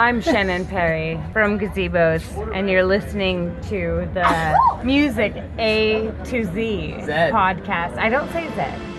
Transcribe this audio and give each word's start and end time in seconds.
I'm 0.00 0.22
Shannon 0.22 0.64
Perry 0.64 1.20
from 1.30 1.58
Gazebos, 1.58 2.56
and 2.56 2.70
you're 2.70 2.86
listening 2.86 3.54
to 3.64 4.08
the 4.14 4.80
Music 4.82 5.34
A 5.58 6.10
to 6.24 6.44
Z 6.54 6.94
podcast. 7.30 7.98
I 7.98 8.08
don't 8.08 8.32
say 8.32 8.48
Zed. 8.56 8.89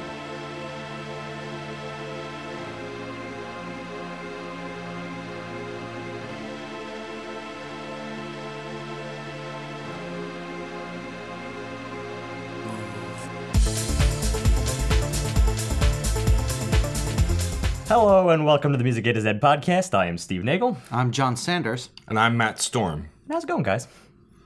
Hello 17.94 18.30
and 18.30 18.46
welcome 18.46 18.72
to 18.72 18.78
the 18.78 18.86
Music 18.86 19.06
A 19.06 19.12
to 19.12 19.20
Z 19.20 19.28
podcast. 19.42 19.94
I 19.94 20.06
am 20.06 20.18
Steve 20.18 20.46
Nagel. 20.46 20.78
I'm 20.94 21.12
John 21.12 21.36
Sanders. 21.36 21.90
And 22.08 22.18
I'm 22.18 22.38
Matt 22.38 22.62
Storm. 22.62 23.10
How's 23.30 23.44
it 23.44 23.48
going, 23.48 23.64
guys? 23.64 23.90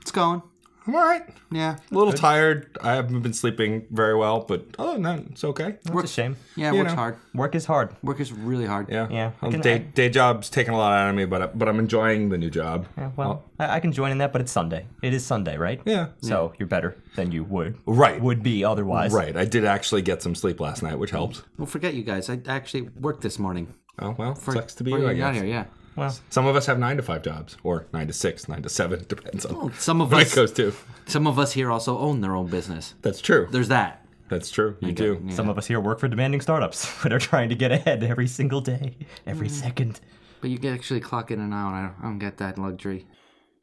It's 0.00 0.10
going. 0.10 0.42
I'm 0.86 0.94
all 0.94 1.02
right. 1.02 1.22
Yeah. 1.50 1.76
A 1.90 1.94
little 1.94 2.12
tired. 2.12 2.76
I 2.80 2.94
haven't 2.94 3.20
been 3.22 3.32
sleeping 3.32 3.86
very 3.90 4.14
well, 4.14 4.40
but 4.46 4.64
other 4.78 4.92
than 4.92 5.02
that, 5.02 5.18
it's 5.32 5.42
okay. 5.44 5.76
It's 5.84 5.90
a 5.90 6.06
shame. 6.06 6.36
Yeah, 6.54 6.72
You 6.72 6.78
work's 6.78 6.92
know. 6.92 6.96
hard. 6.96 7.16
Work 7.34 7.54
is 7.56 7.66
hard. 7.66 7.96
Work 8.02 8.20
is 8.20 8.32
really 8.32 8.66
hard. 8.66 8.88
Yeah. 8.88 9.08
Yeah, 9.10 9.30
I 9.42 9.46
Um, 9.46 9.52
can- 9.52 9.60
day, 9.62 9.74
I- 9.74 9.78
day 9.78 10.08
job's 10.08 10.48
taking 10.48 10.74
a 10.74 10.76
lot 10.78 10.92
out 10.92 11.10
of 11.10 11.16
me, 11.16 11.24
but 11.24 11.58
but 11.58 11.68
I'm 11.68 11.78
enjoying 11.80 12.28
the 12.28 12.38
new 12.38 12.50
job. 12.50 12.86
Yeah, 12.96 13.10
well, 13.16 13.42
I, 13.58 13.76
I 13.76 13.80
can 13.80 13.90
join 13.92 14.12
in 14.12 14.18
that, 14.18 14.32
but 14.32 14.40
it's 14.40 14.52
Sunday. 14.52 14.86
It 15.02 15.12
is 15.12 15.24
Sunday, 15.26 15.56
right? 15.56 15.80
Yeah. 15.84 16.08
So 16.20 16.52
you're 16.58 16.68
better 16.68 16.96
than 17.16 17.32
you 17.32 17.42
would 17.44 17.76
Right. 17.86 18.20
would 18.20 18.42
be 18.42 18.64
otherwise. 18.64 19.12
Right. 19.12 19.36
I 19.36 19.44
did 19.44 19.64
actually 19.64 20.02
get 20.02 20.22
some 20.22 20.34
sleep 20.34 20.60
last 20.60 20.82
night, 20.82 20.98
which 20.98 21.10
helped. 21.10 21.42
Well, 21.58 21.66
forget 21.66 21.94
you 21.94 22.04
guys. 22.04 22.30
I 22.30 22.38
actually 22.46 22.82
worked 23.00 23.22
this 23.22 23.38
morning. 23.38 23.74
Oh 23.98 24.14
well, 24.18 24.34
For, 24.34 24.52
sucks 24.52 24.74
to 24.76 24.84
be 24.84 24.90
for 24.92 24.98
you. 24.98 25.08
I 25.08 25.12
you 25.12 25.24
out 25.24 25.32
guess. 25.32 25.42
here, 25.42 25.50
yeah. 25.50 25.64
Well, 25.96 26.14
Some 26.30 26.46
of 26.46 26.54
us 26.56 26.66
have 26.66 26.78
nine 26.78 26.96
to 26.98 27.02
five 27.02 27.22
jobs, 27.22 27.56
or 27.62 27.86
nine 27.92 28.06
to 28.06 28.12
six, 28.12 28.48
nine 28.48 28.62
to 28.62 28.68
seven, 28.68 29.04
depends 29.08 29.46
on 29.46 29.72
Some 29.74 30.00
of 30.00 30.12
us, 30.12 30.34
goes 30.34 30.52
to. 30.52 30.72
some 31.06 31.26
of 31.26 31.38
us 31.38 31.52
here 31.52 31.70
also 31.70 31.98
own 31.98 32.20
their 32.20 32.36
own 32.36 32.46
business. 32.48 32.94
That's 33.02 33.20
true. 33.20 33.48
There's 33.50 33.68
that. 33.68 34.02
That's 34.28 34.50
true. 34.50 34.76
You 34.80 34.92
do. 34.92 35.22
Yeah. 35.24 35.34
some 35.34 35.48
of 35.48 35.56
us 35.56 35.66
here 35.66 35.78
work 35.80 36.00
for 36.00 36.08
demanding 36.08 36.40
startups 36.40 36.92
that 37.02 37.12
are 37.12 37.18
trying 37.18 37.48
to 37.48 37.54
get 37.54 37.70
ahead 37.72 38.02
every 38.02 38.26
single 38.26 38.60
day, 38.60 38.96
every 39.26 39.48
Mm. 39.48 39.52
second. 39.52 40.00
But 40.40 40.50
you 40.50 40.58
can 40.58 40.74
actually 40.74 41.00
clock 41.00 41.30
in 41.30 41.40
and 41.40 41.54
out. 41.54 41.72
I 41.72 41.82
don't, 41.82 41.94
I 42.00 42.02
don't 42.02 42.18
get 42.18 42.36
that 42.38 42.58
luxury. 42.58 43.06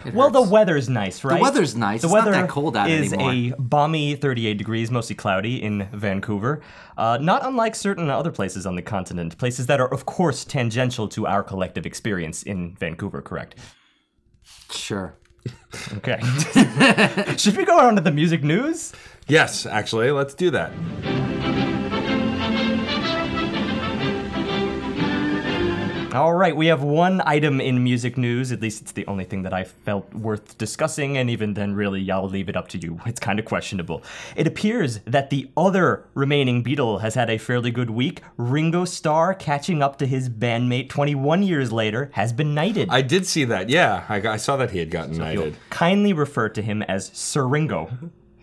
It 0.05 0.13
Well, 0.13 0.29
the 0.29 0.41
weather's 0.41 0.89
nice, 0.89 1.23
right? 1.23 1.35
The 1.37 1.41
weather's 1.41 1.75
nice. 1.75 2.01
The 2.01 2.07
It's 2.07 2.13
not 2.13 2.25
weather 2.25 2.31
that 2.31 2.49
cold 2.49 2.75
out 2.77 2.89
is 2.89 3.13
anymore. 3.13 3.55
a 3.57 3.61
balmy 3.61 4.15
38 4.15 4.57
degrees, 4.57 4.91
mostly 4.91 5.15
cloudy 5.15 5.61
in 5.63 5.87
Vancouver. 5.93 6.61
Uh, 6.97 7.17
not 7.21 7.45
unlike 7.45 7.75
certain 7.75 8.09
other 8.09 8.31
places 8.31 8.65
on 8.65 8.75
the 8.75 8.81
continent, 8.81 9.37
places 9.37 9.65
that 9.67 9.79
are, 9.79 9.91
of 9.93 10.05
course, 10.05 10.43
tangential 10.45 11.07
to 11.09 11.25
our 11.27 11.43
collective 11.43 11.85
experience 11.85 12.43
in 12.43 12.75
Vancouver. 12.75 13.21
Correct? 13.21 13.55
Sure. 14.71 15.15
Okay. 15.97 16.19
Should 17.37 17.57
we 17.57 17.65
go 17.65 17.77
on 17.79 17.95
to 17.95 18.01
the 18.01 18.11
music 18.11 18.43
news? 18.43 18.93
Yes, 19.27 19.65
actually, 19.65 20.09
let's 20.11 20.33
do 20.33 20.51
that. 20.51 20.71
All 26.13 26.35
right, 26.35 26.55
we 26.55 26.67
have 26.67 26.83
one 26.83 27.23
item 27.25 27.59
in 27.59 27.83
music 27.83 28.19
news. 28.19 28.51
At 28.51 28.61
least 28.61 28.83
it's 28.83 28.91
the 28.91 29.07
only 29.07 29.23
thing 29.23 29.41
that 29.43 29.53
I 29.53 29.63
felt 29.63 30.13
worth 30.13 30.59
discussing, 30.59 31.17
and 31.17 31.27
even 31.27 31.55
then, 31.55 31.73
really, 31.73 32.11
I'll 32.11 32.29
leave 32.29 32.49
it 32.49 32.55
up 32.55 32.67
to 32.69 32.77
you. 32.77 32.99
It's 33.07 33.19
kind 33.19 33.39
of 33.39 33.45
questionable. 33.45 34.03
It 34.35 34.45
appears 34.45 34.99
that 35.05 35.31
the 35.31 35.49
other 35.57 36.05
remaining 36.13 36.63
Beatle 36.63 37.01
has 37.01 37.15
had 37.15 37.31
a 37.31 37.39
fairly 37.39 37.71
good 37.71 37.89
week. 37.89 38.21
Ringo 38.37 38.85
Starr, 38.85 39.33
catching 39.33 39.81
up 39.81 39.97
to 39.97 40.05
his 40.05 40.29
bandmate 40.29 40.89
21 40.89 41.41
years 41.41 41.71
later, 41.71 42.11
has 42.13 42.31
been 42.31 42.53
knighted. 42.53 42.89
I 42.91 43.01
did 43.01 43.25
see 43.25 43.43
that. 43.45 43.69
Yeah, 43.69 44.05
I, 44.07 44.17
I 44.27 44.37
saw 44.37 44.55
that 44.57 44.69
he 44.69 44.77
had 44.77 44.91
gotten 44.91 45.17
knighted. 45.17 45.57
Kindly 45.71 46.13
refer 46.13 46.49
to 46.49 46.61
him 46.61 46.83
as 46.83 47.07
Sir 47.13 47.47
Ringo. 47.47 47.89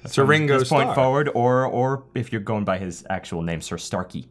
Sir 0.07 0.25
Ringo 0.25 0.59
this 0.59 0.69
point 0.69 0.95
forward, 0.95 1.29
or 1.35 1.67
or 1.67 2.05
if 2.15 2.33
you're 2.33 2.41
going 2.41 2.65
by 2.65 2.79
his 2.79 3.05
actual 3.11 3.43
name, 3.43 3.61
Sir 3.61 3.79
Starkey. 3.79 4.29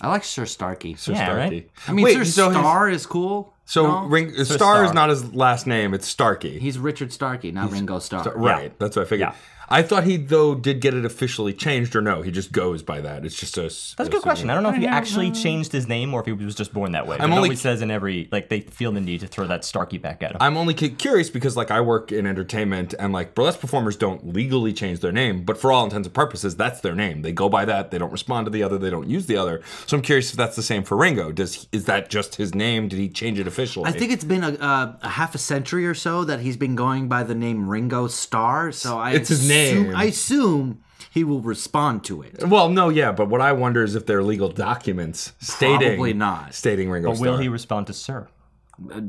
I 0.00 0.08
like 0.08 0.24
Sir 0.24 0.44
Starkey. 0.46 0.94
Sir 0.94 1.12
Yeah, 1.12 1.24
Starkey. 1.24 1.40
right? 1.56 1.70
I 1.88 1.92
mean, 1.92 2.04
Wait, 2.04 2.14
Sir 2.14 2.24
so 2.24 2.48
his- 2.50 2.58
Star 2.58 2.90
is 2.90 3.06
cool. 3.06 3.52
So 3.64 3.86
No? 3.86 4.04
Ring, 4.06 4.30
Star, 4.44 4.56
Starr. 4.58 4.84
is 4.84 4.92
not 4.92 5.08
his 5.08 5.34
last 5.34 5.66
name; 5.66 5.92
it's 5.94 6.06
Starkey. 6.06 6.58
He's 6.60 6.78
Richard 6.78 7.12
Starkey, 7.12 7.50
not 7.50 7.72
Ringo 7.72 7.98
Starr. 7.98 8.32
right. 8.36 8.78
That's 8.78 8.94
what 8.96 9.06
I 9.06 9.08
figured. 9.08 9.30
Yeah. 9.30 9.34
I 9.68 9.82
thought 9.82 10.04
he 10.04 10.16
though 10.16 10.54
did 10.54 10.80
get 10.80 10.94
it 10.94 11.04
officially 11.04 11.52
changed, 11.52 11.96
or 11.96 12.00
no? 12.00 12.22
He 12.22 12.30
just 12.30 12.52
goes 12.52 12.82
by 12.82 13.00
that. 13.00 13.24
It's 13.24 13.34
just 13.38 13.56
a. 13.58 13.62
That's 13.62 13.98
a 13.98 14.08
good 14.08 14.22
question. 14.22 14.48
I 14.50 14.54
don't 14.54 14.62
know 14.62 14.70
if 14.70 14.76
he 14.76 14.86
actually 14.86 15.30
changed 15.32 15.72
his 15.72 15.88
name 15.88 16.14
or 16.14 16.20
if 16.20 16.26
he 16.26 16.32
was 16.32 16.54
just 16.54 16.72
born 16.72 16.92
that 16.92 17.06
way. 17.06 17.16
I'm 17.18 17.30
it 17.32 17.36
only- 17.36 17.48
always 17.48 17.60
says 17.60 17.82
in 17.82 17.90
every 17.90 18.28
like 18.30 18.48
they 18.48 18.60
feel 18.60 18.92
the 18.92 19.00
need 19.00 19.20
to 19.20 19.26
throw 19.26 19.46
that 19.48 19.64
Starkey 19.64 19.98
back 19.98 20.22
at 20.22 20.32
him. 20.32 20.36
I'm 20.40 20.56
only 20.56 20.74
cu- 20.74 20.90
curious 20.90 21.30
because 21.30 21.56
like 21.56 21.70
I 21.70 21.80
work 21.80 22.12
in 22.12 22.26
entertainment 22.26 22.94
and 22.98 23.12
like 23.12 23.34
burlesque 23.34 23.60
performers 23.60 23.96
don't 23.96 24.32
legally 24.32 24.72
change 24.72 25.00
their 25.00 25.12
name, 25.12 25.44
but 25.44 25.58
for 25.58 25.72
all 25.72 25.84
intents 25.84 26.06
and 26.06 26.14
purposes, 26.14 26.56
that's 26.56 26.80
their 26.80 26.94
name. 26.94 27.22
They 27.22 27.32
go 27.32 27.48
by 27.48 27.64
that. 27.64 27.90
They 27.90 27.98
don't 27.98 28.12
respond 28.12 28.46
to 28.46 28.50
the 28.50 28.62
other. 28.62 28.78
They 28.78 28.90
don't 28.90 29.08
use 29.08 29.26
the 29.26 29.36
other. 29.36 29.62
So 29.86 29.96
I'm 29.96 30.02
curious 30.02 30.30
if 30.30 30.36
that's 30.36 30.56
the 30.56 30.62
same 30.62 30.84
for 30.84 30.96
Ringo. 30.96 31.32
Does 31.32 31.66
is 31.72 31.86
that 31.86 32.08
just 32.08 32.36
his 32.36 32.54
name? 32.54 32.88
Did 32.88 32.98
he 32.98 33.08
change 33.08 33.38
it 33.38 33.46
officially? 33.46 33.88
I 33.88 33.92
think 33.92 34.12
it's 34.12 34.24
been 34.24 34.44
a, 34.44 34.52
a, 34.52 34.98
a 35.02 35.08
half 35.08 35.34
a 35.34 35.38
century 35.38 35.86
or 35.86 35.94
so 35.94 36.24
that 36.24 36.40
he's 36.40 36.56
been 36.56 36.76
going 36.76 37.08
by 37.08 37.22
the 37.24 37.34
name 37.34 37.68
Ringo 37.68 38.06
Starr. 38.06 38.70
So 38.72 38.98
I 38.98 39.12
It's 39.12 39.28
his 39.28 39.46
assume. 39.56 39.96
I 39.96 40.04
assume 40.04 40.82
he 41.10 41.24
will 41.24 41.40
respond 41.40 42.04
to 42.04 42.22
it. 42.22 42.44
Well, 42.46 42.68
no, 42.68 42.88
yeah, 42.88 43.12
but 43.12 43.28
what 43.28 43.40
I 43.40 43.52
wonder 43.52 43.82
is 43.82 43.94
if 43.94 44.06
there 44.06 44.18
are 44.18 44.22
legal 44.22 44.48
documents 44.48 45.32
stating 45.40 45.78
Probably 45.78 46.12
not. 46.12 46.54
stating 46.54 46.90
Ringo 46.90 47.10
but 47.12 47.20
will 47.20 47.34
Starr. 47.34 47.42
he 47.42 47.48
respond 47.48 47.86
to 47.88 47.92
Sir? 47.92 48.28
Uh, 48.92 49.00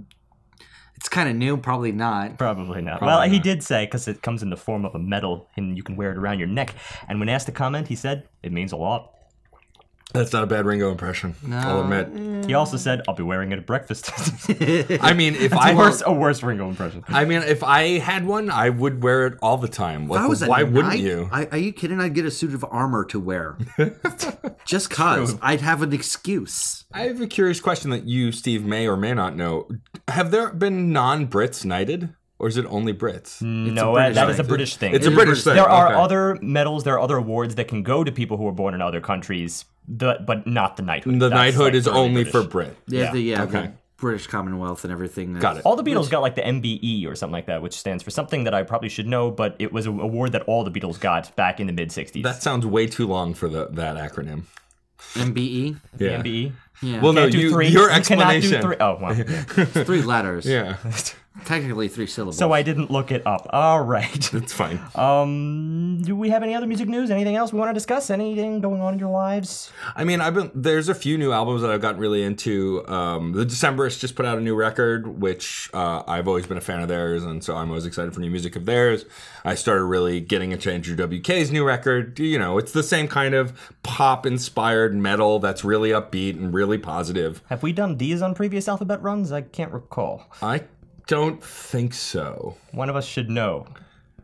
it's 0.96 1.10
kind 1.10 1.30
of 1.30 1.36
new, 1.36 1.58
probably 1.58 1.92
not. 1.92 2.38
Probably 2.40 2.82
not. 2.82 3.02
well, 3.02 3.22
he 3.22 3.38
did 3.40 3.62
say 3.62 3.86
because 3.86 4.08
it 4.08 4.22
comes 4.24 4.42
in 4.42 4.50
the 4.50 4.58
form 4.58 4.84
of 4.84 4.96
a 4.96 5.00
medal 5.00 5.48
and 5.56 5.78
you 5.78 5.84
can 5.84 5.96
wear 5.96 6.12
it 6.12 6.18
around 6.18 6.40
your 6.40 6.48
neck. 6.48 6.74
And 7.08 7.20
when 7.20 7.30
asked 7.30 7.46
to 7.46 7.52
comment, 7.52 7.88
he 7.88 7.96
said 7.96 8.24
it 8.42 8.52
means 8.52 8.72
a 8.72 8.78
lot. 8.78 9.14
That's 10.14 10.32
not 10.32 10.44
a 10.44 10.48
bad 10.48 10.66
Ringo 10.66 10.90
impression. 10.90 11.36
I'll 11.52 11.82
admit. 11.82 12.46
He 12.48 12.54
also 12.54 12.78
said, 12.78 13.02
"I'll 13.08 13.14
be 13.16 13.24
wearing 13.24 13.52
it 13.52 13.60
at 13.60 13.66
breakfast." 13.66 14.10
I 15.02 15.14
mean, 15.14 15.36
if 15.36 15.52
a 15.52 15.58
I 15.60 15.76
worse, 15.76 16.02
a 16.06 16.14
worse 16.14 16.42
Ringo 16.42 16.70
impression. 16.70 17.04
I 17.10 17.26
mean, 17.26 17.42
if 17.44 17.62
I 17.62 18.00
had 18.00 18.26
one, 18.26 18.50
I 18.50 18.70
would 18.70 19.04
wear 19.04 19.28
it 19.28 19.38
all 19.42 19.58
the 19.58 19.68
time. 19.68 20.08
Like, 20.08 20.20
If 20.20 20.24
I 20.24 20.28
was 20.28 20.42
a 20.42 20.48
why 20.48 20.64
wouldn't 20.64 20.86
knight, 20.88 21.00
you? 21.00 21.30
I, 21.32 21.46
are 21.48 21.58
you 21.58 21.74
kidding? 21.74 22.00
I'd 22.00 22.14
get 22.16 22.26
a 22.26 22.32
suit 22.32 22.54
of 22.54 22.66
armor 22.72 23.04
to 23.06 23.20
wear. 23.20 23.58
Just 24.66 24.90
cause 24.90 25.38
I'd 25.42 25.62
have 25.62 25.82
an 25.82 25.92
excuse. 25.94 26.86
I 26.94 27.02
have 27.02 27.20
a 27.22 27.28
curious 27.28 27.60
question 27.60 27.92
that 27.92 28.06
you, 28.06 28.32
Steve, 28.32 28.64
may 28.64 28.88
or 28.88 28.96
may 28.96 29.14
not 29.14 29.36
know. 29.36 29.68
Have 30.08 30.32
there 30.32 30.52
been 30.54 30.94
non-Brits 30.94 31.66
knighted, 31.66 32.14
or 32.40 32.48
is 32.48 32.58
it 32.58 32.66
only 32.68 32.94
Brits? 32.94 33.42
no, 33.42 33.94
British 33.94 34.16
that 34.16 34.30
is 34.30 34.40
a. 34.40 34.44
British 34.44 34.76
thing. 34.78 34.94
It's 34.94 35.06
a 35.08 35.12
British 35.12 35.44
thing. 35.44 35.56
There 35.56 35.70
are 35.70 35.88
okay. 35.88 35.96
other 35.96 36.38
medals, 36.42 36.84
there 36.84 36.94
are 36.96 37.00
other 37.00 37.18
awards 37.18 37.56
that 37.56 37.68
can 37.68 37.84
go 37.84 38.04
to 38.04 38.12
people 38.12 38.38
who 38.38 38.44
were 38.44 38.52
born 38.52 38.74
in 38.74 38.82
other 38.82 39.02
countries, 39.02 39.66
the, 39.88 40.20
but 40.26 40.46
not 40.48 40.78
the 40.78 40.84
knighthood. 40.84 41.16
The 41.16 41.30
That's, 41.30 41.34
knighthood 41.34 41.74
like, 41.74 41.74
is 41.76 41.88
only 41.88 42.24
British. 42.24 42.32
for 42.32 42.44
Brit. 42.44 42.78
Yeah, 42.88 43.02
Yeah. 43.04 43.12
the 43.12 43.20
yeah, 43.22 43.44
Okay. 43.44 43.62
the 43.62 43.72
British 43.98 44.28
Commonwealth 44.28 44.84
and 44.84 44.94
everything. 44.94 45.34
Got 45.34 45.58
it. 45.58 45.62
All 45.66 45.76
the 45.76 45.82
Beatles 45.84 46.10
got 46.12 46.22
like 46.22 46.36
the 46.36 46.44
MBE 46.44 47.08
or 47.08 47.16
something 47.16 47.34
like 47.34 47.48
that, 47.48 47.64
which 47.64 47.74
stands 47.74 48.04
for 48.04 48.12
something 48.12 48.44
that 48.44 48.54
I 48.54 48.62
probably 48.62 48.90
should 48.90 49.08
know, 49.08 49.32
but 49.32 49.56
it 49.58 49.74
was 49.74 49.88
an 49.88 50.00
award 50.00 50.34
that 50.34 50.44
all 50.44 50.64
the 50.64 50.70
Beatles 50.72 51.00
got 51.00 51.36
back 51.36 51.60
in 51.60 51.66
the 51.66 51.74
mid 51.74 51.90
'60s. 51.90 52.22
That 52.22 52.44
sounds 52.44 52.64
way 52.66 52.86
too 52.86 53.08
long 53.08 53.34
for 53.34 53.50
the 53.50 53.68
that 53.72 53.96
acronym. 53.98 54.44
MBE. 55.14 55.78
Yeah. 55.98 56.22
MBE. 56.22 56.52
Yeah. 56.82 57.02
Well, 57.02 57.14
no, 57.14 57.22
Can't 57.22 57.32
do 57.32 57.40
you, 57.40 57.50
three. 57.52 57.68
your 57.70 57.92
You 57.92 58.02
cannot 58.04 58.30
do 58.32 58.38
explanation. 58.38 58.62
three. 58.62 58.76
Oh, 58.80 58.98
well. 59.02 59.66
three 59.86 60.02
letters. 60.04 60.46
Yeah, 60.46 60.78
Technically 61.46 61.88
three 61.88 62.08
syllables. 62.08 62.38
so 62.38 62.52
I 62.52 62.62
didn't 62.62 62.92
look 62.92 63.12
it 63.12 63.26
up. 63.26 63.48
All 63.52 63.82
right. 63.84 64.22
That's 64.34 64.54
fine. 64.54 64.80
Um, 64.98 66.02
do 66.02 66.16
we 66.16 66.30
have 66.30 66.44
any 66.44 66.54
other 66.56 66.66
music 66.68 66.88
news? 66.90 67.12
Anything 67.12 67.36
else 67.36 67.54
we 67.54 67.60
want 67.60 67.70
to 67.70 67.74
discuss? 67.74 68.10
Anything 68.10 68.62
going 68.62 68.82
on 68.82 68.94
in 68.94 69.00
your 69.00 69.10
lives? 69.12 69.72
I 69.96 70.04
mean, 70.04 70.22
I've 70.22 70.34
been 70.34 70.52
there's 70.54 70.90
a 70.90 70.96
few 70.96 71.18
new 71.18 71.32
albums 71.32 71.62
that 71.62 71.70
I've 71.72 71.82
gotten 71.82 72.00
really 72.00 72.24
into. 72.24 72.84
Um, 72.88 73.32
the 73.34 73.46
Decemberists 73.46 74.00
just 74.00 74.16
put 74.16 74.26
out 74.26 74.38
a 74.38 74.42
new 74.42 74.56
record, 74.56 75.22
which 75.22 75.70
uh, 75.74 76.04
I've 76.08 76.28
always 76.28 76.46
been 76.48 76.58
a 76.58 76.62
fan 76.62 76.82
of 76.82 76.88
theirs, 76.88 77.24
and 77.24 77.44
so 77.44 77.56
I'm 77.56 77.70
always 77.70 77.86
excited 77.86 78.14
for 78.14 78.20
new 78.22 78.30
music 78.32 78.56
of 78.56 78.66
theirs. 78.66 79.06
I 79.46 79.56
started 79.56 79.84
really 79.86 80.20
getting 80.20 80.52
into 80.52 80.72
Andrew 80.72 80.96
WK's 80.96 81.52
new 81.52 81.64
record. 81.66 82.20
You 82.20 82.40
know, 82.40 82.58
it's 82.58 82.72
the 82.72 82.84
same 82.84 83.08
kind 83.08 83.34
of 83.36 83.54
pop-inspired 83.84 84.96
metal 84.96 85.40
that's 85.40 85.64
really 85.64 85.90
upbeat 85.92 86.38
and 86.38 86.54
really 86.54 86.78
positive. 86.78 87.42
Have 87.50 87.64
we 87.64 87.72
done 87.72 87.98
these 87.98 88.22
on 88.22 88.34
previous 88.36 88.68
alphabet 88.68 89.02
runs? 89.02 89.32
I 89.32 89.42
can't 89.42 89.72
recall. 89.72 90.26
I 90.42 90.64
don't 91.08 91.44
think 91.44 91.94
so. 91.94 92.58
One 92.72 92.90
of 92.90 92.96
us 92.96 93.06
should 93.06 93.30
know. 93.30 93.66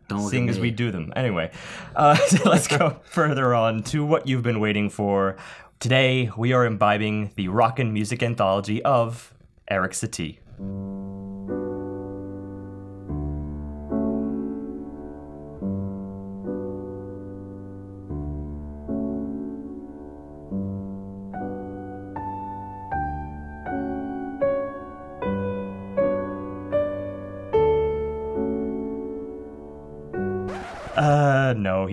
Don't 0.10 0.22
look 0.22 0.32
seeing 0.32 0.50
as 0.50 0.60
we 0.60 0.70
do 0.70 0.92
them. 0.92 1.14
Anyway, 1.16 1.52
uh, 1.96 2.16
so 2.28 2.50
let's 2.50 2.68
go 2.68 3.00
further 3.06 3.56
on 3.56 3.84
to 3.84 4.06
what 4.06 4.28
you've 4.28 4.44
been 4.44 4.60
waiting 4.60 4.90
for. 4.90 5.38
Today, 5.80 6.30
we 6.38 6.54
are 6.54 6.66
imbibing 6.66 7.32
the 7.36 7.48
rock 7.48 7.80
and 7.80 7.94
music 7.94 8.22
anthology 8.22 8.84
of 8.84 9.34
Eric 9.68 9.94
Satie. 9.94 10.38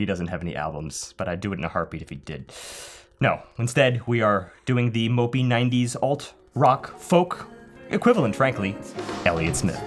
He 0.00 0.06
doesn't 0.06 0.28
have 0.28 0.42
any 0.42 0.56
albums, 0.56 1.14
but 1.16 1.28
I'd 1.28 1.40
do 1.40 1.52
it 1.52 1.58
in 1.58 1.64
a 1.64 1.68
heartbeat 1.68 2.02
if 2.02 2.08
he 2.08 2.16
did. 2.16 2.52
No, 3.20 3.42
instead, 3.58 4.06
we 4.06 4.22
are 4.22 4.52
doing 4.64 4.92
the 4.92 5.08
mopey 5.08 5.44
90s 5.44 5.94
alt 6.02 6.34
rock 6.54 6.98
folk 6.98 7.46
equivalent, 7.90 8.34
frankly, 8.34 8.76
Elliott 9.24 9.56
Smith. 9.56 9.80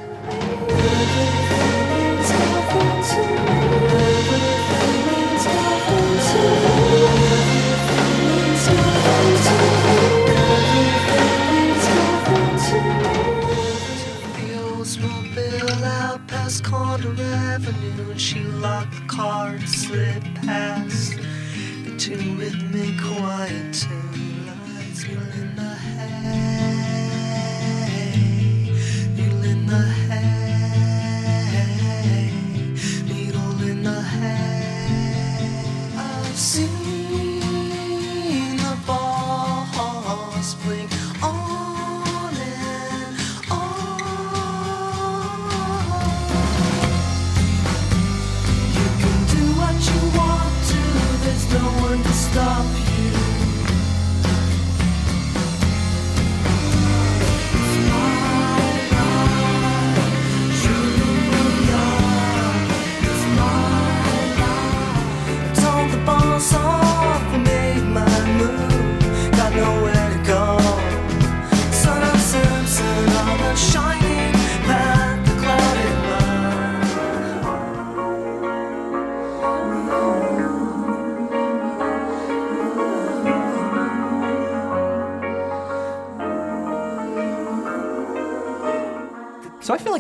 Avenue, 17.66 18.18
she 18.18 18.44
locked 18.44 18.92
the 18.92 19.06
car 19.08 19.56
and 19.56 19.70
slid 19.70 20.22
past 20.36 21.16
the 21.86 21.96
two 21.98 22.18
rhythmic 22.36 23.00
Hawaiian 23.00 23.72
tune 23.72 24.48
lights. 24.48 25.08
Needle 25.08 25.24
in 25.32 25.56
the 25.56 25.74
hay, 25.74 26.83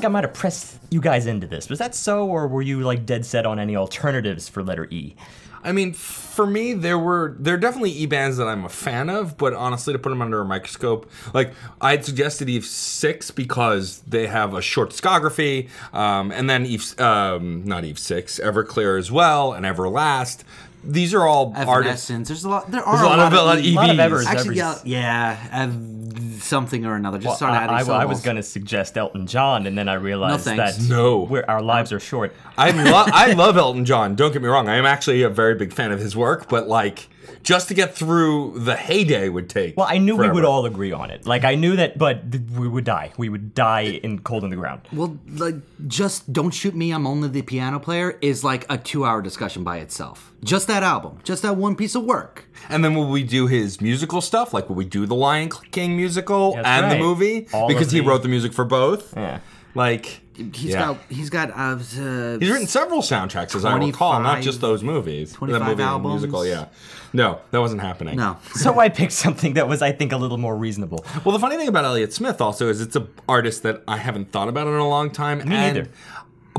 I 0.03 0.07
might 0.07 0.23
have 0.23 0.33
pressed 0.33 0.77
you 0.89 1.01
guys 1.01 1.25
into 1.25 1.47
this. 1.47 1.69
Was 1.69 1.79
that 1.79 1.95
so, 1.95 2.27
or 2.27 2.47
were 2.47 2.61
you 2.61 2.81
like 2.81 3.05
dead 3.05 3.25
set 3.25 3.45
on 3.45 3.59
any 3.59 3.75
alternatives 3.75 4.49
for 4.49 4.63
letter 4.63 4.87
E? 4.91 5.15
I 5.63 5.71
mean, 5.71 5.93
for 5.93 6.45
me, 6.45 6.73
there 6.73 6.99
were 6.99 7.35
there 7.39 7.53
are 7.53 7.57
definitely 7.57 7.91
e 7.91 8.05
bands 8.05 8.37
that 8.37 8.47
I'm 8.47 8.65
a 8.65 8.69
fan 8.69 9.09
of, 9.09 9.37
but 9.37 9.53
honestly, 9.53 9.93
to 9.93 9.99
put 9.99 10.09
them 10.09 10.21
under 10.21 10.41
a 10.41 10.45
microscope, 10.45 11.09
like 11.33 11.53
I'd 11.79 12.03
suggested 12.03 12.49
Eve 12.49 12.65
Six 12.65 13.31
because 13.31 13.99
they 14.01 14.27
have 14.27 14.53
a 14.53 14.61
short 14.61 14.89
discography, 14.89 15.69
um, 15.93 16.31
and 16.31 16.49
then 16.49 16.65
Eve, 16.65 16.99
um, 16.99 17.63
not 17.63 17.85
Eve 17.85 17.97
Six, 17.97 18.39
Everclear 18.39 18.99
as 18.99 19.11
well, 19.11 19.53
and 19.53 19.65
Everlast. 19.65 20.43
These 20.85 21.13
are 21.13 21.25
all 21.25 21.53
artists. 21.55 22.07
There's 22.07 22.43
a 22.43 22.49
lot. 22.49 22.69
There 22.69 22.83
are 22.83 23.03
a 23.03 23.07
lot 23.07 23.19
of, 23.19 23.33
a 23.33 23.41
lot 23.43 23.57
of 23.59 23.63
E- 23.65 23.73
lot 23.75 23.89
of 23.89 23.95
EVs. 23.95 23.99
Evers. 23.99 24.27
Actually, 24.27 24.57
yeah, 24.57 24.69
Ever's- 24.71 24.85
yeah, 24.85 25.47
Ev- 25.51 26.43
something 26.43 26.85
or 26.85 26.95
another. 26.95 27.17
Just 27.19 27.27
Well, 27.27 27.35
start 27.37 27.53
I, 27.53 27.63
adding 27.63 27.89
I- 27.91 28.01
I 28.01 28.05
was 28.05 28.21
going 28.21 28.35
to 28.35 28.43
suggest 28.43 28.97
Elton 28.97 29.25
John, 29.27 29.65
and 29.65 29.77
then 29.77 29.87
I 29.87 29.93
realized 29.93 30.43
thanks. 30.43 30.77
that 30.77 30.89
No. 30.89 31.19
we're, 31.19 31.45
our 31.47 31.61
lives 31.61 31.93
are 31.93 31.99
short. 31.99 32.35
I 32.57 32.71
lo- 32.71 33.05
I 33.07 33.31
love 33.33 33.55
Elton 33.57 33.85
John. 33.85 34.15
Don't 34.15 34.33
get 34.33 34.41
me 34.41 34.47
wrong. 34.49 34.67
I 34.67 34.75
am 34.75 34.85
actually 34.85 35.21
a 35.23 35.29
very 35.29 35.55
big 35.55 35.71
fan 35.73 35.91
of 35.91 35.99
his 35.99 36.15
work, 36.17 36.49
but 36.49 36.67
like 36.67 37.07
just 37.43 37.67
to 37.69 37.73
get 37.73 37.95
through 37.95 38.59
the 38.59 38.75
heyday 38.75 39.29
would 39.29 39.49
take. 39.49 39.75
Well, 39.77 39.87
I 39.89 39.97
knew 39.97 40.15
we 40.15 40.29
would 40.29 40.45
all 40.45 40.65
agree 40.65 40.91
on 40.91 41.09
it. 41.09 41.25
Like 41.25 41.43
I 41.43 41.55
knew 41.55 41.75
that, 41.75 41.97
but 41.97 42.31
th- 42.31 42.43
we 42.55 42.67
would 42.67 42.83
die. 42.85 43.11
We 43.17 43.29
would 43.29 43.53
die 43.53 43.99
in 44.03 44.19
cold 44.19 44.43
in 44.43 44.49
the 44.49 44.55
ground. 44.55 44.81
Well, 44.91 45.17
like, 45.27 45.55
just 45.87 46.31
don't 46.31 46.51
shoot 46.51 46.75
me. 46.75 46.91
I'm 46.91 47.05
only 47.07 47.27
the 47.29 47.41
piano 47.41 47.79
player. 47.79 48.17
Is 48.21 48.43
like 48.43 48.65
a 48.69 48.77
two-hour 48.77 49.21
discussion 49.21 49.63
by 49.63 49.77
itself. 49.77 50.31
Just 50.43 50.67
that 50.67 50.83
album. 50.83 51.19
Just 51.23 51.41
that 51.43 51.55
one 51.57 51.75
piece 51.75 51.95
of 51.95 52.03
work. 52.03 52.45
And 52.69 52.83
then 52.83 52.95
will 52.95 53.09
we 53.09 53.23
do 53.23 53.47
his 53.47 53.81
musical 53.81 54.21
stuff? 54.21 54.53
Like 54.53 54.69
will 54.69 54.75
we 54.75 54.85
do 54.85 55.05
the 55.05 55.15
Lion 55.15 55.49
King 55.71 55.95
musical 55.97 56.53
That's 56.53 56.67
and 56.67 56.85
right. 56.85 56.93
the 56.93 56.99
movie? 56.99 57.47
All 57.53 57.67
because 57.67 57.91
he 57.91 57.99
the- 57.99 58.05
wrote 58.05 58.23
the 58.23 58.29
music 58.29 58.53
for 58.53 58.65
both. 58.65 59.15
Yeah. 59.15 59.39
Like 59.75 60.23
He's 60.35 60.65
yeah. 60.65 60.79
got. 60.79 60.97
He's 61.09 61.29
got. 61.29 61.51
Uh, 61.51 61.53
uh, 61.53 62.39
He's 62.39 62.49
written 62.49 62.65
several 62.65 63.01
soundtracks, 63.01 63.55
as 63.55 63.65
I 63.65 63.77
recall, 63.77 64.19
not 64.21 64.41
just 64.41 64.61
those 64.61 64.83
movies. 64.83 65.33
25 65.33 65.67
movie 65.67 65.83
albums. 65.83 66.13
musical, 66.13 66.45
yeah. 66.45 66.69
No, 67.13 67.39
that 67.51 67.59
wasn't 67.59 67.81
happening. 67.81 68.15
no. 68.17 68.37
So 68.55 68.79
I 68.79 68.89
picked 68.89 69.11
something 69.11 69.53
that 69.53 69.67
was, 69.67 69.83
I 69.83 69.91
think, 69.91 70.11
a 70.11 70.17
little 70.17 70.39
more 70.39 70.55
reasonable. 70.55 71.05
Well, 71.23 71.33
the 71.33 71.39
funny 71.39 71.57
thing 71.57 71.67
about 71.67 71.85
Elliott 71.85 72.13
Smith 72.13 72.41
also 72.41 72.69
is 72.69 72.81
it's 72.81 72.95
an 72.95 73.07
artist 73.29 73.61
that 73.63 73.83
I 73.87 73.97
haven't 73.97 74.31
thought 74.31 74.47
about 74.47 74.65
in 74.67 74.73
a 74.73 74.87
long 74.87 75.11
time. 75.11 75.37
Me 75.37 75.55
and, 75.55 75.75
neither. 75.75 75.89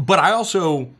But 0.00 0.20
I 0.20 0.30
also 0.30 0.90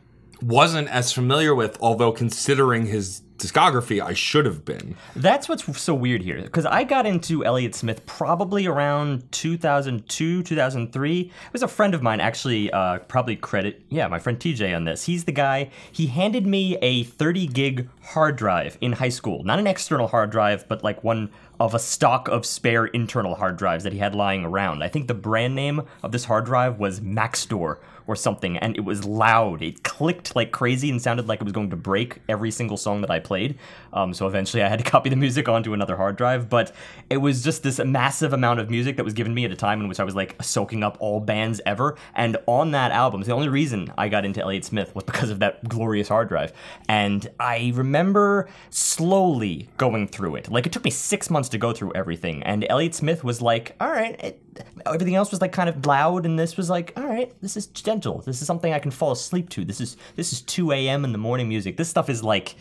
wasn't 0.41 0.89
as 0.89 1.13
familiar 1.13 1.55
with, 1.55 1.77
although 1.79 2.11
considering 2.11 2.87
his 2.87 3.21
discography, 3.37 4.01
I 4.01 4.13
should 4.13 4.45
have 4.45 4.65
been. 4.65 4.95
That's 5.15 5.49
what's 5.49 5.79
so 5.79 5.93
weird 5.93 6.21
here, 6.21 6.41
because 6.41 6.65
I 6.65 6.83
got 6.83 7.05
into 7.05 7.43
Elliott 7.43 7.75
Smith 7.75 8.05
probably 8.05 8.65
around 8.65 9.31
2002, 9.31 10.43
2003. 10.43 11.19
It 11.19 11.31
was 11.53 11.63
a 11.63 11.67
friend 11.67 11.93
of 11.93 12.01
mine, 12.01 12.21
actually, 12.21 12.71
uh, 12.71 12.99
probably 12.99 13.35
credit, 13.35 13.81
yeah, 13.89 14.07
my 14.07 14.19
friend 14.19 14.39
TJ 14.39 14.75
on 14.75 14.85
this. 14.85 15.05
He's 15.05 15.25
the 15.25 15.31
guy, 15.31 15.69
he 15.91 16.07
handed 16.07 16.45
me 16.45 16.77
a 16.77 17.03
30 17.03 17.47
gig 17.47 17.89
hard 18.01 18.35
drive 18.35 18.77
in 18.81 18.93
high 18.93 19.09
school. 19.09 19.43
Not 19.43 19.59
an 19.59 19.67
external 19.67 20.07
hard 20.07 20.29
drive, 20.29 20.67
but 20.67 20.83
like 20.83 21.03
one 21.03 21.29
of 21.59 21.73
a 21.73 21.79
stock 21.79 22.27
of 22.27 22.45
spare 22.45 22.85
internal 22.85 23.35
hard 23.35 23.57
drives 23.57 23.83
that 23.83 23.93
he 23.93 23.99
had 23.99 24.15
lying 24.15 24.43
around. 24.43 24.83
I 24.83 24.89
think 24.89 25.07
the 25.07 25.13
brand 25.13 25.55
name 25.55 25.83
of 26.03 26.11
this 26.11 26.25
hard 26.25 26.45
drive 26.45 26.79
was 26.79 26.99
Maxtor 26.99 27.77
or 28.07 28.15
something, 28.15 28.57
and 28.57 28.75
it 28.75 28.81
was 28.85 29.03
loud. 29.05 29.61
It 29.61 29.83
clicked 29.83 30.35
like 30.35 30.51
crazy 30.51 30.89
and 30.89 31.01
sounded 31.01 31.27
like 31.27 31.41
it 31.41 31.43
was 31.43 31.53
going 31.53 31.69
to 31.71 31.75
break 31.75 32.21
every 32.29 32.51
single 32.51 32.77
song 32.77 33.01
that 33.01 33.11
I 33.11 33.19
played. 33.19 33.57
Um, 33.93 34.13
so 34.13 34.27
eventually 34.27 34.61
I 34.63 34.69
had 34.69 34.79
to 34.79 34.85
copy 34.91 35.09
the 35.09 35.15
music 35.15 35.47
onto 35.49 35.73
another 35.73 35.95
hard 35.95 36.15
drive, 36.15 36.49
but 36.49 36.73
it 37.09 37.17
was 37.17 37.43
just 37.43 37.63
this 37.63 37.79
massive 37.79 38.33
amount 38.33 38.59
of 38.59 38.69
music 38.69 38.97
that 38.97 39.03
was 39.03 39.13
given 39.13 39.33
me 39.33 39.45
at 39.45 39.51
a 39.51 39.55
time 39.55 39.81
in 39.81 39.87
which 39.87 39.99
I 39.99 40.03
was 40.03 40.15
like 40.15 40.41
soaking 40.41 40.83
up 40.83 40.97
all 40.99 41.19
bands 41.19 41.61
ever. 41.65 41.97
And 42.13 42.37
on 42.45 42.71
that 42.71 42.91
album, 42.91 43.21
the 43.21 43.33
only 43.33 43.49
reason 43.49 43.91
I 43.97 44.09
got 44.09 44.25
into 44.25 44.41
Elliott 44.41 44.65
Smith 44.65 44.93
was 44.95 45.03
because 45.03 45.29
of 45.29 45.39
that 45.39 45.67
glorious 45.67 46.07
hard 46.07 46.29
drive. 46.29 46.53
And 46.87 47.27
I 47.39 47.71
remember 47.75 48.49
slowly 48.69 49.69
going 49.77 50.07
through 50.07 50.35
it. 50.35 50.51
Like 50.51 50.65
it 50.65 50.73
took 50.73 50.83
me 50.83 50.91
six 50.91 51.29
months 51.29 51.49
to 51.49 51.57
go 51.57 51.73
through 51.73 51.93
everything. 51.93 52.43
And 52.43 52.65
Elliott 52.69 52.95
Smith 52.95 53.23
was 53.23 53.41
like, 53.41 53.75
all 53.79 53.89
right, 53.89 54.19
it, 54.23 54.41
everything 54.85 55.15
else 55.15 55.31
was 55.31 55.41
like 55.41 55.51
kind 55.51 55.69
of 55.69 55.85
loud, 55.85 56.25
and 56.25 56.37
this 56.37 56.57
was 56.57 56.69
like, 56.69 56.93
all 56.95 57.05
right, 57.05 57.33
this 57.41 57.57
is 57.57 57.67
gentle. 57.67 58.19
This 58.21 58.41
is 58.41 58.47
something 58.47 58.73
I 58.73 58.79
can 58.79 58.91
fall 58.91 59.11
asleep 59.11 59.49
to. 59.49 59.65
This 59.65 59.81
is 59.81 59.97
this 60.15 60.33
is 60.33 60.41
2 60.41 60.71
a.m. 60.71 61.03
in 61.03 61.11
the 61.11 61.17
morning 61.17 61.49
music. 61.49 61.77
This 61.77 61.89
stuff 61.89 62.09
is 62.09 62.23
like. 62.23 62.55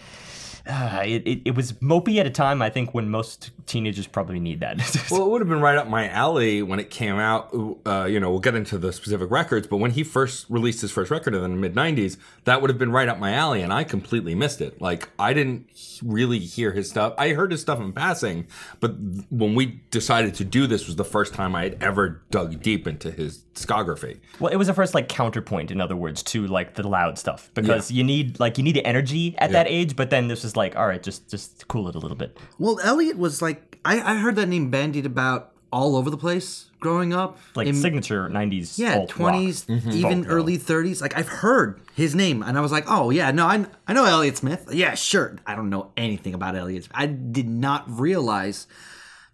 Uh, 0.66 1.02
it, 1.06 1.26
it, 1.26 1.42
it 1.46 1.54
was 1.54 1.72
mopey 1.74 2.18
at 2.18 2.26
a 2.26 2.30
time, 2.30 2.62
I 2.62 2.70
think, 2.70 2.94
when 2.94 3.08
most 3.08 3.50
teenagers 3.66 4.06
probably 4.06 4.40
need 4.40 4.60
that. 4.60 4.74
Well, 5.10 5.26
it 5.26 5.30
would 5.30 5.40
have 5.42 5.48
been 5.48 5.60
right 5.60 5.76
up 5.76 5.86
my 5.86 6.08
alley 6.08 6.62
when 6.62 6.80
it 6.80 6.90
came 6.90 7.16
out. 7.16 7.54
Uh, 7.86 8.04
you 8.04 8.18
know, 8.18 8.30
we'll 8.30 8.40
get 8.40 8.54
into 8.54 8.78
the 8.78 8.92
specific 8.92 9.30
records, 9.30 9.66
but 9.66 9.76
when 9.76 9.92
he 9.92 10.02
first 10.02 10.46
released 10.48 10.80
his 10.80 10.90
first 10.90 11.10
record 11.10 11.34
in 11.34 11.42
the 11.42 11.48
mid 11.48 11.74
90s, 11.74 12.16
that 12.44 12.60
would 12.60 12.70
have 12.70 12.78
been 12.78 12.90
right 12.90 13.08
up 13.08 13.18
my 13.18 13.32
alley, 13.32 13.62
and 13.62 13.72
I 13.72 13.84
completely 13.84 14.34
missed 14.34 14.60
it. 14.60 14.80
Like, 14.80 15.08
I 15.18 15.34
didn't 15.34 15.68
really 16.02 16.38
hear 16.38 16.72
his 16.72 16.90
stuff. 16.90 17.14
I 17.18 17.30
heard 17.30 17.52
his 17.52 17.60
stuff 17.60 17.80
in 17.80 17.92
passing, 17.92 18.46
but 18.80 18.94
when 19.30 19.54
we 19.54 19.82
decided 19.90 20.34
to 20.36 20.44
do 20.44 20.66
this 20.66 20.86
was 20.86 20.96
the 20.96 21.04
first 21.04 21.34
time 21.34 21.54
I 21.54 21.64
had 21.64 21.82
ever 21.82 22.22
dug 22.30 22.62
deep 22.62 22.86
into 22.86 23.10
his 23.10 23.44
discography. 23.54 24.18
Well, 24.40 24.52
it 24.52 24.56
was 24.56 24.66
the 24.66 24.74
first 24.74 24.94
like 24.94 25.08
counterpoint, 25.08 25.70
in 25.70 25.80
other 25.80 25.96
words, 25.96 26.22
to 26.24 26.46
like 26.46 26.74
the 26.74 26.86
loud 26.86 27.18
stuff 27.18 27.50
because 27.54 27.90
you 27.90 28.02
need 28.02 28.40
like 28.40 28.58
you 28.58 28.64
need 28.64 28.76
the 28.76 28.84
energy 28.84 29.34
at 29.38 29.52
that 29.52 29.66
age, 29.68 29.96
but 29.96 30.10
then 30.10 30.28
this 30.28 30.42
was 30.54 30.56
like, 30.56 30.76
all 30.76 30.86
right, 30.86 31.02
just 31.02 31.28
just 31.28 31.66
cool 31.68 31.88
it 31.88 31.94
a 31.94 31.98
little 31.98 32.16
bit. 32.16 32.38
Well, 32.58 32.78
Elliott 32.82 33.18
was 33.18 33.42
like. 33.42 33.70
I, 33.86 34.00
I 34.00 34.16
heard 34.16 34.36
that 34.36 34.46
name 34.46 34.70
bandied 34.70 35.04
about 35.04 35.52
all 35.70 35.94
over 35.96 36.08
the 36.08 36.16
place 36.16 36.70
growing 36.80 37.12
up. 37.12 37.38
Like 37.54 37.66
In- 37.66 37.74
signature 37.74 38.28
'90s. 38.30 38.78
Yeah, 38.78 38.94
alt 38.94 39.10
rock. 39.10 39.32
twenties, 39.32 39.66
mhm. 39.66 39.92
even 39.92 40.24
Folk 40.24 40.32
early 40.32 40.56
thirties. 40.56 41.02
Like 41.02 41.16
I've 41.18 41.28
heard 41.28 41.82
his 41.94 42.14
name, 42.14 42.42
and 42.42 42.56
I 42.56 42.62
was 42.62 42.72
like, 42.72 42.84
"Oh 42.86 43.10
yeah, 43.10 43.30
no, 43.30 43.44
I 43.46 43.66
I 43.86 43.92
know 43.92 44.04
Elliott 44.04 44.38
Smith. 44.38 44.68
Yeah, 44.72 44.94
sure. 44.94 45.36
I 45.46 45.54
don't 45.54 45.68
know 45.68 45.90
anything 45.98 46.32
about 46.32 46.56
Elliott. 46.56 46.88
I 46.94 47.06
did 47.06 47.48
not 47.48 47.84
realize 47.90 48.66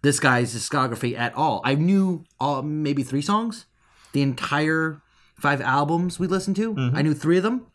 this 0.01 0.19
guy's 0.19 0.53
discography 0.53 1.17
at 1.17 1.33
all. 1.35 1.61
I 1.63 1.75
knew 1.75 2.25
all 2.39 2.61
maybe 2.63 3.03
three 3.03 3.21
songs, 3.21 3.67
the 4.11 4.21
entire 4.21 5.01
five 5.39 5.61
albums 5.61 6.19
we 6.19 6.27
listened 6.27 6.55
to. 6.57 6.73
Mm-hmm. 6.73 6.97
I 6.97 7.01
knew 7.03 7.13
three 7.13 7.37
of 7.37 7.43
them. 7.43 7.67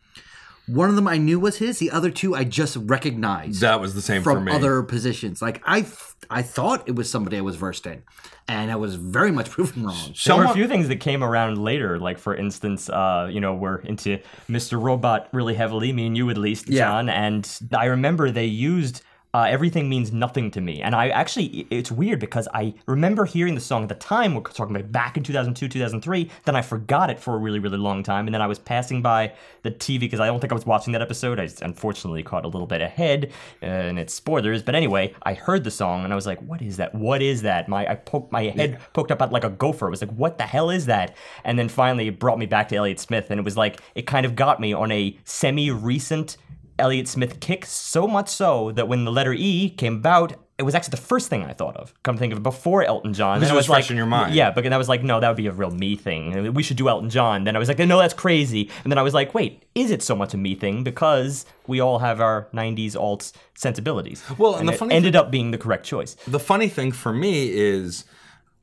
One 0.69 0.89
of 0.89 0.97
them 0.97 1.07
I 1.09 1.17
knew 1.19 1.39
was 1.39 1.59
his. 1.59 1.79
The 1.79 1.91
other 1.91 2.11
two 2.11 2.35
I 2.35 2.45
just 2.45 2.77
recognized 2.77 3.61
That 3.61 3.81
was 3.81 3.95
the 3.95 4.03
same 4.03 4.23
for 4.23 4.33
from 4.35 4.45
me. 4.45 4.53
other 4.53 4.83
positions. 4.83 5.41
Like 5.41 5.63
I, 5.65 5.83
th- 5.83 5.95
I 6.31 6.43
thought 6.43 6.89
it 6.89 6.97
was 6.97 7.09
somebody 7.11 7.37
I 7.37 7.41
was 7.43 7.57
versed 7.57 7.87
in, 7.87 8.03
and 8.49 8.71
I 8.71 8.77
was 8.77 8.97
very 8.97 9.31
much 9.31 9.49
proven 9.57 9.85
wrong. 9.85 10.15
There 10.25 10.37
were 10.37 10.45
a 10.45 10.53
few 10.55 10.67
things 10.67 10.89
that 10.89 10.97
came 11.01 11.23
around 11.23 11.59
later, 11.59 11.99
like 11.99 12.19
for 12.19 12.35
instance, 12.35 12.89
uh, 12.89 13.29
you 13.31 13.41
know, 13.41 13.55
we're 13.55 13.77
into 13.79 14.19
Mr. 14.49 14.81
Robot 14.81 15.29
really 15.33 15.55
heavily, 15.55 15.93
me 15.93 16.07
and 16.07 16.17
you 16.17 16.29
at 16.31 16.39
least, 16.39 16.69
Yeah. 16.69 16.87
John, 16.87 17.09
and 17.09 17.49
I 17.77 17.85
remember 17.87 18.31
they 18.31 18.47
used 18.47 19.03
uh, 19.37 19.43
Everything 19.43 19.87
Means 19.87 20.13
Nothing 20.13 20.51
to 20.53 20.63
Me. 20.63 20.81
And 20.81 20.95
I 20.95 21.11
actually, 21.11 21.67
it's 21.69 21.93
weird 21.93 22.21
because 22.21 22.49
I 22.55 22.73
remember 22.87 23.27
hearing 23.27 23.55
the 23.55 23.61
song 23.61 23.83
at 23.83 23.91
the 23.91 23.95
time, 23.95 24.35
we're 24.35 24.41
talking 24.41 24.75
about 24.75 24.91
back 24.91 25.19
in 25.19 25.23
2002, 25.23 25.69
2003, 25.69 26.31
then 26.47 26.57
I 26.57 26.63
forgot 26.63 27.11
it 27.11 27.21
for 27.21 27.35
a 27.35 27.37
really, 27.37 27.59
really 27.59 27.77
long 27.77 28.03
time, 28.03 28.27
and 28.27 28.35
then 28.35 28.41
I 28.41 28.47
was 28.47 28.59
passing 28.59 29.03
by 29.03 29.35
the 29.61 29.71
TV 29.71 30.01
because 30.01 30.21
I 30.21 30.27
don't 30.27 30.41
think 30.41 30.53
I 30.53 30.55
was 30.55 30.65
watching 30.65 30.95
that 30.95 31.03
episode. 31.03 31.39
I 31.39 31.51
unfortunately 31.61 32.23
caught 32.23 32.47
a 32.47 32.49
little 32.49 32.67
bit 32.67 32.81
ahead, 32.81 33.31
and 33.61 33.99
it's 33.99 34.15
spoilers, 34.15 34.63
but 34.63 34.75
anyway, 34.75 35.15
I 35.25 35.35
heard 35.35 35.65
the 35.65 35.71
song 35.71 36.05
and 36.05 36.15
I 36.15 36.17
was 36.17 36.27
like, 36.27 36.41
what 36.41 36.63
is 36.63 36.79
that? 36.79 36.95
What 36.95 37.21
is 37.21 37.43
that? 37.43 37.69
My, 37.69 37.87
I 37.91 37.95
poked, 37.95 38.33
my 38.33 38.45
head 38.45 38.81
poked 38.95 39.11
up 39.11 39.21
at 39.21 39.33
like 39.33 39.45
a 39.45 39.51
gopher. 39.51 39.89
I 39.89 39.91
was 39.91 40.01
like, 40.01 40.13
what 40.13 40.39
the 40.39 40.45
hell 40.45 40.71
is 40.71 40.87
that? 40.87 41.15
And 41.45 41.59
then 41.59 41.69
finally 41.69 42.09
it 42.09 42.19
brought 42.19 42.39
me 42.39 42.47
back 42.47 42.71
to 42.71 42.77
Elliott 42.77 43.01
Smith, 43.01 43.31
and 43.31 43.39
it 43.39 43.45
was 43.45 43.59
like, 43.59 43.83
it 43.95 44.07
kind 44.07 44.25
of 44.25 44.35
got 44.35 44.61
me 44.61 44.73
on 44.73 44.91
a 44.93 45.15
semi 45.25 45.71
recent 45.71 46.39
Elliott 46.79 47.09
Smith 47.09 47.41
kick, 47.41 47.65
so 47.67 48.07
much 48.07 48.29
so 48.29 48.73
that 48.73 48.89
when 48.89 49.05
the 49.05 49.13
letter 49.13 49.33
E 49.33 49.71
came 49.71 49.97
about, 49.97 50.35
it 50.59 50.63
was 50.63 50.75
actually 50.75 50.93
the 50.93 50.97
first 50.99 51.29
thing 51.29 51.45
I 51.45 51.53
thought 51.53 51.77
of. 51.77 51.93
Come 52.03 52.17
to 52.17 52.19
think 52.19 52.33
of 52.33 52.39
it, 52.39 52.43
before 52.43 52.83
Elton 52.83 53.13
John. 53.13 53.39
Because 53.39 53.49
Then 53.49 53.55
it 53.55 53.59
was 53.59 53.67
fresh 53.67 53.85
like, 53.85 53.91
in 53.91 53.97
your 53.97 54.07
mind. 54.07 54.35
Yeah, 54.35 54.51
but 54.51 54.65
then 54.65 54.73
I 54.73 54.79
was 54.79 54.89
like, 54.89 55.03
no, 55.03 55.21
that 55.21 55.29
would 55.29 55.37
be 55.37 55.47
a 55.47 55.53
real 55.53 55.71
me 55.71 55.97
thing. 55.97 56.55
We 56.55 56.63
should 56.63 56.79
do 56.79 56.89
Elton 56.89 57.11
John. 57.11 57.45
Then 57.45 57.57
I 57.57 57.59
was 57.59 57.69
like, 57.69 57.79
no, 57.79 57.99
that's 57.99 58.15
crazy. 58.15 58.71
And 58.83 58.91
then 58.91 58.99
I 58.99 59.03
was 59.03 59.13
like, 59.13 59.35
wait, 59.35 59.65
is 59.75 59.91
it 59.91 60.03
so 60.03 60.17
much 60.17 60.33
a 60.33 60.39
me 60.39 60.55
thing? 60.55 60.83
Because 60.83 61.45
we 61.67 61.81
all 61.81 61.99
have 61.99 62.21
our 62.21 62.49
90s 62.55 62.97
alt 62.97 63.33
sensibilities. 63.55 64.23
Well, 64.39 64.55
and 64.57 64.69
the 64.69 64.73
it 64.73 64.79
funny 64.79 64.95
ended 64.95 65.15
up 65.15 65.31
being 65.31 65.51
the 65.51 65.59
correct 65.59 65.85
choice. 65.85 66.15
the 66.27 66.41
funny 66.41 66.69
thing 66.69 66.91
for 66.93 67.13
me 67.13 67.51
is 67.51 68.05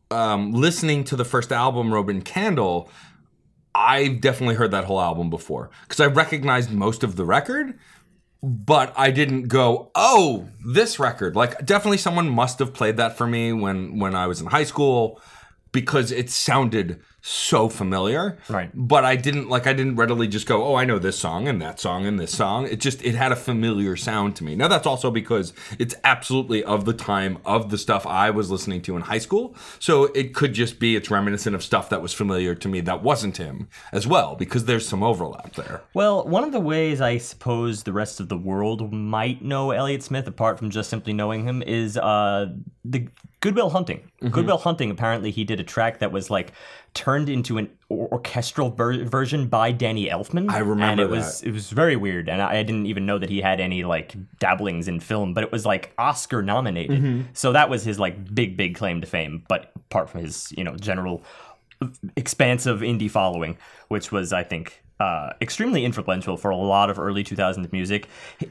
um, 0.10 0.52
listening 0.52 1.04
to 1.06 1.16
the 1.16 1.26
first 1.26 1.52
album, 1.52 1.94
Roman 1.94 2.22
Candle. 2.22 2.90
I've 3.76 4.22
definitely 4.22 4.56
heard 4.56 4.72
that 4.72 4.86
whole 4.86 5.02
album 5.02 5.30
before 5.30 5.70
because 5.84 6.00
I 6.00 6.06
recognized 6.06 6.72
most 6.72 7.04
of 7.04 7.16
the 7.16 7.26
record, 7.26 7.78
but 8.44 8.94
I 8.98 9.10
didn't 9.12 9.48
go, 9.48 9.90
"Oh, 9.96 10.50
this 10.66 11.00
record." 11.00 11.36
Like, 11.36 11.66
definitely 11.66 11.98
someone 11.98 12.30
must 12.30 12.60
have 12.60 12.74
played 12.74 12.98
that 12.98 13.18
for 13.18 13.26
me 13.26 13.54
when 13.54 13.98
when 14.00 14.16
I 14.16 14.28
was 14.28 14.42
in 14.42 14.48
high 14.48 14.66
school 14.66 15.22
because 15.72 16.12
it 16.12 16.30
sounded 16.30 17.02
so 17.26 17.70
familiar. 17.70 18.38
Right. 18.50 18.70
But 18.74 19.06
I 19.06 19.16
didn't 19.16 19.48
like 19.48 19.66
I 19.66 19.72
didn't 19.72 19.96
readily 19.96 20.28
just 20.28 20.46
go, 20.46 20.62
"Oh, 20.66 20.76
I 20.76 20.84
know 20.84 21.00
this 21.00 21.18
song 21.18 21.48
and 21.48 21.62
that 21.62 21.80
song 21.80 22.06
and 22.06 22.20
this 22.20 22.36
song." 22.36 22.68
It 22.68 22.82
just 22.82 23.02
it 23.02 23.16
had 23.16 23.32
a 23.32 23.36
familiar 23.38 23.96
sound 23.96 24.36
to 24.36 24.44
me. 24.44 24.56
Now 24.56 24.68
that's 24.68 24.86
also 24.86 25.10
because 25.10 25.54
it's 25.80 25.96
absolutely 26.04 26.66
of 26.66 26.84
the 26.84 26.92
time 26.92 27.38
of 27.46 27.70
the 27.70 27.78
stuff 27.78 28.06
I 28.06 28.30
was 28.30 28.52
listening 28.52 28.82
to 28.84 28.98
in 28.98 29.04
high 29.04 29.20
school. 29.20 29.56
So 29.80 30.06
it 30.14 30.36
could 30.36 30.54
just 30.54 30.80
be 30.80 30.98
it's 30.98 31.10
reminiscent 31.10 31.56
of 31.56 31.64
stuff 31.64 31.90
that 31.90 32.02
was 32.02 32.14
familiar 32.14 32.56
to 32.56 32.68
me 32.68 32.82
that 32.82 33.02
wasn't 33.02 33.38
him 33.38 33.70
as 33.94 34.06
well 34.06 34.36
because 34.36 34.66
there's 34.66 34.86
some 34.86 35.02
overlap 35.02 35.54
there. 35.54 35.82
Well, 35.94 36.28
one 36.28 36.44
of 36.44 36.52
the 36.52 36.60
ways 36.60 37.00
I 37.00 37.20
suppose 37.20 37.84
the 37.84 37.94
rest 37.94 38.20
of 38.20 38.28
the 38.28 38.38
world 38.38 38.92
might 38.92 39.42
know 39.42 39.72
Elliott 39.72 40.04
Smith, 40.04 40.28
apart 40.28 40.60
from 40.60 40.72
just 40.72 40.90
simply 40.90 41.14
knowing 41.14 41.48
him, 41.48 41.62
is 41.62 41.98
uh, 41.98 42.48
the 42.84 43.08
Good 43.44 43.58
Will 43.58 43.70
Hunting. 43.70 44.00
Mm-hmm. 44.22 44.30
Good 44.30 44.46
Will 44.46 44.58
Hunting. 44.58 44.90
Apparently, 44.90 45.30
he 45.30 45.44
did 45.44 45.60
a 45.60 45.66
track 45.66 46.00
that 46.00 46.14
was 46.14 46.30
like 46.30 46.54
turned 46.94 47.30
into 47.30 47.58
an 47.58 47.70
orchestral 47.90 48.70
ver- 48.70 49.04
version 49.04 49.48
by 49.48 49.72
Danny 49.72 50.08
Elfman. 50.10 50.50
I 50.52 50.60
remember 50.60 50.84
and 50.84 51.00
it 51.02 51.10
was 51.10 51.42
it 51.44 51.52
was 51.52 51.70
very 51.70 51.96
weird, 51.96 52.30
and 52.30 52.42
I, 52.42 52.58
I 52.60 52.64
didn't 52.64 52.86
even 52.86 53.06
know 53.06 53.18
that 53.18 53.30
he 53.30 53.42
had 53.42 53.60
any 53.60 53.84
like 53.84 54.16
dabblings 54.40 54.88
in 54.88 55.00
film, 55.00 55.34
but 55.34 55.44
it 55.44 55.52
was 55.52 55.66
like 55.66 55.94
Oscar 55.98 56.42
nominated. 56.42 57.02
Mm-hmm. 57.02 57.22
So 57.34 57.52
that 57.54 57.70
was 57.70 57.84
his 57.84 58.00
like 58.00 58.34
big 58.34 58.58
big 58.58 58.76
claim 58.76 59.02
to 59.02 59.08
fame. 59.08 59.44
But 59.48 59.72
apart 59.76 60.10
from 60.10 60.22
his 60.22 60.54
you 60.56 60.64
know 60.64 60.76
general 60.76 61.24
expansive 62.16 62.80
indie 62.82 63.10
following, 63.10 63.58
which 63.88 64.12
was, 64.12 64.34
I 64.34 64.44
think, 64.44 64.84
uh, 65.04 65.34
extremely 65.42 65.84
influential 65.86 66.38
for 66.38 66.50
a 66.52 66.56
lot 66.56 66.90
of 66.90 66.98
early 67.00 67.24
2000s 67.24 67.72
music. 67.72 68.08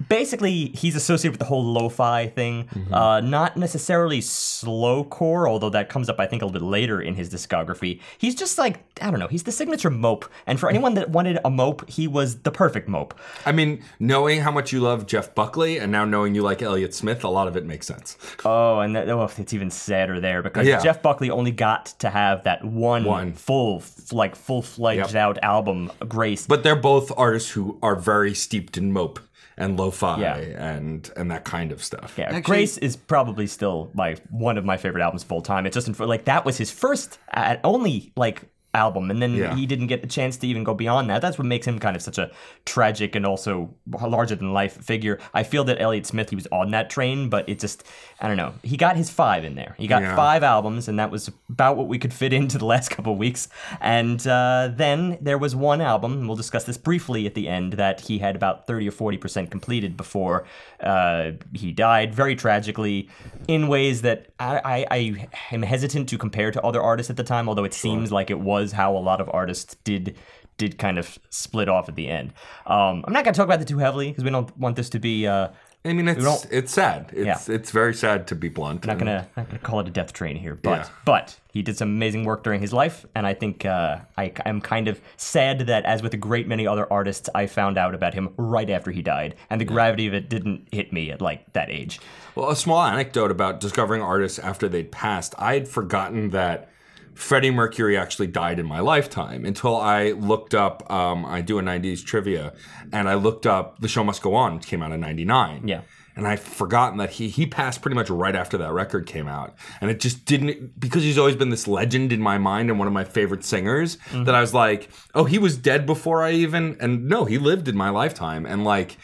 Basically, 0.09 0.67
he's 0.75 0.95
associated 0.97 1.33
with 1.33 1.39
the 1.41 1.47
whole 1.47 1.65
lo-fi 1.65 2.27
thing, 2.29 2.69
uh, 2.93 3.21
not 3.21 3.57
necessarily 3.57 4.21
slowcore, 4.21 5.49
although 5.49 5.71
that 5.71 5.89
comes 5.89 6.09
up, 6.09 6.19
I 6.21 6.27
think, 6.27 6.43
a 6.43 6.47
little 6.47 6.61
bit 6.61 6.67
later 6.67 7.01
in 7.01 7.15
his 7.15 7.31
discography. 7.31 8.01
He's 8.19 8.35
just 8.35 8.59
like, 8.59 8.81
I 9.01 9.11
don't 9.11 9.21
know, 9.21 9.29
he's 9.29 9.45
the 9.45 9.53
signature 9.53 9.91
mope. 9.91 10.25
And 10.47 10.59
for 10.61 10.69
anyone 10.69 10.95
that 10.95 11.11
wanted 11.11 11.39
a 11.45 11.51
mope, 11.51 11.89
he 11.89 12.07
was 12.07 12.41
the 12.41 12.51
perfect 12.51 12.89
mope. 12.89 13.15
I 13.47 13.53
mean, 13.53 13.83
knowing 13.99 14.41
how 14.41 14.51
much 14.51 14.73
you 14.73 14.81
love 14.81 15.07
Jeff 15.07 15.35
Buckley 15.35 15.79
and 15.79 15.91
now 15.91 16.05
knowing 16.05 16.35
you 16.35 16.43
like 16.43 16.63
Elliott 16.63 16.95
Smith, 16.95 17.25
a 17.25 17.29
lot 17.29 17.49
of 17.49 17.57
it 17.57 17.65
makes 17.65 17.87
sense. 17.87 18.17
Oh, 18.45 18.81
and 18.81 18.95
that, 18.97 19.09
oh, 19.09 19.29
it's 19.37 19.53
even 19.55 19.71
sadder 19.71 20.21
there 20.21 20.43
because 20.43 20.67
Yeah. 20.67 20.81
Jeff 20.81 21.03
Buckley 21.03 21.31
only 21.31 21.51
got 21.53 21.87
to 22.01 22.11
have 22.11 22.45
that 22.45 22.65
one, 22.65 23.05
One. 23.05 23.33
full, 23.33 23.83
like 24.13 24.37
full 24.37 24.63
fledged 24.63 25.15
Yep. 25.15 25.15
out 25.15 25.39
album, 25.43 25.91
Grace. 26.09 26.42
But 26.47 26.63
they're 26.63 26.77
both 26.77 27.13
artists 27.17 27.51
who 27.51 27.79
are 27.83 27.97
very 27.97 28.35
steeped 28.35 28.77
in 28.77 28.93
mope 28.93 29.21
and 29.57 29.79
lo-fi 29.79 30.21
Yeah. 30.21 30.37
and 30.37 31.11
and 31.17 31.31
that 31.31 31.45
kind 31.45 31.73
of 31.73 31.83
stuff. 31.85 32.15
Yeah, 32.17 32.25
Actually- 32.27 32.41
Grace 32.43 32.79
is 32.79 32.97
probably 32.97 33.47
still 33.47 33.91
my 33.95 34.17
one 34.31 34.57
of 34.59 34.65
my 34.65 34.77
favorite 34.77 35.03
albums 35.03 35.23
of 35.25 35.31
all 35.33 35.43
time. 35.43 35.67
It's 35.67 35.75
just 35.75 36.01
like 36.01 36.25
that 36.25 36.45
was 36.45 36.57
his 36.59 36.71
first 36.71 37.19
and 37.33 37.61
only 37.63 38.13
like 38.17 38.43
album, 38.75 39.11
and 39.11 39.21
then 39.21 39.35
Yeah. 39.35 39.55
he 39.55 39.67
didn't 39.67 39.89
get 39.89 40.01
the 40.03 40.09
chance 40.09 40.37
to 40.39 40.47
even 40.47 40.65
go 40.65 40.73
beyond 40.75 41.11
that. 41.11 41.21
That's 41.21 41.37
what 41.39 41.47
makes 41.47 41.67
him 41.67 41.79
kind 41.79 41.95
of 41.95 42.03
such 42.03 42.17
a 42.19 42.31
tragic 42.65 43.15
and 43.15 43.27
also 43.27 43.75
larger 44.01 44.35
than 44.35 44.53
life 44.53 44.83
figure. 44.83 45.19
I 45.35 45.43
feel 45.43 45.65
that 45.65 45.81
Elliott 45.81 46.07
Smith 46.07 46.31
he 46.31 46.37
was 46.37 46.47
on 46.51 46.71
that 46.71 46.89
train, 46.89 47.29
but 47.29 47.49
it 47.49 47.59
just 47.59 47.85
I 48.21 48.29
don't 48.29 48.37
know. 48.37 48.55
He 48.63 48.77
got 48.77 48.97
his 48.97 49.11
five 49.11 49.45
in 49.45 49.57
there. 49.57 49.75
He 49.79 49.87
got 49.89 50.03
Yeah. 50.03 50.15
five 50.17 50.43
albums, 50.45 50.87
and 50.89 50.99
that 50.99 51.11
was 51.11 51.31
about 51.51 51.77
what 51.77 51.89
we 51.89 51.99
could 51.99 52.15
fit 52.15 52.33
into 52.41 52.57
the 52.57 52.65
last 52.65 52.89
couple 52.91 53.13
of 53.13 53.19
weeks. 53.19 53.49
And 53.81 54.25
uh, 54.27 54.71
then 54.75 55.19
there 55.21 55.39
was 55.39 55.55
one 55.57 55.81
album, 55.81 56.13
and 56.13 56.27
we'll 56.29 56.37
discuss 56.37 56.65
this 56.65 56.79
briefly 56.79 57.27
at 57.27 57.35
the 57.35 57.49
end, 57.49 57.75
that 57.75 58.03
he 58.03 58.19
had 58.19 58.37
about 58.37 58.67
30 58.67 58.89
or 58.89 58.93
40% 58.93 59.51
completed 59.51 59.97
before 59.97 60.45
uh, 60.83 61.33
he 61.53 61.73
died, 61.73 62.15
very 62.15 62.37
tragically, 62.37 63.09
in 63.49 63.67
ways 63.69 64.03
that 64.03 64.27
I, 64.39 64.61
I, 64.65 64.87
I 64.91 65.29
am 65.53 65.63
hesitant 65.63 66.09
to 66.11 66.17
compare 66.19 66.51
to 66.53 66.63
other 66.63 66.81
artists 66.81 67.11
at 67.11 67.17
the 67.17 67.25
time, 67.25 67.49
although 67.49 67.65
it 67.65 67.75
seems 67.75 68.11
like 68.13 68.31
it 68.31 68.41
was 68.41 68.62
how 68.71 68.97
a 68.97 69.01
lot 69.01 69.21
of 69.21 69.29
artists 69.33 69.75
did 69.83 70.15
did 70.59 70.79
kind 70.79 70.99
of 70.99 71.19
split 71.31 71.69
off 71.69 71.89
at 71.89 71.97
the 71.97 72.07
end. 72.09 72.33
Um, 72.67 73.03
I'm 73.05 73.13
not 73.13 73.25
going 73.25 73.35
to 73.35 73.37
talk 73.39 73.47
about 73.47 73.61
it 73.61 73.67
too 73.67 73.79
heavily 73.79 74.09
because 74.11 74.23
we 74.23 74.31
don't 74.31 74.57
want 74.57 74.77
this 74.77 74.91
to 74.91 75.01
be. 75.01 75.27
Uh, 75.27 75.49
I 75.85 75.93
mean, 75.95 76.07
it's 76.07 76.45
it's 76.45 76.73
sad. 76.73 77.11
It's 77.13 77.49
Yeah. 77.49 77.55
it's 77.57 77.73
very 77.73 77.93
sad 77.93 78.29
to 78.29 78.37
be 78.37 78.49
blunt. 78.49 78.87
not 78.87 78.99
gonna 78.99 79.27
not 79.37 79.49
gonna 79.49 79.59
call 79.59 79.81
it 79.81 79.89
a 79.89 79.91
death 79.91 80.13
train 80.13 80.37
here, 80.37 80.55
but 80.55 80.79
Yeah. 80.79 80.89
but 81.05 81.37
he 81.53 81.61
did 81.63 81.77
some 81.77 81.89
amazing 81.89 82.25
work 82.25 82.45
during 82.45 82.61
his 82.61 82.73
life, 82.73 83.05
and 83.17 83.27
I 83.27 83.35
think 83.35 83.67
uh, 83.67 83.97
I 84.17 84.31
am 84.47 84.61
kind 84.61 84.87
of 84.87 85.01
sad 85.17 85.61
that, 85.67 85.85
as 85.85 86.01
with 86.01 86.15
a 86.15 86.17
great 86.17 86.47
many 86.47 86.69
other 86.69 86.87
artists, 86.93 87.29
I 87.35 87.47
found 87.49 87.79
out 87.79 87.97
about 87.97 88.15
him 88.15 88.29
right 88.37 88.71
after 88.71 88.93
he 88.93 89.03
died, 89.03 89.35
and 89.51 89.61
the 89.61 89.65
gravity 89.65 90.07
of 90.07 90.15
it 90.15 90.29
didn't 90.29 90.69
hit 90.71 90.93
me 90.93 91.11
at 91.11 91.21
like 91.21 91.53
that 91.55 91.69
age. 91.69 91.99
Well, 92.37 92.51
a 92.51 92.55
small 92.57 92.81
anecdote 92.85 93.33
about 93.33 93.59
discovering 93.59 94.03
artists 94.03 94.39
after 94.39 94.69
they'd 94.69 94.93
passed. 94.93 95.35
I 95.37 95.55
had 95.55 95.67
forgotten 95.67 96.31
that 96.31 96.69
Freddie 97.15 97.51
Mercury 97.51 97.97
actually 97.97 98.29
died 98.29 98.59
in 98.59 98.67
my 98.67 98.81
lifetime 98.81 99.45
until 99.45 99.77
I 99.77 100.13
looked 100.13 100.55
up. 100.55 100.91
Um, 100.91 101.25
I 101.25 101.41
do 101.41 101.59
a 101.59 101.63
'90s 101.63 102.05
trivia, 102.05 102.53
and 102.93 103.09
I 103.09 103.15
looked 103.15 103.47
up 103.47 103.81
"The 103.81 103.89
Show 103.89 104.05
Must 104.05 104.23
Go 104.23 104.35
On," 104.35 104.57
which 104.57 104.67
came 104.67 104.83
out 104.83 104.93
in 104.93 105.01
'99. 105.01 105.69
Yeah. 105.69 105.83
And 106.15 106.27
I'd 106.27 106.41
forgotten 106.41 106.99
that 106.99 107.13
he 107.13 107.29
he 107.29 107.47
passed 107.47 107.81
pretty 107.81 107.95
much 107.95 108.11
right 108.11 108.37
after 108.37 108.59
that 108.59 108.73
record 108.73 109.07
came 109.07 109.29
out, 109.29 109.55
and 109.81 109.91
it 109.91 109.99
just 109.99 110.25
didn't 110.27 110.79
because 110.79 111.03
he's 111.03 111.17
always 111.17 111.37
been 111.37 111.49
this 111.49 111.67
legend 111.67 112.13
in 112.13 112.21
my 112.21 112.37
mind 112.37 112.69
and 112.69 112.79
one 112.79 112.87
of 112.87 112.95
my 112.95 113.05
favorite 113.05 113.45
singers 113.45 113.97
that 114.13 114.35
I 114.35 114.41
was 114.41 114.53
like, 114.53 114.91
oh, 115.15 115.25
he 115.25 115.39
was 115.39 115.57
dead 115.57 115.87
before 115.87 116.23
I 116.23 116.33
even 116.33 116.77
and 116.81 117.09
no, 117.09 117.25
he 117.25 117.39
lived 117.39 117.67
in 117.67 117.77
my 117.77 117.89
lifetime, 117.89 118.45
and 118.45 118.63
like 118.63 118.99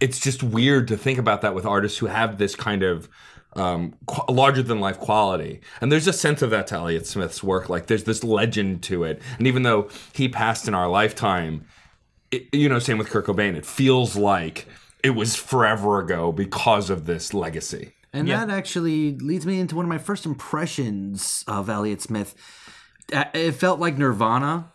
it's 0.00 0.18
just 0.18 0.42
weird 0.42 0.88
to 0.88 0.96
think 0.96 1.18
about 1.18 1.42
that 1.42 1.54
with 1.54 1.66
artists 1.66 1.98
who 1.98 2.06
have 2.06 2.38
this 2.38 2.54
kind 2.54 2.82
of 2.82 3.08
um, 3.54 3.94
qu- 4.06 4.32
larger 4.32 4.62
than 4.62 4.80
life 4.80 4.98
quality. 4.98 5.60
And 5.80 5.90
there's 5.90 6.06
a 6.06 6.12
sense 6.12 6.42
of 6.42 6.50
that 6.50 6.66
to 6.68 6.76
Elliott 6.76 7.06
Smith's 7.06 7.42
work. 7.42 7.68
Like 7.68 7.86
there's 7.86 8.04
this 8.04 8.22
legend 8.22 8.82
to 8.84 9.04
it. 9.04 9.20
And 9.38 9.46
even 9.46 9.62
though 9.62 9.88
he 10.12 10.28
passed 10.28 10.68
in 10.68 10.74
our 10.74 10.88
lifetime, 10.88 11.64
it, 12.30 12.46
you 12.52 12.68
know, 12.68 12.78
same 12.78 12.98
with 12.98 13.08
Kurt 13.10 13.26
Cobain, 13.26 13.56
it 13.56 13.64
feels 13.66 14.14
like 14.16 14.66
it 15.02 15.10
was 15.10 15.34
forever 15.36 16.00
ago 16.00 16.30
because 16.32 16.90
of 16.90 17.06
this 17.06 17.32
legacy. 17.32 17.92
And 18.12 18.26
Yeah. 18.28 18.44
that 18.44 18.52
actually 18.56 19.16
leads 19.18 19.46
me 19.46 19.60
into 19.60 19.76
one 19.76 19.84
of 19.84 19.88
my 19.88 19.98
first 19.98 20.26
impressions 20.26 21.44
of 21.46 21.68
Elliott 21.70 22.02
Smith. 22.02 22.34
It 23.10 23.52
felt 23.52 23.80
like 23.80 23.96
Nirvana 23.96 24.70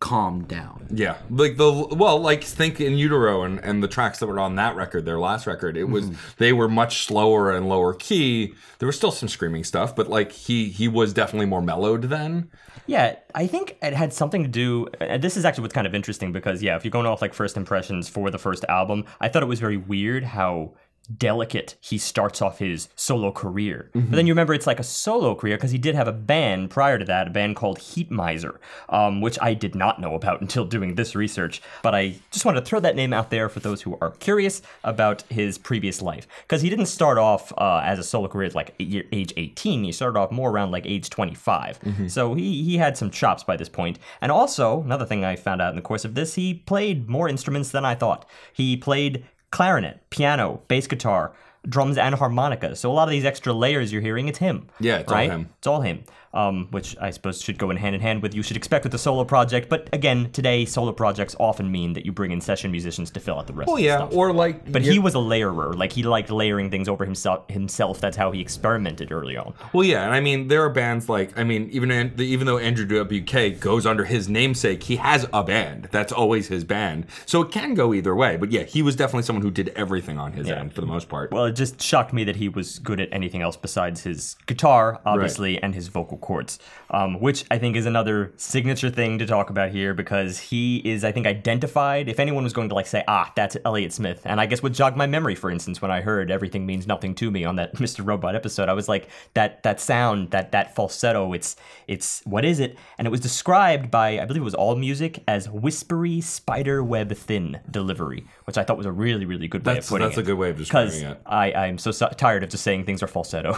calmed 0.00 0.48
down. 0.48 0.86
Yeah, 0.90 1.18
like 1.30 1.56
the 1.56 1.70
well, 1.70 2.18
like 2.18 2.42
think 2.42 2.80
in 2.80 2.96
utero 2.96 3.42
and, 3.42 3.58
and 3.60 3.82
the 3.82 3.88
tracks 3.88 4.18
that 4.18 4.26
were 4.26 4.40
on 4.40 4.56
that 4.56 4.74
record, 4.74 5.04
their 5.04 5.20
last 5.20 5.46
record, 5.46 5.76
it 5.76 5.84
was 5.84 6.06
mm-hmm. 6.06 6.16
they 6.38 6.52
were 6.52 6.68
much 6.68 7.04
slower 7.04 7.52
and 7.52 7.68
lower 7.68 7.94
key. 7.94 8.54
There 8.78 8.86
was 8.86 8.96
still 8.96 9.12
some 9.12 9.28
screaming 9.28 9.64
stuff, 9.64 9.94
but 9.94 10.08
like 10.08 10.32
he 10.32 10.70
he 10.70 10.88
was 10.88 11.12
definitely 11.12 11.46
more 11.46 11.62
mellowed 11.62 12.04
then. 12.04 12.50
Yeah, 12.86 13.16
I 13.36 13.46
think 13.46 13.76
it 13.82 13.92
had 13.92 14.12
something 14.12 14.42
to 14.42 14.48
do. 14.48 14.88
And 15.00 15.22
this 15.22 15.36
is 15.36 15.44
actually 15.44 15.62
what's 15.62 15.74
kind 15.74 15.86
of 15.86 15.94
interesting 15.94 16.32
because, 16.32 16.60
yeah, 16.60 16.74
if 16.74 16.84
you're 16.84 16.90
going 16.90 17.06
off 17.06 17.22
like 17.22 17.34
first 17.34 17.56
impressions 17.56 18.08
for 18.08 18.30
the 18.30 18.38
first 18.38 18.64
album, 18.68 19.04
I 19.20 19.28
thought 19.28 19.44
it 19.44 19.46
was 19.46 19.60
very 19.60 19.76
weird 19.76 20.24
how 20.24 20.72
delicate 21.16 21.76
he 21.80 21.98
starts 21.98 22.40
off 22.42 22.58
his 22.58 22.88
solo 22.96 23.32
career. 23.32 23.90
But 23.92 24.12
then 24.12 24.26
you 24.26 24.32
remember 24.32 24.54
it's 24.54 24.66
like 24.66 24.80
a 24.80 24.84
solo 24.84 25.34
career 25.34 25.56
because 25.56 25.70
he 25.70 25.78
did 25.78 25.94
have 25.94 26.08
a 26.08 26.12
band 26.12 26.70
prior 26.70 26.98
to 26.98 27.04
that, 27.06 27.26
a 27.26 27.30
band 27.30 27.56
called 27.56 27.78
Heatmiser, 27.78 28.58
um, 28.88 29.20
which 29.20 29.38
I 29.40 29.54
did 29.54 29.74
not 29.74 30.00
know 30.00 30.14
about 30.14 30.40
until 30.46 30.64
doing 30.64 30.94
this 30.94 31.14
research. 31.14 31.62
But 31.82 31.94
I 31.94 32.16
just 32.30 32.44
wanted 32.44 32.60
to 32.60 32.66
throw 32.66 32.80
that 32.80 32.96
name 32.96 33.12
out 33.12 33.30
there 33.30 33.48
for 33.48 33.60
those 33.60 33.82
who 33.82 33.98
are 34.00 34.10
curious 34.12 34.62
about 34.84 35.22
his 35.30 35.58
previous 35.58 36.02
life 36.02 36.26
because 36.42 36.62
he 36.62 36.70
didn't 36.70 36.86
start 36.86 37.18
off 37.18 37.52
uh, 37.58 37.80
as 37.84 37.98
a 37.98 38.04
solo 38.04 38.28
career 38.28 38.46
at 38.46 38.54
like 38.54 38.74
age 38.78 39.32
18. 39.36 39.84
He 39.84 39.92
started 39.92 40.18
off 40.18 40.30
more 40.30 40.50
around 40.50 40.70
like 40.70 40.86
age 40.86 41.10
25. 41.10 41.80
So 42.08 42.34
he 42.34 42.62
he 42.62 42.76
had 42.78 42.96
some 42.96 43.10
chops 43.10 43.42
by 43.44 43.56
this 43.56 43.68
point. 43.68 43.98
And 44.20 44.30
also 44.32 44.82
another 44.82 45.06
thing 45.06 45.24
I 45.24 45.36
found 45.36 45.60
out 45.62 45.70
in 45.70 45.76
the 45.76 45.82
course 45.82 46.04
of 46.04 46.14
this, 46.14 46.34
he 46.34 46.54
played 46.54 47.08
more 47.08 47.28
instruments 47.28 47.70
than 47.70 47.84
I 47.84 47.94
thought. 47.94 48.26
He 48.52 48.76
played 48.76 49.24
clarinet, 49.50 49.98
piano, 50.10 50.62
bass 50.68 50.86
guitar, 50.86 51.32
drums, 51.68 51.98
and 51.98 52.14
harmonica. 52.14 52.74
So 52.76 52.90
a 52.90 52.94
lot 52.94 53.08
of 53.08 53.12
these 53.12 53.24
extra 53.24 53.52
layers 53.52 53.92
you're 53.92 54.02
hearing, 54.02 54.28
it's 54.28 54.38
him. 54.38 54.68
Yeah, 54.80 54.98
it's 54.98 55.10
all 55.12 55.18
right? 55.18 55.30
him. 55.30 55.48
It's 55.58 55.66
all 55.66 55.80
him. 55.80 56.04
Um, 56.32 56.68
which 56.70 56.96
I 57.00 57.10
suppose 57.10 57.42
should 57.42 57.58
go 57.58 57.70
in 57.70 57.76
hand 57.76 57.96
in 57.96 58.00
hand 58.00 58.22
with 58.22 58.36
you 58.36 58.44
should 58.44 58.56
expect 58.56 58.84
with 58.84 58.94
a 58.94 58.98
solo 58.98 59.24
project. 59.24 59.68
But 59.68 59.88
again, 59.92 60.30
today 60.30 60.64
solo 60.64 60.92
projects 60.92 61.34
often 61.40 61.72
mean 61.72 61.94
that 61.94 62.06
you 62.06 62.12
bring 62.12 62.30
in 62.30 62.40
session 62.40 62.70
musicians 62.70 63.10
to 63.10 63.18
fill 63.18 63.36
out 63.36 63.48
the 63.48 63.52
rest. 63.52 63.68
Oh 63.68 63.74
of 63.74 63.80
yeah, 63.80 63.96
stuff. 63.96 64.14
or 64.14 64.32
like, 64.32 64.70
But 64.70 64.82
he 64.82 65.00
was 65.00 65.14
a 65.14 65.18
layerer. 65.18 65.72
Like 65.72 65.92
he 65.92 66.04
liked 66.04 66.30
layering 66.30 66.70
things 66.70 66.88
over 66.88 67.04
himself. 67.04 67.50
Himself. 67.50 68.00
That's 68.00 68.16
how 68.16 68.30
he 68.30 68.40
experimented 68.40 69.10
early 69.10 69.36
on. 69.36 69.54
Well, 69.72 69.82
yeah, 69.82 70.04
and 70.04 70.14
I 70.14 70.20
mean, 70.20 70.46
there 70.46 70.62
are 70.62 70.70
bands 70.70 71.08
like, 71.08 71.36
I 71.36 71.42
mean, 71.42 71.68
even 71.72 71.90
even 72.20 72.46
though 72.46 72.58
Andrew 72.58 72.86
WK 73.04 73.58
goes 73.58 73.84
under 73.84 74.04
his 74.04 74.28
namesake, 74.28 74.84
he 74.84 74.96
has 74.96 75.26
a 75.32 75.42
band. 75.42 75.88
That's 75.90 76.12
always 76.12 76.46
his 76.46 76.62
band, 76.62 77.06
so 77.26 77.42
it 77.42 77.50
can 77.50 77.74
go 77.74 77.92
either 77.92 78.14
way. 78.14 78.36
But 78.36 78.52
yeah, 78.52 78.62
he 78.62 78.82
was 78.82 78.94
definitely 78.94 79.24
someone 79.24 79.42
who 79.42 79.50
did 79.50 79.70
everything 79.70 80.16
on 80.16 80.34
his 80.34 80.48
end 80.48 80.74
for 80.74 80.80
the 80.80 80.86
most 80.86 81.08
part. 81.08 81.32
Well, 81.32 81.49
it 81.50 81.56
just 81.56 81.82
shocked 81.82 82.12
me 82.12 82.24
that 82.24 82.36
he 82.36 82.48
was 82.48 82.78
good 82.78 83.00
at 83.00 83.08
anything 83.12 83.42
else 83.42 83.56
besides 83.56 84.02
his 84.02 84.36
guitar, 84.46 85.00
obviously, 85.04 85.62
and 85.62 85.74
his 85.74 85.88
vocal 85.88 86.16
cords, 86.18 86.58
um, 86.90 87.20
which 87.20 87.44
I 87.50 87.58
think 87.58 87.76
is 87.76 87.86
another 87.86 88.32
signature 88.36 88.88
thing 88.88 89.18
to 89.18 89.26
talk 89.26 89.50
about 89.50 89.70
here 89.70 89.92
because 89.92 90.38
he 90.38 90.78
is, 90.78 91.04
I 91.04 91.12
think, 91.12 91.26
identified. 91.26 92.08
If 92.08 92.18
anyone 92.18 92.44
was 92.44 92.52
going 92.52 92.68
to 92.70 92.74
like 92.74 92.86
say, 92.86 93.04
ah, 93.06 93.30
that's 93.36 93.56
Elliott 93.64 93.92
Smith, 93.92 94.22
and 94.24 94.40
I 94.40 94.46
guess 94.46 94.62
would 94.62 94.74
jog 94.74 94.96
my 94.96 95.06
memory, 95.06 95.34
for 95.34 95.50
instance, 95.50 95.82
when 95.82 95.90
I 95.90 96.00
heard 96.00 96.30
"Everything 96.30 96.64
Means 96.64 96.86
Nothing 96.86 97.14
to 97.16 97.30
Me" 97.30 97.44
on 97.44 97.56
that 97.56 97.74
Mr. 97.76 98.06
Robot 98.06 98.34
episode, 98.34 98.68
I 98.68 98.72
was 98.72 98.88
like, 98.88 99.08
that 99.34 99.62
that 99.64 99.80
sound, 99.80 100.30
that 100.30 100.52
that 100.52 100.74
falsetto, 100.74 101.32
it's 101.32 101.56
it's 101.86 102.22
what 102.24 102.44
is 102.44 102.60
it? 102.60 102.78
And 102.96 103.06
it 103.06 103.10
was 103.10 103.20
described 103.20 103.90
by, 103.90 104.20
I 104.20 104.24
believe 104.24 104.42
it 104.42 104.44
was 104.44 104.54
AllMusic, 104.54 105.22
as 105.26 105.48
whispery 105.48 106.20
spider 106.20 106.82
web 106.82 107.14
thin 107.14 107.60
delivery, 107.70 108.24
which 108.50 108.58
I 108.58 108.64
thought 108.64 108.76
was 108.76 108.86
a 108.86 108.90
really 108.90 109.26
really 109.26 109.46
good 109.46 109.64
way 109.64 109.74
That's- 109.74 109.86
of 109.86 109.90
putting 109.90 110.08
that's 110.08 110.18
it. 110.18 110.22
a 110.22 110.24
good 110.24 110.34
way 110.38 110.50
of 110.50 110.58
describing 110.58 111.02
it. 111.02 111.20
I, 111.24 111.52
I'm 111.52 111.78
so, 111.78 111.92
so 111.92 112.08
tired 112.08 112.42
of 112.42 112.48
just 112.50 112.64
saying 112.64 112.84
things 112.84 113.00
are 113.00 113.06
falsetto. 113.06 113.56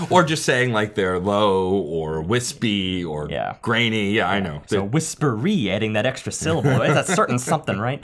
or 0.10 0.24
just 0.24 0.44
saying 0.44 0.72
like 0.72 0.96
they're 0.96 1.20
low 1.20 1.70
or 1.78 2.20
wispy 2.20 3.04
or 3.04 3.28
Yeah. 3.30 3.54
grainy. 3.62 4.10
Yeah, 4.10 4.28
I 4.28 4.40
know. 4.40 4.60
so 4.66 4.82
whispery, 4.82 5.70
adding 5.70 5.92
that 5.92 6.04
extra 6.04 6.32
syllable. 6.42 6.78
That's 6.80 7.08
a 7.10 7.14
certain 7.14 7.38
something, 7.38 7.78
right? 7.78 8.02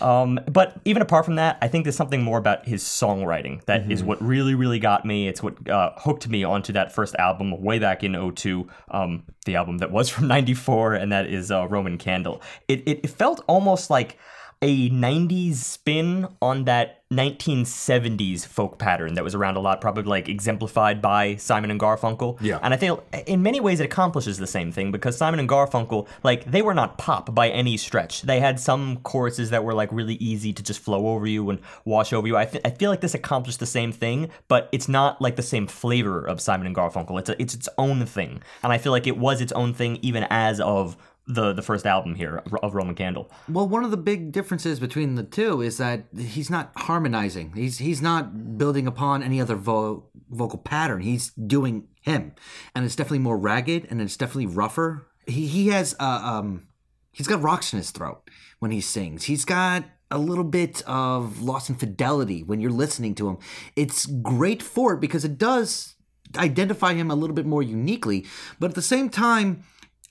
Um, 0.00 0.38
but 0.50 0.80
even 0.84 1.02
apart 1.02 1.24
from 1.24 1.34
that, 1.36 1.58
I 1.60 1.66
think 1.68 1.84
there's 1.84 1.96
something 1.96 2.22
more 2.22 2.38
about 2.38 2.66
his 2.66 2.82
songwriting 2.84 3.62
that 3.64 3.90
is 3.90 4.02
what 4.04 4.22
really, 4.22 4.54
really 4.54 4.78
got 4.78 5.04
me. 5.04 5.28
It's 5.28 5.42
what 5.42 5.68
uh, 5.68 5.90
hooked 5.96 6.28
me 6.28 6.44
onto 6.44 6.72
that 6.72 6.92
first 6.92 7.14
album 7.16 7.60
way 7.62 7.78
back 7.80 8.04
in 8.04 8.32
02, 8.34 8.68
um, 8.92 9.24
the 9.44 9.56
album 9.56 9.78
that 9.78 9.90
was 9.90 10.08
from 10.14 10.28
94, 10.28 10.94
and 10.94 11.10
that 11.12 11.26
is 11.26 11.50
uh, 11.50 11.66
Roman 11.68 11.98
Candle. 11.98 12.40
It, 12.68 12.80
it, 12.86 13.00
it 13.02 13.08
felt 13.10 13.42
almost 13.48 13.90
like 13.90 14.16
a 14.60 14.90
90s 14.90 15.54
spin 15.54 16.26
on 16.42 16.64
that 16.64 16.98
1970s 17.10 18.46
folk 18.46 18.78
pattern 18.78 19.14
that 19.14 19.24
was 19.24 19.34
around 19.34 19.56
a 19.56 19.60
lot, 19.60 19.80
probably 19.80 20.02
like 20.02 20.28
exemplified 20.28 21.00
by 21.00 21.36
Simon 21.36 21.70
and 21.70 21.80
Garfunkel. 21.80 22.38
Yeah. 22.40 22.58
And 22.62 22.74
I 22.74 22.76
feel 22.76 23.02
in 23.26 23.42
many 23.42 23.60
ways 23.60 23.80
it 23.80 23.84
accomplishes 23.84 24.36
the 24.36 24.46
same 24.46 24.72
thing 24.72 24.92
because 24.92 25.16
Simon 25.16 25.40
and 25.40 25.48
Garfunkel, 25.48 26.06
like, 26.22 26.44
they 26.50 26.60
were 26.60 26.74
not 26.74 26.98
pop 26.98 27.34
by 27.34 27.48
any 27.48 27.76
stretch. 27.76 28.22
They 28.22 28.40
had 28.40 28.60
some 28.60 28.98
choruses 28.98 29.50
that 29.50 29.64
were 29.64 29.74
like 29.74 29.90
really 29.92 30.14
easy 30.16 30.52
to 30.52 30.62
just 30.62 30.80
flow 30.80 31.08
over 31.08 31.26
you 31.26 31.48
and 31.48 31.60
wash 31.84 32.12
over 32.12 32.26
you. 32.26 32.36
I, 32.36 32.44
th- 32.44 32.62
I 32.64 32.70
feel 32.70 32.90
like 32.90 33.00
this 33.00 33.14
accomplished 33.14 33.60
the 33.60 33.66
same 33.66 33.92
thing, 33.92 34.28
but 34.48 34.68
it's 34.72 34.88
not 34.88 35.22
like 35.22 35.36
the 35.36 35.42
same 35.42 35.66
flavor 35.66 36.22
of 36.22 36.40
Simon 36.40 36.66
and 36.66 36.76
Garfunkel. 36.76 37.18
It's 37.18 37.30
a, 37.30 37.40
it's 37.40 37.54
its 37.54 37.68
own 37.78 38.04
thing, 38.04 38.42
and 38.62 38.72
I 38.72 38.78
feel 38.78 38.92
like 38.92 39.06
it 39.06 39.16
was 39.16 39.40
its 39.40 39.52
own 39.52 39.72
thing 39.72 39.98
even 40.02 40.26
as 40.30 40.60
of 40.60 40.96
the 41.28 41.52
the 41.52 41.62
first 41.62 41.86
album 41.86 42.14
here 42.14 42.42
of 42.62 42.74
Roman 42.74 42.94
Candle. 42.94 43.30
Well, 43.48 43.68
one 43.68 43.84
of 43.84 43.90
the 43.90 43.98
big 43.98 44.32
differences 44.32 44.80
between 44.80 45.14
the 45.14 45.22
two 45.22 45.60
is 45.60 45.76
that 45.76 46.06
he's 46.16 46.50
not 46.50 46.72
harmonizing. 46.74 47.52
He's 47.54 47.78
he's 47.78 48.00
not 48.00 48.56
building 48.56 48.86
upon 48.86 49.22
any 49.22 49.40
other 49.40 49.54
vo- 49.54 50.06
vocal 50.30 50.58
pattern. 50.58 51.02
He's 51.02 51.30
doing 51.32 51.86
him, 52.00 52.32
and 52.74 52.84
it's 52.84 52.96
definitely 52.96 53.20
more 53.20 53.36
ragged 53.36 53.86
and 53.90 54.00
it's 54.00 54.16
definitely 54.16 54.46
rougher. 54.46 55.06
He 55.26 55.46
he 55.46 55.68
has 55.68 55.94
uh, 56.00 56.20
um 56.24 56.66
he's 57.12 57.28
got 57.28 57.42
rocks 57.42 57.74
in 57.74 57.76
his 57.76 57.90
throat 57.90 58.28
when 58.58 58.70
he 58.70 58.80
sings. 58.80 59.24
He's 59.24 59.44
got 59.44 59.84
a 60.10 60.18
little 60.18 60.44
bit 60.44 60.82
of 60.86 61.42
loss 61.42 61.68
in 61.68 61.74
fidelity 61.74 62.42
when 62.42 62.60
you're 62.60 62.70
listening 62.70 63.14
to 63.16 63.28
him. 63.28 63.38
It's 63.76 64.06
great 64.06 64.62
for 64.62 64.94
it 64.94 65.00
because 65.00 65.26
it 65.26 65.36
does 65.36 65.94
identify 66.38 66.94
him 66.94 67.10
a 67.10 67.14
little 67.14 67.36
bit 67.36 67.44
more 67.44 67.62
uniquely, 67.62 68.24
but 68.58 68.70
at 68.70 68.74
the 68.74 68.82
same 68.82 69.10
time. 69.10 69.64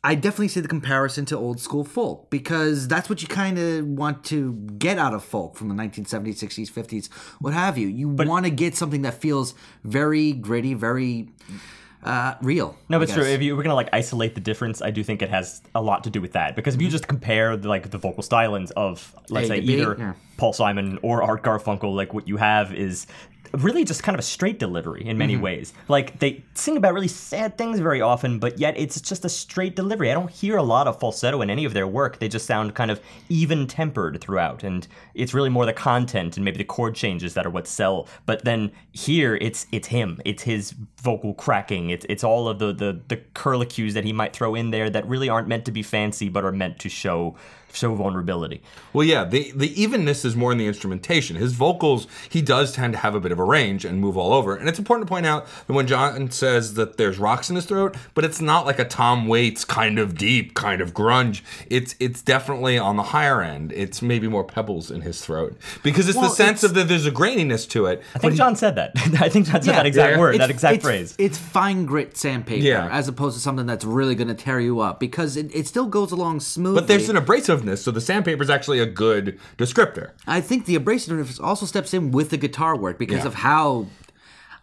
I 0.04 0.16
definitely 0.16 0.50
see 0.50 0.60
the 0.60 0.68
comparison 0.68 1.26
to 1.26 1.38
old 1.38 1.60
school 1.60 1.84
folk 1.84 2.30
because 2.30 2.88
that's 2.88 3.10
what 3.10 3.22
you 3.22 3.28
kind 3.28 3.58
of 3.58 3.86
want 3.86 4.24
to 4.26 4.54
get 4.78 4.98
out 4.98 5.14
of 5.14 5.24
folk 5.24 5.56
from 5.56 5.70
the 5.70 5.76
1970s, 5.76 6.38
60s, 6.38 6.72
50s, 6.72 7.12
what 7.40 7.54
have 7.54 7.78
you. 7.78 7.88
You 7.88 8.08
want 8.08 8.46
to 8.46 8.52
get 8.52 8.76
something 8.76 9.02
that 9.02 9.16
feels 9.16 9.56
very 9.84 10.34
gritty, 10.34 10.76
very 10.76 11.30
uh, 12.04 12.36
real. 12.42 12.78
No, 12.90 13.00
but 13.00 13.04
it's 13.04 13.14
true. 13.14 13.24
If 13.24 13.42
you 13.42 13.56
were 13.56 13.64
gonna 13.64 13.76
like 13.76 13.90
isolate 13.92 14.36
the 14.36 14.42
difference, 14.42 14.82
I 14.82 14.92
do 14.92 15.04
think 15.04 15.22
it 15.22 15.30
has 15.30 15.62
a 15.76 15.82
lot 15.82 16.04
to 16.06 16.10
do 16.10 16.22
with 16.22 16.34
that. 16.34 16.56
Because 16.56 16.76
if 16.76 16.82
you 16.82 16.90
just 16.90 17.08
compare 17.08 17.58
the, 17.58 17.68
like 17.68 17.90
the 17.90 17.98
vocal 17.98 18.24
stylings 18.24 18.72
of 18.72 19.14
let's 19.30 19.46
A 19.46 19.48
say 19.50 19.62
to 19.62 19.68
B, 19.68 19.74
either 19.74 19.96
yeah. 19.98 20.14
Paul 20.38 20.54
Simon 20.54 21.00
or 21.02 21.24
Art 21.24 21.44
Garfunkel, 21.44 21.96
like 21.96 22.14
what 22.14 22.28
you 22.28 22.38
have 22.38 22.74
is 22.74 23.08
really 23.54 23.84
just 23.84 24.04
kind 24.04 24.16
of 24.16 24.20
a 24.20 24.24
straight 24.24 24.60
delivery 24.60 25.02
in 25.02 25.08
Mm-hmm. 25.08 25.18
many 25.18 25.38
ways. 25.38 25.74
Like 25.88 26.20
they 26.20 26.44
sing 26.54 26.78
about 26.78 26.94
really 26.94 27.08
sad 27.08 27.58
things 27.58 27.80
very 27.80 28.02
often, 28.02 28.40
but 28.40 28.60
yet 28.60 28.78
it's 28.78 29.00
just 29.02 29.26
a 29.26 29.30
straight 29.30 29.76
delivery. 29.76 30.12
I 30.12 30.14
don't 30.14 30.30
hear 30.32 30.58
a 30.58 30.64
lot 30.64 30.88
of 30.88 31.00
falsetto 31.00 31.42
in 31.42 31.50
any 31.50 31.66
of 31.66 31.74
their 31.74 31.88
work. 31.88 32.20
They 32.20 32.28
just 32.28 32.46
sound 32.46 32.76
kind 32.76 32.92
of 32.92 33.00
even 33.30 33.68
tempered 33.68 34.22
throughout, 34.22 34.64
and 34.64 34.88
it's 35.14 35.34
really 35.34 35.50
more 35.50 35.66
the 35.66 35.74
content 35.74 36.38
and 36.38 36.46
maybe 36.46 36.58
the 36.58 36.64
chord 36.64 36.96
changes 36.96 37.34
that 37.34 37.46
are 37.46 37.50
what 37.50 37.68
sell. 37.68 38.08
But 38.26 38.44
then 38.46 38.72
here, 38.92 39.36
it's 39.42 39.66
it's 39.72 39.88
him. 39.88 40.22
It's 40.26 40.44
his 40.44 40.74
vocal 41.02 41.34
cracking. 41.34 41.90
It's 41.90 42.06
it's 42.10 42.24
all 42.24 42.48
of 42.48 42.60
the 42.60 42.74
the 42.74 43.02
the 43.08 43.18
curlicues 43.34 43.94
that 43.94 44.04
he 44.04 44.14
might 44.14 44.34
throw 44.34 44.56
in 44.56 44.72
there 44.72 44.90
that 44.90 45.08
really 45.08 45.30
aren't 45.30 45.48
meant 45.48 45.66
to 45.66 45.72
be 45.72 45.84
fancy, 45.84 46.30
but 46.30 46.44
are 46.44 46.52
meant 46.52 46.80
to 46.80 46.90
show 46.90 47.36
show 47.78 47.94
vulnerability. 47.96 48.62
Well, 48.94 49.06
yeah, 49.06 49.24
the 49.24 49.52
the 49.56 49.80
evenness 49.82 50.26
is 50.26 50.36
more 50.36 50.52
in 50.52 50.58
the 50.58 50.66
instrumentation. 50.68 51.36
His 51.36 51.54
vocals, 51.54 52.08
he 52.30 52.42
does 52.42 52.72
tend 52.74 52.94
to 52.94 53.00
have 53.00 53.16
a 53.16 53.20
bit 53.20 53.32
of 53.32 53.40
a 53.40 53.44
range 53.44 53.86
and 53.86 54.00
move 54.00 54.18
all 54.18 54.34
over. 54.34 54.56
And 54.56 54.68
it's 54.68 54.80
important 54.80 55.08
to 55.08 55.12
point 55.12 55.26
out 55.26 55.46
that 55.68 55.74
when 55.74 55.88
John 55.88 56.30
says 56.32 56.74
that 56.76 56.98
there's 56.98 57.18
rocks 57.20 57.50
in 57.50 57.56
his 57.56 57.66
throat, 57.66 57.96
but 58.14 58.26
it's 58.26 58.42
not 58.42 58.66
like 58.66 58.80
a 58.80 58.86
Tom 58.86 59.28
Waits 59.28 59.64
kind 59.66 60.00
of 60.00 60.16
deep, 60.18 60.54
kind 60.56 60.82
of 60.82 60.94
grunge. 60.94 61.42
It's 61.70 61.96
it's 62.00 62.22
definitely 62.22 62.78
on 62.78 62.96
the 62.98 63.04
higher 63.04 63.42
end. 63.42 63.72
It's 63.72 64.02
maybe 64.02 64.28
more 64.28 64.44
pebbles 64.44 64.90
in 64.92 65.02
his 65.02 65.24
throat 65.24 65.58
because 65.84 66.08
it's 66.10 66.18
Well, 66.18 66.30
the 66.30 66.36
sense 66.36 66.64
it's- 66.64 66.72
of 66.72 66.74
that 66.76 66.88
there's 66.88 67.06
a 67.06 67.12
graininess 67.12 67.70
to 67.70 67.86
it. 67.86 68.02
I 68.16 68.20
think 68.20 68.36
John 68.36 68.56
said 68.56 68.76
that. 68.76 68.92
I 69.22 69.30
think 69.30 69.46
John 69.48 69.62
said 69.62 69.72
Yeah, 69.72 69.78
that 69.78 69.86
exact 69.86 70.14
yeah. 70.14 70.20
word, 70.20 70.40
that 70.40 70.50
exact 70.50 70.78
it's- 70.78 70.86
phrase. 70.86 71.16
It's 71.18 71.38
fine 71.38 71.86
grit 71.86 72.18
sandpaper 72.18 72.64
Yeah. 72.64 72.88
as 72.92 73.08
opposed 73.08 73.36
to 73.36 73.42
something 73.42 73.66
that's 73.66 73.86
really 73.86 74.16
going 74.16 74.28
to 74.30 74.34
tear 74.34 74.60
you 74.60 74.80
up 74.80 75.00
because 75.00 75.38
it, 75.38 75.54
it 75.56 75.68
still 75.68 75.86
goes 75.88 76.12
along 76.12 76.40
smoothly. 76.40 76.82
But 76.82 76.88
there's 76.88 77.10
an 77.10 77.18
so 77.76 77.92
the 77.92 78.02
sandpaper 78.02 78.42
is 78.44 78.50
actually 78.50 78.80
a 78.80 78.86
good 78.86 79.40
descriptor. 79.58 80.12
I 80.26 80.42
think 80.42 80.66
the 80.66 80.78
abrasiveness 80.78 81.42
also 81.44 81.66
steps 81.66 81.94
in 81.94 82.12
with 82.12 82.30
the 82.30 82.38
guitar 82.38 82.76
work 82.78 82.98
because 82.98 83.18
Yeah. 83.24 83.28
of 83.28 83.34
how 83.36 83.88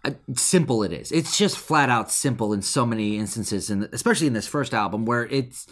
uh, 0.04 0.10
simple 0.34 0.82
it 0.82 0.92
is. 0.92 1.10
It's 1.12 1.38
just 1.38 1.56
flat 1.58 1.88
out 1.88 2.10
simple 2.10 2.52
in 2.52 2.60
so 2.62 2.84
many 2.84 3.18
instances, 3.18 3.70
and 3.70 3.88
especially 3.92 4.26
in 4.26 4.32
this 4.34 4.46
first 4.46 4.74
album 4.74 5.06
where 5.06 5.26
it's 5.26 5.66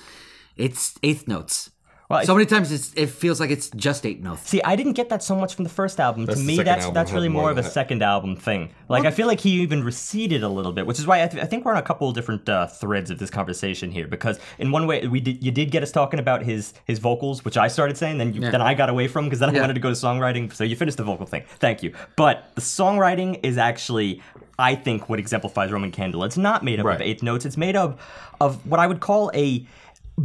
it's 0.56 0.94
eighth 1.02 1.26
notes. 1.28 1.70
Well, 2.12 2.24
so 2.26 2.34
many 2.34 2.46
times 2.46 2.70
it's, 2.70 2.92
it 2.94 3.08
feels 3.10 3.40
like 3.40 3.50
it's 3.50 3.70
just 3.70 4.04
eight 4.04 4.22
notes. 4.22 4.42
See, 4.48 4.62
I 4.62 4.76
didn't 4.76 4.92
get 4.92 5.08
that 5.08 5.22
so 5.22 5.34
much 5.34 5.54
from 5.54 5.64
the 5.64 5.70
first 5.70 5.98
album. 5.98 6.26
That's 6.26 6.38
to 6.38 6.44
me, 6.46 6.56
that's 6.62 6.88
that's 6.90 7.10
really 7.12 7.28
more 7.28 7.42
more 7.42 7.50
of 7.50 7.58
a 7.58 7.62
that. 7.62 7.72
second 7.72 8.02
album 8.02 8.36
thing. 8.36 8.70
Like, 8.88 9.04
I 9.06 9.10
feel 9.10 9.26
like 9.26 9.40
he 9.40 9.62
even 9.62 9.82
receded 9.82 10.42
a 10.42 10.48
little 10.48 10.72
bit, 10.72 10.86
which 10.86 10.98
is 10.98 11.06
why 11.06 11.22
I, 11.22 11.26
th- 11.26 11.42
I 11.42 11.46
think 11.46 11.64
we're 11.64 11.72
on 11.72 11.78
a 11.78 11.82
couple 11.82 12.08
of 12.08 12.14
different 12.14 12.46
uh, 12.48 12.66
threads 12.66 13.10
of 13.10 13.18
this 13.18 13.30
conversation 13.30 13.90
here. 13.90 14.06
Because 14.06 14.38
in 14.58 14.70
one 14.70 14.86
way, 14.86 15.06
we 15.08 15.20
did, 15.20 15.42
you 15.42 15.50
did 15.50 15.70
get 15.70 15.82
us 15.82 15.90
talking 15.90 16.20
about 16.20 16.42
his 16.42 16.74
his 16.84 16.98
vocals, 16.98 17.44
which 17.44 17.56
I 17.56 17.68
started 17.68 17.96
saying, 17.96 18.18
then 18.18 18.34
you, 18.34 18.42
Yeah. 18.42 18.50
then 18.50 18.60
I 18.62 18.74
got 18.74 18.90
away 18.90 19.08
from 19.08 19.24
because 19.24 19.38
then 19.40 19.48
I 19.48 19.54
Yeah. 19.54 19.62
wanted 19.62 19.74
to 19.74 19.80
go 19.80 19.88
to 19.88 19.94
songwriting. 19.96 20.52
So 20.52 20.64
you 20.64 20.76
finished 20.76 20.98
the 20.98 21.04
vocal 21.04 21.26
thing. 21.26 21.44
Thank 21.58 21.82
you. 21.82 21.94
But 22.16 22.54
the 22.54 22.60
songwriting 22.60 23.40
is 23.42 23.56
actually. 23.58 24.20
I 24.58 24.74
think 24.74 25.08
what 25.08 25.18
exemplifies 25.18 25.72
Roman 25.72 25.90
Candle. 25.90 26.22
It's 26.24 26.36
not 26.36 26.62
made 26.62 26.78
up 26.78 26.84
Right. 26.86 26.96
of 26.96 27.00
eighth 27.00 27.22
notes. 27.22 27.46
It's 27.46 27.56
made 27.56 27.74
up 27.74 27.98
of 28.40 28.64
what 28.66 28.78
I 28.80 28.86
would 28.86 29.00
call 29.00 29.30
a 29.34 29.66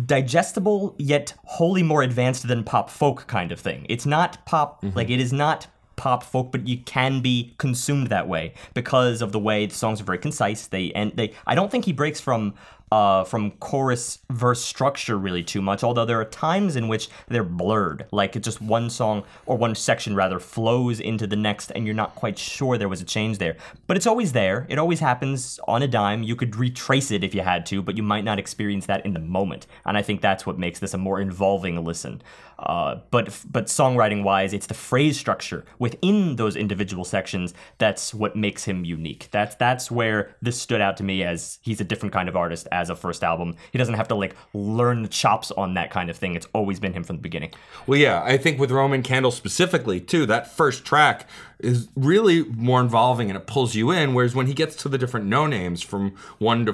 digestible 0.05 0.95
yet 0.97 1.33
wholly 1.45 1.83
more 1.83 2.01
advanced 2.01 2.47
than 2.47 2.63
pop 2.63 2.89
folk 2.89 3.27
kind 3.27 3.51
of 3.51 3.59
thing. 3.59 3.85
It's 3.89 4.05
not 4.05 4.45
pop 4.45 4.81
mm-hmm. 4.81 4.95
like 4.97 5.09
it 5.09 5.19
is 5.19 5.31
not 5.31 5.67
pop 5.95 6.23
folk, 6.23 6.51
but 6.51 6.67
you 6.67 6.77
can 6.77 7.21
be 7.21 7.53
consumed 7.57 8.07
that 8.07 8.27
way 8.27 8.53
because 8.73 9.21
of 9.21 9.31
the 9.31 9.39
way 9.39 9.65
the 9.65 9.75
songs 9.75 9.99
are 9.99 10.05
very 10.05 10.19
concise. 10.19 10.67
They 10.67 10.91
and 10.93 11.11
they. 11.15 11.33
I 11.45 11.55
don't 11.55 11.71
think 11.71 11.85
he 11.85 11.93
breaks 11.93 12.21
from. 12.21 12.53
Uh, 12.89 13.23
from 13.25 13.51
chorus 13.51 14.19
verse 14.29 14.63
structure 14.63 15.17
really 15.17 15.43
too 15.43 15.61
much 15.61 15.83
although 15.83 16.05
there 16.05 16.21
are 16.21 16.25
times 16.25 16.77
in 16.77 16.87
which 16.87 17.09
they're 17.27 17.43
blurred 17.43 18.05
like 18.11 18.35
it's 18.35 18.45
just 18.45 18.61
one 18.61 18.89
song 18.89 19.23
or 19.45 19.57
one 19.57 19.75
section 19.75 20.15
rather 20.15 20.39
flows 20.39 20.99
into 20.99 21.27
the 21.27 21.35
next 21.35 21.71
and 21.71 21.85
you're 21.85 21.95
not 21.95 22.15
quite 22.15 22.37
sure 22.37 22.77
there 22.77 22.89
was 22.89 23.01
a 23.01 23.05
change 23.05 23.37
there. 23.37 23.57
But 23.87 23.97
it's 23.97 24.07
always 24.07 24.33
there. 24.33 24.65
It 24.69 24.79
always 24.79 24.99
happens 24.99 25.59
on 25.67 25.81
a 25.81 25.87
dime. 25.87 26.23
You 26.23 26.35
could 26.35 26.55
retrace 26.55 27.11
it 27.11 27.23
if 27.23 27.35
you 27.35 27.41
had 27.41 27.65
to 27.67 27.81
but 27.81 27.97
you 27.97 28.03
might 28.03 28.23
not 28.23 28.39
experience 28.39 28.85
that 28.87 29.05
in 29.05 29.13
the 29.13 29.19
moment. 29.19 29.67
And 29.85 29.97
i 29.97 30.01
think 30.01 30.21
that's 30.21 30.45
what 30.45 30.59
makes 30.59 30.79
this 30.79 30.93
a 30.93 30.97
more 30.97 31.19
involving 31.19 31.83
listen 31.83 32.21
uh, 32.59 32.95
but 33.11 33.39
but 33.49 33.65
songwriting 33.67 34.23
wise 34.23 34.53
it's 34.53 34.67
the 34.67 34.73
phrase 34.73 35.17
structure 35.17 35.63
within 35.79 36.35
those 36.37 36.55
individual 36.55 37.03
sections 37.03 37.53
that's 37.77 38.13
what 38.13 38.35
makes 38.35 38.63
him 38.63 38.85
unique. 38.85 39.27
That's 39.31 39.55
that's 39.55 39.91
where 39.91 40.35
this 40.41 40.59
stood 40.59 40.81
out 40.81 40.97
to 40.97 41.03
me 41.03 41.23
as 41.23 41.59
he's 41.61 41.81
a 41.81 41.83
different 41.83 42.13
kind 42.13 42.29
of 42.29 42.35
artist 42.35 42.67
as 42.71 42.89
a 42.89 42.95
first 42.95 43.23
album. 43.23 43.55
He 43.71 43.77
doesn't 43.77 43.95
have 43.95 44.07
to 44.09 44.15
like 44.15 44.35
learn 44.53 45.03
the 45.03 45.07
chops 45.07 45.51
on 45.51 45.73
that 45.75 45.91
kind 45.91 46.09
of 46.09 46.17
thing. 46.17 46.35
It's 46.35 46.47
always 46.53 46.79
been 46.79 46.93
him 46.93 47.03
from 47.03 47.17
the 47.17 47.21
beginning. 47.21 47.53
Well, 47.85 47.99
yeah, 47.99 48.21
I 48.23 48.37
think 48.37 48.59
with 48.59 48.71
Roman 48.71 49.03
Candle 49.03 49.31
specifically, 49.31 49.99
too, 49.99 50.25
that 50.25 50.51
first 50.55 50.85
track 50.85 51.27
is 51.59 51.87
really 51.95 52.43
more 52.43 52.81
involving 52.81 53.29
and 53.29 53.37
it 53.37 53.47
pulls 53.47 53.75
you 53.75 53.91
in. 53.91 54.13
Whereas 54.13 54.35
when 54.35 54.47
he 54.47 54.53
gets 54.53 54.75
to 54.77 54.89
the 54.89 54.97
different 54.97 55.25
no 55.25 55.47
names 55.47 55.81
from 55.81 56.15
one 56.37 56.65
to 56.65 56.73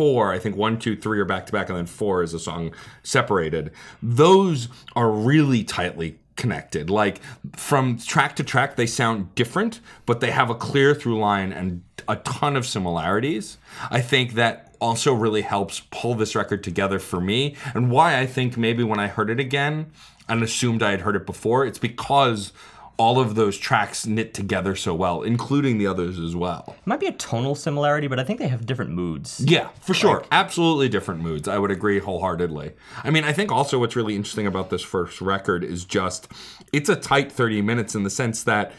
I 0.00 0.38
think 0.38 0.56
one, 0.56 0.78
two, 0.78 0.96
three 0.96 1.20
are 1.20 1.24
back 1.24 1.46
to 1.46 1.52
back, 1.52 1.68
and 1.68 1.78
then 1.78 1.86
four 1.86 2.22
is 2.22 2.34
a 2.34 2.38
song 2.38 2.72
separated. 3.02 3.70
Those 4.02 4.68
are 4.96 5.10
really 5.10 5.64
tightly 5.64 6.18
connected. 6.36 6.90
Like 6.90 7.20
from 7.56 7.98
track 7.98 8.36
to 8.36 8.44
track, 8.44 8.76
they 8.76 8.86
sound 8.86 9.34
different, 9.34 9.80
but 10.04 10.20
they 10.20 10.32
have 10.32 10.50
a 10.50 10.54
clear 10.54 10.94
through 10.94 11.18
line 11.18 11.52
and 11.52 11.82
a 12.08 12.16
ton 12.16 12.56
of 12.56 12.66
similarities. 12.66 13.58
I 13.90 14.00
think 14.00 14.34
that 14.34 14.74
also 14.80 15.14
really 15.14 15.42
helps 15.42 15.80
pull 15.90 16.14
this 16.14 16.34
record 16.34 16.64
together 16.64 16.98
for 16.98 17.20
me, 17.20 17.56
and 17.74 17.90
why 17.90 18.18
I 18.18 18.26
think 18.26 18.56
maybe 18.56 18.82
when 18.82 18.98
I 18.98 19.06
heard 19.06 19.30
it 19.30 19.40
again 19.40 19.92
and 20.28 20.42
assumed 20.42 20.82
I 20.82 20.90
had 20.90 21.02
heard 21.02 21.16
it 21.16 21.26
before, 21.26 21.64
it's 21.64 21.78
because 21.78 22.52
all 22.96 23.18
of 23.18 23.34
those 23.34 23.58
tracks 23.58 24.06
knit 24.06 24.34
together 24.34 24.76
so 24.76 24.94
well, 24.94 25.22
including 25.22 25.78
the 25.78 25.86
others 25.86 26.18
as 26.18 26.36
well. 26.36 26.76
It 26.78 26.86
might 26.86 27.00
be 27.00 27.06
a 27.06 27.12
tonal 27.12 27.54
similarity 27.54 28.06
but 28.06 28.18
i 28.20 28.24
think 28.24 28.38
they 28.38 28.48
have 28.48 28.66
different 28.66 28.92
moods 28.92 29.42
Yeah, 29.44 29.68
for 29.80 29.94
sure. 29.94 30.24
Absolutely 30.30 30.88
different 30.88 31.20
moods. 31.20 31.48
I 31.48 31.58
would 31.58 31.70
agree 31.70 31.98
wholeheartedly. 31.98 32.72
I 33.02 33.10
mean, 33.10 33.24
I 33.24 33.32
think 33.32 33.50
also 33.50 33.78
what's 33.78 33.96
really 33.96 34.16
interesting 34.16 34.46
about 34.46 34.70
this 34.70 34.82
first 34.82 35.20
record 35.20 35.64
is 35.64 35.84
just 35.84 36.28
it's 36.72 36.88
a 36.88 36.96
tight 36.96 37.32
30 37.32 37.62
minutes 37.62 37.94
in 37.94 38.02
the 38.02 38.10
sense 38.10 38.44
that 38.44 38.72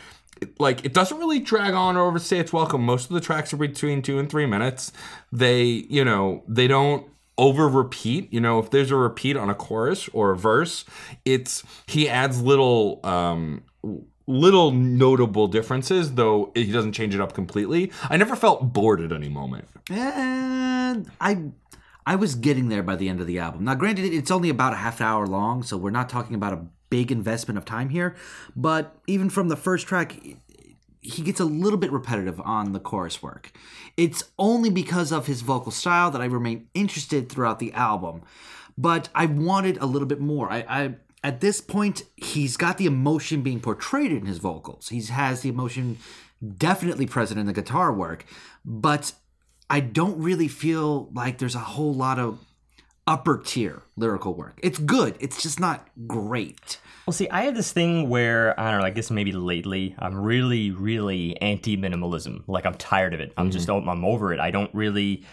like 0.60 0.84
it 0.84 0.94
doesn't 0.94 1.18
really 1.18 1.40
drag 1.40 1.74
on 1.74 1.96
or 1.96 2.08
overstay 2.08 2.40
its 2.40 2.52
welcome. 2.52 2.82
Most 2.86 3.10
of 3.10 3.14
the 3.14 3.22
tracks 3.22 3.54
are 3.54 3.58
between 3.58 4.02
2 4.02 4.20
and 4.20 4.30
3 4.30 4.46
minutes. 4.46 4.92
They, 5.32 5.64
you 5.64 6.04
know, 6.04 6.44
they 6.48 6.68
don't 6.68 7.08
over 7.38 7.68
repeat 7.68 8.32
you 8.32 8.40
know 8.40 8.60
if 8.60 8.70
there's 8.72 8.92
a 8.92 8.96
repeat 8.96 9.36
on 9.36 9.50
a 9.50 9.54
chorus 9.54 10.08
or 10.14 10.32
a 10.32 10.38
verse 10.38 10.86
it's 11.26 11.64
he 11.86 12.08
adds 12.08 12.42
little 12.42 13.02
um 13.04 13.62
little 14.28 14.72
notable 14.72 15.48
differences 15.48 16.16
though 16.16 16.52
he 16.56 16.72
doesn't 16.72 16.94
change 16.94 17.14
it 17.14 17.22
up 17.22 17.34
completely 17.34 17.92
i 18.10 18.18
never 18.18 18.36
felt 18.36 18.74
bored 18.74 19.00
at 19.00 19.12
any 19.12 19.30
moment 19.30 19.68
And 20.96 21.12
I 21.20 21.52
I 22.06 22.16
was 22.16 22.36
getting 22.36 22.70
there 22.70 22.84
by 22.84 22.96
the 22.96 23.10
end 23.10 23.20
of 23.20 23.28
the 23.28 23.40
album. 23.40 23.66
Now, 23.66 23.74
granted, 23.76 24.06
it's 24.06 24.30
only 24.30 24.50
about 24.50 24.74
a 24.74 24.78
half 24.78 25.02
hour 25.02 25.26
long, 25.26 25.64
so 25.64 25.76
we're 25.76 25.90
not 25.90 26.08
talking 26.08 26.36
about 26.36 26.54
a 26.54 26.66
big 26.90 27.12
investment 27.12 27.58
of 27.58 27.66
time 27.66 27.90
here. 27.90 28.16
But 28.56 28.96
even 29.08 29.30
from 29.30 29.50
the 29.50 29.56
first 29.56 29.88
track, 29.88 30.20
he 31.02 31.22
gets 31.24 31.40
a 31.40 31.46
little 31.46 31.80
bit 31.80 31.92
repetitive 31.92 32.40
on 32.42 32.74
the 32.74 32.80
chorus 32.80 33.24
work. 33.24 33.52
It's 33.98 34.24
only 34.38 34.70
because 34.70 35.12
of 35.12 35.26
his 35.26 35.42
vocal 35.42 35.72
style 35.72 36.12
that 36.12 36.22
I 36.22 36.26
remain 36.26 36.68
interested 36.76 37.28
throughout 37.30 37.60
the 37.60 37.74
album. 37.74 38.22
But 38.78 39.10
I 39.16 39.26
wanted 39.26 39.78
a 39.78 39.86
little 39.86 40.08
bit 40.08 40.20
more. 40.20 40.52
I, 40.52 40.96
at 41.26 41.42
this 41.42 41.60
point, 41.60 42.04
he's 42.16 42.56
got 42.56 42.78
the 42.78 42.86
emotion 42.86 43.42
being 43.42 43.60
portrayed 43.60 44.12
in 44.12 44.28
his 44.28 44.38
vocals. 44.38 44.90
He 44.90 45.02
has 45.02 45.42
the 45.42 45.50
emotion 45.50 45.98
definitely 46.58 47.08
present 47.08 47.40
in 47.40 47.48
the 47.48 47.54
guitar 47.54 47.92
work, 47.92 48.26
but 48.64 49.12
I 49.68 49.80
don't 49.80 50.20
really 50.20 50.48
feel 50.48 51.10
like 51.14 51.40
there's 51.40 51.56
a 51.56 51.60
whole 51.60 51.96
lot 51.96 52.20
of 52.20 52.38
upper 53.08 53.40
tier 53.40 53.82
lyrical 53.98 54.36
work. 54.36 54.60
It's 54.62 54.78
good. 54.78 55.16
It's 55.20 55.42
just 55.42 55.60
not 55.60 55.88
great. 56.06 56.80
Well, 57.08 57.14
see, 57.14 57.28
I 57.30 57.46
have 57.46 57.56
this 57.56 57.72
thing 57.72 58.08
where 58.08 58.60
I 58.60 58.70
don't 58.70 58.82
know. 58.82 58.86
I 58.86 58.92
guess 58.92 59.10
maybe 59.10 59.32
lately 59.32 59.96
I'm 59.98 60.16
really, 60.16 60.70
really 60.70 61.42
anti-minimalism. 61.42 62.44
Like 62.46 62.68
I'm 62.68 62.76
tired 62.76 63.16
of 63.16 63.20
it. 63.20 63.34
I'm 63.36 63.50
just 63.50 63.68
mm-hmm. 63.68 63.90
I'm 63.90 64.06
over 64.06 64.32
it. 64.32 64.40
I 64.40 64.52
don't 64.52 64.70
really. 64.76 65.24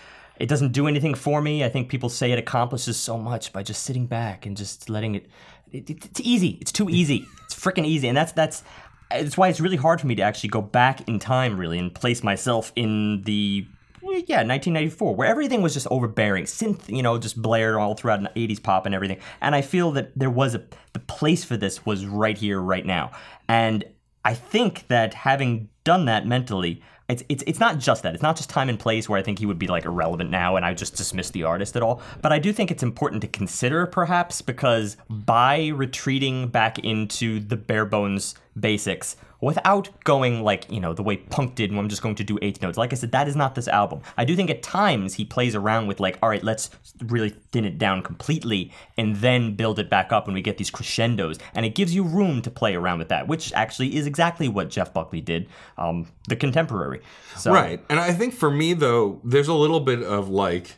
It 0.40 0.48
doesn't 0.48 0.72
do 0.72 0.86
anything 0.86 1.14
for 1.14 1.42
me. 1.42 1.64
I 1.64 1.68
think 1.68 1.90
people 1.90 2.08
say 2.08 2.32
it 2.32 2.38
accomplishes 2.38 2.96
so 2.96 3.18
much 3.18 3.52
by 3.52 3.62
just 3.62 3.82
sitting 3.82 4.06
back 4.06 4.46
and 4.46 4.56
just 4.56 4.88
letting 4.88 5.16
it. 5.16 5.26
It, 5.72 5.90
it 5.90 6.06
it's 6.06 6.20
easy. 6.20 6.58
It's 6.60 6.72
too 6.72 6.88
easy. 6.88 7.26
It's 7.44 7.54
freaking 7.54 7.86
easy, 7.86 8.08
and 8.08 8.16
that's 8.16 8.32
that's. 8.32 8.62
It's 9.10 9.36
why 9.36 9.48
it's 9.48 9.60
really 9.60 9.76
hard 9.76 10.00
for 10.00 10.06
me 10.06 10.14
to 10.14 10.22
actually 10.22 10.48
go 10.48 10.62
back 10.62 11.06
in 11.06 11.18
time, 11.18 11.58
really, 11.58 11.78
and 11.78 11.94
place 11.94 12.22
myself 12.22 12.72
in 12.76 13.22
the 13.24 13.66
yeah, 14.02 14.38
1994, 14.38 15.14
where 15.14 15.28
everything 15.28 15.62
was 15.62 15.74
just 15.74 15.86
overbearing. 15.90 16.44
Synth, 16.44 16.88
you 16.88 17.02
know, 17.02 17.18
just 17.18 17.40
blared 17.40 17.76
all 17.76 17.94
throughout 17.94 18.20
80s 18.34 18.62
pop 18.62 18.86
and 18.86 18.94
everything. 18.94 19.18
And 19.40 19.54
I 19.54 19.62
feel 19.62 19.92
that 19.92 20.12
there 20.16 20.30
was 20.30 20.54
a 20.54 20.64
the 20.92 20.98
place 20.98 21.44
for 21.44 21.56
this 21.56 21.86
was 21.86 22.04
right 22.06 22.36
here, 22.36 22.60
right 22.60 22.84
now. 22.84 23.12
And 23.48 23.84
I 24.24 24.34
think 24.34 24.86
that 24.88 25.14
having 25.14 25.68
done 25.84 26.04
that 26.06 26.26
mentally, 26.26 26.82
it's, 27.12 27.22
it's 27.28 27.44
it's 27.46 27.60
not 27.60 27.78
just 27.78 28.02
that. 28.02 28.14
It's 28.14 28.22
not 28.22 28.36
just 28.36 28.48
time 28.48 28.68
and 28.68 28.78
place 28.78 29.08
where 29.08 29.18
I 29.18 29.22
think 29.22 29.38
he 29.38 29.46
would 29.46 29.58
be 29.58 29.66
like 29.66 29.84
irrelevant 29.84 30.30
now 30.30 30.56
and 30.56 30.64
I 30.64 30.72
just 30.72 30.96
dismiss 30.96 31.30
the 31.30 31.44
artist 31.44 31.76
at 31.76 31.82
all. 31.82 32.00
But 32.22 32.32
I 32.32 32.38
do 32.38 32.52
think 32.52 32.70
it's 32.70 32.82
important 32.82 33.20
to 33.22 33.28
consider 33.28 33.86
perhaps 33.86 34.40
because 34.40 34.96
by 35.10 35.68
retreating 35.68 36.48
back 36.48 36.78
into 36.78 37.38
the 37.40 37.56
bare 37.56 37.84
bones 37.84 38.34
basics 38.58 39.16
without 39.40 39.88
going 40.04 40.42
like, 40.42 40.70
you 40.70 40.78
know, 40.78 40.94
the 40.94 41.02
way 41.02 41.16
Punk 41.16 41.56
did 41.56 41.70
when 41.70 41.80
I'm 41.80 41.88
just 41.88 42.00
going 42.00 42.14
to 42.14 42.24
do 42.24 42.38
eighth 42.42 42.62
notes. 42.62 42.78
Like 42.78 42.92
I 42.92 42.96
said, 42.96 43.10
that 43.10 43.26
is 43.26 43.34
not 43.34 43.56
this 43.56 43.66
album. 43.66 44.00
I 44.16 44.24
do 44.24 44.36
think 44.36 44.50
at 44.50 44.62
times 44.62 45.14
he 45.14 45.24
plays 45.24 45.56
around 45.56 45.88
with 45.88 45.98
like, 45.98 46.16
all 46.22 46.28
right, 46.28 46.42
let's 46.44 46.70
really 47.06 47.30
thin 47.50 47.64
it 47.64 47.76
down 47.76 48.02
completely 48.02 48.72
and 48.96 49.16
then 49.16 49.56
build 49.56 49.80
it 49.80 49.90
back 49.90 50.12
up 50.12 50.26
when 50.26 50.34
we 50.34 50.42
get 50.42 50.58
these 50.58 50.70
crescendos. 50.70 51.38
And 51.54 51.66
it 51.66 51.74
gives 51.74 51.92
you 51.94 52.04
room 52.04 52.40
to 52.42 52.50
play 52.50 52.74
around 52.74 53.00
with 53.00 53.08
that, 53.08 53.26
which 53.26 53.52
actually 53.52 53.96
is 53.96 54.06
exactly 54.06 54.48
what 54.48 54.70
Jeff 54.70 54.92
Buckley 54.92 55.20
did, 55.20 55.48
um, 55.76 56.06
the 56.28 56.36
contemporary. 56.36 57.02
So, 57.36 57.52
Right. 57.52 57.84
And 57.90 57.98
I 57.98 58.12
think 58.12 58.34
for 58.34 58.50
me 58.50 58.74
though, 58.74 59.20
there's 59.24 59.48
a 59.48 59.54
little 59.54 59.80
bit 59.80 60.02
of 60.02 60.28
like 60.28 60.76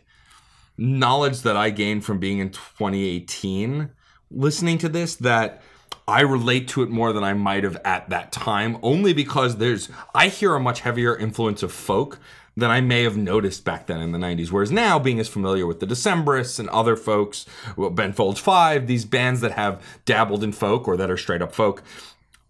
knowledge 0.79 1.43
that 1.43 1.57
I 1.57 1.69
gained 1.69 2.05
from 2.05 2.19
being 2.19 2.39
in 2.39 2.51
2018 2.51 3.91
listening 4.31 4.79
to 4.79 4.89
this 4.89 5.15
that 5.17 5.63
I 6.07 6.21
relate 6.21 6.69
to 6.69 6.83
it 6.83 6.91
more 6.91 7.13
than 7.13 7.25
I 7.25 7.33
might 7.33 7.65
have 7.65 7.79
at 7.85 8.11
that 8.11 8.31
time 8.31 8.79
only 8.83 9.13
because 9.13 9.57
there's 9.57 9.89
I 10.15 10.29
hear 10.29 10.55
a 10.55 10.61
much 10.61 10.81
heavier 10.81 11.17
influence 11.17 11.63
of 11.63 11.73
folk 11.73 12.19
than 12.57 12.71
I 12.71 12.81
may 12.81 13.03
have 13.03 13.17
noticed 13.17 13.65
back 13.65 13.87
then 13.87 14.01
in 14.01 14.13
the 14.13 14.19
90s. 14.19 14.51
Whereas 14.51 14.71
now, 14.71 14.99
being 14.99 15.19
as 15.19 15.29
familiar 15.29 15.67
with 15.67 15.81
the 15.81 15.87
Decemberists 15.87 16.61
and 16.61 16.69
other 16.69 16.95
folks, 16.95 17.47
well, 17.77 17.91
Ben 17.91 18.13
Folds 18.13 18.39
5, 18.39 18.87
these 18.87 19.05
bands 19.05 19.41
that 19.41 19.53
have 19.53 19.83
dabbled 20.05 20.45
in 20.45 20.53
folk 20.53 20.87
or 20.87 20.97
that 20.97 21.11
are 21.11 21.17
straight 21.17 21.43
up 21.43 21.53
folk, 21.53 21.83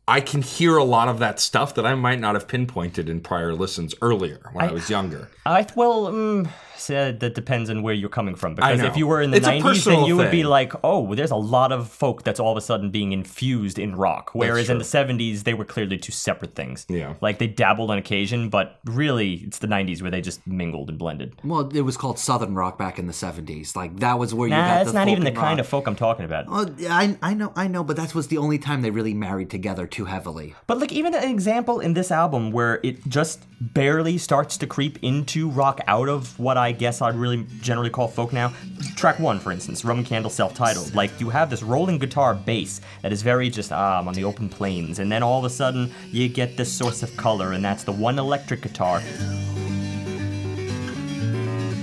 I 0.07 0.21
can 0.21 0.43
hear 0.43 0.77
a 0.77 0.85
lot 0.85 1.09
of 1.09 1.19
that 1.21 1.41
stuff 1.41 1.75
that 1.77 1.87
I 1.87 1.95
might 1.95 2.21
not 2.21 2.35
have 2.35 2.47
pinpointed 2.47 3.09
in 3.09 3.21
prior 3.23 3.55
listens 3.55 3.95
earlier 4.03 4.51
when 4.53 4.69
I, 4.69 4.73
was 4.73 4.91
younger. 4.91 5.31
I 5.47 5.67
well, 5.75 6.09
um, 6.09 6.49
said 6.77 7.21
that 7.21 7.35
depends 7.35 7.71
on 7.71 7.83
where 7.83 7.95
you're 7.95 8.09
coming 8.09 8.35
from. 8.35 8.55
Because 8.55 8.81
if 8.81 8.97
you 8.97 9.07
were 9.07 9.21
in 9.23 9.31
the 9.31 9.39
It's 9.39 9.47
90s, 9.47 9.85
then 9.85 10.05
you 10.05 10.17
would 10.17 10.31
be 10.31 10.45
like, 10.45 10.73
oh, 10.83 11.15
there's 11.15 11.31
a 11.31 11.37
lot 11.37 11.73
of 11.73 11.89
folk 11.89 12.23
that's 12.23 12.41
all 12.41 12.53
of 12.53 12.57
a 12.57 12.61
sudden 12.61 12.91
being 12.91 13.13
infused 13.13 13.79
in 13.79 13.97
rock. 13.97 14.31
Whereas 14.33 14.71
in 14.71 14.79
the 14.79 14.85
70s, 14.85 15.45
they 15.45 15.55
were 15.55 15.65
clearly 15.65 15.99
two 15.99 16.13
separate 16.13 16.55
things. 16.55 16.87
Yeah. 16.89 17.15
Like 17.21 17.39
they 17.39 17.47
dabbled 17.47 17.91
on 17.91 17.99
occasion, 17.99 18.49
but 18.49 18.79
really, 18.85 19.35
it's 19.47 19.59
the 19.59 19.67
90s 19.67 20.03
where 20.03 20.11
they 20.11 20.21
just 20.21 20.47
mingled 20.47 20.89
and 20.89 20.99
blended. 20.99 21.35
Well, 21.45 21.69
it 21.75 21.83
was 21.83 21.97
called 21.97 22.19
Southern 22.19 22.55
rock 22.55 22.79
back 22.79 22.99
in 22.99 23.07
the 23.07 23.13
'70s. 23.13 23.77
Like 23.77 24.01
that 24.01 24.19
was 24.19 24.35
where 24.35 24.49
you 24.49 24.55
Nah, 24.55 24.67
got 24.67 24.85
that's 24.85 24.95
not 24.95 25.09
even 25.09 25.25
the 25.25 25.31
and 25.31 25.37
kind 25.37 25.61
of 25.61 25.67
folk 25.67 25.87
I'm 25.87 25.97
talking 25.97 26.25
about. 26.25 26.49
Well, 26.49 26.75
I 26.89 27.17
I 27.23 27.35
know 27.35 27.53
I 27.57 27.69
know, 27.69 27.85
but 27.85 27.97
that 27.97 28.15
was 28.15 28.29
the 28.29 28.39
only 28.39 28.59
time 28.59 28.83
they 28.83 28.91
really 28.91 29.15
married 29.15 29.51
together 29.51 29.87
too 29.87 30.07
heavily. 30.07 30.55
But 30.67 30.79
like 30.79 30.93
even 30.93 31.15
an 31.15 31.29
example 31.29 31.81
in 31.81 31.95
this 31.95 32.11
album 32.11 32.51
where 32.51 32.81
it 32.83 33.07
just 33.09 33.45
barely 33.61 34.19
starts 34.19 34.57
to 34.59 34.67
creep 34.67 34.99
into 35.03 35.49
rock 35.49 35.81
out 35.87 36.09
of 36.09 36.39
what 36.39 36.57
I 36.59 36.64
guess 36.73 37.01
I'd 37.03 37.15
really 37.15 37.47
generally 37.61 37.91
call 37.91 38.09
folk 38.09 38.33
now. 38.33 38.53
Track 38.97 39.19
one, 39.19 39.39
for 39.39 39.53
instance, 39.53 39.85
Roman 39.85 40.05
Candle 40.05 40.31
self-titled. 40.31 40.95
Like 40.95 41.19
you 41.21 41.31
have 41.31 41.51
this 41.51 41.63
rolling 41.63 41.99
guitar 41.99 42.35
bass 42.35 42.81
that 43.03 43.13
is 43.13 43.23
very 43.23 43.51
just 43.51 43.73
ah 43.73 43.99
I'm 43.99 44.09
on 44.09 44.15
the 44.15 44.25
open 44.25 44.49
plains, 44.49 44.99
and 44.99 45.11
then 45.11 45.23
all 45.23 45.39
of 45.39 45.45
a 45.45 45.51
sudden 45.51 45.93
you 46.11 46.29
get 46.29 46.57
this 46.57 46.73
source 46.73 47.03
of 47.03 47.17
color, 47.17 47.53
and 47.53 47.65
that's 47.65 47.85
the 47.85 47.93
one 47.93 48.19
electric 48.19 48.63
guitar. 48.63 49.01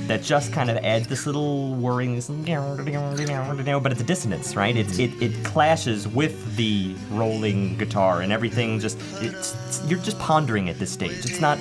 That 0.07 0.23
just 0.23 0.51
kind 0.51 0.69
of 0.69 0.75
adds 0.77 1.07
this 1.07 1.25
little 1.25 1.73
whirring, 1.75 2.15
this 2.15 2.27
but 2.27 3.91
it's 3.93 4.01
a 4.01 4.03
dissonance, 4.03 4.57
right? 4.57 4.75
It's, 4.75 4.99
it 4.99 5.11
it 5.21 5.45
clashes 5.45 6.05
with 6.05 6.57
the 6.57 6.93
rolling 7.11 7.77
guitar 7.77 8.19
and 8.21 8.33
everything. 8.33 8.77
Just 8.79 8.99
it's- 9.21 9.81
you're 9.87 9.99
just 9.99 10.19
pondering 10.19 10.67
at 10.67 10.79
this 10.79 10.91
stage. 10.91 11.11
It's 11.25 11.39
not. 11.39 11.57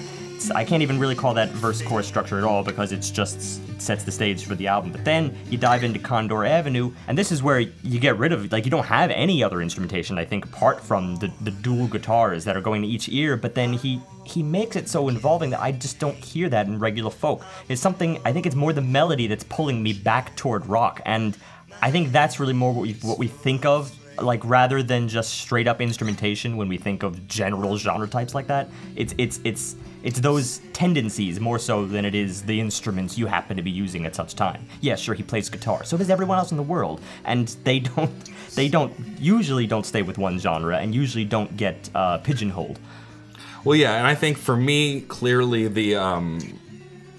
I 0.48 0.64
can't 0.64 0.82
even 0.82 0.98
really 0.98 1.14
call 1.14 1.34
that 1.34 1.50
verse 1.50 1.82
chorus 1.82 2.06
structure 2.06 2.38
at 2.38 2.44
all 2.44 2.62
because 2.62 2.92
it's 2.92 3.10
just 3.10 3.60
it 3.68 3.82
sets 3.82 4.04
the 4.04 4.12
stage 4.12 4.44
for 4.44 4.54
the 4.54 4.68
album. 4.68 4.92
But 4.92 5.04
then 5.04 5.36
you 5.50 5.58
dive 5.58 5.84
into 5.84 5.98
Condor 5.98 6.44
Avenue, 6.44 6.92
and 7.08 7.18
this 7.18 7.30
is 7.30 7.42
where 7.42 7.60
you 7.60 8.00
get 8.00 8.16
rid 8.16 8.32
of 8.32 8.50
like 8.50 8.64
you 8.64 8.70
don't 8.70 8.86
have 8.86 9.10
any 9.10 9.42
other 9.42 9.60
instrumentation. 9.60 10.18
I 10.18 10.24
think 10.24 10.46
apart 10.46 10.80
from 10.80 11.16
the 11.16 11.30
the 11.42 11.50
dual 11.50 11.88
guitars 11.88 12.44
that 12.44 12.56
are 12.56 12.60
going 12.60 12.82
to 12.82 12.88
each 12.88 13.08
ear. 13.08 13.36
But 13.36 13.54
then 13.54 13.72
he 13.72 14.00
he 14.24 14.42
makes 14.42 14.76
it 14.76 14.88
so 14.88 15.08
involving 15.08 15.50
that 15.50 15.60
I 15.60 15.72
just 15.72 15.98
don't 15.98 16.16
hear 16.16 16.48
that 16.48 16.66
in 16.66 16.78
regular 16.78 17.10
folk. 17.10 17.44
It's 17.68 17.82
something 17.82 18.20
I 18.24 18.32
think 18.32 18.46
it's 18.46 18.56
more 18.56 18.72
the 18.72 18.80
melody 18.80 19.26
that's 19.26 19.44
pulling 19.44 19.82
me 19.82 19.92
back 19.92 20.36
toward 20.36 20.66
rock, 20.66 21.02
and 21.04 21.36
I 21.82 21.90
think 21.90 22.12
that's 22.12 22.40
really 22.40 22.52
more 22.54 22.72
what 22.72 22.82
we 22.82 22.92
what 23.02 23.18
we 23.18 23.26
think 23.26 23.64
of. 23.64 23.92
Like 24.20 24.44
rather 24.44 24.82
than 24.82 25.08
just 25.08 25.30
straight 25.30 25.66
up 25.66 25.80
instrumentation 25.80 26.58
when 26.58 26.68
we 26.68 26.76
think 26.76 27.02
of 27.02 27.26
general 27.26 27.78
genre 27.78 28.06
types 28.06 28.34
like 28.34 28.48
that, 28.48 28.68
it's 28.94 29.14
it's 29.16 29.40
it's 29.44 29.76
it's 30.02 30.20
those 30.20 30.60
tendencies 30.72 31.40
more 31.40 31.58
so 31.58 31.86
than 31.86 32.04
it 32.04 32.14
is 32.14 32.42
the 32.42 32.60
instruments 32.60 33.18
you 33.18 33.26
happen 33.26 33.56
to 33.56 33.62
be 33.62 33.70
using 33.70 34.06
at 34.06 34.14
such 34.14 34.34
time. 34.34 34.66
Yeah, 34.80 34.96
sure, 34.96 35.14
he 35.14 35.22
plays 35.22 35.48
guitar. 35.48 35.84
So 35.84 35.96
does 35.96 36.10
everyone 36.10 36.38
else 36.38 36.50
in 36.50 36.56
the 36.56 36.62
world, 36.62 37.00
and 37.24 37.48
they 37.64 37.78
don't 37.96 38.10
they 38.54 38.68
don't 38.68 38.92
usually 39.18 39.66
don't 39.66 39.86
stay 39.86 40.02
with 40.02 40.18
one 40.18 40.38
genre 40.38 40.78
and 40.78 40.94
usually 40.94 41.24
don't 41.24 41.56
get 41.56 41.90
uh, 41.94 42.18
pigeonholed. 42.18 42.78
Well, 43.64 43.76
yeah, 43.76 43.96
and 43.96 44.06
I 44.06 44.14
think 44.14 44.38
for 44.38 44.56
me, 44.56 45.02
clearly 45.02 45.68
the 45.68 45.96
um, 45.96 46.59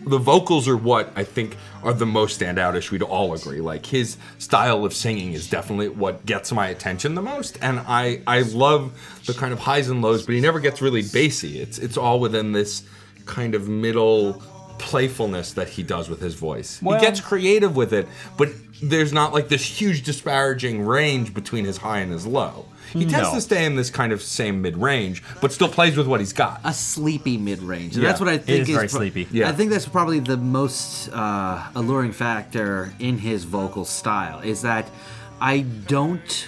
the 0.06 0.18
vocals 0.18 0.68
are 0.68 0.78
what 0.78 1.12
I 1.16 1.24
think 1.24 1.58
are 1.84 1.94
the 1.94 2.06
most 2.06 2.40
standoutish. 2.40 2.92
We'd 2.92 3.02
all 3.04 3.34
agree. 3.34 3.62
Like 3.62 3.86
his 3.86 4.18
style 4.38 4.84
of 4.86 4.94
singing 4.94 5.34
is 5.34 5.50
definitely 5.50 5.90
what 5.90 6.26
gets 6.26 6.52
my 6.52 6.68
attention 6.68 7.16
the 7.16 7.22
most, 7.22 7.58
and 7.62 7.80
I 7.82 8.22
I 8.28 8.42
love 8.42 8.92
the 9.26 9.34
kind 9.34 9.54
of 9.54 9.60
highs 9.60 9.90
and 9.90 10.02
lows, 10.02 10.26
but 10.26 10.36
he 10.36 10.42
never 10.42 10.60
gets 10.60 10.82
really 10.82 11.02
bassy. 11.04 11.60
It's 11.60 11.78
it's 11.78 11.98
all 11.98 12.20
within 12.20 12.52
this 12.52 12.84
kind 13.26 13.54
of 13.56 13.68
middle 13.70 14.42
playfulness 14.80 15.54
that 15.54 15.70
he 15.70 15.84
does 15.84 16.10
with 16.10 16.20
his 16.22 16.34
voice. 16.36 16.82
Well- 16.82 17.00
he 17.00 17.06
gets 17.06 17.22
creative 17.22 17.76
with 17.76 17.94
it, 17.94 18.08
but 18.38 18.50
there's 18.82 19.14
not 19.14 19.32
like 19.32 19.48
this 19.48 19.64
huge 19.64 20.02
disparaging 20.04 20.84
range 20.86 21.34
between 21.34 21.66
his 21.66 21.78
high 21.78 22.00
and 22.00 22.12
his 22.12 22.26
low. 22.26 22.66
He 22.94 23.06
tends 23.06 23.30
No. 23.30 23.36
to 23.36 23.42
stay 23.42 23.66
in 23.66 23.76
this 23.76 23.90
kind 23.90 24.12
of 24.12 24.22
same 24.22 24.62
mid 24.62 24.78
range, 24.78 25.24
but 25.42 25.52
still 25.52 25.68
plays 25.70 25.96
with 25.98 26.08
what 26.08 26.20
he's 26.20 26.34
got. 26.34 26.62
A 26.64 26.74
sleepy 26.74 27.38
mid 27.38 27.62
range. 27.62 27.96
Yeah. 27.98 28.04
That's 28.04 28.20
what 28.20 28.30
I 28.30 28.38
think 28.38 28.68
is 28.68 28.76
very 28.76 28.88
sleepy. 28.90 29.28
Yeah. 29.32 29.50
I 29.50 29.54
think 29.54 29.72
that's 29.72 29.88
probably 29.88 30.20
the 30.20 30.38
most 30.38 31.10
uh, 31.10 31.64
alluring 31.76 32.12
factor 32.12 32.94
in 33.00 33.18
his 33.20 33.44
vocal 33.46 33.86
style 33.86 34.40
is 34.42 34.62
that 34.64 34.90
I 35.40 35.62
don't, 35.88 36.48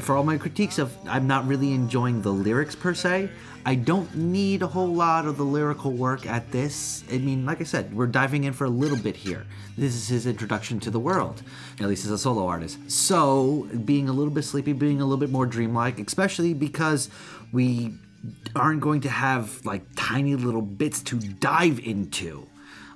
for 0.00 0.16
all 0.16 0.24
my 0.24 0.38
critiques 0.38 0.78
of, 0.78 0.96
I'm 1.06 1.26
not 1.26 1.46
really 1.46 1.72
enjoying 1.72 2.22
the 2.22 2.32
lyrics 2.32 2.74
per 2.74 2.94
se. 2.94 3.30
I 3.64 3.76
don't 3.76 4.14
need 4.16 4.62
a 4.62 4.66
whole 4.66 4.92
lot 4.92 5.26
of 5.26 5.36
the 5.36 5.44
lyrical 5.44 5.92
work 5.92 6.26
at 6.26 6.50
this. 6.50 7.04
I 7.12 7.18
mean, 7.18 7.46
like 7.46 7.60
I 7.60 7.64
said, 7.64 7.94
we're 7.94 8.06
diving 8.08 8.44
in 8.44 8.52
for 8.52 8.64
a 8.64 8.70
little 8.70 8.98
bit 8.98 9.16
here. 9.16 9.46
This 9.78 9.94
is 9.94 10.08
his 10.08 10.26
introduction 10.26 10.80
to 10.80 10.90
the 10.90 10.98
world, 10.98 11.42
at 11.80 11.86
least 11.88 12.04
as 12.04 12.10
a 12.10 12.18
solo 12.18 12.46
artist. 12.46 12.78
So, 12.90 13.68
being 13.84 14.08
a 14.08 14.12
little 14.12 14.32
bit 14.32 14.42
sleepy, 14.42 14.72
being 14.72 15.00
a 15.00 15.04
little 15.04 15.18
bit 15.20 15.30
more 15.30 15.46
dreamlike, 15.46 16.00
especially 16.00 16.54
because 16.54 17.08
we 17.52 17.94
aren't 18.56 18.80
going 18.80 19.00
to 19.02 19.08
have 19.10 19.64
like 19.64 19.82
tiny 19.96 20.34
little 20.34 20.62
bits 20.62 21.00
to 21.02 21.18
dive 21.18 21.78
into 21.80 22.46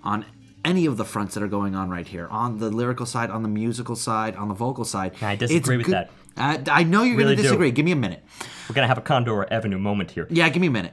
on 0.03 0.25
any 0.65 0.87
of 0.87 0.97
the 0.97 1.05
fronts 1.05 1.35
that 1.35 1.43
are 1.43 1.49
going 1.49 1.75
on 1.77 1.91
right 1.91 2.07
here 2.09 2.27
on 2.29 2.59
the 2.59 2.71
lyrical 2.71 3.07
side 3.07 3.31
on 3.31 3.43
the 3.43 3.49
musical 3.49 3.97
side 3.97 4.35
on 4.37 4.49
the 4.49 4.55
vocal 4.55 4.85
side 4.85 5.13
I 5.23 5.37
disagree 5.37 5.77
with 5.79 5.87
good- 5.87 6.09
I, 6.37 6.63
I 6.71 6.83
know 6.83 7.03
you're 7.03 7.17
Really 7.17 7.35
going 7.35 7.37
to 7.37 7.43
do. 7.43 7.49
disagree 7.49 7.71
give 7.71 7.85
me 7.85 7.93
a 7.93 7.97
minute 7.97 8.23
We're 8.69 8.75
gonna 8.75 8.89
have 8.89 8.99
a 8.99 9.03
Condor 9.03 9.51
Avenue 9.53 9.79
moment 9.79 10.11
here. 10.13 10.27
yeah 10.31 10.49
give 10.49 10.61
me 10.61 10.67
a 10.69 10.71
minute 10.71 10.93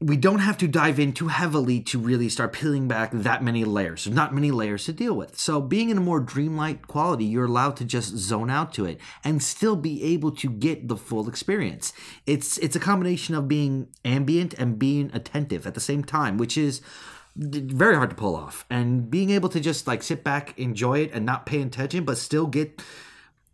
we 0.00 0.16
don't 0.16 0.38
have 0.38 0.56
to 0.58 0.68
dive 0.68 1.00
in 1.00 1.12
too 1.12 1.26
heavily 1.26 1.80
to 1.80 1.98
really 1.98 2.28
start 2.28 2.52
peeling 2.52 2.86
back 2.86 3.10
that 3.12 3.42
many 3.42 3.64
layers. 3.64 4.04
There's 4.04 4.14
not 4.14 4.32
many 4.32 4.52
layers 4.52 4.84
to 4.84 4.92
deal 4.92 5.12
with. 5.14 5.36
So, 5.36 5.60
being 5.60 5.90
in 5.90 5.98
a 5.98 6.00
more 6.00 6.20
dreamlike 6.20 6.86
quality, 6.86 7.24
you're 7.24 7.46
allowed 7.46 7.76
to 7.78 7.84
just 7.84 8.16
zone 8.16 8.48
out 8.48 8.72
to 8.74 8.84
it 8.84 9.00
and 9.24 9.42
still 9.42 9.74
be 9.74 10.04
able 10.04 10.30
to 10.36 10.48
get 10.50 10.86
the 10.86 10.96
full 10.96 11.28
experience. 11.28 11.92
It's 12.26 12.58
it's 12.58 12.76
a 12.76 12.78
combination 12.78 13.34
of 13.34 13.48
being 13.48 13.88
ambient 14.04 14.54
and 14.54 14.78
being 14.78 15.10
attentive 15.12 15.66
at 15.66 15.74
the 15.74 15.80
same 15.80 16.04
time, 16.04 16.38
which 16.38 16.56
is 16.56 16.80
very 17.34 17.96
hard 17.96 18.10
to 18.10 18.16
pull 18.16 18.36
off. 18.36 18.66
And 18.70 19.10
being 19.10 19.30
able 19.30 19.48
to 19.48 19.58
just 19.58 19.88
like 19.88 20.04
sit 20.04 20.22
back, 20.22 20.56
enjoy 20.56 21.00
it, 21.00 21.10
and 21.12 21.26
not 21.26 21.44
pay 21.44 21.60
attention, 21.60 22.04
but 22.04 22.18
still 22.18 22.46
get 22.46 22.80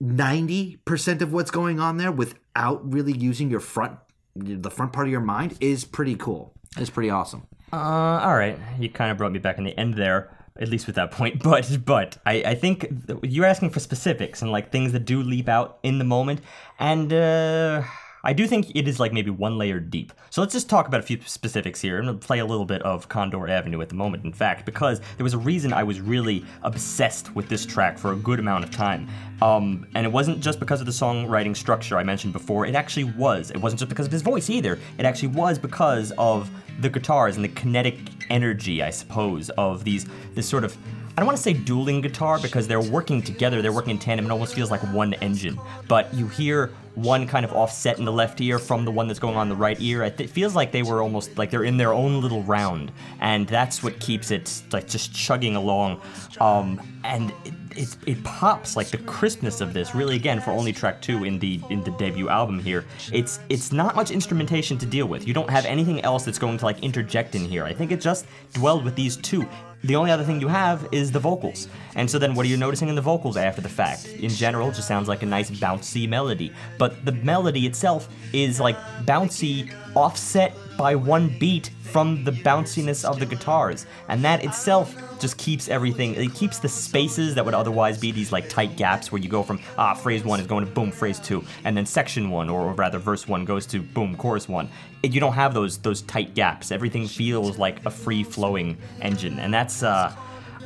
90% 0.02 1.20
of 1.22 1.32
what's 1.32 1.50
going 1.50 1.80
on 1.80 1.96
there 1.96 2.12
without 2.12 2.92
really 2.92 3.12
using 3.16 3.50
your 3.50 3.60
front 3.60 3.98
the 4.36 4.70
front 4.70 4.92
part 4.92 5.06
of 5.06 5.12
your 5.12 5.20
mind 5.20 5.56
is 5.60 5.84
pretty 5.84 6.16
cool. 6.16 6.52
It's 6.76 6.90
pretty 6.90 7.10
awesome. 7.10 7.46
Uh, 7.72 7.76
all 7.76 8.36
right, 8.36 8.58
you 8.78 8.88
kind 8.88 9.10
of 9.10 9.16
brought 9.16 9.32
me 9.32 9.38
back 9.38 9.58
in 9.58 9.64
the 9.64 9.76
end 9.78 9.94
there, 9.94 10.36
at 10.58 10.68
least 10.68 10.86
with 10.86 10.96
that 10.96 11.10
point. 11.10 11.42
But 11.42 11.84
but 11.84 12.18
I, 12.26 12.34
I 12.42 12.54
think 12.54 12.86
you're 13.22 13.44
asking 13.44 13.70
for 13.70 13.80
specifics 13.80 14.42
and 14.42 14.50
like 14.50 14.70
things 14.70 14.92
that 14.92 15.04
do 15.04 15.22
leap 15.22 15.48
out 15.48 15.78
in 15.82 15.98
the 15.98 16.04
moment, 16.04 16.40
and 16.78 17.12
uh, 17.12 17.82
I 18.24 18.32
do 18.32 18.46
think 18.46 18.74
it 18.74 18.88
is 18.88 18.98
like 18.98 19.12
maybe 19.12 19.30
one 19.30 19.58
layer 19.58 19.78
deep. 19.78 20.12
So 20.30 20.40
let's 20.40 20.54
just 20.54 20.70
talk 20.70 20.88
about 20.88 21.00
a 21.00 21.02
few 21.02 21.20
specifics 21.26 21.80
here 21.80 22.00
and 22.00 22.20
play 22.20 22.38
a 22.38 22.46
little 22.46 22.64
bit 22.64 22.80
of 22.82 23.08
Condor 23.08 23.48
Avenue 23.48 23.82
at 23.82 23.90
the 23.90 23.94
moment. 23.94 24.24
In 24.24 24.32
fact, 24.32 24.64
because 24.64 25.00
there 25.16 25.24
was 25.24 25.34
a 25.34 25.38
reason 25.38 25.74
I 25.74 25.82
was 25.82 26.00
really 26.00 26.44
obsessed 26.62 27.34
with 27.36 27.50
this 27.50 27.66
track 27.66 27.98
for 27.98 28.12
a 28.12 28.16
good 28.16 28.38
amount 28.38 28.64
of 28.64 28.70
time. 28.70 29.08
Um, 29.42 29.86
and 29.94 30.06
it 30.06 30.10
wasn't 30.10 30.40
just 30.40 30.58
because 30.58 30.80
of 30.80 30.86
the 30.86 30.92
songwriting 30.92 31.54
structure 31.54 31.98
I 31.98 32.02
mentioned 32.02 32.32
before. 32.32 32.64
It 32.64 32.74
actually 32.74 33.04
was. 33.04 33.50
It 33.50 33.58
wasn't 33.58 33.80
just 33.80 33.90
because 33.90 34.06
of 34.06 34.12
his 34.12 34.22
voice 34.22 34.48
either. 34.48 34.78
It 34.96 35.04
actually 35.04 35.28
was 35.28 35.58
because 35.58 36.10
of 36.16 36.50
the 36.80 36.88
guitars 36.88 37.36
and 37.36 37.44
the 37.44 37.50
kinetic 37.50 37.98
energy, 38.30 38.82
I 38.82 38.90
suppose, 38.90 39.50
of 39.50 39.84
these 39.84 40.06
this 40.34 40.48
sort 40.48 40.64
of 40.64 40.76
I 41.16 41.20
don't 41.20 41.26
want 41.26 41.36
to 41.36 41.42
say 41.42 41.52
dueling 41.52 42.00
guitar 42.00 42.40
because 42.40 42.66
they're 42.66 42.80
working 42.80 43.22
together, 43.22 43.62
they're 43.62 43.72
working 43.72 43.92
in 43.92 43.98
tandem, 43.98 44.26
it 44.26 44.32
almost 44.32 44.52
feels 44.52 44.72
like 44.72 44.80
one 44.92 45.14
engine. 45.14 45.60
But 45.86 46.12
you 46.12 46.26
hear 46.26 46.72
one 46.96 47.26
kind 47.28 47.44
of 47.44 47.52
offset 47.52 47.98
in 47.98 48.04
the 48.04 48.12
left 48.12 48.40
ear 48.40 48.58
from 48.58 48.84
the 48.84 48.90
one 48.90 49.06
that's 49.06 49.20
going 49.20 49.36
on 49.36 49.48
the 49.48 49.54
right 49.54 49.80
ear. 49.80 50.02
It 50.02 50.30
feels 50.30 50.56
like 50.56 50.72
they 50.72 50.82
were 50.82 51.02
almost 51.02 51.38
like 51.38 51.50
they're 51.50 51.64
in 51.64 51.76
their 51.76 51.92
own 51.92 52.20
little 52.20 52.42
round, 52.42 52.90
and 53.20 53.46
that's 53.46 53.80
what 53.80 54.00
keeps 54.00 54.32
it 54.32 54.62
like 54.72 54.88
just 54.88 55.14
chugging 55.14 55.54
along. 55.54 56.00
Um, 56.40 56.80
and 57.04 57.32
it, 57.44 57.54
it, 57.76 57.96
it 58.06 58.24
pops 58.24 58.76
like 58.76 58.88
the 58.88 58.98
crispness 58.98 59.60
of 59.60 59.72
this 59.72 59.94
really 59.94 60.16
again 60.16 60.40
for 60.40 60.50
only 60.50 60.72
track 60.72 61.00
two 61.00 61.24
in 61.24 61.38
the 61.38 61.60
in 61.70 61.82
the 61.84 61.90
debut 61.92 62.28
album 62.28 62.58
here. 62.58 62.84
It's 63.12 63.38
it's 63.48 63.70
not 63.70 63.94
much 63.94 64.10
instrumentation 64.10 64.78
to 64.78 64.86
deal 64.86 65.06
with. 65.06 65.28
You 65.28 65.34
don't 65.34 65.50
have 65.50 65.64
anything 65.64 66.00
else 66.02 66.24
that's 66.24 66.38
going 66.38 66.58
to 66.58 66.64
like 66.64 66.82
interject 66.82 67.36
in 67.36 67.44
here. 67.44 67.64
I 67.64 67.72
think 67.72 67.92
it 67.92 68.00
just 68.00 68.26
dwelled 68.52 68.84
with 68.84 68.96
these 68.96 69.16
two 69.16 69.46
the 69.84 69.96
only 69.96 70.10
other 70.10 70.24
thing 70.24 70.40
you 70.40 70.48
have 70.48 70.88
is 70.92 71.12
the 71.12 71.18
vocals. 71.18 71.68
And 71.94 72.10
so 72.10 72.18
then 72.18 72.34
what 72.34 72.46
are 72.46 72.48
you 72.48 72.56
noticing 72.56 72.88
in 72.88 72.94
the 72.94 73.02
vocals 73.02 73.36
after 73.36 73.60
the 73.60 73.68
fact? 73.68 74.06
In 74.08 74.30
general, 74.30 74.70
it 74.70 74.74
just 74.74 74.88
sounds 74.88 75.08
like 75.08 75.22
a 75.22 75.26
nice 75.26 75.50
bouncy 75.50 76.08
melody. 76.08 76.52
But 76.78 77.04
the 77.04 77.12
melody 77.12 77.66
itself 77.66 78.08
is 78.32 78.58
like 78.58 78.76
bouncy, 79.04 79.70
offset 79.96 80.56
by 80.76 80.94
one 80.94 81.36
beat 81.38 81.70
from 81.82 82.24
the 82.24 82.32
bounciness 82.32 83.04
of 83.04 83.20
the 83.20 83.26
guitars. 83.26 83.86
And 84.08 84.24
that 84.24 84.44
itself 84.44 84.94
just 85.20 85.38
keeps 85.38 85.68
everything, 85.68 86.14
it 86.14 86.34
keeps 86.34 86.58
the 86.58 86.68
spaces 86.68 87.34
that 87.36 87.44
would 87.44 87.54
otherwise 87.54 87.98
be 87.98 88.10
these 88.10 88.32
like 88.32 88.48
tight 88.48 88.76
gaps 88.76 89.12
where 89.12 89.20
you 89.20 89.28
go 89.28 89.42
from, 89.42 89.60
ah, 89.78 89.94
phrase 89.94 90.24
one 90.24 90.40
is 90.40 90.46
going 90.46 90.64
to 90.66 90.70
boom, 90.70 90.90
phrase 90.90 91.20
two, 91.20 91.44
and 91.64 91.76
then 91.76 91.86
section 91.86 92.30
one, 92.30 92.50
or 92.50 92.72
rather 92.72 92.98
verse 92.98 93.28
one 93.28 93.44
goes 93.44 93.66
to 93.66 93.80
boom, 93.80 94.16
chorus 94.16 94.48
one. 94.48 94.68
You 95.02 95.20
don't 95.20 95.34
have 95.34 95.54
those 95.54 95.78
those 95.78 96.02
tight 96.02 96.34
gaps. 96.34 96.72
Everything 96.72 97.06
feels 97.06 97.58
like 97.58 97.84
a 97.86 97.90
free 97.90 98.24
flowing 98.24 98.76
engine. 99.00 99.38
And 99.38 99.54
that's, 99.54 99.82
uh, 99.82 100.12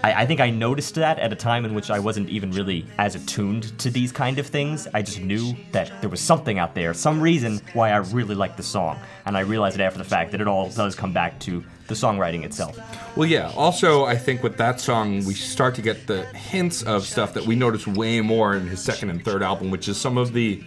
I, 0.05 0.23
I 0.23 0.27
think 0.27 0.41
I 0.41 0.51
noticed 0.51 0.95
that 0.97 1.19
at 1.19 1.33
a 1.33 1.37
time 1.37 1.65
in 1.65 1.75
which 1.75 1.91
I 1.91 1.99
wasn't 1.99 2.29
even 2.29 2.51
really 2.53 2.87
as 2.99 3.15
attuned 3.15 3.77
to 3.81 3.91
these 3.91 4.13
kind 4.13 4.39
of 4.39 4.47
things. 4.47 4.87
I 4.95 5.03
just 5.03 5.21
knew 5.21 5.55
that 5.73 6.01
there 6.01 6.11
was 6.11 6.21
something 6.21 6.59
out 6.59 6.75
there, 6.75 6.95
some 6.95 7.21
reason 7.21 7.61
why 7.73 7.91
I 7.91 7.97
really 7.99 8.35
liked 8.35 8.57
the 8.57 8.63
song. 8.63 8.99
And 9.27 9.37
I 9.37 9.41
realized 9.41 9.79
it 9.79 9.83
after 9.83 9.99
the 9.99 10.05
fact 10.05 10.31
that 10.33 10.41
it 10.41 10.47
all 10.49 10.69
does 10.71 10.95
come 10.95 11.13
back 11.13 11.39
to 11.41 11.65
the 11.89 11.95
songwriting 11.95 12.45
itself. 12.45 12.79
Well, 13.17 13.27
yeah. 13.29 13.51
Also, 13.57 14.05
I 14.05 14.17
think 14.17 14.43
with 14.43 14.57
that 14.59 14.79
song, 14.81 15.25
we 15.25 15.35
start 15.35 15.75
to 15.77 15.83
get 15.83 16.07
the 16.07 16.25
hints 16.27 16.83
of 16.83 17.05
stuff 17.05 17.35
that 17.35 17.45
we 17.47 17.57
notice 17.57 17.87
way 17.87 18.21
more 18.21 18.55
in 18.55 18.67
his 18.67 18.81
second 18.83 19.11
and 19.11 19.25
third 19.25 19.43
album, 19.43 19.71
which 19.71 19.89
is 19.89 19.97
some 19.97 20.17
of 20.19 20.33
the 20.33 20.63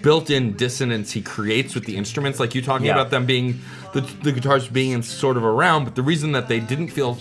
built-in 0.00 0.52
dissonance 0.56 1.12
he 1.12 1.20
creates 1.20 1.74
with 1.74 1.84
the 1.84 1.96
instruments. 1.96 2.40
Like 2.40 2.54
you 2.54 2.62
talking 2.62 2.86
Yeah. 2.86 2.92
about 2.94 3.10
them 3.10 3.26
being 3.26 3.60
the, 3.92 4.00
the 4.00 4.32
guitars 4.32 4.68
being 4.68 4.92
in 4.92 5.02
sort 5.02 5.36
of 5.36 5.44
around, 5.44 5.84
but 5.84 5.94
the 5.96 6.02
reason 6.02 6.32
that 6.32 6.48
they 6.48 6.60
didn't 6.60 6.88
feel 6.88 7.18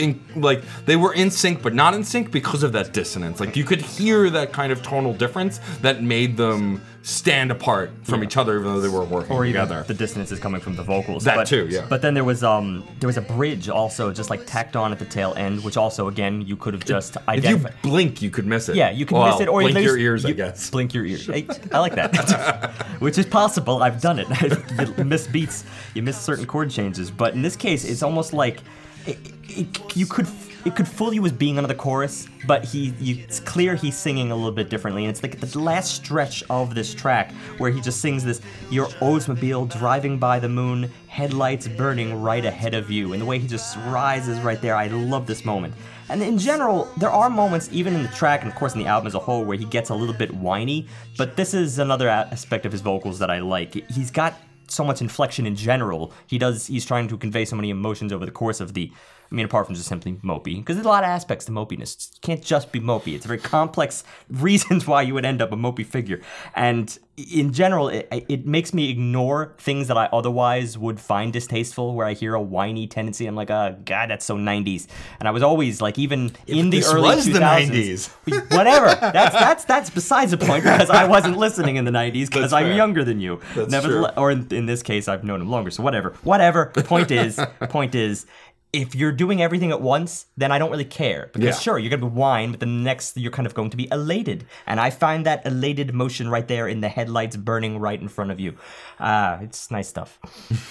in 0.00 0.20
like 0.36 0.62
they 0.86 0.96
were 0.96 1.12
in 1.14 1.30
sync 1.30 1.62
but 1.62 1.74
not 1.74 1.94
in 1.94 2.04
sync 2.04 2.30
because 2.30 2.62
of 2.62 2.72
that 2.72 2.92
dissonance. 2.92 3.40
Like 3.40 3.56
you 3.56 3.64
could 3.64 3.80
hear 3.80 4.30
that 4.30 4.52
kind 4.52 4.72
of 4.72 4.82
tonal 4.82 5.14
difference 5.14 5.58
that 5.82 6.02
made 6.02 6.36
them 6.36 6.80
stand 7.02 7.50
apart 7.50 7.90
from 8.02 8.22
each 8.22 8.36
other, 8.36 8.58
even 8.58 8.74
though 8.74 8.80
they 8.80 8.88
were 8.88 9.04
working 9.04 9.32
or 9.32 9.44
together. 9.44 9.82
the 9.86 9.94
dissonance 9.94 10.30
is 10.30 10.38
coming 10.38 10.60
from 10.60 10.76
the 10.76 10.82
vocals. 10.82 11.24
That 11.24 11.36
but, 11.36 11.46
too, 11.46 11.66
yeah. 11.70 11.86
But 11.88 12.02
then 12.02 12.12
there 12.12 12.24
was 12.24 12.44
um 12.44 12.86
there 13.00 13.06
was 13.06 13.16
a 13.16 13.22
bridge 13.22 13.68
also 13.68 14.12
just 14.12 14.30
like 14.30 14.44
tacked 14.46 14.76
on 14.76 14.92
at 14.92 14.98
the 14.98 15.04
tail 15.04 15.32
end, 15.36 15.64
which 15.64 15.76
also 15.76 16.08
again 16.08 16.42
you 16.42 16.56
could 16.56 16.74
have 16.74 16.84
just 16.84 17.16
if 17.28 17.44
you 17.44 17.64
blink, 17.82 18.20
you 18.20 18.30
could 18.30 18.46
miss 18.46 18.68
it. 18.68 18.76
Yeah, 18.76 18.90
you 18.90 19.06
can 19.06 19.16
Well, 19.16 19.32
miss 19.32 19.40
it, 19.40 19.48
or 19.48 19.62
you 19.62 19.68
blink 19.68 19.78
at 19.78 19.84
your 19.84 19.98
ears, 19.98 20.24
I 20.24 20.32
guess. 20.32 20.70
Blink 20.70 20.92
your 20.92 21.06
ears. 21.06 21.28
I, 21.30 21.46
I 21.72 21.78
like 21.78 21.94
that, 21.94 22.72
which 22.98 23.16
is 23.16 23.26
possible. 23.26 23.82
I've 23.82 24.00
done 24.00 24.18
it. 24.18 24.28
you 24.98 25.04
miss 25.04 25.26
beats, 25.26 25.64
you 25.94 26.02
miss 26.02 26.20
certain 26.20 26.46
chord 26.46 26.70
changes, 26.70 27.10
but 27.10 27.34
in 27.34 27.42
this 27.42 27.56
case, 27.56 27.84
it's 27.84 28.02
almost 28.02 28.32
like 28.32 28.60
it, 29.08 29.96
you 29.96 30.06
could 30.06 30.26
it 30.64 30.76
could 30.76 30.88
fool 30.88 31.14
you 31.14 31.24
as 31.24 31.32
being 31.32 31.54
the 31.54 31.74
chorus, 31.74 32.28
but 32.46 32.64
he 32.64 32.92
you, 33.00 33.22
it's 33.22 33.40
clear 33.40 33.74
he's 33.74 33.96
singing 33.96 34.30
a 34.30 34.36
little 34.36 34.52
bit 34.52 34.68
differently, 34.68 35.04
and 35.04 35.10
it's 35.10 35.22
like 35.22 35.40
the 35.40 35.58
last 35.58 35.94
stretch 35.94 36.42
of 36.50 36.74
this 36.74 36.94
track 36.94 37.32
where 37.58 37.70
he 37.70 37.80
just 37.80 38.00
sings 38.00 38.24
this 38.24 38.40
"Your 38.70 38.86
Oldsmobile 39.00 39.70
driving 39.78 40.18
by 40.18 40.38
the 40.38 40.48
moon, 40.48 40.90
headlights 41.06 41.68
burning 41.68 42.22
right 42.22 42.44
ahead 42.44 42.74
of 42.74 42.90
you," 42.90 43.12
and 43.12 43.22
the 43.22 43.26
way 43.26 43.38
he 43.38 43.48
just 43.48 43.76
rises 43.86 44.38
right 44.40 44.60
there. 44.60 44.74
I 44.76 44.88
love 44.88 45.26
this 45.26 45.44
moment. 45.44 45.74
And 46.10 46.22
in 46.22 46.38
general, 46.38 46.88
there 46.96 47.10
are 47.10 47.28
moments, 47.28 47.68
even 47.70 47.94
in 47.94 48.02
the 48.02 48.08
track 48.08 48.40
and 48.42 48.50
of 48.50 48.56
course 48.56 48.74
in 48.74 48.80
the 48.80 48.86
album 48.86 49.06
as 49.06 49.14
a 49.14 49.18
whole, 49.18 49.44
where 49.44 49.58
he 49.58 49.66
gets 49.66 49.90
a 49.90 49.94
little 49.94 50.14
bit 50.14 50.34
whiny. 50.34 50.86
But 51.16 51.36
this 51.36 51.54
is 51.54 51.78
another 51.78 52.08
aspect 52.08 52.64
of 52.66 52.72
his 52.72 52.80
vocals 52.80 53.18
that 53.18 53.30
I 53.30 53.40
like. 53.40 53.74
He's 53.90 54.10
got 54.10 54.34
so 54.70 54.84
much 54.84 55.00
inflection 55.00 55.46
in 55.46 55.56
general. 55.56 56.12
He 56.26 56.38
does. 56.38 56.66
He's 56.66 56.84
trying 56.84 57.08
to 57.08 57.16
convey 57.16 57.44
so 57.44 57.56
many 57.56 57.70
emotions 57.70 58.12
over 58.12 58.24
the 58.24 58.32
course 58.32 58.60
of 58.60 58.74
the. 58.74 58.92
I 59.30 59.34
mean, 59.34 59.44
apart 59.44 59.66
from 59.66 59.74
just 59.74 59.88
simply 59.88 60.14
mopey, 60.24 60.56
because 60.56 60.76
there's 60.76 60.86
a 60.86 60.88
lot 60.88 61.04
of 61.04 61.08
aspects 61.08 61.44
to 61.46 61.52
mopiness. 61.52 62.10
It 62.14 62.20
can't 62.22 62.42
just 62.42 62.72
be 62.72 62.80
mopey. 62.80 63.14
It's 63.14 63.26
very 63.26 63.38
complex 63.38 64.02
reasons 64.30 64.86
why 64.86 65.02
you 65.02 65.14
would 65.14 65.26
end 65.26 65.42
up 65.42 65.52
a 65.52 65.56
mopey 65.56 65.84
figure. 65.84 66.20
And 66.54 66.98
in 67.16 67.52
general, 67.52 67.88
it, 67.88 68.08
it 68.28 68.46
makes 68.46 68.72
me 68.72 68.90
ignore 68.90 69.54
things 69.58 69.88
that 69.88 69.98
I 69.98 70.06
otherwise 70.12 70.78
would 70.78 70.98
find 71.00 71.32
distasteful. 71.32 71.94
Where 71.94 72.06
I 72.06 72.14
hear 72.14 72.34
a 72.34 72.40
whiny 72.40 72.86
tendency, 72.86 73.26
I'm 73.26 73.34
like, 73.34 73.50
oh 73.50 73.76
god, 73.84 74.08
that's 74.10 74.24
so 74.24 74.36
90s. 74.36 74.86
And 75.18 75.28
I 75.28 75.30
was 75.32 75.42
always 75.42 75.82
like, 75.82 75.98
even 75.98 76.32
in 76.46 76.70
the 76.70 76.84
early 76.84 77.16
was 77.16 77.26
the 77.26 77.32
2000s, 77.40 78.10
whatever. 78.56 78.86
That's 78.86 79.34
that's 79.34 79.64
that's 79.64 79.90
besides 79.90 80.30
the 80.30 80.38
point 80.38 80.62
because 80.64 80.90
I 80.90 81.06
wasn't 81.06 81.36
listening 81.46 81.76
in 81.76 81.84
the 81.84 81.90
90s 81.90 82.26
because 82.28 82.52
I'm 82.52 82.66
fair. 82.66 82.76
younger 82.76 83.04
than 83.04 83.20
you. 83.20 83.40
That's 83.54 83.70
Nevertheless, 83.70 84.14
true. 84.14 84.22
or 84.22 84.30
in, 84.30 84.46
in 84.52 84.66
this 84.66 84.82
case, 84.82 85.08
I've 85.08 85.24
known 85.24 85.40
him 85.42 85.50
longer. 85.50 85.70
So 85.70 85.82
whatever, 85.82 86.14
whatever. 86.22 86.70
The 86.74 86.84
Point 86.84 87.10
is, 87.10 87.38
point 87.68 87.94
is. 87.94 88.24
If 88.72 88.94
you're 88.94 89.12
doing 89.12 89.40
everything 89.40 89.70
at 89.70 89.80
once, 89.80 90.26
then 90.36 90.52
I 90.52 90.58
don't 90.58 90.70
really 90.70 90.84
care. 90.84 91.30
Because 91.32 91.54
Yeah. 91.56 91.58
sure, 91.60 91.78
you're 91.78 91.90
gonna 91.90 92.10
be 92.10 92.16
whine, 92.16 92.50
but 92.50 92.60
the 92.60 92.66
next 92.66 93.16
you're 93.16 93.32
kind 93.32 93.46
of 93.46 93.54
going 93.54 93.70
to 93.70 93.76
be 93.76 93.88
elated. 93.90 94.44
And 94.66 94.78
I 94.78 94.90
find 94.90 95.24
that 95.26 95.46
elated 95.46 95.94
motion 95.94 96.28
right 96.28 96.46
there 96.46 96.68
in 96.68 96.80
the 96.80 96.88
headlights 96.88 97.36
burning 97.36 97.78
right 97.78 98.00
in 98.00 98.08
front 98.08 98.30
of 98.30 98.38
you. 98.38 98.54
Ah, 99.00 99.38
it's 99.40 99.70
nice 99.70 99.88
stuff. 99.88 100.18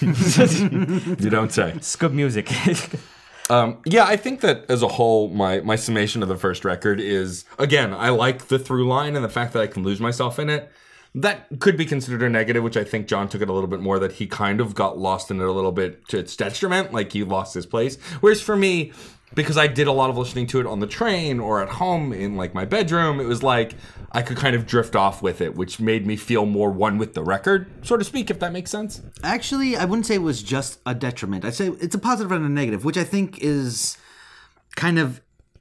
You 0.00 1.30
don't 1.30 1.52
say. 1.52 1.72
It's 1.76 1.96
good 1.96 2.14
music. 2.14 2.50
Um, 3.50 3.78
yeah, 3.86 4.04
I 4.04 4.16
think 4.18 4.42
that 4.42 4.66
as 4.70 4.82
a 4.82 4.88
whole, 4.88 5.30
my 5.30 5.60
my 5.60 5.74
summation 5.76 6.22
of 6.22 6.28
the 6.28 6.36
first 6.36 6.66
record 6.66 7.00
is 7.00 7.46
again, 7.58 7.94
I 7.94 8.10
like 8.10 8.48
the 8.48 8.58
through 8.58 8.86
line 8.86 9.16
and 9.16 9.24
the 9.24 9.28
fact 9.30 9.54
that 9.54 9.62
I 9.62 9.66
can 9.66 9.82
lose 9.82 10.00
myself 10.00 10.38
in 10.38 10.50
it. 10.50 10.70
That 11.14 11.46
could 11.58 11.76
be 11.76 11.86
considered 11.86 12.22
a 12.22 12.28
negative, 12.28 12.62
which 12.62 12.76
I 12.76 12.84
think 12.84 13.08
John 13.08 13.28
took 13.28 13.42
it 13.42 13.48
a 13.48 13.52
little 13.52 13.68
bit 13.68 13.80
more. 13.80 13.98
That 13.98 14.12
he 14.12 14.26
kind 14.26 14.60
of 14.60 14.74
got 14.74 14.98
lost 14.98 15.30
in 15.30 15.40
it 15.40 15.44
a 15.44 15.52
little 15.52 15.72
bit 15.72 16.06
to 16.08 16.18
its 16.18 16.36
detriment, 16.36 16.92
like 16.92 17.12
he 17.12 17.24
lost 17.24 17.54
his 17.54 17.66
place. 17.66 17.96
Whereas 18.20 18.40
for 18.40 18.56
me, 18.56 18.92
because 19.34 19.58
I 19.58 19.66
did 19.66 19.86
a 19.86 19.92
lot 19.92 20.10
of 20.10 20.16
listening 20.16 20.46
to 20.48 20.60
it 20.60 20.66
on 20.66 20.80
the 20.80 20.86
train 20.86 21.40
or 21.40 21.62
at 21.62 21.68
home 21.68 22.12
in 22.12 22.36
like 22.36 22.54
my 22.54 22.64
bedroom, 22.64 23.20
it 23.20 23.26
was 23.26 23.42
like 23.42 23.74
I 24.12 24.22
could 24.22 24.36
kind 24.36 24.56
of 24.56 24.66
drift 24.66 24.96
off 24.96 25.22
with 25.22 25.40
it, 25.40 25.54
which 25.54 25.80
made 25.80 26.06
me 26.06 26.16
feel 26.16 26.46
more 26.46 26.70
one 26.70 26.98
with 26.98 27.14
the 27.14 27.22
record, 27.22 27.70
so 27.82 27.96
to 27.96 28.04
speak, 28.04 28.30
if 28.30 28.38
that 28.40 28.52
makes 28.52 28.70
sense. 28.70 29.02
Actually, 29.22 29.76
I 29.76 29.84
wouldn't 29.84 30.06
say 30.06 30.14
it 30.14 30.22
was 30.22 30.42
just 30.42 30.80
a 30.86 30.94
detriment. 30.94 31.44
I'd 31.44 31.54
say 31.54 31.68
it's 31.80 31.94
a 31.94 31.98
positive 31.98 32.32
and 32.32 32.44
a 32.44 32.48
negative, 32.48 32.84
which 32.84 32.96
I 32.96 33.04
think 33.04 33.38
is 33.42 33.98
kind 34.76 34.98
of 34.98 35.20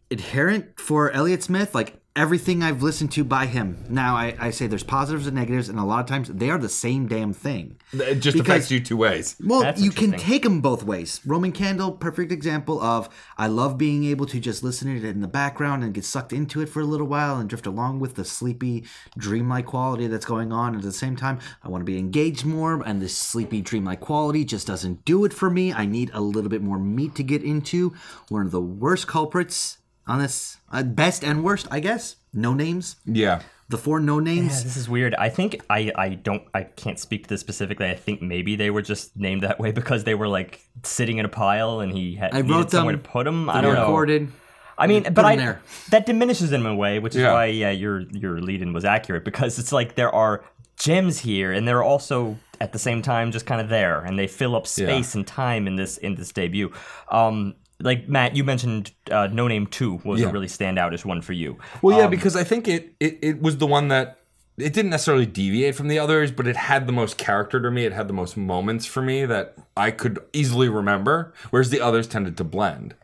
inherent 0.09 0.79
for 0.79 1.11
Elliott 1.11 1.43
Smith. 1.43 1.75
Like 1.75 2.01
everything 2.17 2.63
I've 2.63 2.81
listened 2.83 3.11
to 3.13 3.23
by 3.23 3.45
him. 3.45 3.85
Now, 3.89 4.15
I, 4.15 4.35
I 4.39 4.49
say 4.49 4.67
there's 4.67 4.83
positives 4.83 5.27
and 5.27 5.35
negatives, 5.35 5.69
and 5.69 5.79
a 5.79 5.83
lot 5.83 5.99
of 5.99 6.07
times 6.07 6.27
they 6.27 6.49
are 6.49 6.57
the 6.57 6.67
same 6.67 7.07
damn 7.07 7.31
thing. 7.31 7.77
It 7.93 8.15
just 8.15 8.35
Because- 8.35 8.39
affects 8.49 8.71
you 8.71 8.79
two 8.79 8.97
ways. 8.97 9.35
Well, 9.45 9.61
That's 9.61 9.81
you 9.81 9.91
can 9.91 10.11
take 10.13 10.43
them 10.43 10.59
both 10.59 10.83
ways. 10.83 11.21
Roman 11.25 11.51
Candle, 11.51 11.91
perfect 11.91 12.31
example 12.31 12.81
of 12.81 13.07
I 13.37 13.47
love 13.47 13.77
being 13.77 14.03
able 14.05 14.25
to 14.25 14.39
just 14.39 14.63
listen 14.63 14.87
to 14.89 14.97
it 14.97 15.09
in 15.09 15.21
the 15.21 15.27
background 15.27 15.83
and 15.83 15.93
get 15.93 16.03
sucked 16.03 16.33
into 16.33 16.59
it 16.61 16.67
for 16.69 16.81
a 16.81 16.85
little 16.85 17.07
while 17.07 17.37
and 17.37 17.47
drift 17.47 17.67
along 17.67 17.99
with 17.99 18.15
the 18.15 18.25
sleepy, 18.25 18.83
dreamlike 19.17 19.67
quality 19.67 20.07
that's 20.07 20.25
going 20.25 20.51
on. 20.51 20.69
And 20.73 20.77
at 20.77 20.83
the 20.83 20.91
same 20.91 21.15
time, 21.15 21.39
I 21.63 21.69
want 21.69 21.81
to 21.81 21.85
be 21.85 21.99
engaged 21.99 22.43
more, 22.45 22.81
and 22.83 23.01
this 23.01 23.15
sleepy, 23.15 23.61
dreamlike 23.61 23.99
quality 23.99 24.43
just 24.43 24.65
doesn't 24.65 25.05
do 25.05 25.23
it 25.23 25.33
for 25.33 25.49
me. 25.49 25.71
I 25.71 25.85
need 25.85 26.09
a 26.13 26.21
little 26.21 26.49
bit 26.49 26.61
more 26.63 26.79
meat 26.79 27.13
to 27.15 27.23
get 27.23 27.43
into. 27.43 27.93
One 28.29 28.45
of 28.45 28.51
the 28.51 28.61
worst 28.61 29.07
culprits 29.07 29.77
on 30.07 30.19
this, 30.19 30.56
uh, 30.71 30.83
best 30.83 31.23
and 31.23 31.43
worst, 31.43 31.67
I 31.71 31.79
guess. 31.79 32.15
No 32.33 32.53
names. 32.53 32.97
Yeah. 33.05 33.41
The 33.69 33.77
four 33.77 33.99
no 33.99 34.19
Yeah, 34.19 34.33
names. 34.35 34.63
this 34.63 34.77
is 34.77 34.87
weird. 34.87 35.13
I 35.15 35.27
think 35.29 35.61
I, 35.69 35.91
I 35.95 36.09
don't 36.09 36.43
I 36.53 36.63
can't 36.63 36.97
speak 36.97 37.23
to 37.23 37.29
this 37.29 37.41
specifically. 37.41 37.89
I 37.89 37.95
think 37.95 38.21
maybe 38.21 38.55
they 38.55 38.69
were 38.69 38.81
just 38.81 39.17
named 39.17 39.43
that 39.43 39.59
way 39.59 39.71
because 39.71 40.05
they 40.05 40.15
were 40.15 40.27
like 40.29 40.61
sitting 40.83 41.17
in 41.17 41.25
a 41.25 41.29
pile 41.29 41.81
and 41.81 41.91
he 41.91 42.15
had 42.15 42.33
I 42.33 42.41
needed 42.41 42.53
wrote 42.55 42.71
somewhere 42.71 42.95
to 42.95 43.01
put 43.01 43.25
them. 43.25 43.49
I 43.49 43.59
don't 43.59 43.73
know. 43.73 43.81
recorded. 43.81 44.31
I 44.77 44.87
mean, 44.87 45.11
but 45.11 45.25
I 45.25 45.35
there. 45.35 45.61
that 45.89 46.05
diminishes 46.05 46.49
them 46.51 46.61
in 46.65 46.73
a 46.73 46.75
way, 46.75 46.99
which 46.99 47.15
is 47.15 47.21
Yeah. 47.21 47.33
why 47.33 47.45
yeah 47.47 47.71
your 47.71 48.01
your 48.11 48.39
lead 48.39 48.61
in 48.61 48.71
was 48.73 48.85
accurate 48.85 49.25
because 49.25 49.59
it's 49.59 49.71
like 49.73 49.95
there 49.95 50.13
are 50.15 50.45
gems 50.79 51.19
here 51.19 51.51
and 51.51 51.67
they're 51.67 51.83
also 51.83 52.37
at 52.61 52.71
the 52.71 52.79
same 52.79 53.01
time 53.01 53.31
just 53.31 53.45
kind 53.45 53.59
of 53.59 53.67
there 53.69 54.01
and 54.01 54.17
they 54.17 54.27
fill 54.27 54.55
up 54.55 54.65
space 54.67 55.13
and 55.15 55.25
time 55.27 55.67
in 55.67 55.75
this 55.75 55.97
in 55.97 56.15
this 56.15 56.31
debut. 56.31 56.71
Um, 57.11 57.55
like 57.79 58.07
Matt, 58.09 58.35
you 58.35 58.43
mentioned 58.43 58.91
uh, 59.11 59.27
No 59.31 59.47
Name 59.47 59.67
Two 59.67 59.99
was 60.03 60.19
Yeah. 60.21 60.29
a 60.29 60.31
really 60.31 60.47
standoutish 60.47 61.05
one 61.05 61.21
for 61.21 61.33
you. 61.33 61.57
Well, 61.81 61.97
yeah, 61.97 62.07
because 62.07 62.35
I 62.35 62.43
think 62.43 62.67
it, 62.67 62.93
it 62.99 63.19
it 63.21 63.41
was 63.41 63.57
the 63.57 63.67
one 63.67 63.87
that 63.89 64.19
it 64.57 64.73
didn't 64.73 64.89
necessarily 64.89 65.27
deviate 65.27 65.75
from 65.75 65.87
the 65.87 65.99
others, 65.99 66.31
but 66.31 66.47
it 66.47 66.55
had 66.55 66.87
the 66.87 66.91
most 66.93 67.17
character 67.17 67.61
to 67.61 67.69
me. 67.69 67.85
It 67.85 67.93
had 67.93 68.07
the 68.07 68.13
most 68.13 68.35
moments 68.35 68.85
for 68.87 69.01
me 69.03 69.25
that 69.25 69.55
I 69.75 69.91
could 69.91 70.17
easily 70.33 70.67
remember, 70.69 71.33
whereas 71.51 71.69
the 71.69 71.79
others 71.79 72.07
tended 72.07 72.37
to 72.37 72.43
blend. 72.43 72.95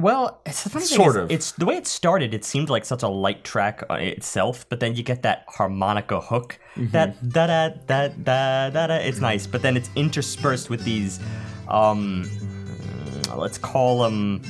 Well, 0.00 0.40
it's 0.46 0.64
the 0.64 0.70
funny 0.70 0.86
thing 0.86 0.96
Sort 0.96 1.10
is, 1.10 1.16
of. 1.16 1.30
It's 1.30 1.52
the 1.52 1.64
way 1.66 1.76
it 1.76 1.86
started. 1.86 2.34
It 2.34 2.44
seemed 2.44 2.70
like 2.70 2.84
such 2.84 3.02
a 3.04 3.08
light 3.08 3.44
track 3.44 3.84
itself, 3.90 4.66
but 4.68 4.80
then 4.80 4.96
you 4.96 5.02
get 5.04 5.22
that 5.22 5.44
harmonica 5.48 6.20
hook, 6.20 6.58
Mm-hmm. 6.74 6.90
that 6.92 7.28
da 7.28 7.46
da 7.46 7.68
da 7.86 8.08
da 8.08 8.70
da 8.70 8.86
da. 8.86 8.94
It's 8.96 9.20
nice, 9.20 9.46
but 9.46 9.60
then 9.60 9.76
it's 9.76 9.90
interspersed 9.94 10.70
with 10.70 10.82
these, 10.84 11.20
um, 11.68 12.24
let's 13.36 13.58
call 13.58 14.02
them 14.02 14.42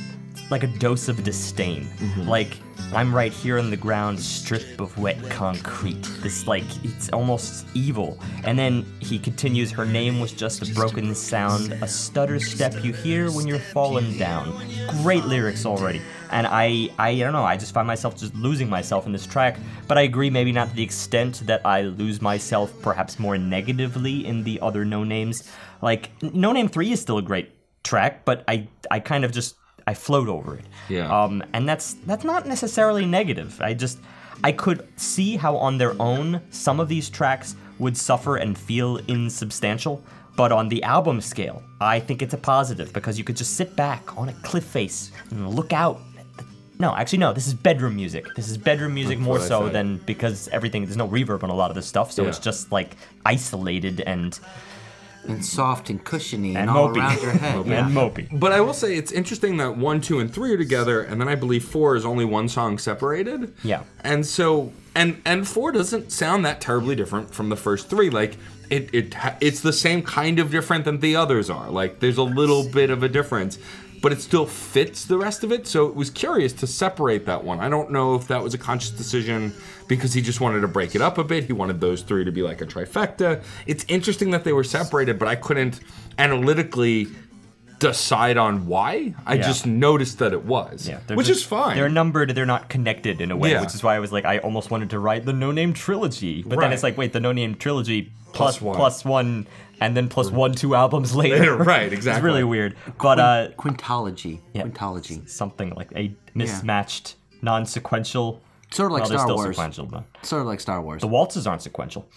like 0.49 0.63
a 0.63 0.67
dose 0.67 1.07
of 1.07 1.23
disdain. 1.23 1.85
Mm-hmm. 1.97 2.27
Like 2.27 2.57
I'm 2.95 3.13
right 3.13 3.33
here 3.33 3.57
on 3.57 3.71
the 3.71 3.77
ground, 3.77 4.19
strip 4.19 4.79
of 4.79 4.95
wet 4.99 5.17
concrete. 5.29 6.03
This, 6.21 6.45
like, 6.45 6.63
it's 6.83 7.09
almost 7.09 7.65
evil. 7.73 8.19
And 8.43 8.57
then 8.57 8.85
he 8.99 9.17
continues, 9.17 9.71
Her 9.71 9.85
name 9.85 10.19
was 10.19 10.31
just 10.31 10.61
a 10.61 10.73
broken 10.75 11.15
sound, 11.15 11.73
a 11.73 11.87
stutter 11.87 12.39
step 12.39 12.83
you 12.83 12.93
hear 12.93 13.31
when 13.31 13.47
you're 13.47 13.57
falling 13.57 14.15
down. 14.19 14.55
Great 15.01 15.25
lyrics 15.25 15.65
already. 15.65 16.01
And 16.29 16.45
I, 16.45 16.89
I 16.99 17.17
don't 17.17 17.33
know, 17.33 17.43
I 17.43 17.57
just 17.57 17.73
find 17.73 17.87
myself 17.87 18.15
just 18.15 18.35
losing 18.35 18.69
myself 18.69 19.07
in 19.07 19.11
this 19.11 19.25
track. 19.25 19.57
But 19.87 19.97
I 19.97 20.01
agree, 20.01 20.29
maybe 20.29 20.51
not 20.51 20.69
to 20.69 20.75
the 20.75 20.83
extent 20.83 21.41
that 21.47 21.65
I 21.65 21.81
lose 21.81 22.21
myself 22.21 22.79
perhaps 22.83 23.17
more 23.17 23.39
negatively 23.39 24.25
in 24.25 24.43
the 24.43 24.59
other 24.61 24.85
No 24.85 25.03
Names. 25.03 25.51
Like, 25.81 26.11
No 26.21 26.51
Name 26.51 26.67
3 26.69 26.91
is 26.91 27.01
still 27.01 27.17
a 27.17 27.23
great 27.23 27.49
track, 27.83 28.25
but 28.25 28.43
I, 28.47 28.67
I 28.91 28.99
kind 28.99 29.23
of 29.25 29.31
just 29.31 29.55
I 29.85 29.93
float 29.93 30.29
over 30.29 30.55
it. 30.55 30.65
Yeah. 30.89 31.09
Um, 31.23 31.43
and 31.53 31.67
that's 31.67 31.95
that's 32.05 32.23
not 32.23 32.45
necessarily 32.47 33.05
negative. 33.05 33.59
I 33.61 33.73
just 33.73 33.99
I 34.43 34.51
could 34.51 34.87
see 34.99 35.35
how 35.37 35.57
on 35.57 35.77
their 35.77 35.93
own 36.01 36.41
some 36.49 36.79
of 36.79 36.87
these 36.87 37.09
tracks 37.09 37.55
would 37.79 37.97
suffer 37.97 38.37
and 38.37 38.57
feel 38.57 38.97
insubstantial, 39.07 40.01
but 40.35 40.51
on 40.51 40.69
the 40.69 40.81
album 40.83 41.19
scale, 41.21 41.61
I 41.81 41.99
think 41.99 42.21
it's 42.21 42.33
a 42.33 42.37
positive 42.37 42.93
because 42.93 43.17
you 43.17 43.23
could 43.23 43.35
just 43.35 43.55
sit 43.55 43.75
back 43.75 44.17
on 44.17 44.29
a 44.29 44.33
cliff 44.43 44.63
face 44.63 45.11
and 45.31 45.49
look 45.53 45.73
out. 45.73 45.99
No, 46.79 46.95
actually, 46.95 47.19
no. 47.19 47.33
This 47.33 47.47
is 47.47 47.53
bedroom 47.53 47.95
music. 47.95 48.25
This 48.35 48.49
is 48.49 48.57
bedroom 48.57 48.93
music 48.95 49.19
more 49.19 49.39
so 49.39 49.69
than 49.69 49.97
because 50.05 50.47
everything. 50.49 50.83
There's 50.85 50.97
no 50.97 51.07
reverb 51.07 51.43
on 51.43 51.49
a 51.49 51.55
lot 51.55 51.69
of 51.69 51.75
this 51.75 51.85
stuff, 51.85 52.11
so 52.11 52.23
Yeah. 52.23 52.29
it's 52.29 52.39
just 52.39 52.71
like 52.71 52.95
isolated 53.25 54.01
and 54.01 54.37
and 55.25 55.45
soft 55.45 55.89
and 55.89 56.03
cushiony 56.03 56.49
and, 56.49 56.69
and 56.69 56.69
all 56.69 56.89
mopey 56.89 56.97
around 56.97 57.21
your 57.21 57.31
head. 57.31 57.65
yeah. 57.65 57.85
and 57.85 57.95
mopey. 57.95 58.27
But 58.39 58.51
I 58.51 58.61
will 58.61 58.73
say 58.73 58.95
it's 58.95 59.11
interesting 59.11 59.57
that 59.57 59.77
one, 59.77 60.01
two, 60.01 60.19
and 60.19 60.33
three 60.33 60.53
are 60.53 60.57
together, 60.57 61.01
and 61.01 61.19
then 61.19 61.27
I 61.27 61.35
believe 61.35 61.63
four 61.63 61.95
is 61.95 62.05
only 62.05 62.25
one 62.25 62.49
song 62.49 62.77
separated. 62.77 63.53
Yeah. 63.63 63.83
And 64.01 64.25
so, 64.25 64.71
and 64.95 65.21
and 65.25 65.47
four 65.47 65.71
doesn't 65.71 66.11
sound 66.11 66.45
that 66.45 66.61
terribly 66.61 66.95
different 66.95 67.33
from 67.33 67.49
the 67.49 67.57
first 67.57 67.89
three. 67.89 68.09
Like 68.09 68.37
it, 68.69 68.93
it, 68.93 69.15
it's 69.39 69.61
the 69.61 69.73
same 69.73 70.01
kind 70.01 70.39
of 70.39 70.51
different 70.51 70.85
than 70.85 70.99
the 70.99 71.15
others 71.15 71.49
are. 71.49 71.69
Like 71.69 71.99
there's 71.99 72.17
a 72.17 72.23
little 72.23 72.67
bit 72.67 72.89
of 72.89 73.03
a 73.03 73.09
difference, 73.09 73.59
but 74.03 74.11
it 74.11 74.21
still 74.21 74.45
fits 74.45 75.05
the 75.05 75.17
rest 75.17 75.45
of 75.45 75.51
it. 75.53 75.65
So 75.65 75.87
it 75.87 75.95
was 75.95 76.09
curious 76.09 76.51
to 76.53 76.67
separate 76.67 77.25
that 77.25 77.41
one. 77.45 77.61
I 77.61 77.69
don't 77.69 77.89
know 77.89 78.15
if 78.15 78.27
that 78.27 78.43
was 78.43 78.53
a 78.53 78.57
conscious 78.57 78.89
decision 78.91 79.53
because 79.87 80.13
he 80.13 80.21
just 80.21 80.41
wanted 80.41 80.59
to 80.59 80.67
break 80.67 80.93
it 80.93 81.01
up 81.01 81.17
a 81.17 81.23
bit. 81.23 81.45
He 81.45 81.53
wanted 81.53 81.79
those 81.79 82.01
three 82.01 82.25
to 82.25 82.31
be 82.31 82.41
like 82.41 82.59
a 82.59 82.65
trifecta. 82.65 83.41
It's 83.65 83.85
interesting 83.87 84.31
that 84.31 84.43
they 84.43 84.51
were 84.51 84.65
separated, 84.65 85.17
but 85.17 85.29
I 85.29 85.35
couldn't 85.37 85.79
analytically 86.19 87.07
decide 87.79 88.35
on 88.37 88.67
why. 88.67 89.13
I 89.25 89.35
Yeah. 89.35 89.41
just 89.43 89.65
noticed 89.65 90.19
that 90.19 90.33
it 90.33 90.43
was, 90.43 90.85
Yeah, 90.87 90.99
which 91.15 91.27
just- 91.27 91.39
is 91.41 91.45
fine. 91.45 91.77
They're 91.77 91.87
numbered, 91.87 92.35
they're 92.35 92.45
not 92.45 92.67
connected 92.67 93.21
in 93.21 93.31
a 93.31 93.37
way, 93.37 93.51
Yeah. 93.51 93.61
which 93.61 93.73
is 93.73 93.83
why 93.83 93.95
I 93.95 93.99
was 93.99 94.11
like, 94.11 94.25
I 94.25 94.39
almost 94.39 94.69
wanted 94.69 94.89
to 94.89 94.99
write 94.99 95.25
the 95.25 95.33
No 95.33 95.51
Name 95.53 95.71
Trilogy, 95.73 96.43
but 96.45 96.59
then 96.59 96.73
it's 96.73 96.83
like, 96.83 96.97
wait, 96.97 97.13
the 97.13 97.19
No 97.21 97.31
Name 97.31 97.55
Trilogy 97.55 98.11
Plus 98.33 98.57
plus 98.57 98.61
one. 98.61 98.75
plus 98.75 99.05
one, 99.05 99.47
and 99.79 99.95
then 99.95 100.09
plus 100.09 100.29
one, 100.31 100.53
two 100.53 100.75
albums 100.75 101.15
later. 101.23 101.55
Right, 101.55 101.91
exactly. 101.93 102.17
It's 102.19 102.23
really 102.23 102.43
weird, 102.43 102.75
but 103.01 103.19
uh, 103.19 103.49
Quintology. 103.57 104.39
Yeah. 104.53 104.63
Quintology. 104.63 105.27
something 105.29 105.71
like 105.75 105.91
a 105.95 106.13
mismatched, 106.33 107.15
non-sequential. 107.41 108.41
Sort 108.71 108.87
of 108.87 108.93
like 108.93 109.01
well, 109.03 109.09
Star 109.11 109.19
still 109.19 109.35
Wars. 109.35 109.47
sequential, 109.55 109.85
but 109.85 110.03
Sort 110.23 110.41
of 110.41 110.47
like 110.47 110.59
Star 110.59 110.81
Wars. 110.81 111.01
the 111.01 111.07
waltzes 111.07 111.45
aren't 111.45 111.61
sequential. 111.61 112.07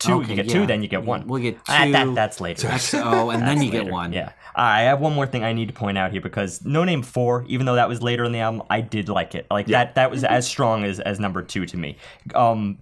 Two, 0.00 0.14
Okay, 0.14 0.30
you 0.30 0.36
get 0.36 0.46
yeah. 0.46 0.52
two, 0.54 0.66
then 0.66 0.82
you 0.82 0.88
get 0.88 1.04
one. 1.04 1.26
We'll 1.26 1.42
get 1.42 1.58
Ah, 1.68 1.86
that- 1.92 2.14
that's 2.14 2.40
later. 2.40 2.62
That's- 2.62 2.94
oh, 2.94 3.28
and 3.30 3.42
then 3.42 3.60
you 3.62 3.70
get 3.70 3.86
one. 3.86 4.12
Yeah. 4.14 4.32
I 4.56 4.80
have 4.82 4.98
one 5.00 5.12
more 5.14 5.26
thing 5.26 5.44
I 5.44 5.52
need 5.52 5.68
to 5.68 5.74
point 5.74 5.98
out 5.98 6.10
here 6.10 6.22
because 6.22 6.64
No 6.64 6.84
Name 6.84 7.02
Four, 7.02 7.44
even 7.48 7.66
though 7.66 7.74
that 7.76 7.88
was 7.88 8.02
later 8.02 8.24
in 8.24 8.32
the 8.32 8.40
album, 8.40 8.62
I 8.70 8.80
did 8.80 9.08
like 9.10 9.34
it. 9.34 9.46
Like 9.50 9.66
that 9.66 9.94
that 9.96 10.10
was 10.10 10.24
as 10.24 10.46
strong 10.48 10.84
as 10.84 10.98
as 11.00 11.20
number 11.20 11.42
two 11.42 11.66
to 11.66 11.76
me. 11.76 11.98
Um 12.34 12.78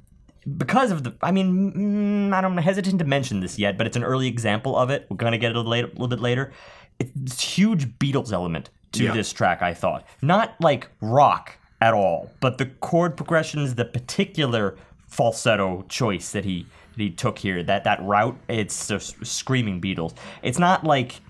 because 0.56 0.90
of 0.90 1.04
the, 1.04 1.14
I 1.22 1.30
mean, 1.32 2.30
mm, 2.30 2.32
I 2.34 2.40
don't, 2.40 2.56
I'm 2.56 2.62
hesitant 2.62 2.98
to 3.00 3.04
mention 3.04 3.40
this 3.40 3.58
yet, 3.58 3.76
but 3.76 3.86
it's 3.86 3.96
an 3.96 4.04
early 4.04 4.28
example 4.28 4.76
of 4.76 4.90
it. 4.90 5.06
We're 5.10 5.16
gonna 5.16 5.38
get 5.38 5.50
it 5.50 5.56
a 5.56 5.58
little, 5.58 5.70
later, 5.70 5.88
little 5.88 6.08
bit 6.08 6.20
later. 6.20 6.52
It's 6.98 7.40
huge 7.40 7.86
Beatles 7.98 8.32
element 8.32 8.70
to 8.92 9.04
Yeah. 9.04 9.12
this 9.12 9.32
track. 9.32 9.62
I 9.62 9.74
thought 9.74 10.04
not 10.22 10.54
like 10.60 10.88
rock 11.00 11.56
at 11.80 11.94
all, 11.94 12.30
but 12.40 12.58
the 12.58 12.66
chord 12.66 13.16
progressions, 13.16 13.74
the 13.74 13.84
particular 13.84 14.76
falsetto 15.06 15.84
choice 15.88 16.32
that 16.32 16.44
he 16.44 16.66
that 16.96 17.02
he 17.02 17.10
took 17.10 17.38
here, 17.38 17.62
that 17.62 17.84
that 17.84 18.02
route, 18.02 18.36
it's 18.48 18.88
just 18.88 19.24
screaming 19.24 19.80
Beatles. 19.80 20.14
It's 20.42 20.58
not 20.58 20.84
like 20.84 21.20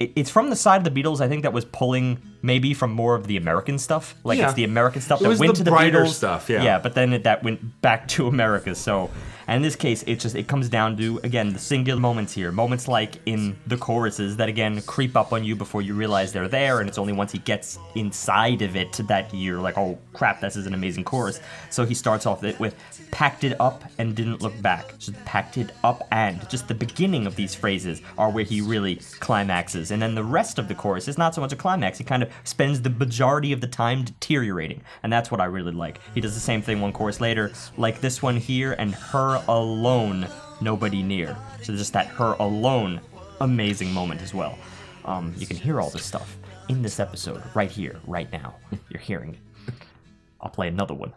it, 0.00 0.12
it's 0.16 0.30
from 0.30 0.50
the 0.50 0.56
side 0.56 0.84
of 0.84 0.92
the 0.92 1.02
Beatles. 1.02 1.20
I 1.20 1.28
think 1.28 1.42
that 1.42 1.52
was 1.52 1.64
pulling 1.66 2.20
maybe 2.42 2.74
from 2.74 2.90
more 2.90 3.14
of 3.14 3.26
the 3.26 3.36
American 3.36 3.78
stuff. 3.78 4.16
Like 4.24 4.38
Yeah. 4.38 4.46
it's 4.46 4.54
the 4.54 4.64
American 4.64 5.02
stuff 5.02 5.20
It 5.20 5.24
that 5.28 5.38
went 5.38 5.52
the 5.52 5.58
to 5.58 5.64
the 5.64 5.70
brighter 5.70 6.04
Beatles 6.04 6.14
stuff, 6.14 6.48
yeah. 6.50 6.62
yeah, 6.62 6.78
but 6.78 6.94
then 6.94 7.12
it, 7.12 7.24
that 7.24 7.44
went 7.44 7.80
back 7.82 8.08
to 8.08 8.26
America. 8.26 8.74
So, 8.74 9.10
and 9.50 9.56
in 9.56 9.62
this 9.62 9.74
case, 9.74 10.04
it 10.06 10.20
just 10.20 10.36
it 10.36 10.46
comes 10.46 10.68
down 10.68 10.96
to 10.98 11.18
again 11.24 11.52
the 11.52 11.58
singular 11.58 12.00
moments 12.00 12.32
here, 12.32 12.52
moments 12.52 12.86
like 12.86 13.16
in 13.26 13.58
the 13.66 13.76
choruses 13.76 14.36
that 14.36 14.48
again 14.48 14.80
creep 14.82 15.16
up 15.16 15.32
on 15.32 15.42
you 15.42 15.56
before 15.56 15.82
you 15.82 15.94
realize 15.94 16.32
they're 16.32 16.46
there, 16.46 16.78
and 16.78 16.88
it's 16.88 16.98
only 16.98 17.12
once 17.12 17.32
he 17.32 17.38
gets 17.38 17.76
inside 17.96 18.62
of 18.62 18.76
it 18.76 18.92
that 19.08 19.34
you're 19.34 19.60
like, 19.60 19.76
oh 19.76 19.98
crap, 20.12 20.40
this 20.40 20.54
is 20.54 20.66
an 20.66 20.74
amazing 20.74 21.02
chorus. 21.02 21.40
So 21.68 21.84
he 21.84 21.94
starts 21.94 22.26
off 22.26 22.44
it 22.44 22.60
with 22.60 22.76
packed 23.10 23.42
it 23.42 23.60
up 23.60 23.82
and 23.98 24.14
didn't 24.14 24.40
look 24.40 24.62
back, 24.62 24.96
just 24.98 25.16
packed 25.24 25.58
it 25.58 25.72
up 25.82 26.06
and 26.12 26.48
just 26.48 26.68
the 26.68 26.74
beginning 26.74 27.26
of 27.26 27.34
these 27.34 27.52
phrases 27.52 28.02
are 28.18 28.30
where 28.30 28.44
he 28.44 28.60
really 28.60 29.00
climaxes, 29.18 29.90
and 29.90 30.00
then 30.00 30.14
the 30.14 30.22
rest 30.22 30.60
of 30.60 30.68
the 30.68 30.76
chorus 30.76 31.08
is 31.08 31.18
not 31.18 31.34
so 31.34 31.40
much 31.40 31.52
a 31.52 31.56
climax. 31.56 31.98
He 31.98 32.04
kind 32.04 32.22
of 32.22 32.30
spends 32.44 32.80
the 32.80 32.90
majority 32.90 33.52
of 33.52 33.60
the 33.60 33.66
time 33.66 34.04
deteriorating, 34.04 34.80
and 35.02 35.12
that's 35.12 35.32
what 35.32 35.40
I 35.40 35.46
really 35.46 35.72
like. 35.72 35.98
He 36.14 36.20
does 36.20 36.34
the 36.34 36.40
same 36.40 36.62
thing 36.62 36.80
one 36.80 36.92
chorus 36.92 37.20
later, 37.20 37.50
like 37.76 38.00
this 38.00 38.22
one 38.22 38.36
here, 38.36 38.76
and 38.78 38.94
her 38.94 39.39
alone, 39.48 40.26
nobody 40.60 41.02
near. 41.02 41.36
So 41.62 41.74
just 41.74 41.92
that 41.92 42.06
her 42.06 42.34
alone, 42.38 43.00
amazing 43.40 43.92
moment 43.92 44.22
as 44.22 44.34
well. 44.34 44.58
Um, 45.04 45.34
you 45.36 45.46
can 45.46 45.56
hear 45.56 45.80
all 45.80 45.90
this 45.90 46.04
stuff 46.04 46.36
in 46.68 46.82
this 46.82 47.00
episode 47.00 47.42
right 47.54 47.70
here, 47.70 47.98
right 48.06 48.30
now. 48.32 48.54
You're 48.88 49.00
hearing 49.00 49.34
it. 49.34 49.74
I'll 50.40 50.50
play 50.50 50.68
another 50.68 50.94
one. 50.94 51.12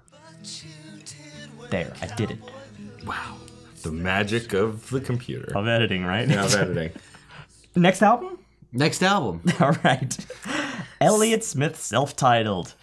There, 1.70 1.94
I 2.02 2.08
did 2.16 2.32
it. 2.32 2.40
wow, 3.06 3.38
the 3.82 3.92
magic 3.92 4.54
of 4.54 4.90
the 4.90 5.00
computer. 5.02 5.58
Of 5.58 5.68
editing, 5.68 6.04
right? 6.06 6.28
Yeah, 6.28 6.46
of 6.46 6.54
editing. 6.54 6.92
Next 7.76 8.02
album? 8.02 8.40
Next 8.72 9.02
album. 9.02 9.42
All 9.60 9.72
right. 9.84 10.18
Elliott 11.02 11.44
Smith, 11.44 11.80
self-titled. 11.80 12.74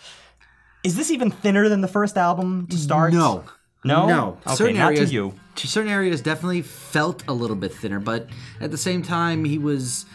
Is 0.82 0.96
this 0.96 1.10
even 1.10 1.30
thinner 1.30 1.68
than 1.68 1.80
the 1.80 1.88
first 1.88 2.16
album 2.16 2.66
to 2.68 2.76
start? 2.76 3.12
No. 3.12 3.44
No? 3.84 4.06
No. 4.06 4.38
Okay, 4.46 4.72
not 4.72 4.94
to 4.94 5.04
you. 5.04 5.34
Certain 5.56 5.90
areas 5.90 6.20
definitely 6.20 6.62
felt 6.62 7.22
a 7.28 7.32
little 7.32 7.56
bit 7.56 7.72
thinner, 7.72 8.00
but 8.00 8.28
at 8.60 8.70
the 8.70 8.78
same 8.78 9.02
time, 9.02 9.44
he 9.44 9.58
was. 9.58 10.06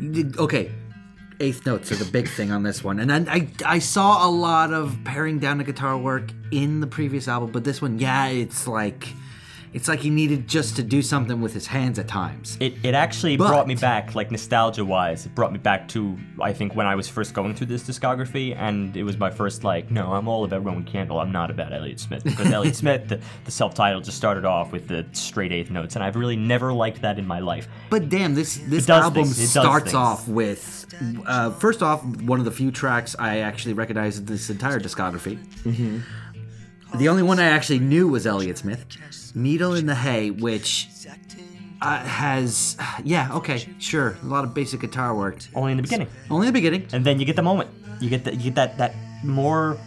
Okay. 0.00 0.70
Eighth 1.40 1.66
notes 1.66 1.90
are 1.90 1.96
the 1.96 2.04
big 2.04 2.28
thing 2.28 2.52
on 2.52 2.62
this 2.62 2.84
one. 2.84 3.00
And 3.00 3.12
I, 3.12 3.34
I, 3.34 3.48
I 3.64 3.78
saw 3.80 4.28
a 4.28 4.30
lot 4.30 4.72
of 4.72 4.96
paring 5.04 5.40
down 5.40 5.58
the 5.58 5.64
guitar 5.64 5.98
work 5.98 6.30
in 6.52 6.80
the 6.80 6.86
previous 6.86 7.26
album, 7.26 7.50
but 7.50 7.64
this 7.64 7.82
one, 7.82 7.98
yeah, 7.98 8.28
it's 8.28 8.66
like. 8.68 9.08
It's 9.72 9.88
like 9.88 10.00
he 10.00 10.10
needed 10.10 10.46
just 10.48 10.76
to 10.76 10.82
do 10.82 11.00
something 11.00 11.40
with 11.40 11.54
his 11.54 11.66
hands 11.66 11.98
at 11.98 12.06
times. 12.06 12.58
It, 12.60 12.74
it 12.82 12.94
actually 12.94 13.36
But- 13.38 13.48
brought 13.48 13.66
me 13.66 13.74
back, 13.74 14.14
like 14.14 14.30
nostalgia 14.30 14.84
wise, 14.84 15.24
it 15.24 15.34
brought 15.34 15.50
me 15.52 15.58
back 15.58 15.88
to, 15.88 16.18
I 16.40 16.52
think, 16.52 16.74
when 16.76 16.86
I 16.86 16.94
was 16.94 17.08
first 17.08 17.32
going 17.32 17.54
through 17.54 17.68
this 17.68 17.82
discography, 17.82 18.54
and 18.54 18.94
it 18.96 19.02
was 19.02 19.16
my 19.16 19.30
first, 19.30 19.64
like, 19.64 19.90
no, 19.90 20.12
I'm 20.12 20.28
all 20.28 20.44
about 20.44 20.62
Roman 20.64 20.84
Candle, 20.84 21.18
I'm 21.20 21.32
not 21.32 21.50
about 21.50 21.72
Elliott 21.72 22.00
Smith. 22.00 22.22
Because 22.22 22.50
Elliott 22.52 22.76
Smith, 22.76 23.08
the, 23.08 23.20
the 23.44 23.50
self 23.50 23.74
titled, 23.74 24.04
just 24.04 24.16
started 24.18 24.44
off 24.44 24.72
with 24.72 24.88
the 24.88 25.06
straight 25.12 25.52
eighth 25.52 25.70
notes, 25.70 25.94
and 25.96 26.04
I've 26.04 26.16
really 26.16 26.36
never 26.36 26.72
liked 26.72 27.00
that 27.02 27.18
in 27.18 27.26
my 27.26 27.38
life. 27.38 27.66
But 27.88 28.08
damn, 28.10 28.34
this 28.34 28.56
this 28.66 28.84
does 28.86 29.04
album 29.04 29.24
things. 29.24 29.50
Starts 29.50 29.94
off 29.94 30.28
with 30.28 30.86
uh, 31.26 31.50
first 31.52 31.82
off 31.82 32.04
one 32.04 32.38
of 32.38 32.44
the 32.44 32.50
few 32.50 32.70
tracks 32.70 33.16
I 33.18 33.38
actually 33.38 33.72
recognized 33.74 34.18
in 34.20 34.26
this 34.26 34.50
entire 34.50 34.78
discography. 34.80 35.38
Mm-hmm. 35.62 36.98
The 36.98 37.08
only 37.08 37.22
one 37.22 37.38
I 37.38 37.44
actually 37.44 37.78
knew 37.78 38.06
was 38.08 38.26
Elliott 38.26 38.58
Smith, 38.58 38.84
"Needle 39.34 39.74
in 39.74 39.86
the 39.86 39.94
Hay," 39.94 40.30
which 40.30 40.88
uh, 41.80 41.98
has 42.04 42.76
yeah 43.04 43.34
okay 43.34 43.66
sure 43.78 44.16
a 44.22 44.26
lot 44.26 44.44
of 44.44 44.54
basic 44.54 44.80
guitar 44.80 45.14
work. 45.14 45.36
Only 45.54 45.72
in 45.72 45.76
the 45.78 45.82
beginning. 45.82 46.08
Only 46.30 46.46
in 46.48 46.52
the 46.52 46.58
beginning. 46.58 46.86
and 46.92 47.04
then 47.04 47.18
you 47.18 47.24
get 47.26 47.36
the 47.36 47.42
moment. 47.42 47.70
You 48.00 48.08
get 48.10 48.24
the, 48.24 48.34
you 48.34 48.50
get 48.50 48.54
that 48.56 48.78
that 48.78 48.94
more 49.24 49.78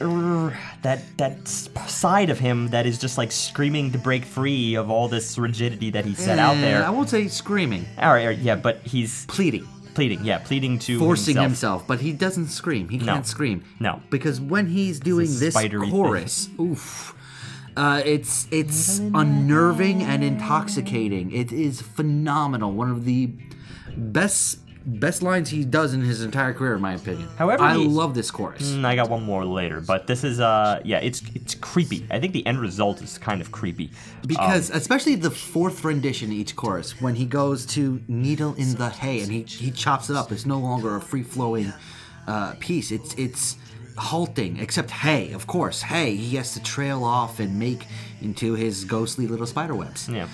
er, 0.00 0.56
that 0.82 1.00
that 1.18 1.38
s- 1.42 1.68
side 1.88 2.28
of 2.30 2.38
him 2.38 2.68
that 2.68 2.86
is 2.86 2.98
just 2.98 3.16
like 3.18 3.32
screaming 3.32 3.92
to 3.92 3.98
break 3.98 4.24
free 4.24 4.74
of 4.74 4.90
all 4.90 5.08
this 5.08 5.38
rigidity 5.38 5.90
that 5.90 6.04
he 6.04 6.14
set 6.14 6.38
out 6.38 6.56
Eh, 6.56 6.60
there. 6.60 6.84
I 6.84 6.90
won't 6.90 7.08
say 7.08 7.28
screaming, 7.28 7.86
All 7.98 8.12
right, 8.12 8.22
all 8.22 8.26
right, 8.28 8.38
yeah, 8.38 8.56
but 8.56 8.80
he's 8.84 9.24
pleading, 9.26 9.66
pleading, 9.94 10.24
yeah, 10.24 10.38
pleading 10.38 10.78
to 10.80 10.98
forcing 10.98 11.36
himself. 11.36 11.82
himself, 11.82 11.86
but 11.86 12.00
he 12.00 12.12
doesn't 12.12 12.48
scream. 12.48 12.88
He 12.88 12.98
No. 12.98 13.04
can't 13.14 13.26
scream. 13.26 13.62
No. 13.80 14.02
because 14.10 14.40
when 14.40 14.66
he's 14.66 15.00
doing 15.00 15.26
this 15.38 15.54
spidery 15.54 15.86
thing. 15.86 15.90
chorus, 15.92 16.48
oof, 16.60 17.14
uh, 17.76 18.02
it's 18.04 18.46
it's 18.50 18.98
unnerving 18.98 20.02
and 20.02 20.22
intoxicating. 20.22 21.32
It 21.32 21.52
is 21.52 21.80
phenomenal. 21.80 22.72
One 22.72 22.90
of 22.90 23.04
the 23.04 23.30
best 23.96 24.58
best 24.84 25.22
lines 25.22 25.48
he 25.50 25.64
does 25.64 25.94
in 25.94 26.00
his 26.02 26.22
entire 26.22 26.52
career, 26.52 26.74
in 26.74 26.80
my 26.80 26.94
opinion. 26.94 27.28
However, 27.36 27.62
I 27.62 27.76
he- 27.76 27.86
love 27.86 28.14
this 28.14 28.30
chorus. 28.30 28.72
Mm, 28.72 28.84
I 28.84 28.96
got 28.96 29.08
one 29.08 29.22
more 29.22 29.44
later, 29.44 29.80
but 29.80 30.06
this 30.06 30.24
is 30.24 30.40
uh 30.40 30.80
yeah, 30.84 30.98
it's 30.98 31.22
it's 31.34 31.54
creepy. 31.54 32.06
I 32.10 32.18
think 32.20 32.32
the 32.32 32.46
end 32.46 32.60
result 32.60 33.00
is 33.02 33.18
kind 33.18 33.40
of 33.40 33.52
creepy. 33.52 33.90
Because 34.26 34.70
especially 34.70 35.14
the 35.14 35.30
fourth 35.30 35.84
rendition 35.84 36.32
each 36.32 36.56
chorus, 36.56 37.00
when 37.00 37.14
he 37.14 37.26
goes 37.26 37.64
to 37.66 38.02
needle 38.08 38.54
in 38.54 38.74
the 38.74 38.90
hay 38.90 39.20
and 39.20 39.30
he, 39.30 39.42
he 39.42 39.70
chops 39.70 40.10
it 40.10 40.16
up, 40.16 40.32
it's 40.32 40.46
no 40.46 40.58
longer 40.58 40.96
a 40.96 41.00
free 41.00 41.22
flowing 41.22 41.72
uh, 42.26 42.54
piece. 42.58 42.90
It's 42.90 43.14
it's 43.14 43.56
halting, 43.98 44.58
except 44.58 44.90
hay, 44.90 45.32
of 45.32 45.46
course. 45.46 45.82
Hay 45.82 46.16
he 46.16 46.36
has 46.36 46.54
to 46.54 46.62
trail 46.62 47.04
off 47.04 47.40
and 47.40 47.58
make 47.58 47.86
into 48.20 48.54
his 48.54 48.84
ghostly 48.84 49.26
little 49.26 49.46
spider 49.46 49.74
webs. 49.74 50.08
Yeah. 50.08 50.28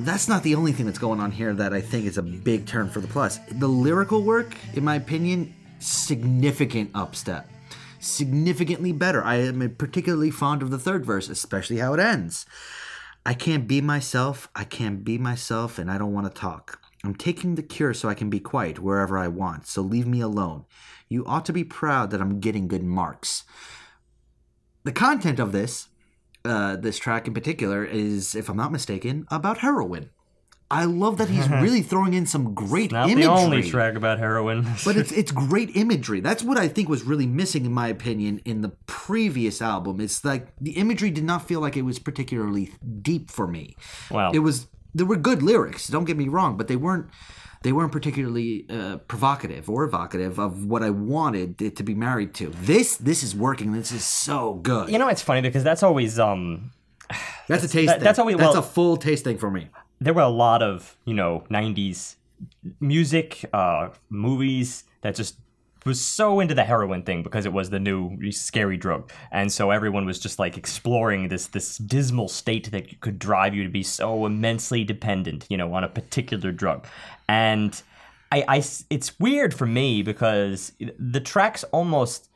That's 0.00 0.28
not 0.28 0.42
the 0.44 0.54
only 0.54 0.72
thing 0.72 0.86
that's 0.86 0.98
going 0.98 1.18
on 1.18 1.32
here 1.32 1.52
that 1.54 1.72
I 1.72 1.80
think 1.80 2.06
is 2.06 2.18
a 2.18 2.22
big 2.22 2.66
turn 2.66 2.88
for 2.88 3.00
the 3.00 3.08
plus. 3.08 3.38
The 3.50 3.66
lyrical 3.68 4.22
work, 4.22 4.54
in 4.74 4.84
my 4.84 4.94
opinion, 4.94 5.54
significant 5.80 6.90
upstep. 6.94 7.50
Significantly 7.98 8.92
better. 8.92 9.24
I 9.24 9.36
am 9.36 9.74
particularly 9.76 10.30
fond 10.30 10.62
of 10.62 10.70
the 10.70 10.78
third 10.78 11.04
verse, 11.04 11.28
especially 11.28 11.78
how 11.78 11.94
it 11.94 12.00
ends. 12.00 12.46
I 13.26 13.34
can't 13.34 13.66
be 13.66 13.80
myself, 13.80 14.48
I 14.54 14.64
can't 14.64 15.04
be 15.04 15.18
myself, 15.18 15.78
and 15.78 15.90
I 15.90 15.98
don't 15.98 16.14
want 16.14 16.32
to 16.32 16.40
talk. 16.40 16.80
I'm 17.04 17.14
taking 17.14 17.56
the 17.56 17.62
cure 17.62 17.92
so 17.92 18.08
I 18.08 18.14
can 18.14 18.30
be 18.30 18.40
quiet 18.40 18.78
wherever 18.78 19.18
I 19.18 19.28
want, 19.28 19.66
so 19.66 19.82
leave 19.82 20.06
me 20.06 20.20
alone. 20.20 20.64
You 21.08 21.24
ought 21.26 21.44
to 21.46 21.52
be 21.52 21.64
proud 21.64 22.10
that 22.10 22.20
I'm 22.20 22.40
getting 22.40 22.68
good 22.68 22.82
marks. 22.82 23.44
The 24.84 24.92
content 24.92 25.38
of 25.38 25.52
this, 25.52 25.88
uh, 26.44 26.76
this 26.76 26.98
track 26.98 27.26
in 27.26 27.34
particular, 27.34 27.84
is, 27.84 28.34
if 28.34 28.48
I'm 28.48 28.56
not 28.56 28.72
mistaken, 28.72 29.26
about 29.30 29.58
heroin. 29.58 30.10
I 30.70 30.84
love 30.84 31.16
that 31.16 31.30
he's 31.30 31.48
really 31.62 31.80
throwing 31.80 32.12
in 32.12 32.26
some 32.26 32.52
great 32.52 32.92
Not 32.92 33.08
imagery. 33.08 33.22
the 33.22 33.30
only 33.30 33.62
track 33.62 33.94
about 33.94 34.18
heroin. 34.18 34.66
But 34.84 34.96
it's 34.96 35.12
it's 35.12 35.32
great 35.48 35.74
imagery. 35.76 36.20
That's 36.20 36.42
what 36.42 36.58
I 36.58 36.68
think 36.68 36.88
was 36.88 37.04
really 37.04 37.26
missing, 37.26 37.64
in 37.64 37.72
my 37.72 37.88
opinion, 37.88 38.40
in 38.44 38.60
the 38.60 38.70
previous 38.86 39.62
album. 39.62 40.00
It's 40.00 40.24
like 40.24 40.54
the 40.60 40.72
imagery 40.72 41.10
did 41.10 41.24
not 41.24 41.48
feel 41.48 41.60
like 41.60 41.76
it 41.76 41.82
was 41.82 41.98
particularly 41.98 42.72
deep 43.00 43.30
for 43.30 43.46
me. 43.46 43.76
Wow. 44.10 44.30
It 44.32 44.40
was 44.40 44.66
there 44.94 45.06
were 45.06 45.16
good 45.16 45.42
lyrics. 45.42 45.88
Don't 45.88 46.04
get 46.04 46.16
me 46.16 46.28
wrong, 46.28 46.56
but 46.56 46.68
they 46.68 46.76
weren't 46.76 47.06
they 47.62 47.72
weren't 47.72 47.92
particularly 47.92 48.66
uh, 48.70 48.98
provocative 49.08 49.68
or 49.68 49.84
evocative 49.84 50.38
of 50.38 50.64
what 50.66 50.82
I 50.82 50.90
wanted 50.90 51.60
it 51.60 51.76
to 51.76 51.82
be 51.82 51.94
married 51.94 52.34
to. 52.34 52.50
This 52.50 52.96
this 52.96 53.22
is 53.22 53.34
working. 53.34 53.72
This 53.72 53.92
is 53.92 54.04
so 54.04 54.54
good. 54.54 54.90
you 54.90 54.98
know, 54.98 55.08
it's 55.08 55.22
funny 55.22 55.40
because 55.40 55.64
that's 55.64 55.82
always 55.82 56.18
um 56.18 56.70
that's 57.48 57.64
a 57.64 57.68
taste. 57.68 57.86
that- 57.88 57.96
thing. 57.98 58.04
that's 58.04 58.18
always- 58.18 58.36
that's 58.36 58.56
a 58.56 58.62
full 58.62 58.96
taste 58.96 59.24
thing 59.24 59.38
for 59.38 59.50
me. 59.50 59.68
there 60.00 60.14
were 60.14 60.22
a 60.22 60.28
lot 60.46 60.62
of 60.62 60.96
you 61.04 61.14
know 61.14 61.44
90s 61.50 62.14
music 62.80 63.44
uh 63.52 63.88
movies 64.10 64.84
that 65.02 65.14
just 65.14 65.36
was 65.88 66.00
so 66.00 66.38
into 66.38 66.54
the 66.54 66.64
heroin 66.64 67.02
thing 67.02 67.22
because 67.22 67.46
it 67.46 67.52
was 67.52 67.70
the 67.70 67.80
new 67.80 68.30
scary 68.30 68.76
drug. 68.76 69.10
And 69.32 69.50
so 69.50 69.70
everyone 69.70 70.06
was 70.06 70.18
just 70.18 70.38
like 70.38 70.56
exploring 70.56 71.28
this 71.28 71.48
this 71.48 71.78
dismal 71.78 72.28
state 72.28 72.70
that 72.70 73.00
could 73.00 73.18
drive 73.18 73.54
you 73.54 73.64
to 73.64 73.70
be 73.70 73.82
so 73.82 74.26
immensely 74.26 74.84
dependent 74.84 75.46
you 75.48 75.56
know 75.56 75.72
on 75.74 75.82
a 75.82 75.88
particular 75.88 76.52
drug. 76.52 76.86
And 77.28 77.82
I, 78.30 78.44
I, 78.46 78.56
it's 78.90 79.18
weird 79.18 79.54
for 79.54 79.66
me 79.66 80.02
because 80.02 80.72
the 80.98 81.20
tracks 81.20 81.64
almost 81.64 82.27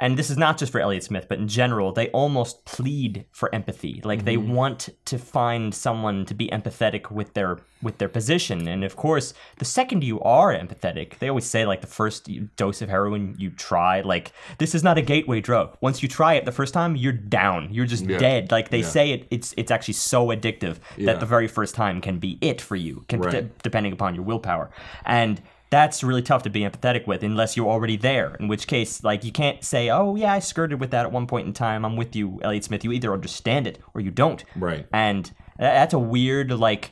and 0.00 0.16
this 0.18 0.30
is 0.30 0.38
not 0.38 0.56
just 0.56 0.72
for 0.72 0.80
Elliott 0.80 1.04
Smith, 1.04 1.26
but 1.28 1.38
in 1.38 1.46
general, 1.46 1.92
they 1.92 2.08
almost 2.08 2.64
plead 2.64 3.26
for 3.32 3.54
empathy. 3.54 4.00
Like 4.02 4.24
they 4.24 4.36
mm-hmm. 4.36 4.54
want 4.54 4.88
to 5.04 5.18
find 5.18 5.74
someone 5.74 6.24
to 6.24 6.34
be 6.34 6.48
empathetic 6.48 7.10
with 7.10 7.34
their 7.34 7.58
with 7.82 7.98
their 7.98 8.08
position. 8.08 8.66
And 8.66 8.82
of 8.82 8.96
course, 8.96 9.34
the 9.58 9.64
second 9.66 10.02
you 10.02 10.18
are 10.20 10.54
empathetic, 10.54 11.18
they 11.18 11.28
always 11.28 11.44
say 11.44 11.66
like 11.66 11.82
the 11.82 11.86
first 11.86 12.28
dose 12.56 12.80
of 12.80 12.88
heroin 12.88 13.34
you 13.38 13.50
try, 13.50 14.00
like 14.00 14.32
this 14.56 14.74
is 14.74 14.82
not 14.82 14.96
a 14.96 15.02
gateway 15.02 15.40
drug. 15.40 15.76
Once 15.82 16.02
you 16.02 16.08
try 16.08 16.34
it 16.34 16.46
the 16.46 16.52
first 16.52 16.72
time, 16.72 16.96
you're 16.96 17.12
down. 17.12 17.68
You're 17.70 17.86
just 17.86 18.06
Yeah. 18.06 18.18
dead. 18.18 18.50
Like 18.50 18.70
they 18.70 18.80
Yeah. 18.80 18.86
say 18.86 19.10
it 19.10 19.26
it's 19.30 19.52
it's 19.58 19.70
actually 19.70 19.94
so 19.94 20.28
addictive 20.28 20.78
Yeah. 20.96 21.06
that 21.06 21.20
the 21.20 21.26
very 21.26 21.46
first 21.46 21.74
time 21.74 22.00
can 22.00 22.18
be 22.18 22.38
it 22.40 22.62
for 22.62 22.76
you, 22.76 23.04
can, 23.08 23.20
Right. 23.20 23.32
de- 23.32 23.50
depending 23.62 23.92
upon 23.92 24.14
your 24.14 24.24
willpower. 24.24 24.70
And 25.04 25.42
that's 25.70 26.02
really 26.02 26.22
tough 26.22 26.42
to 26.42 26.50
be 26.50 26.60
empathetic 26.60 27.06
with 27.06 27.22
unless 27.22 27.56
you're 27.56 27.68
already 27.68 27.96
there. 27.96 28.34
In 28.40 28.48
which 28.48 28.66
case, 28.66 29.02
like 29.04 29.24
you 29.24 29.32
can't 29.32 29.64
say, 29.64 29.88
"Oh 29.90 30.16
yeah, 30.16 30.32
I 30.32 30.40
skirted 30.40 30.80
with 30.80 30.90
that 30.90 31.06
at 31.06 31.12
one 31.12 31.26
point 31.26 31.46
in 31.46 31.52
time. 31.52 31.84
I'm 31.84 31.96
with 31.96 32.14
you, 32.16 32.40
Elliott 32.42 32.64
Smith." 32.64 32.84
You 32.84 32.92
either 32.92 33.12
understand 33.12 33.66
it 33.66 33.80
or 33.94 34.00
you 34.00 34.10
don't. 34.10 34.44
Right. 34.56 34.86
And 34.92 35.30
that's 35.58 35.94
a 35.94 35.98
weird, 35.98 36.50
like, 36.52 36.90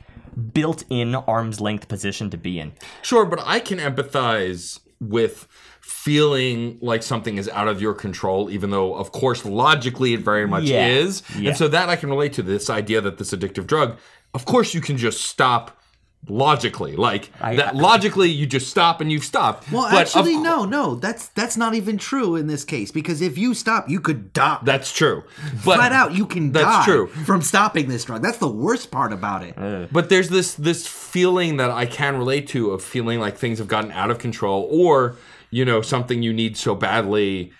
built-in 0.53 1.15
arm's 1.15 1.59
length 1.59 1.87
position 1.87 2.29
to 2.29 2.37
be 2.37 2.59
in. 2.59 2.71
Sure, 3.01 3.25
but 3.25 3.41
I 3.45 3.59
can 3.59 3.79
empathize 3.79 4.79
with 5.01 5.47
feeling 5.81 6.77
like 6.81 7.03
something 7.03 7.37
is 7.37 7.49
out 7.49 7.67
of 7.67 7.81
your 7.81 7.93
control, 7.93 8.49
even 8.49 8.69
though, 8.69 8.93
of 8.93 9.11
course, 9.11 9.43
logically 9.43 10.13
it 10.13 10.21
very 10.21 10.47
much 10.47 10.63
Yeah. 10.65 10.87
is. 10.87 11.23
Yeah. 11.37 11.49
And 11.49 11.57
so 11.57 11.67
that 11.67 11.89
I 11.89 11.95
can 11.95 12.09
relate 12.09 12.33
to 12.33 12.43
this 12.43 12.69
idea 12.69 13.01
that 13.01 13.17
this 13.17 13.31
addictive 13.31 13.65
drug, 13.67 13.97
of 14.33 14.45
course, 14.45 14.73
you 14.73 14.81
can 14.81 14.97
just 14.97 15.21
stop 15.21 15.78
logically. 16.27 16.95
Like 16.95 17.31
I- 17.41 17.55
that 17.55 17.75
logically, 17.75 18.29
you 18.29 18.45
just 18.45 18.69
stop 18.69 19.01
and 19.01 19.11
you've 19.11 19.23
stopped. 19.23 19.71
Well, 19.71 19.89
But 19.89 20.01
actually, 20.01 20.37
no, 20.37 20.65
no. 20.65 20.95
That's 20.95 21.27
that's 21.29 21.57
not 21.57 21.73
even 21.75 21.97
true 21.97 22.35
in 22.35 22.47
this 22.47 22.63
case 22.63 22.91
because 22.91 23.21
if 23.21 23.37
you 23.37 23.53
stop, 23.53 23.89
you 23.89 23.99
could 23.99 24.33
die. 24.33 24.59
That's 24.63 24.91
true. 24.91 25.23
But 25.65 25.77
flat 25.77 25.91
out 25.91 26.13
you 26.13 26.25
can 26.25 26.51
That's 26.51 26.65
die 26.65 26.85
true. 26.85 27.07
from 27.07 27.41
stopping 27.41 27.87
this 27.87 28.05
drug 28.05 28.21
that's 28.21 28.37
the 28.37 28.47
worst 28.47 28.91
part 28.91 29.13
about 29.13 29.43
it 29.43 29.57
uh, 29.57 29.87
But 29.91 30.09
there's 30.09 30.29
this 30.29 30.53
this 30.55 30.87
feeling 30.87 31.57
that 31.57 31.71
I 31.71 31.85
can 31.85 32.17
relate 32.17 32.47
to 32.49 32.71
of 32.71 32.83
feeling 32.83 33.19
like 33.19 33.37
things 33.37 33.59
have 33.59 33.67
gotten 33.67 33.91
out 33.91 34.11
of 34.11 34.19
control, 34.19 34.67
or 34.71 35.15
you 35.51 35.65
know 35.65 35.81
something 35.81 36.21
you 36.21 36.33
need 36.33 36.57
so 36.57 36.75
badly, 36.75 37.51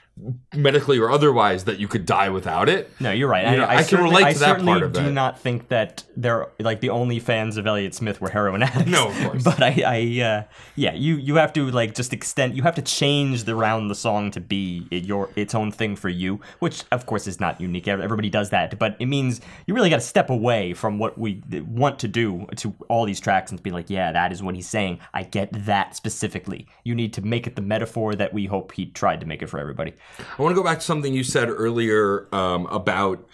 medically 0.54 1.00
or 1.00 1.10
otherwise, 1.12 1.66
that 1.66 1.80
you 1.80 1.88
could 1.88 2.06
die 2.06 2.30
without 2.30 2.70
it. 2.70 2.92
No, 3.00 3.12
you're 3.12 3.28
right. 3.28 3.52
You 3.52 3.58
know, 3.58 3.66
I 3.66 3.78
can 3.78 3.86
certainly- 3.86 4.12
relate 4.12 4.26
I 4.26 4.34
to 4.34 4.40
that 4.40 4.62
part 4.66 4.84
of 4.84 4.96
it. 4.96 5.00
do 5.00 5.12
not 5.12 5.40
think 5.40 5.70
that 5.70 6.04
they're 6.18 6.48
like 6.60 6.82
the 6.82 6.90
only 6.90 7.20
fans 7.20 7.58
of 7.58 7.66
Elliott 7.66 7.94
Smith 7.96 8.20
were 8.20 8.30
heroin 8.30 8.64
addicts. 8.64 8.90
No, 8.92 9.08
of 9.10 9.18
course. 9.24 9.44
But 9.50 9.62
I, 9.64 9.84
I 9.86 10.22
uh, 10.24 10.44
yeah, 10.76 10.94
you 10.94 11.16
you 11.16 11.36
have 11.36 11.54
to 11.54 11.70
like 11.72 11.96
just 11.96 12.14
extend. 12.14 12.56
You 12.56 12.64
have 12.64 12.76
to 12.76 12.82
change 12.82 13.46
the 13.46 13.56
round 13.56 13.90
the 13.90 13.96
song 13.96 14.32
to 14.32 14.42
be 14.42 14.88
it, 14.92 15.04
your 15.06 15.30
its 15.36 15.56
own 15.56 15.72
thing 15.72 15.96
for 15.96 16.10
you, 16.10 16.40
which 16.60 16.84
of 16.92 17.06
course 17.06 17.26
is 17.28 17.40
not 17.40 17.60
unique. 17.62 17.88
Everybody 17.88 18.30
does 18.30 18.50
that, 18.50 18.78
but 18.78 18.96
it 19.00 19.06
means 19.06 19.42
you 19.66 19.74
really 19.74 19.90
got 19.90 19.98
to 19.98 20.02
step 20.02 20.30
away 20.30 20.74
from 20.74 21.00
what 21.00 21.18
we 21.18 21.42
want 21.68 22.00
to 22.00 22.08
do 22.08 22.46
to 22.58 22.74
all 22.90 23.06
these 23.06 23.20
tracks 23.20 23.52
and 23.52 23.62
be 23.64 23.72
like, 23.72 23.90
yeah, 23.90 24.12
that 24.12 24.32
is 24.32 24.44
what 24.44 24.56
he's 24.56 24.68
saying. 24.70 25.00
I 25.14 25.24
get 25.24 25.50
that 25.66 25.96
specifically. 25.96 26.68
You 26.84 26.96
need 26.96 27.14
to 27.14 27.22
make 27.22 27.48
it 27.48 27.56
the 27.56 27.62
metaphor 27.62 28.16
that 28.16 28.34
we 28.34 28.46
hope 28.46 28.74
he 28.74 28.88
tried 28.88 29.20
to 29.22 29.26
make 29.26 29.42
it 29.42 29.48
for 29.48 29.60
everybody. 29.60 29.94
I 30.18 30.42
want 30.42 30.52
to 30.52 30.56
go 30.56 30.64
back 30.64 30.80
to 30.80 30.86
something 30.86 31.14
you 31.14 31.24
said 31.24 31.50
earlier 31.50 32.28
um, 32.34 32.66
about 32.68 33.28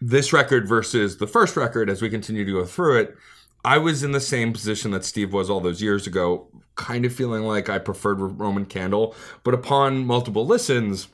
this 0.00 0.32
record 0.32 0.68
versus 0.68 1.16
the 1.16 1.26
first 1.26 1.56
record 1.56 1.88
as 1.88 2.02
we 2.02 2.10
continue 2.10 2.44
to 2.44 2.52
go 2.52 2.64
through 2.64 3.00
it. 3.00 3.16
I 3.64 3.78
was 3.78 4.02
in 4.04 4.12
the 4.12 4.20
same 4.20 4.52
position 4.52 4.92
that 4.92 5.04
Steve 5.04 5.32
was 5.32 5.50
all 5.50 5.60
those 5.60 5.82
years 5.82 6.06
ago, 6.06 6.46
kind 6.76 7.04
of 7.04 7.12
feeling 7.12 7.42
like 7.42 7.68
I 7.68 7.78
preferred 7.78 8.20
Roman 8.20 8.64
Candle. 8.64 9.14
But 9.42 9.54
upon 9.54 10.06
multiple 10.06 10.46
listens, 10.46 11.08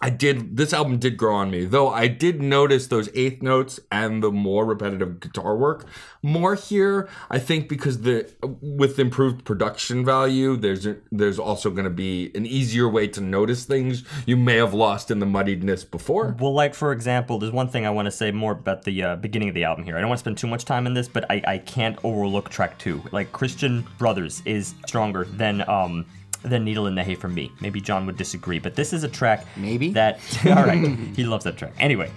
I 0.00 0.10
did 0.10 0.58
this 0.58 0.74
album 0.74 0.98
did 0.98 1.16
grow 1.16 1.36
on 1.36 1.50
me, 1.50 1.64
though 1.64 1.88
I 1.88 2.06
did 2.06 2.42
notice 2.42 2.86
those 2.88 3.08
eighth 3.14 3.42
notes 3.42 3.80
and 3.90 4.22
the 4.22 4.30
more 4.30 4.66
repetitive 4.66 5.20
guitar 5.20 5.56
work 5.56 5.86
more 6.22 6.54
here. 6.54 7.08
I 7.30 7.38
think 7.38 7.68
because 7.68 8.02
the 8.02 8.30
with 8.60 8.98
improved 8.98 9.46
production 9.46 10.04
value, 10.04 10.56
there's 10.56 10.86
there's 11.10 11.38
also 11.38 11.70
going 11.70 11.84
to 11.84 11.90
be 11.90 12.30
an 12.34 12.44
easier 12.44 12.88
way 12.88 13.08
to 13.08 13.22
notice 13.22 13.64
things 13.64 14.04
you 14.26 14.36
may 14.36 14.56
have 14.56 14.74
lost 14.74 15.10
in 15.10 15.18
the 15.18 15.26
muddiedness 15.26 15.90
before. 15.90 16.36
Well, 16.38 16.52
like 16.52 16.74
for 16.74 16.92
example, 16.92 17.38
there's 17.38 17.52
one 17.52 17.68
thing 17.68 17.86
I 17.86 17.90
want 17.90 18.06
to 18.06 18.12
say 18.12 18.30
more 18.30 18.52
about 18.52 18.82
the 18.82 19.02
uh, 19.02 19.16
beginning 19.16 19.48
of 19.48 19.54
the 19.54 19.64
album 19.64 19.84
here. 19.84 19.96
I 19.96 20.00
don't 20.00 20.10
want 20.10 20.18
to 20.18 20.22
spend 20.24 20.36
too 20.36 20.46
much 20.46 20.66
time 20.66 20.86
in 20.86 20.92
this, 20.92 21.08
but 21.08 21.30
I, 21.30 21.42
I 21.46 21.58
can't 21.58 21.98
overlook 22.04 22.50
track 22.50 22.78
two. 22.78 23.02
Like 23.12 23.32
Christian 23.32 23.86
Brothers 23.96 24.42
is 24.44 24.74
stronger 24.86 25.24
than 25.24 25.66
um 25.70 26.04
than 26.48 26.64
Needle 26.64 26.86
in 26.86 26.94
the 26.94 27.04
Hay 27.04 27.14
for 27.14 27.28
me. 27.28 27.52
Maybe 27.60 27.80
John 27.80 28.06
would 28.06 28.16
disagree, 28.16 28.58
but 28.58 28.74
this 28.74 28.92
is 28.92 29.04
a 29.04 29.08
track 29.08 29.46
Maybe. 29.56 29.92
that 29.92 30.20
all 30.46 30.64
right. 30.64 30.96
he 31.14 31.24
loves 31.24 31.44
that 31.44 31.56
track. 31.56 31.72
Anyway. 31.78 32.10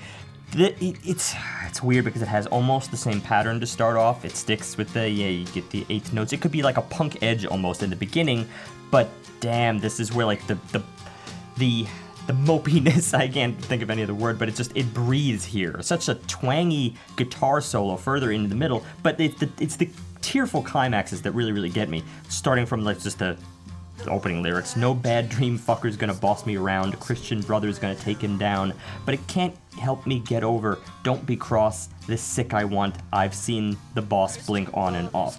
The, 0.51 0.73
it, 0.83 0.97
it's 1.05 1.35
it's 1.67 1.83
weird 1.83 2.05
because 2.05 2.23
it 2.23 2.27
has 2.27 2.47
almost 2.47 2.89
the 2.89 2.97
same 2.97 3.21
pattern 3.21 3.59
to 3.59 3.67
start 3.67 3.97
off. 3.97 4.25
It 4.25 4.35
sticks 4.35 4.77
with 4.77 4.91
the 4.93 5.07
yeah, 5.07 5.27
you 5.27 5.45
get 5.45 5.69
the 5.69 5.85
eighth 5.89 6.11
notes. 6.11 6.33
It 6.33 6.41
could 6.41 6.51
be 6.51 6.63
like 6.63 6.77
a 6.77 6.81
punk 6.81 7.21
edge 7.21 7.45
almost 7.45 7.83
in 7.83 7.91
the 7.91 7.95
beginning, 7.95 8.49
but 8.89 9.09
damn, 9.41 9.77
this 9.77 9.99
is 9.99 10.11
where 10.11 10.25
like 10.25 10.47
the 10.47 10.57
the 10.71 10.81
the 11.57 11.85
the 12.29 12.33
mopiness 12.33 13.11
i 13.17 13.27
can't 13.27 13.57
think 13.65 13.81
of 13.81 13.89
any 13.89 14.03
other 14.03 14.13
word 14.13 14.37
but 14.37 14.47
it 14.47 14.55
just 14.55 14.71
it 14.75 14.93
breathes 14.93 15.43
here 15.43 15.81
such 15.81 16.07
a 16.09 16.15
twangy 16.27 16.95
guitar 17.15 17.59
solo 17.59 17.95
further 17.95 18.31
into 18.31 18.47
the 18.47 18.55
middle 18.55 18.83
but 19.01 19.19
it's 19.19 19.39
the 19.39 19.49
it's 19.59 19.75
the 19.75 19.89
tearful 20.21 20.61
climaxes 20.61 21.23
that 21.23 21.31
really 21.31 21.51
really 21.51 21.69
get 21.69 21.89
me 21.89 22.03
starting 22.27 22.67
from 22.67 22.83
like 22.83 22.99
just 22.99 23.17
the 23.17 23.35
opening 24.07 24.41
lyrics. 24.41 24.75
No 24.75 24.93
bad 24.93 25.29
dream 25.29 25.57
fucker's 25.57 25.97
gonna 25.97 26.13
boss 26.13 26.45
me 26.45 26.57
around. 26.57 26.99
Christian 26.99 27.41
brother's 27.41 27.79
gonna 27.79 27.95
take 27.95 28.21
him 28.21 28.37
down. 28.37 28.73
But 29.05 29.13
it 29.15 29.27
can't 29.27 29.55
help 29.79 30.05
me 30.07 30.19
get 30.19 30.43
over. 30.43 30.79
Don't 31.03 31.25
be 31.25 31.35
cross. 31.35 31.89
This 32.07 32.21
sick 32.21 32.53
i 32.53 32.63
want. 32.63 32.95
I've 33.13 33.33
seen 33.35 33.77
the 33.93 34.01
boss 34.01 34.37
blink 34.45 34.69
on 34.73 34.95
and 34.95 35.09
off. 35.13 35.37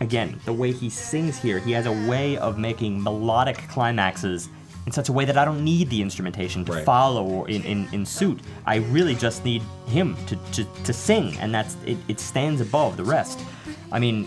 Again, 0.00 0.40
the 0.44 0.52
way 0.52 0.72
he 0.72 0.90
sings 0.90 1.38
here, 1.38 1.58
he 1.58 1.72
has 1.72 1.86
a 1.86 1.92
way 2.08 2.36
of 2.38 2.58
making 2.58 3.02
melodic 3.02 3.56
climaxes 3.68 4.48
in 4.86 4.92
such 4.92 5.08
a 5.08 5.12
way 5.12 5.24
that 5.24 5.38
I 5.38 5.44
don't 5.44 5.62
need 5.62 5.90
the 5.90 6.02
instrumentation 6.02 6.64
to 6.64 6.72
Right. 6.72 6.84
follow 6.84 7.24
or 7.24 7.48
in, 7.48 7.62
in, 7.62 7.88
in 7.92 8.04
suit. 8.04 8.40
I 8.66 8.76
really 8.76 9.14
just 9.14 9.44
need 9.44 9.62
him 9.86 10.16
to, 10.26 10.36
to, 10.54 10.64
to 10.64 10.92
sing, 10.92 11.36
and 11.38 11.54
that's 11.54 11.76
it, 11.86 11.98
it 12.08 12.18
stands 12.18 12.60
above 12.60 12.96
the 12.96 13.04
rest. 13.04 13.38
I 13.92 14.00
mean, 14.00 14.26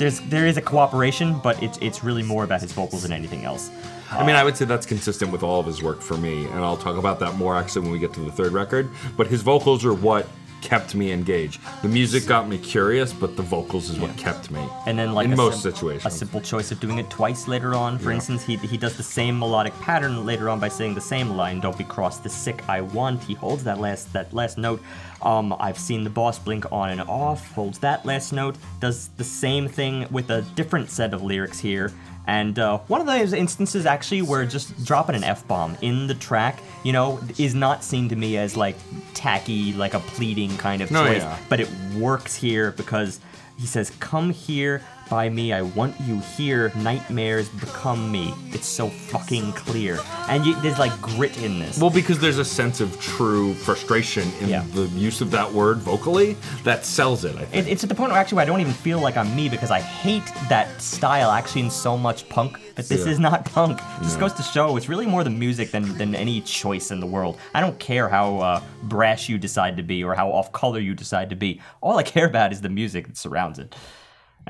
there's 0.00 0.20
there 0.22 0.46
is 0.46 0.56
a 0.56 0.62
cooperation, 0.62 1.38
but 1.38 1.62
it's 1.62 1.78
it's 1.78 2.02
really 2.02 2.22
more 2.22 2.42
about 2.42 2.60
his 2.62 2.72
vocals 2.72 3.02
than 3.02 3.12
anything 3.12 3.44
else. 3.44 3.70
I 4.10 4.26
mean, 4.26 4.34
I 4.34 4.42
would 4.42 4.56
say 4.56 4.64
that's 4.64 4.86
consistent 4.86 5.30
with 5.30 5.44
all 5.44 5.60
of 5.60 5.66
his 5.66 5.82
work 5.82 6.00
for 6.00 6.16
me, 6.16 6.46
and 6.46 6.64
I'll 6.64 6.76
talk 6.76 6.96
about 6.96 7.20
that 7.20 7.36
more 7.36 7.54
actually 7.54 7.82
when 7.82 7.92
we 7.92 8.00
get 8.00 8.12
to 8.14 8.20
the 8.20 8.32
third 8.32 8.52
record. 8.52 8.90
But 9.16 9.28
his 9.28 9.42
vocals 9.42 9.84
are 9.84 9.94
what 9.94 10.26
kept 10.60 10.94
me 10.94 11.12
engaged. 11.12 11.60
The 11.82 11.88
music 11.88 12.26
got 12.26 12.48
me 12.48 12.58
curious, 12.58 13.12
but 13.12 13.36
the 13.36 13.42
vocals 13.42 13.90
is 13.90 13.98
what 13.98 14.16
kept 14.16 14.50
me. 14.50 14.66
And 14.86 14.98
then, 14.98 15.12
like 15.14 15.26
in 15.26 15.32
a 15.32 15.36
most 15.36 15.62
sim- 15.62 15.72
situations, 15.72 16.14
a 16.14 16.16
simple 16.16 16.40
choice 16.40 16.70
of 16.70 16.80
doing 16.80 16.98
it 16.98 17.08
twice 17.10 17.48
later 17.48 17.74
on. 17.74 17.98
For 17.98 18.10
instance, 18.10 18.42
he 18.44 18.56
he 18.56 18.76
does 18.76 18.96
the 18.96 19.02
same 19.02 19.38
melodic 19.38 19.74
pattern 19.80 20.24
later 20.26 20.48
on 20.48 20.60
by 20.60 20.68
saying 20.68 20.94
the 20.94 21.00
same 21.00 21.30
line, 21.30 21.60
"Don't 21.60 21.76
be 21.76 21.84
cross, 21.84 22.18
the 22.18 22.28
sick 22.28 22.62
I 22.68 22.80
want." 22.80 23.22
He 23.24 23.34
holds 23.34 23.64
that 23.64 23.80
last 23.80 24.12
that 24.12 24.32
last 24.32 24.58
note. 24.58 24.80
Um, 25.22 25.54
I've 25.60 25.78
seen 25.78 26.04
the 26.04 26.10
boss 26.10 26.38
blink 26.38 26.64
on 26.72 26.90
and 26.90 27.00
off. 27.02 27.52
Holds 27.52 27.78
that 27.80 28.06
last 28.06 28.32
note. 28.32 28.56
Does 28.80 29.08
the 29.16 29.24
same 29.24 29.68
thing 29.68 30.06
with 30.10 30.30
a 30.30 30.42
different 30.54 30.90
set 30.90 31.12
of 31.12 31.22
lyrics 31.22 31.58
here. 31.58 31.92
And 32.30 32.60
uh, 32.60 32.78
one 32.86 33.00
of 33.00 33.08
those 33.08 33.32
instances, 33.32 33.86
actually, 33.86 34.22
where 34.22 34.46
just 34.46 34.84
dropping 34.84 35.16
an 35.16 35.24
F 35.24 35.48
bomb 35.48 35.76
in 35.82 36.06
the 36.06 36.14
track, 36.14 36.60
you 36.84 36.92
know, 36.92 37.18
is 37.38 37.56
not 37.56 37.82
seen 37.82 38.08
to 38.08 38.14
me 38.14 38.36
as 38.36 38.56
like 38.56 38.76
tacky, 39.14 39.72
like 39.72 39.94
a 39.94 39.98
pleading 39.98 40.56
kind 40.56 40.80
of 40.80 40.90
choice. 40.90 41.22
yeah. 41.22 41.36
But 41.48 41.58
it 41.58 41.68
works 41.96 42.36
here 42.36 42.70
because 42.70 43.18
he 43.58 43.66
says, 43.66 43.90
Come 43.98 44.30
here 44.30 44.80
by 45.10 45.28
me, 45.28 45.52
I 45.52 45.62
want 45.62 45.98
you 46.00 46.20
here, 46.20 46.72
nightmares 46.76 47.48
become 47.48 48.10
me. 48.12 48.32
It's 48.52 48.68
so 48.68 48.88
fucking 48.88 49.52
clear. 49.54 49.98
And 50.28 50.46
you, 50.46 50.54
there's 50.62 50.78
like 50.78 50.98
grit 51.02 51.36
in 51.42 51.58
this. 51.58 51.78
Well, 51.78 51.90
because 51.90 52.20
there's 52.20 52.38
a 52.38 52.44
sense 52.44 52.80
of 52.80 52.98
true 53.00 53.52
frustration 53.54 54.30
in 54.40 54.48
Yeah. 54.48 54.64
the 54.72 54.82
use 54.94 55.20
of 55.20 55.32
that 55.32 55.52
word 55.52 55.78
vocally 55.78 56.36
that 56.62 56.84
sells 56.86 57.24
it. 57.24 57.34
I 57.34 57.44
think. 57.44 57.66
It, 57.66 57.70
it's 57.72 57.82
at 57.82 57.88
the 57.88 57.94
point 57.96 58.12
where 58.12 58.20
actually 58.20 58.40
I 58.40 58.44
don't 58.44 58.60
even 58.60 58.72
feel 58.72 59.00
like 59.00 59.16
I'm 59.16 59.34
me 59.34 59.48
because 59.48 59.72
I 59.72 59.80
hate 59.80 60.24
that 60.48 60.80
style 60.80 61.30
actually 61.32 61.62
in 61.62 61.70
so 61.70 61.98
much 61.98 62.28
punk. 62.28 62.58
But 62.76 62.88
this 62.88 63.04
Yeah. 63.04 63.12
is 63.12 63.18
not 63.18 63.44
punk. 63.46 63.78
This 63.98 64.08
just 64.08 64.20
goes 64.20 64.32
to 64.34 64.42
show 64.44 64.76
it's 64.76 64.88
really 64.88 65.06
more 65.06 65.24
the 65.24 65.30
music 65.30 65.72
than, 65.72 65.98
than 65.98 66.14
any 66.14 66.40
choice 66.42 66.92
in 66.92 67.00
the 67.00 67.06
world. 67.06 67.36
I 67.52 67.60
don't 67.60 67.78
care 67.80 68.08
how 68.08 68.38
uh, 68.38 68.62
brash 68.84 69.28
you 69.28 69.38
decide 69.38 69.76
to 69.78 69.82
be 69.82 70.04
or 70.04 70.14
how 70.14 70.30
off 70.30 70.52
color 70.52 70.78
you 70.78 70.94
decide 70.94 71.30
to 71.30 71.36
be. 71.36 71.60
All 71.80 71.98
I 71.98 72.04
care 72.04 72.26
about 72.26 72.52
is 72.52 72.60
the 72.60 72.68
music 72.70 73.08
that 73.08 73.16
surrounds 73.16 73.58
it. 73.58 73.74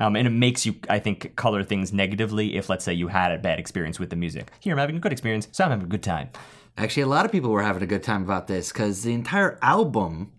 Um, 0.01 0.15
and 0.15 0.27
it 0.27 0.31
makes 0.31 0.65
you, 0.65 0.73
I 0.89 0.97
think, 0.97 1.35
color 1.35 1.63
things 1.63 1.93
negatively 1.93 2.55
if, 2.57 2.69
let's 2.69 2.83
say, 2.83 2.91
you 2.93 3.07
had 3.07 3.31
a 3.31 3.37
bad 3.37 3.59
experience 3.59 3.99
with 3.99 4.09
the 4.09 4.15
music. 4.15 4.51
Here, 4.59 4.73
I'm 4.73 4.79
having 4.79 4.95
a 4.95 4.99
good 4.99 5.11
experience, 5.11 5.47
so 5.51 5.63
I'm 5.63 5.69
having 5.69 5.85
a 5.85 5.89
good 5.89 6.01
time. 6.01 6.29
Actually, 6.75 7.03
a 7.03 7.07
lot 7.07 7.23
of 7.25 7.31
people 7.31 7.51
were 7.51 7.61
having 7.61 7.83
a 7.83 7.85
good 7.85 8.01
time 8.01 8.23
about 8.23 8.47
this 8.47 8.71
because 8.71 9.03
the 9.03 9.13
entire 9.13 9.59
album, 9.61 10.31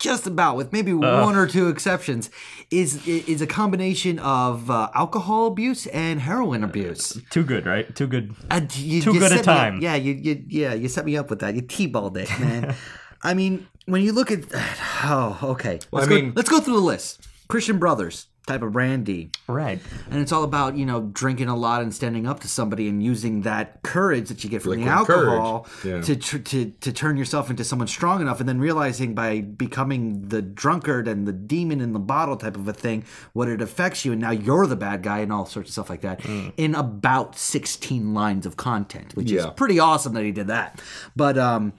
just 0.00 0.26
about 0.26 0.56
with 0.56 0.72
maybe 0.72 0.92
one 0.92 1.36
or 1.36 1.46
two 1.46 1.68
exceptions, 1.68 2.30
is 2.70 3.06
is 3.06 3.40
a 3.42 3.46
combination 3.46 4.18
of 4.20 4.70
uh, 4.70 4.88
alcohol 4.94 5.46
abuse 5.46 5.86
and 5.88 6.20
heroin 6.22 6.64
abuse. 6.64 7.20
Too 7.30 7.44
good, 7.44 7.66
right? 7.66 7.94
Too 7.94 8.06
good. 8.08 8.34
And 8.50 8.74
you, 8.76 9.02
Too 9.02 9.12
you 9.12 9.20
good 9.20 9.32
a 9.32 9.36
set 9.36 9.46
me 9.46 9.52
up- 9.52 9.58
time. 9.58 9.80
Yeah, 9.82 9.94
you, 9.94 10.14
you 10.14 10.44
yeah 10.48 10.74
you 10.74 10.88
set 10.88 11.04
me 11.04 11.16
up 11.16 11.30
with 11.30 11.40
that. 11.40 11.54
You 11.54 11.60
t-balled 11.60 12.16
it, 12.16 12.30
man. 12.40 12.74
I 13.22 13.34
mean, 13.34 13.68
when 13.86 14.02
you 14.02 14.12
look 14.12 14.30
at 14.32 14.40
oh, 15.04 15.38
okay. 15.54 15.78
Let's 15.92 16.06
I 16.06 16.10
go, 16.10 16.14
mean- 16.16 16.32
let's 16.34 16.48
go 16.48 16.58
through 16.60 16.74
the 16.74 16.80
list. 16.80 17.28
Christian 17.48 17.78
Brothers 17.78 18.26
type 18.48 18.62
of 18.62 18.72
brandy. 18.72 19.30
Right. 19.46 19.78
And 20.10 20.20
it's 20.20 20.32
all 20.32 20.42
about, 20.42 20.76
you 20.76 20.84
know, 20.84 21.02
drinking 21.12 21.48
a 21.48 21.54
lot 21.56 21.82
and 21.82 21.94
standing 21.94 22.26
up 22.26 22.40
to 22.40 22.48
somebody 22.48 22.88
and 22.88 23.02
using 23.02 23.42
that 23.42 23.82
courage 23.82 24.28
that 24.28 24.42
you 24.42 24.50
get 24.50 24.62
from 24.62 24.82
the 24.82 24.88
alcohol 24.88 25.66
yeah. 25.84 26.00
to, 26.00 26.16
tr- 26.16 26.38
to 26.38 26.70
to 26.70 26.92
turn 26.92 27.16
yourself 27.16 27.50
into 27.50 27.62
someone 27.62 27.86
strong 27.88 28.20
enough 28.20 28.40
and 28.40 28.48
then 28.48 28.58
realizing 28.58 29.14
by 29.14 29.40
becoming 29.42 30.28
the 30.28 30.42
drunkard 30.42 31.06
and 31.06 31.26
the 31.28 31.32
demon 31.32 31.80
in 31.80 31.92
the 31.92 31.98
bottle 32.00 32.36
type 32.36 32.56
of 32.56 32.66
a 32.66 32.72
thing, 32.72 33.04
what 33.32 33.48
it 33.48 33.60
affects 33.60 34.04
you 34.04 34.12
and 34.12 34.20
now 34.20 34.30
you're 34.30 34.66
the 34.66 34.76
bad 34.76 35.02
guy 35.02 35.18
and 35.20 35.32
all 35.32 35.46
sorts 35.46 35.68
of 35.68 35.72
stuff 35.72 35.90
like 35.90 36.00
that 36.00 36.18
Mm. 36.22 36.52
in 36.56 36.74
about 36.74 37.36
16 37.38 38.12
lines 38.14 38.44
of 38.46 38.56
content, 38.56 39.14
which 39.14 39.30
is 39.30 39.46
pretty 39.56 39.78
awesome 39.78 40.14
that 40.14 40.24
he 40.24 40.32
did 40.32 40.48
that. 40.48 40.80
But 41.14 41.38
um 41.38 41.74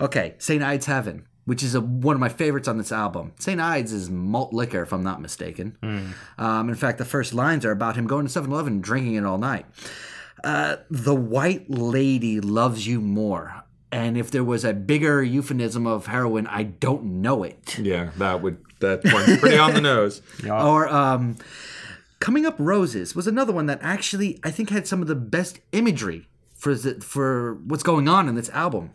okay, 0.00 0.34
St. 0.38 0.62
Ides 0.62 0.86
Heaven. 0.86 1.26
Which 1.44 1.62
is 1.62 1.74
a, 1.74 1.80
one 1.80 2.14
of 2.16 2.20
my 2.20 2.30
favorites 2.30 2.68
on 2.68 2.78
this 2.78 2.90
album. 2.90 3.32
St. 3.38 3.60
Ides 3.60 3.92
is 3.92 4.08
malt 4.08 4.54
liquor, 4.54 4.82
if 4.82 4.92
I'm 4.92 5.02
not 5.02 5.20
mistaken. 5.20 5.76
Um, 6.38 6.68
in 6.70 6.74
fact, 6.74 6.96
the 6.98 7.04
first 7.04 7.34
lines 7.34 7.66
are 7.66 7.70
about 7.70 7.96
him 7.96 8.06
going 8.06 8.24
to 8.24 8.32
7 8.32 8.50
Eleven 8.50 8.72
and 8.74 8.82
drinking 8.82 9.14
it 9.16 9.24
all 9.26 9.36
night. 9.36 9.66
Uh, 10.42 10.76
the 10.90 11.14
white 11.14 11.68
lady 11.70 12.40
loves 12.40 12.86
you 12.86 13.00
more. 13.00 13.62
And 13.92 14.16
if 14.16 14.30
there 14.30 14.42
was 14.42 14.64
a 14.64 14.72
bigger 14.72 15.22
euphemism 15.22 15.86
of 15.86 16.06
heroin, 16.06 16.46
I 16.46 16.62
don't 16.64 17.22
know 17.22 17.42
it. 17.44 17.78
yeah, 17.78 18.10
that 18.16 18.42
would 18.42 18.58
that 18.80 19.02
one's 19.04 19.38
pretty 19.38 19.56
on 19.56 19.72
the 19.74 19.80
nose. 19.94 20.20
Or 20.66 20.88
um, 20.88 21.36
Coming 22.20 22.44
Up 22.46 22.56
Roses 22.58 23.14
was 23.14 23.26
another 23.26 23.52
one 23.52 23.66
that 23.66 23.78
actually 23.82 24.40
I 24.42 24.50
think 24.50 24.70
had 24.70 24.86
some 24.86 25.00
of 25.02 25.08
the 25.08 25.14
best 25.14 25.60
imagery 25.72 26.26
for 26.54 26.74
the, 26.74 26.94
for 27.02 27.54
what's 27.66 27.82
going 27.82 28.08
on 28.08 28.28
in 28.28 28.34
this 28.34 28.48
album. 28.50 28.90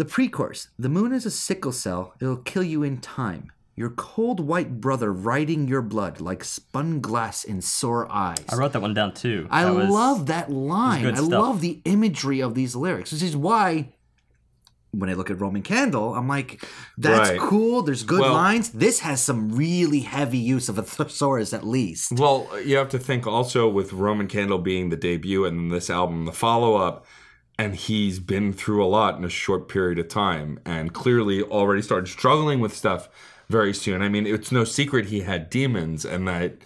The 0.00 0.06
pre-chorus: 0.06 0.68
The 0.78 0.88
moon 0.88 1.12
is 1.12 1.26
a 1.26 1.30
sickle 1.30 1.72
cell; 1.72 2.14
it'll 2.22 2.38
kill 2.38 2.62
you 2.62 2.82
in 2.82 3.02
time. 3.02 3.52
Your 3.76 3.90
cold 3.90 4.40
white 4.40 4.80
brother 4.80 5.12
riding 5.12 5.68
your 5.68 5.82
blood 5.82 6.22
like 6.22 6.42
spun 6.42 7.00
glass 7.02 7.44
in 7.44 7.60
sore 7.60 8.10
eyes. 8.10 8.38
I 8.48 8.56
wrote 8.56 8.72
that 8.72 8.80
one 8.80 8.94
down 8.94 9.12
too. 9.12 9.46
I 9.50 9.64
That 9.64 9.74
was- 9.74 9.90
love 9.90 10.24
that 10.28 10.50
line. 10.50 11.02
good 11.02 11.14
I 11.16 11.18
stuff. 11.18 11.28
love 11.30 11.60
the 11.60 11.82
imagery 11.84 12.40
of 12.40 12.54
these 12.54 12.74
lyrics, 12.74 13.12
which 13.12 13.22
is 13.22 13.36
why 13.36 13.92
when 14.92 15.10
I 15.10 15.12
look 15.12 15.30
at 15.30 15.38
Roman 15.38 15.60
Candle, 15.62 16.14
I'm 16.14 16.26
like, 16.26 16.66
that's 16.96 17.30
Right. 17.32 17.38
cool. 17.38 17.82
There's 17.82 18.02
good 18.02 18.20
Well- 18.22 18.32
lines. 18.32 18.70
This 18.70 19.00
has 19.00 19.20
some 19.20 19.52
really 19.52 20.00
heavy 20.00 20.38
use 20.38 20.70
of 20.70 20.78
a 20.78 20.82
thesaurus, 20.82 21.52
at 21.52 21.66
least. 21.66 22.12
Well, 22.12 22.48
you 22.64 22.76
have 22.78 22.88
to 22.88 22.98
think 22.98 23.26
also 23.26 23.68
with 23.68 23.92
Roman 23.92 24.28
Candle 24.28 24.58
being 24.58 24.88
the 24.88 24.96
debut 24.96 25.44
and 25.44 25.70
this 25.70 25.90
album 25.90 26.24
the 26.24 26.32
follow 26.32 26.74
up, 26.76 27.04
and 27.60 27.76
he's 27.76 28.20
been 28.20 28.54
through 28.54 28.82
a 28.82 28.88
lot 28.88 29.18
in 29.18 29.24
a 29.24 29.28
short 29.28 29.68
period 29.68 29.98
of 29.98 30.08
time 30.08 30.58
and 30.64 30.94
clearly 30.94 31.42
already 31.42 31.82
started 31.82 32.08
struggling 32.08 32.58
with 32.58 32.74
stuff 32.74 33.10
very 33.50 33.74
soon. 33.74 34.00
I 34.00 34.08
mean, 34.08 34.26
it's 34.26 34.50
no 34.50 34.64
secret 34.64 35.06
he 35.06 35.20
had 35.20 35.50
demons 35.50 36.06
and 36.06 36.26
that 36.26 36.56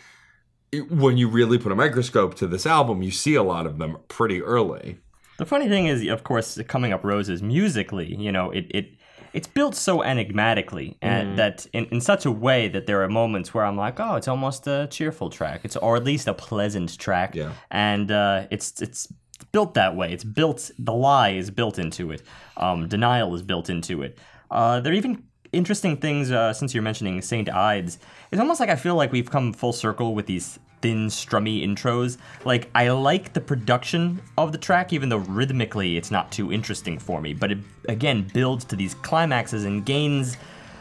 it, 0.70 0.92
when 0.92 1.16
you 1.16 1.26
really 1.26 1.58
put 1.58 1.72
a 1.72 1.74
microscope 1.74 2.36
to 2.36 2.46
this 2.46 2.64
album, 2.64 3.02
you 3.02 3.10
see 3.10 3.34
a 3.34 3.42
lot 3.42 3.66
of 3.66 3.78
them 3.78 3.98
pretty 4.06 4.40
early. 4.40 4.98
The 5.38 5.46
funny 5.46 5.68
thing 5.68 5.88
is, 5.88 6.06
of 6.06 6.22
course, 6.22 6.60
coming 6.68 6.92
up 6.92 7.02
roses 7.02 7.42
musically, 7.42 8.14
you 8.14 8.30
know, 8.30 8.52
it, 8.52 8.66
it 8.70 8.94
it's 9.32 9.48
built 9.48 9.74
so 9.74 10.00
enigmatically 10.00 10.96
and 11.02 11.36
that 11.36 11.66
in, 11.72 11.86
in 11.86 12.00
such 12.00 12.24
a 12.24 12.30
way 12.30 12.68
that 12.68 12.86
there 12.86 13.02
are 13.02 13.08
moments 13.08 13.52
where 13.52 13.64
I'm 13.64 13.76
like, 13.76 13.98
oh, 13.98 14.14
it's 14.14 14.28
almost 14.28 14.68
a 14.68 14.86
cheerful 14.92 15.28
track. 15.28 15.62
It's 15.64 15.74
or 15.74 15.96
at 15.96 16.04
least 16.04 16.28
a 16.28 16.34
pleasant 16.34 16.96
track. 17.00 17.34
Yeah. 17.34 17.50
And 17.72 18.12
uh, 18.12 18.46
it's 18.52 18.80
it's 18.80 19.12
built 19.54 19.74
that 19.74 19.94
way. 19.94 20.12
It's 20.12 20.24
built 20.24 20.72
the 20.80 20.92
lie 20.92 21.30
is 21.30 21.48
built 21.48 21.78
into 21.78 22.10
it. 22.10 22.22
Um, 22.56 22.88
denial 22.88 23.36
is 23.36 23.42
built 23.42 23.70
into 23.70 24.02
it. 24.02 24.18
Uh, 24.50 24.80
there 24.80 24.92
are 24.92 24.96
even 24.96 25.22
interesting 25.52 25.96
things 25.96 26.32
uh, 26.32 26.52
since 26.52 26.74
you're 26.74 26.82
mentioning 26.82 27.22
Saint 27.22 27.48
Ides. 27.48 28.00
It's 28.32 28.40
almost 28.40 28.58
like 28.58 28.68
I 28.68 28.74
feel 28.74 28.96
like 28.96 29.12
we've 29.12 29.30
come 29.30 29.52
full 29.52 29.72
circle 29.72 30.12
with 30.12 30.26
these 30.26 30.58
thin, 30.82 31.06
strummy 31.06 31.64
intros. 31.64 32.18
Like 32.44 32.68
I 32.74 32.88
like 32.88 33.32
the 33.32 33.40
production 33.40 34.20
of 34.36 34.50
the 34.50 34.58
track, 34.58 34.92
even 34.92 35.08
though 35.08 35.18
rhythmically 35.18 35.96
it's 35.96 36.10
not 36.10 36.32
too 36.32 36.52
interesting 36.52 36.98
for 36.98 37.20
me. 37.20 37.32
But 37.32 37.52
it 37.52 37.58
again 37.88 38.28
builds 38.34 38.64
to 38.66 38.76
these 38.76 38.94
climaxes 38.94 39.64
and 39.64 39.86
gains 39.86 40.36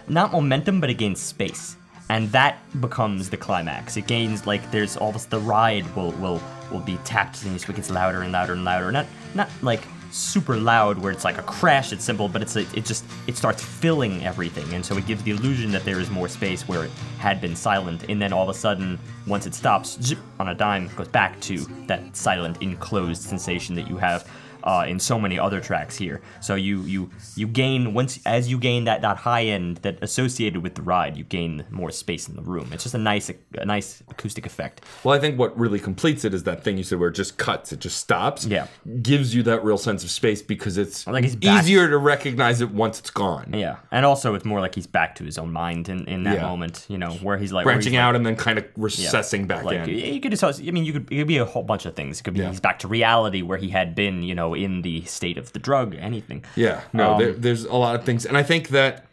not 0.08 0.32
momentum, 0.32 0.82
but 0.82 0.90
it 0.90 0.96
gains 0.96 1.22
space. 1.22 1.78
And 2.10 2.32
that 2.32 2.58
becomes 2.82 3.30
the 3.30 3.38
climax. 3.38 3.98
It 3.98 4.08
gains 4.08 4.48
like 4.48 4.72
there's 4.72 4.98
almost 4.98 5.30
the 5.30 5.40
ride 5.40 5.86
will 5.96 6.12
will 6.14 6.42
will 6.74 6.82
be 6.82 6.98
tapped 7.06 7.44
and 7.44 7.56
it 7.56 7.66
gets 7.66 7.90
louder 7.90 8.22
and 8.22 8.32
louder 8.32 8.54
and 8.54 8.66
louder. 8.66 8.92
Not 8.92 9.06
not 9.34 9.50
like 9.62 9.84
super 10.12 10.58
loud 10.58 10.98
where 11.00 11.12
it's 11.12 11.24
like 11.24 11.40
a 11.40 11.42
crash 11.42 11.92
it's 11.92 12.04
simple 12.04 12.30
but 12.30 12.40
it's 12.40 12.56
like 12.56 12.72
it 12.78 12.86
just 12.86 13.04
it 13.28 13.38
starts 13.38 13.64
filling 13.64 14.24
everything. 14.26 14.74
And 14.74 14.86
so 14.86 14.98
it 14.98 15.06
gives 15.06 15.24
the 15.24 15.32
illusion 15.32 15.72
that 15.72 15.86
there 15.86 16.00
is 16.00 16.10
more 16.10 16.28
space 16.28 16.68
where 16.68 16.86
it 16.86 16.92
had 17.20 17.40
been 17.40 17.56
silent. 17.56 18.06
And 18.10 18.22
then 18.22 18.34
all 18.34 18.44
of 18.44 18.50
a 18.50 18.58
sudden 18.58 19.00
once 19.28 19.46
it 19.46 19.54
stops 19.54 20.02
zip, 20.02 20.20
on 20.40 20.50
a 20.50 20.56
dime 20.56 20.90
goes 20.96 21.08
back 21.08 21.40
to 21.42 21.58
that 21.88 22.16
silent 22.16 22.62
enclosed 22.62 23.22
sensation 23.22 23.76
that 23.76 23.88
you 23.88 23.98
have 23.98 24.28
uh, 24.64 24.86
in 24.88 25.00
so 25.00 25.20
many 25.20 25.38
other 25.38 25.60
tracks 25.60 25.98
here. 25.98 26.22
So 26.42 26.56
you 26.56 26.82
you 26.84 27.10
you 27.36 27.48
gain 27.48 27.94
once 27.94 28.20
as 28.26 28.50
you 28.50 28.58
gain 28.58 28.86
that 28.86 29.02
that 29.02 29.18
high 29.18 29.44
end 29.46 29.78
that 29.78 29.98
associated 30.02 30.64
with 30.64 30.76
the 30.76 30.82
ride, 30.82 31.18
you 31.18 31.24
gain 31.24 31.66
more 31.70 31.92
space 31.92 32.28
in 32.30 32.36
the 32.36 32.42
room. 32.42 32.70
It's 32.72 32.84
just 32.84 32.96
a 32.96 33.00
nice 33.00 33.30
a 33.30 33.66
nice 33.66 34.02
acoustic 34.10 34.46
effect. 34.46 34.82
Well, 35.04 35.14
I 35.16 35.20
think 35.20 35.38
what 35.38 35.58
really 35.58 35.80
completes 35.80 36.24
it 36.26 36.34
is 36.34 36.44
that 36.44 36.64
thing 36.64 36.78
you 36.78 36.84
said 36.84 37.00
where 37.00 37.10
it 37.10 37.16
just 37.16 37.38
cuts, 37.38 37.72
it 37.74 37.80
just 37.80 37.98
stops. 37.98 38.46
Yeah. 38.46 38.68
Gives 39.02 39.36
you 39.36 39.44
that 39.44 39.64
real 39.64 39.78
sense 39.78 40.04
of 40.04 40.10
space 40.12 40.42
because 40.42 40.78
it's 40.78 41.06
Like 41.08 41.40
back. 41.42 41.64
easier 41.64 41.90
to 41.90 41.98
recognize 41.98 42.62
it 42.62 42.72
once 42.72 43.00
it's 43.00 43.10
gone. 43.12 43.52
Yeah, 43.54 43.78
and 43.92 44.06
also 44.06 44.34
it's 44.36 44.46
more 44.46 44.60
like 44.62 44.76
he's 44.76 44.88
back 44.88 45.16
to 45.16 45.24
his 45.24 45.38
own 45.38 45.52
mind 45.52 45.90
in, 45.90 46.06
in 46.08 46.24
that 46.24 46.36
Yeah. 46.36 46.42
moment. 46.48 46.86
You 46.88 46.98
know 46.98 47.12
where 47.22 47.38
he's 47.38 47.52
like 47.52 47.66
Branching 47.66 47.94
he's 47.94 47.98
like- 47.98 48.04
out 48.06 48.16
and 48.16 48.26
then 48.26 48.36
kind 48.36 48.58
of 48.58 48.66
recessing 48.78 49.48
back 49.48 49.64
like 49.64 49.88
in. 49.88 49.90
you 49.90 50.20
could 50.22 50.32
just 50.32 50.44
I 50.44 50.72
mean 50.72 50.86
you 50.86 50.94
could 50.94 51.12
it 51.12 51.18
could 51.18 51.28
be 51.28 51.38
a 51.38 51.46
whole 51.46 51.64
bunch 51.64 51.86
of 51.86 51.96
things. 51.96 52.20
It 52.20 52.24
could 52.24 52.34
be 52.34 52.42
Yeah. 52.42 52.50
he's 52.50 52.60
back 52.60 52.80
to 52.80 52.88
reality 52.88 53.42
where 53.42 53.58
he 53.58 53.70
had 53.70 53.96
been, 53.96 54.24
you 54.24 54.36
know, 54.36 54.53
in 54.54 54.82
the 54.82 55.04
state 55.06 55.38
of 55.38 55.54
the 55.54 55.60
drug, 55.60 55.96
anything. 55.96 56.44
Yeah, 56.56 56.82
no, 56.94 57.14
Um, 57.14 57.20
there, 57.20 57.34
there's 57.34 57.66
a 57.66 57.76
lot 57.76 57.96
of 57.96 58.04
things, 58.06 58.26
and 58.26 58.38
I 58.38 58.44
think 58.44 58.70
that 58.70 59.06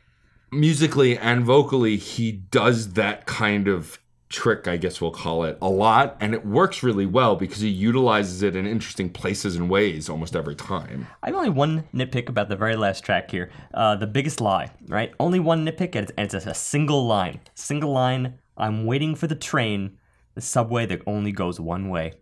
musically 0.52 1.16
and 1.18 1.44
vocally, 1.44 1.96
he 1.96 2.32
does 2.32 2.94
that 2.94 3.26
kind 3.26 3.68
of 3.68 3.98
trick, 4.28 4.68
I 4.68 4.76
guess 4.76 5.00
we'll 5.00 5.10
call 5.10 5.42
it, 5.44 5.58
a 5.60 5.68
lot, 5.68 6.16
and 6.20 6.34
it 6.34 6.46
works 6.46 6.84
really 6.84 7.04
well 7.06 7.34
because 7.34 7.58
he 7.60 7.68
utilizes 7.68 8.42
it 8.42 8.54
in 8.54 8.64
interesting 8.64 9.10
places 9.10 9.56
and 9.56 9.68
ways 9.68 10.08
almost 10.08 10.36
every 10.36 10.54
time. 10.54 11.08
I 11.22 11.28
have 11.28 11.36
only 11.36 11.50
one 11.50 11.84
nitpick 11.92 12.28
about 12.28 12.48
the 12.48 12.56
very 12.56 12.76
last 12.76 13.04
track 13.04 13.30
here. 13.30 13.50
Uh, 13.74 13.96
the 13.96 14.06
biggest 14.06 14.40
lie, 14.40 14.70
right? 14.86 15.12
Only 15.18 15.40
one 15.40 15.66
nitpick, 15.66 15.96
and 15.96 16.04
it's, 16.04 16.12
and 16.16 16.32
it's 16.32 16.46
a 16.46 16.54
single 16.54 17.06
line. 17.06 17.40
Single 17.54 17.92
line. 17.92 18.38
I'm 18.56 18.86
waiting 18.86 19.16
for 19.16 19.26
the 19.26 19.34
train, 19.34 19.98
the 20.36 20.40
subway 20.40 20.86
that 20.86 21.02
only 21.06 21.32
goes 21.32 21.58
one 21.58 21.88
way. 21.88 22.12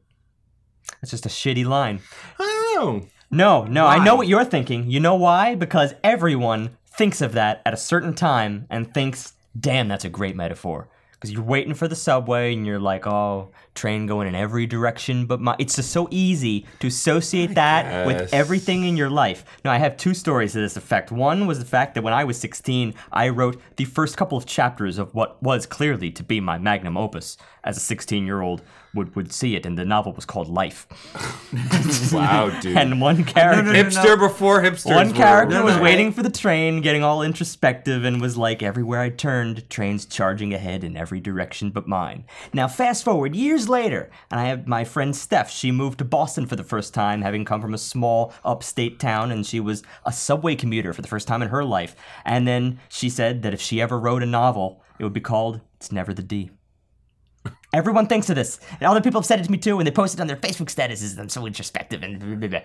It's 1.03 1.11
just 1.11 1.27
a 1.27 1.29
shitty 1.29 1.65
line. 1.65 2.01
I 2.39 2.73
don't 2.75 3.01
know. 3.01 3.09
No, 3.31 3.65
no, 3.65 3.87
I 3.87 4.03
know 4.03 4.17
what 4.17 4.27
you're 4.27 4.45
thinking. 4.45 4.91
You 4.91 5.01
know 5.01 5.15
why? 5.15 5.55
Because 5.55 5.95
everyone 6.03 6.77
thinks 6.87 7.21
of 7.21 7.33
that 7.33 7.61
at 7.67 7.75
a 7.75 7.77
certain 7.77 8.15
time 8.15 8.67
and 8.71 8.93
thinks, 8.93 9.35
damn, 9.59 9.89
that's 9.89 10.05
a 10.05 10.09
great 10.09 10.35
metaphor. 10.35 10.89
Because 11.13 11.33
you're 11.33 11.43
waiting 11.43 11.75
for 11.75 11.89
the 11.89 11.97
subway 11.97 12.55
and 12.55 12.65
you're 12.65 12.79
like, 12.79 13.07
oh, 13.07 13.51
train 13.75 14.07
going 14.07 14.29
in 14.29 14.37
every 14.37 14.67
direction, 14.67 15.27
but 15.27 15.41
my. 15.41 15.57
It's 15.59 15.75
just 15.75 15.91
so 15.91 16.07
easy 16.13 16.65
to 16.79 16.87
associate 16.87 17.57
that 17.57 18.07
with 18.07 18.33
everything 18.33 18.85
in 18.85 18.97
your 18.97 19.11
life. 19.11 19.45
Now, 19.65 19.73
I 19.73 19.79
have 19.79 19.97
two 19.97 20.15
stories 20.15 20.53
to 20.53 20.61
this 20.61 20.77
effect. 20.77 21.11
One 21.11 21.49
was 21.49 21.59
the 21.59 21.65
fact 21.65 21.95
that 21.95 22.03
when 22.03 22.15
I 22.15 22.23
was 22.23 22.39
16, 22.39 22.95
I 23.11 23.31
wrote 23.31 23.61
the 23.77 23.85
first 23.85 24.17
couple 24.17 24.39
of 24.39 24.47
chapters 24.47 24.97
of 24.97 25.13
what 25.13 25.43
was 25.43 25.67
clearly 25.67 26.13
to 26.13 26.23
be 26.23 26.41
my 26.41 26.57
magnum 26.57 26.97
opus 26.97 27.37
as 27.65 27.77
a 27.77 27.81
16 27.81 28.25
year 28.25 28.41
old 28.41 28.63
would, 28.95 29.15
would 29.15 29.33
see 29.33 29.55
it, 29.55 29.67
and 29.67 29.77
the 29.79 29.85
novel 29.85 30.13
was 30.13 30.25
called 30.25 30.49
Life. 30.49 30.87
Wow, 32.13 32.49
dude. 32.61 32.77
And 32.77 33.01
one 33.01 33.25
character. 33.25 33.73
Hipster 33.73 34.19
before 34.19 34.63
hipsters. 34.63 34.95
One 34.95 35.13
character 35.13 35.57
No, 35.57 35.65
was 35.65 35.77
no, 35.77 35.83
waiting 35.83 36.13
for 36.13 36.23
the 36.23 36.31
train, 36.31 36.81
getting 36.81 37.03
all 37.03 37.23
introspective, 37.23 38.05
and 38.05 38.21
was 38.21 38.37
like, 38.37 38.63
everywhere 38.63 39.01
I 39.01 39.11
turned, 39.11 39.69
trains 39.71 40.07
charging 40.07 40.53
ahead 40.53 40.85
in 40.85 40.97
every 40.97 41.21
direction 41.21 41.71
but 41.71 41.87
mine. 41.87 42.25
Now, 42.53 42.69
fast 42.69 43.05
forward 43.05 43.35
years 43.35 43.69
later, 43.69 44.11
and 44.31 44.41
I 44.41 44.45
have 44.47 44.67
my 44.67 44.85
friend 44.85 45.15
Steph. 45.15 45.51
She 45.51 45.71
moved 45.71 45.99
to 45.99 46.05
Boston 46.05 46.47
for 46.47 46.57
the 46.57 46.65
first 46.65 46.95
time, 46.95 47.23
having 47.23 47.45
come 47.45 47.61
from 47.61 47.75
a 47.75 47.79
small 47.79 48.33
upstate 48.45 48.99
town, 48.99 49.31
and 49.31 49.47
she 49.47 49.61
was 49.61 49.83
a 50.05 50.13
subway 50.13 50.57
commuter 50.57 50.93
for 50.93 51.03
the 51.03 51.09
first 51.09 51.29
time 51.29 51.43
in 51.43 51.49
her 51.49 51.65
life. 51.65 51.95
And 52.25 52.47
then 52.47 52.81
she 52.89 53.09
said 53.11 53.43
that 53.43 53.55
if 53.55 53.61
she 53.61 53.81
ever 53.81 53.99
wrote 53.99 54.23
a 54.23 54.27
novel, 54.27 54.83
it 54.99 55.05
would 55.05 55.13
be 55.13 55.21
called 55.21 55.61
It's 55.77 55.93
Never 55.93 56.13
the 56.13 56.23
D. 56.23 56.51
Everyone 57.73 58.07
thinks 58.07 58.31
of 58.31 58.37
this. 58.37 58.61
And 58.81 58.83
other 58.83 59.01
people 59.01 59.21
have 59.21 59.27
said 59.27 59.41
it 59.41 59.45
to 59.45 59.51
me 59.51 59.59
too, 59.59 59.79
and 59.79 59.87
they 59.87 59.91
post 59.91 60.15
it 60.15 60.21
on 60.21 60.27
their 60.27 60.37
Facebook 60.37 60.75
statuses. 60.75 61.19
I'm 61.19 61.29
so 61.29 61.47
introspective 61.47 62.03
and 62.03 62.19
blah, 62.19 62.35
blah, 62.35 62.49
blah. 62.49 62.61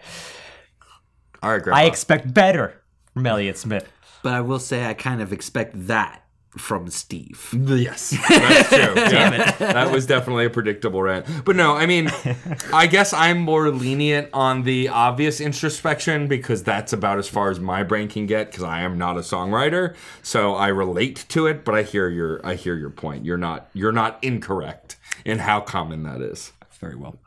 All 1.41 1.51
right, 1.51 1.61
Grandpa. 1.61 1.81
I 1.81 1.83
expect 1.85 2.33
better 2.33 2.81
from 3.13 3.27
Elliott 3.27 3.57
Smith. 3.57 3.89
But 4.23 4.33
I 4.33 4.41
will 4.41 4.59
say 4.59 4.85
I 4.85 4.93
kind 4.93 5.21
of 5.21 5.33
expect 5.33 5.87
that 5.87 6.22
from 6.57 6.89
Steve. 6.89 7.49
Yes, 7.53 8.11
that's 8.29 8.69
true. 8.69 8.95
Damn 8.95 9.33
it. 9.33 9.57
That 9.59 9.91
was 9.91 10.05
definitely 10.05 10.45
a 10.45 10.49
predictable 10.49 11.01
rant. 11.01 11.25
But 11.45 11.55
no, 11.55 11.75
I 11.75 11.85
mean, 11.85 12.11
I 12.73 12.87
guess 12.87 13.13
I'm 13.13 13.39
more 13.39 13.69
lenient 13.69 14.29
on 14.33 14.63
the 14.63 14.89
obvious 14.89 15.41
introspection 15.41 16.27
because 16.27 16.63
that's 16.63 16.93
about 16.93 17.17
as 17.17 17.27
far 17.27 17.49
as 17.49 17.59
my 17.59 17.83
brain 17.83 18.07
can 18.07 18.25
get 18.25 18.51
because 18.51 18.63
I 18.63 18.81
am 18.81 18.97
not 18.97 19.17
a 19.17 19.21
songwriter. 19.21 19.95
So 20.21 20.55
I 20.55 20.67
relate 20.67 21.25
to 21.29 21.47
it, 21.47 21.65
but 21.65 21.75
I 21.75 21.83
hear 21.83 22.09
your 22.09 22.45
I 22.45 22.55
hear 22.55 22.75
your 22.75 22.91
point. 22.91 23.25
You're 23.25 23.37
not 23.37 23.69
you're 23.73 23.91
not 23.91 24.19
incorrect 24.21 24.97
in 25.25 25.39
how 25.39 25.59
common 25.61 26.03
that 26.03 26.21
is. 26.21 26.51
Very 26.79 26.95
well. 26.95 27.17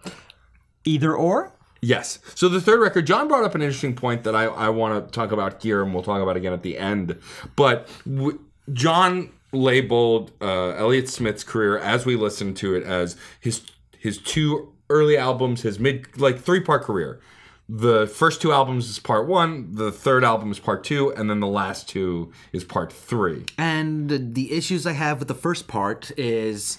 Either 0.84 1.14
or? 1.14 1.52
Yes. 1.82 2.18
So 2.34 2.48
the 2.48 2.60
third 2.60 2.80
record, 2.80 3.06
John 3.06 3.28
brought 3.28 3.44
up 3.44 3.54
an 3.54 3.62
interesting 3.62 3.94
point 3.94 4.24
that 4.24 4.34
I, 4.34 4.44
I 4.44 4.68
want 4.70 5.06
to 5.06 5.12
talk 5.12 5.30
about 5.30 5.62
here, 5.62 5.82
and 5.82 5.92
we'll 5.94 6.02
talk 6.02 6.22
about 6.22 6.36
again 6.36 6.52
at 6.52 6.62
the 6.62 6.78
end. 6.78 7.18
But 7.54 7.88
w- 8.06 8.40
John 8.72 9.30
labeled 9.52 10.32
uh, 10.40 10.70
Elliott 10.70 11.08
Smith's 11.08 11.44
career, 11.44 11.78
as 11.78 12.04
we 12.06 12.16
listened 12.16 12.56
to 12.58 12.74
it, 12.74 12.84
as 12.84 13.16
his 13.40 13.62
his 13.98 14.18
two 14.18 14.72
early 14.90 15.16
albums, 15.16 15.62
his 15.62 15.78
mid 15.78 16.18
like 16.20 16.40
three 16.40 16.60
part 16.60 16.82
career. 16.82 17.20
The 17.68 18.06
first 18.06 18.40
two 18.40 18.52
albums 18.52 18.88
is 18.88 19.00
part 19.00 19.26
one, 19.26 19.74
the 19.74 19.90
third 19.90 20.22
album 20.22 20.52
is 20.52 20.60
part 20.60 20.84
two, 20.84 21.12
and 21.14 21.28
then 21.28 21.40
the 21.40 21.48
last 21.48 21.88
two 21.88 22.32
is 22.52 22.62
part 22.62 22.92
three. 22.92 23.44
And 23.58 24.34
the 24.34 24.52
issues 24.52 24.86
I 24.86 24.92
have 24.92 25.18
with 25.18 25.26
the 25.26 25.34
first 25.34 25.66
part 25.66 26.12
is 26.16 26.78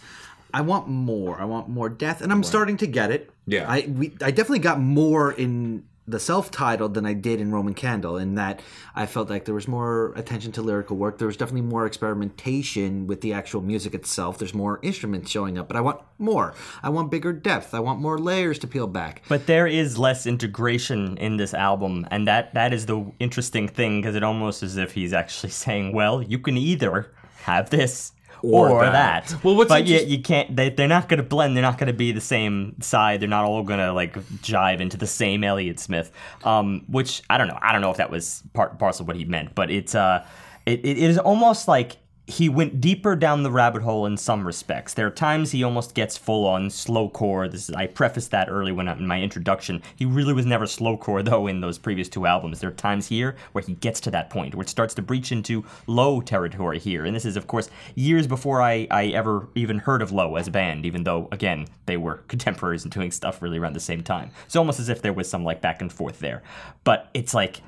I 0.53 0.61
want 0.61 0.87
more. 0.87 1.39
I 1.41 1.43
want 1.43 1.67
more 1.67 1.89
death, 1.89 2.21
and 2.21 2.31
I'm 2.31 2.43
starting 2.43 2.77
to 2.77 2.87
get 2.87 3.11
it. 3.11 3.29
Yeah. 3.45 3.69
I 3.69 3.85
we, 3.87 4.13
I 4.21 4.31
definitely 4.31 4.59
got 4.59 4.79
more 4.79 5.31
in 5.33 5.83
the 6.07 6.19
self-titled 6.19 6.93
than 6.93 7.05
I 7.05 7.13
did 7.13 7.41
in 7.41 7.51
Roman 7.51 7.73
Candle. 7.73 8.17
In 8.17 8.35
that 8.35 8.61
I 8.95 9.05
felt 9.05 9.29
like 9.29 9.45
there 9.45 9.53
was 9.53 9.67
more 9.67 10.13
attention 10.15 10.51
to 10.53 10.61
lyrical 10.61 10.95
work. 10.95 11.17
There 11.17 11.27
was 11.27 11.37
definitely 11.37 11.69
more 11.69 11.85
experimentation 11.85 13.07
with 13.07 13.21
the 13.21 13.33
actual 13.33 13.61
music 13.61 13.93
itself. 13.93 14.37
There's 14.37 14.53
more 14.53 14.79
instruments 14.81 15.29
showing 15.29 15.57
up, 15.57 15.67
but 15.67 15.75
I 15.75 15.81
want 15.81 16.01
more. 16.17 16.53
I 16.81 16.89
want 16.89 17.11
bigger 17.11 17.33
depth. 17.33 17.73
I 17.73 17.79
want 17.79 17.99
more 17.99 18.17
layers 18.17 18.57
to 18.59 18.67
peel 18.67 18.87
back. 18.87 19.23
But 19.27 19.47
there 19.47 19.67
is 19.67 19.97
less 19.97 20.25
integration 20.25 21.17
in 21.17 21.37
this 21.37 21.53
album, 21.53 22.07
and 22.09 22.27
that 22.27 22.53
that 22.53 22.73
is 22.73 22.85
the 22.85 23.11
interesting 23.19 23.67
thing 23.67 24.01
because 24.01 24.15
it 24.15 24.23
almost 24.23 24.63
as 24.63 24.77
if 24.77 24.93
he's 24.93 25.13
actually 25.13 25.51
saying, 25.51 25.93
"Well, 25.93 26.21
you 26.21 26.39
can 26.39 26.57
either 26.57 27.11
have 27.43 27.69
this." 27.69 28.13
Or 28.41 28.69
Or, 28.69 28.85
that. 28.85 29.27
that. 29.27 29.43
Well, 29.43 29.55
what's 29.55 29.69
but 29.69 29.87
you, 29.87 29.99
you 29.99 30.21
can't. 30.21 30.55
They, 30.55 30.69
they're 30.69 30.87
not 30.87 31.09
going 31.09 31.17
to 31.17 31.23
blend. 31.23 31.55
They're 31.55 31.61
not 31.61 31.77
going 31.77 31.87
to 31.87 31.93
be 31.93 32.11
the 32.11 32.21
same 32.21 32.79
side. 32.81 33.19
They're 33.19 33.29
not 33.29 33.45
all 33.45 33.63
going 33.63 33.79
to 33.79 33.91
like 33.93 34.13
jive 34.41 34.79
into 34.79 34.97
the 34.97 35.07
same 35.07 35.43
Elliott 35.43 35.79
Smith. 35.79 36.11
Um, 36.43 36.85
which 36.87 37.21
I 37.29 37.37
don't 37.37 37.47
know. 37.47 37.57
I 37.61 37.71
don't 37.71 37.81
know 37.81 37.91
if 37.91 37.97
that 37.97 38.11
was 38.11 38.43
part 38.53 38.77
parcel 38.79 39.03
of 39.03 39.07
what 39.07 39.17
he 39.17 39.25
meant, 39.25 39.55
but 39.55 39.71
it's 39.71 39.95
uh, 39.95 40.25
it, 40.65 40.85
it 40.85 40.97
is 40.97 41.17
almost 41.17 41.67
like 41.67 41.97
he 42.29 42.49
went 42.49 42.81
deeper 42.81 43.15
down 43.15 43.43
the 43.43 43.51
rabbit 43.51 43.83
hole 43.83 44.05
in 44.05 44.17
some 44.17 44.45
respects. 44.45 44.93
There 44.93 45.07
are 45.07 45.11
times 45.11 45.51
he 45.51 45.63
almost 45.63 45.95
gets 45.95 46.17
full 46.17 46.45
on 46.45 46.67
slowcore. 46.67 47.49
This 47.49 47.69
is, 47.69 47.75
I 47.75 47.87
prefaced 47.87 48.31
that 48.31 48.49
early 48.49 48.73
when 48.73 48.89
I- 48.89 48.97
in 48.97 49.07
my 49.07 49.21
introduction. 49.21 49.81
He 49.95 50.03
really 50.03 50.33
was 50.33 50.45
never 50.45 50.65
slowcore 50.65 51.23
though 51.23 51.47
in 51.47 51.61
those 51.61 51.77
previous 51.77 52.09
two 52.09 52.25
albums. 52.25 52.59
There 52.59 52.69
are 52.69 52.73
times 52.73 53.07
here 53.07 53.37
where 53.53 53.63
he 53.63 53.75
gets 53.75 54.01
to 54.01 54.11
that 54.11 54.29
point 54.29 54.55
where 54.55 54.63
it 54.63 54.69
starts 54.69 54.93
to 54.95 55.01
breach 55.01 55.31
into 55.31 55.63
low 55.87 56.19
territory 56.19 56.79
here. 56.79 57.05
And 57.05 57.15
this 57.15 57.23
is 57.23 57.37
of 57.37 57.47
course 57.47 57.69
years 57.95 58.27
before 58.27 58.61
I, 58.61 58.87
I 58.91 59.05
ever 59.07 59.47
even 59.55 59.79
heard 59.79 60.01
of 60.01 60.11
Low 60.11 60.35
as 60.35 60.49
a 60.49 60.51
band, 60.51 60.85
even 60.85 61.05
though 61.05 61.29
again 61.31 61.67
they 61.85 61.95
were 61.95 62.15
contemporaries 62.27 62.83
and 62.83 62.91
doing 62.91 63.11
stuff 63.11 63.41
really 63.41 63.57
around 63.57 63.73
the 63.73 63.79
same 63.79 64.03
time. 64.03 64.31
It's 64.45 64.55
almost 64.57 64.81
as 64.81 64.89
if 64.89 65.01
there 65.01 65.13
was 65.13 65.29
some 65.29 65.45
like 65.45 65.61
back 65.61 65.81
and 65.81 65.93
forth 65.93 66.19
there. 66.19 66.43
But 66.83 67.09
it's 67.13 67.33
like 67.33 67.61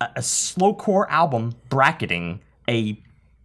a, 0.00 0.06
a 0.16 0.20
slowcore 0.20 1.04
album 1.10 1.54
bracketing 1.68 2.40
a 2.66 2.98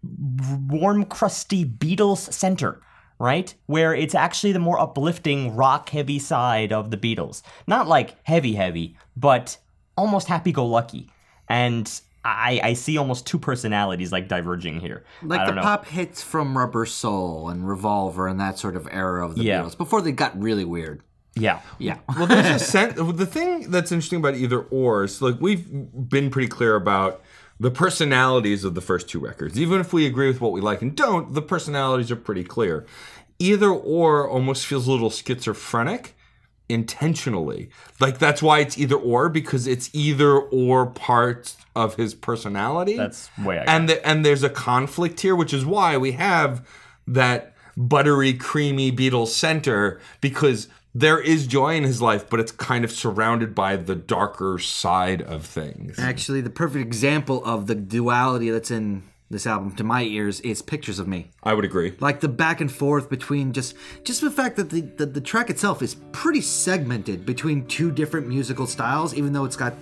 warm, 0.04 1.06
crusty 1.06 1.66
Beatles 1.66 2.32
center, 2.34 2.82
right? 3.20 3.54
Where 3.68 3.94
it's 3.94 4.16
actually 4.16 4.52
the 4.54 4.60
more 4.60 4.80
uplifting, 4.80 5.56
rock 5.56 5.90
heavy 5.90 6.20
side 6.20 6.74
of 6.74 6.92
the 6.92 6.98
Beatles. 6.98 7.42
Not 7.68 7.88
like 7.88 8.16
heavy, 8.24 8.54
heavy, 8.54 8.98
but 9.16 9.58
almost 9.98 10.28
happy 10.28 10.52
go 10.52 10.66
lucky. 10.66 11.10
And 11.48 11.92
I, 12.24 12.60
I 12.64 12.74
see 12.74 12.98
almost 12.98 13.26
two 13.26 13.40
personalities 13.40 14.12
like 14.12 14.28
diverging 14.28 14.80
here. 14.80 15.04
Like 15.24 15.42
the 15.42 15.46
don't 15.48 15.56
know. 15.56 15.62
pop 15.62 15.86
hits 15.88 16.22
from 16.22 16.58
Rubber 16.58 16.86
Soul 16.86 17.50
and 17.50 17.68
Revolver 17.68 18.28
and 18.28 18.40
that 18.40 18.60
sort 18.60 18.76
of 18.76 18.88
era 18.92 19.26
of 19.26 19.36
the 19.36 19.44
Yeah. 19.44 19.62
Beatles 19.62 19.78
before 19.78 20.02
they 20.02 20.12
got 20.12 20.40
really 20.40 20.66
weird. 20.66 21.02
Yeah. 21.36 21.62
Yeah. 21.80 21.98
well, 22.18 22.28
there's 22.28 22.62
a 22.62 22.66
sense. 22.66 22.96
The 22.96 23.26
thing 23.26 23.72
that's 23.72 23.92
interesting 23.92 24.20
about 24.20 24.36
either 24.36 24.60
or 24.62 25.06
is 25.06 25.22
like 25.22 25.40
we've 25.40 25.66
been 26.10 26.30
pretty 26.30 26.48
clear 26.50 26.76
about 26.76 27.22
the 27.62 27.70
personalities 27.70 28.64
of 28.64 28.74
the 28.74 28.82
first 28.82 29.08
two 29.08 29.20
records. 29.20 29.60
Even 29.60 29.80
if 29.80 29.94
we 29.94 30.08
agree 30.08 30.28
with 30.28 30.42
what 30.42 30.52
we 30.52 30.60
like 30.60 30.82
and 30.82 30.96
don't, 30.96 31.36
the 31.36 31.44
personalities 31.44 32.10
are 32.10 32.16
pretty 32.16 32.44
clear. 32.44 32.88
Either 33.38 33.70
or 33.70 34.28
almost 34.28 34.66
feels 34.66 34.88
a 34.88 34.92
little 34.92 35.12
schizophrenic 35.12 36.16
intentionally. 36.70 37.70
Like 38.00 38.18
that's 38.18 38.42
why 38.42 38.62
it's 38.62 38.80
either 38.80 38.96
or 38.96 39.30
because 39.30 39.68
it's 39.68 39.92
either 39.94 40.40
or 40.40 40.88
part 40.88 41.56
of 41.76 41.98
his 41.98 42.16
personality. 42.16 42.98
That's 42.98 43.30
way 43.38 43.60
I 43.60 43.64
and 43.66 43.88
the, 43.88 44.08
and 44.08 44.26
there's 44.26 44.44
a 44.44 44.50
conflict 44.50 45.20
here, 45.20 45.36
which 45.36 45.54
is 45.54 45.64
why 45.64 45.98
we 45.98 46.14
have 46.14 46.68
that 47.06 47.54
buttery, 47.78 48.34
creamy 48.34 48.92
Beatles 48.92 49.28
center 49.28 50.02
because 50.20 50.68
there 50.94 51.20
is 51.20 51.48
joy 51.48 51.76
in 51.76 51.84
his 51.84 52.02
life, 52.02 52.30
but 52.30 52.40
it's 52.40 52.52
kind 52.52 52.84
of 52.84 52.92
surrounded 52.92 53.56
by 53.56 53.76
the 53.76 53.96
darker 53.96 54.60
side 54.60 55.22
of 55.22 55.46
things. 55.46 55.98
Actually, 55.98 56.42
the 56.42 56.50
perfect 56.50 56.86
example 56.86 57.44
of 57.46 57.68
the 57.68 57.76
duality 57.76 58.50
that's 58.50 58.72
in 58.72 59.04
this 59.30 59.48
album, 59.48 59.74
to 59.78 59.84
my 59.84 60.04
ears, 60.04 60.42
is 60.42 60.62
"Pictures 60.62 61.00
of 61.00 61.08
Me." 61.08 61.30
I 61.42 61.54
would 61.54 61.64
agree. 61.64 61.96
like 62.02 62.20
the 62.20 62.28
back 62.28 62.60
and 62.60 62.70
forth 62.72 63.10
between 63.10 63.54
just 63.54 63.76
just 64.04 64.20
the 64.20 64.30
fact 64.30 64.58
that 64.58 64.70
the, 64.70 64.82
the 64.82 65.06
the 65.06 65.22
track 65.22 65.50
itself 65.50 65.82
is 65.82 65.96
pretty 66.12 66.42
segmented 66.42 67.26
between 67.26 67.66
two 67.68 67.92
different 67.92 68.28
musical 68.28 68.68
styles 68.68 69.14
even 69.14 69.32
though 69.32 69.46
it's 69.46 69.56
got 69.56 69.74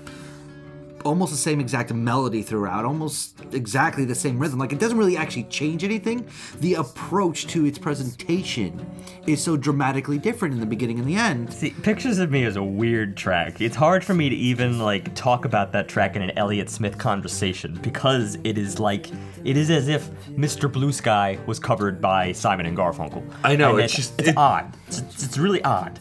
almost 1.06 1.32
the 1.32 1.38
same 1.38 1.60
exact 1.60 1.94
melody 1.94 2.42
throughout 2.42 2.86
almost 2.86 3.40
exactly 3.54 4.06
the 4.06 4.16
same 4.16 4.38
rhythm 4.40 4.60
like 4.60 4.72
it 4.74 4.80
doesn't 4.80 4.98
really 4.98 5.16
actually 5.18 5.44
change 5.44 5.84
anything 5.84 6.28
the 6.60 6.74
approach 6.76 7.48
to 7.48 7.66
its 7.66 7.78
presentation 7.78 8.86
is 9.26 9.42
so 9.44 9.56
dramatically 9.56 10.18
different 10.18 10.54
in 10.54 10.60
the 10.60 10.66
beginning 10.66 11.00
and 11.00 11.08
the 11.08 11.16
end 11.16 11.52
See, 11.54 11.70
Pictures 11.72 12.20
of 12.20 12.32
Me 12.32 12.44
is 12.44 12.56
a 12.56 12.64
weird 12.64 13.16
track. 13.18 13.62
It's 13.62 13.76
hard 13.76 14.04
for 14.04 14.14
me 14.14 14.30
to 14.30 14.36
even 14.36 14.80
like 14.80 15.14
talk 15.16 15.46
about 15.46 15.72
that 15.74 15.88
track 15.88 16.16
in 16.16 16.22
an 16.22 16.32
Elliott 16.38 16.70
Smith 16.70 16.98
conversation 16.98 17.78
because 17.82 18.38
it 18.44 18.58
is 18.58 18.80
like 18.80 19.08
it 19.46 19.56
is 19.58 19.70
as 19.70 19.88
if 19.88 20.10
Mr. 20.30 20.72
Blue 20.72 20.92
Sky 20.92 21.38
was 21.46 21.60
covered 21.60 22.02
by 22.02 22.32
Simon 22.32 22.66
and 22.66 22.78
Garfunkel. 22.78 23.24
I 23.44 23.56
know, 23.56 23.72
And 23.76 23.82
it's 23.86 23.96
just- 23.96 24.20
it's 24.20 24.30
it- 24.30 24.38
odd. 24.38 24.74
It's, 24.88 25.00
it's 25.00 25.38
really 25.38 25.64
odd. 25.64 26.00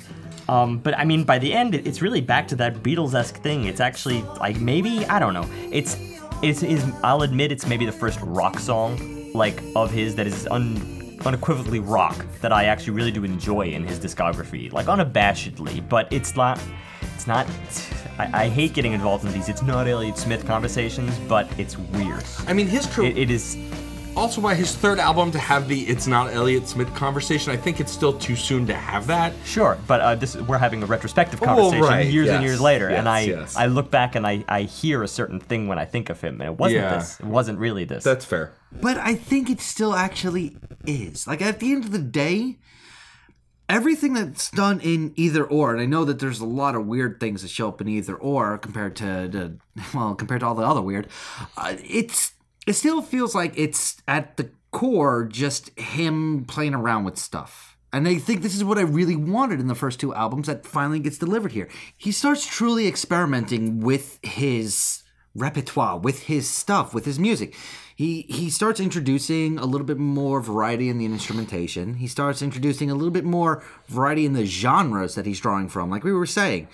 Um, 0.48 0.78
but 0.78 0.96
I 0.98 1.04
mean, 1.04 1.24
by 1.24 1.38
the 1.38 1.52
end, 1.52 1.74
it's 1.74 2.00
really 2.00 2.20
back 2.20 2.48
to 2.48 2.56
that 2.56 2.76
Beatles-esque 2.82 3.36
thing. 3.42 3.64
It's 3.64 3.80
actually 3.80 4.22
like 4.40 4.60
maybe 4.60 5.04
I 5.06 5.18
don't 5.18 5.34
know. 5.34 5.48
It's 5.70 5.96
it's 6.42 6.62
is 6.62 6.84
I'll 7.02 7.22
admit 7.22 7.52
it's 7.52 7.66
maybe 7.66 7.84
the 7.84 7.92
first 7.92 8.18
rock 8.22 8.58
song 8.58 9.32
like 9.34 9.62
of 9.76 9.90
his 9.90 10.14
that 10.16 10.26
is 10.26 10.46
un, 10.50 11.20
unequivocally 11.26 11.80
rock 11.80 12.24
that 12.40 12.52
I 12.52 12.64
actually 12.64 12.94
really 12.94 13.10
do 13.10 13.24
enjoy 13.24 13.68
in 13.68 13.84
his 13.84 13.98
discography, 13.98 14.72
like 14.72 14.86
unabashedly. 14.86 15.86
But 15.88 16.12
it's 16.12 16.34
not. 16.34 16.60
It's 17.14 17.26
not. 17.26 17.46
I, 18.18 18.44
I 18.44 18.48
hate 18.48 18.72
getting 18.72 18.92
involved 18.92 19.24
in 19.24 19.32
these. 19.32 19.48
It's 19.48 19.62
not 19.62 19.86
Elliott 19.86 20.16
Smith 20.16 20.46
conversations, 20.46 21.16
but 21.28 21.46
it's 21.58 21.76
weird. 21.76 22.24
I 22.46 22.52
mean, 22.52 22.66
his 22.66 22.86
career. 22.86 23.10
It, 23.10 23.18
it 23.18 23.30
is. 23.30 23.56
Also 24.18 24.40
by 24.40 24.54
his 24.54 24.74
third 24.74 24.98
album 24.98 25.30
to 25.30 25.38
have 25.38 25.68
the 25.68 25.82
"It's 25.88 26.06
not 26.06 26.32
Elliott 26.32 26.66
Smith" 26.68 26.92
conversation. 26.94 27.52
I 27.52 27.56
think 27.56 27.80
it's 27.80 27.92
still 27.92 28.12
too 28.12 28.36
soon 28.36 28.66
to 28.66 28.74
have 28.74 29.06
that. 29.06 29.32
Sure, 29.44 29.78
but 29.86 30.00
uh, 30.00 30.14
this 30.16 30.36
we're 30.36 30.58
having 30.58 30.82
a 30.82 30.86
retrospective 30.86 31.40
Well, 31.40 31.56
conversation 31.56 31.82
right, 31.84 32.06
years 32.06 32.28
and 32.28 32.42
years 32.44 32.60
later, 32.60 32.88
and 32.88 33.08
I 33.08 33.20
yes. 33.20 33.56
I 33.56 33.66
look 33.66 33.90
back 33.90 34.14
and 34.16 34.26
I 34.26 34.44
I 34.48 34.62
hear 34.62 35.02
a 35.02 35.08
certain 35.08 35.40
thing 35.40 35.68
when 35.68 35.78
I 35.78 35.84
think 35.84 36.10
of 36.10 36.20
him, 36.20 36.40
and 36.40 36.50
it 36.50 36.58
wasn't 36.58 36.82
Yeah. 36.82 36.98
this. 36.98 37.20
It 37.20 37.26
wasn't 37.26 37.58
really 37.58 37.84
this. 37.84 38.04
That's 38.04 38.24
fair. 38.24 38.52
but 38.82 38.98
i 38.98 39.14
think 39.14 39.48
it 39.48 39.60
still 39.62 39.94
actually 39.94 40.54
is 40.86 41.26
like 41.26 41.40
at 41.40 41.58
the 41.58 41.72
end 41.72 41.84
of 41.84 41.90
the 41.90 41.98
day 41.98 42.58
everything 43.68 44.12
that's 44.14 44.50
done 44.50 44.78
in 44.80 45.12
either 45.16 45.42
or 45.44 45.72
and 45.72 45.80
i 45.80 45.86
know 45.86 46.04
that 46.04 46.18
there's 46.18 46.40
a 46.40 46.44
lot 46.44 46.74
of 46.74 46.86
weird 46.86 47.18
things 47.18 47.40
that 47.40 47.48
show 47.48 47.68
up 47.68 47.80
in 47.80 47.88
either 47.88 48.14
or 48.14 48.58
compared 48.58 48.94
to, 48.96 49.28
to 49.30 49.52
well 49.94 50.14
compared 50.14 50.40
to 50.40 50.46
all 50.46 50.54
the 50.54 50.62
other 50.66 50.82
weird 50.82 51.06
uh, 51.56 51.74
it's 51.82 52.32
it 52.68 52.74
still 52.74 53.02
feels 53.02 53.34
like 53.34 53.52
it's 53.56 54.02
at 54.06 54.36
the 54.36 54.50
core 54.70 55.24
just 55.24 55.78
him 55.78 56.44
playing 56.46 56.74
around 56.74 57.04
with 57.04 57.16
stuff 57.18 57.78
and 57.92 58.06
I 58.06 58.16
think 58.16 58.42
this 58.42 58.54
is 58.54 58.64
what 58.64 58.78
I 58.78 58.82
really 58.82 59.16
wanted 59.16 59.60
in 59.60 59.66
the 59.66 59.74
first 59.74 59.98
two 59.98 60.14
albums 60.14 60.46
that 60.46 60.66
finally 60.66 61.00
gets 61.00 61.16
delivered 61.16 61.52
here. 61.52 61.68
He 61.96 62.12
starts 62.12 62.46
truly 62.46 62.86
experimenting 62.86 63.80
with 63.80 64.18
his 64.22 65.04
repertoire, 65.34 65.98
with 65.98 66.24
his 66.24 66.48
stuff, 66.48 66.92
with 66.92 67.06
his 67.06 67.18
music. 67.18 67.56
He 67.96 68.22
he 68.28 68.50
starts 68.50 68.78
introducing 68.78 69.58
a 69.58 69.64
little 69.64 69.86
bit 69.86 69.98
more 69.98 70.40
variety 70.40 70.88
in 70.88 70.98
the 70.98 71.06
instrumentation. 71.06 71.94
He 71.94 72.06
starts 72.06 72.42
introducing 72.42 72.90
a 72.90 72.94
little 72.94 73.10
bit 73.10 73.24
more 73.24 73.64
variety 73.86 74.26
in 74.26 74.34
the 74.34 74.44
genres 74.44 75.14
that 75.14 75.26
he's 75.26 75.40
drawing 75.40 75.68
from. 75.68 75.90
Like 75.90 76.04
we 76.04 76.12
were 76.12 76.26
saying, 76.26 76.68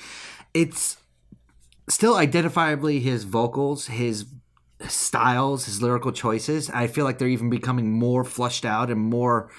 it's 0.53 0.97
still 1.89 2.15
identifiably 2.15 3.01
his 3.01 3.25
vocals, 3.25 3.87
his 3.87 4.27
styles, 4.89 5.67
his 5.67 5.83
lyrical 5.83 6.13
choices. 6.13 6.71
I 6.71 6.87
feel 6.87 7.05
like 7.05 7.19
they're 7.19 7.29
even 7.29 7.51
becoming 7.51 7.93
more 7.93 8.25
flushed 8.25 8.65
out 8.65 8.91
and 8.91 9.01
more 9.01 9.51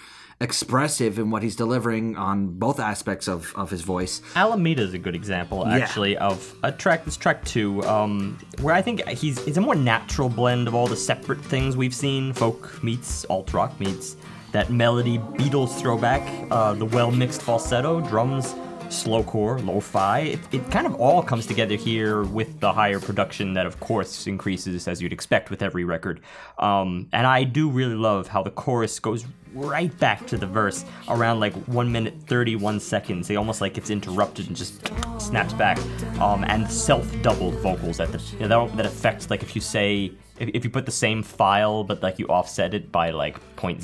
expressive 0.42 1.18
in 1.18 1.32
what 1.32 1.44
he's 1.44 1.56
delivering 1.56 2.18
on 2.18 2.48
both 2.48 2.80
aspects 2.80 3.28
of, 3.28 3.54
of 3.56 3.70
his 3.70 3.82
voice. 3.82 4.22
Alameda 4.36 4.82
is 4.82 4.94
a 4.94 4.98
good 4.98 5.16
example, 5.16 5.66
actually, 5.66 6.18
of 6.18 6.54
a 6.64 6.72
track. 6.72 7.06
This 7.06 7.18
track 7.18 7.44
two, 7.46 7.82
um, 7.84 8.38
where 8.62 8.76
I 8.76 8.82
think 8.82 9.08
he's 9.08 9.46
it's 9.48 9.58
a 9.58 9.62
more 9.62 9.76
natural 9.76 10.30
blend 10.30 10.68
of 10.68 10.76
all 10.76 10.88
the 10.88 10.98
separate 10.98 11.44
things 11.44 11.78
we've 11.78 11.96
seen: 11.96 12.34
folk 12.34 12.84
meets 12.84 13.26
alt 13.26 13.54
rock 13.54 13.80
meets 13.80 14.18
that 14.52 14.70
melody, 14.70 15.18
Beatles 15.18 15.78
throwback, 15.78 16.48
uh, 16.52 16.74
the 16.74 16.86
well 16.86 17.12
mixed 17.12 17.42
falsetto, 17.42 18.02
drums, 18.02 18.56
slowcore, 19.04 19.66
lo-fi. 19.66 20.20
It, 20.20 20.40
it 20.52 20.72
kind 20.72 20.88
of 20.88 20.96
all 20.96 21.22
comes 21.22 21.46
together 21.46 21.76
here 21.76 22.24
with 22.24 22.60
the 22.60 22.72
higher 22.72 23.00
production 23.00 23.54
that, 23.54 23.66
of 23.66 23.80
course, 23.80 24.28
increases 24.28 24.88
as 24.88 25.02
you'd 25.02 25.14
expect 25.14 25.50
with 25.50 25.62
every 25.62 25.84
record. 25.84 26.22
Um, 26.60 27.08
and 27.12 27.28
I 27.28 27.44
do 27.44 27.70
really 27.70 27.96
love 27.96 28.28
how 28.28 28.44
the 28.44 28.52
chorus 28.52 29.00
goes 29.00 29.26
right 29.54 29.98
back 30.00 30.28
to 30.28 30.38
the 30.38 30.46
verse 30.46 30.84
around 31.08 31.40
like 31.40 31.54
one 31.68 31.92
minute 31.92 32.16
31 32.28 32.80
seconds. 32.80 33.28
They 33.28 33.38
almost 33.38 33.62
like 33.62 33.78
it's 33.78 33.90
interrupted 33.90 34.48
and 34.48 34.56
just 34.56 34.92
snaps 35.18 35.54
back. 35.54 35.80
Um, 36.20 36.44
and 36.46 36.70
self-doubled 36.70 37.56
vocals 37.56 38.00
at 38.00 38.12
the 38.12 38.22
you 38.40 38.48
know, 38.48 38.68
that, 38.68 38.78
that 38.78 38.86
affects 38.86 39.30
like 39.30 39.44
if 39.44 39.56
you 39.56 39.62
say 39.62 40.12
if, 40.38 40.66
you 40.66 40.70
put 40.70 40.86
the 40.86 40.92
same 40.92 41.24
file 41.24 41.84
but 41.84 42.04
like 42.04 42.20
you 42.20 42.28
offset 42.28 42.74
it 42.74 42.92
by 42.92 43.12
like 43.12 43.40
0.001 43.56 43.82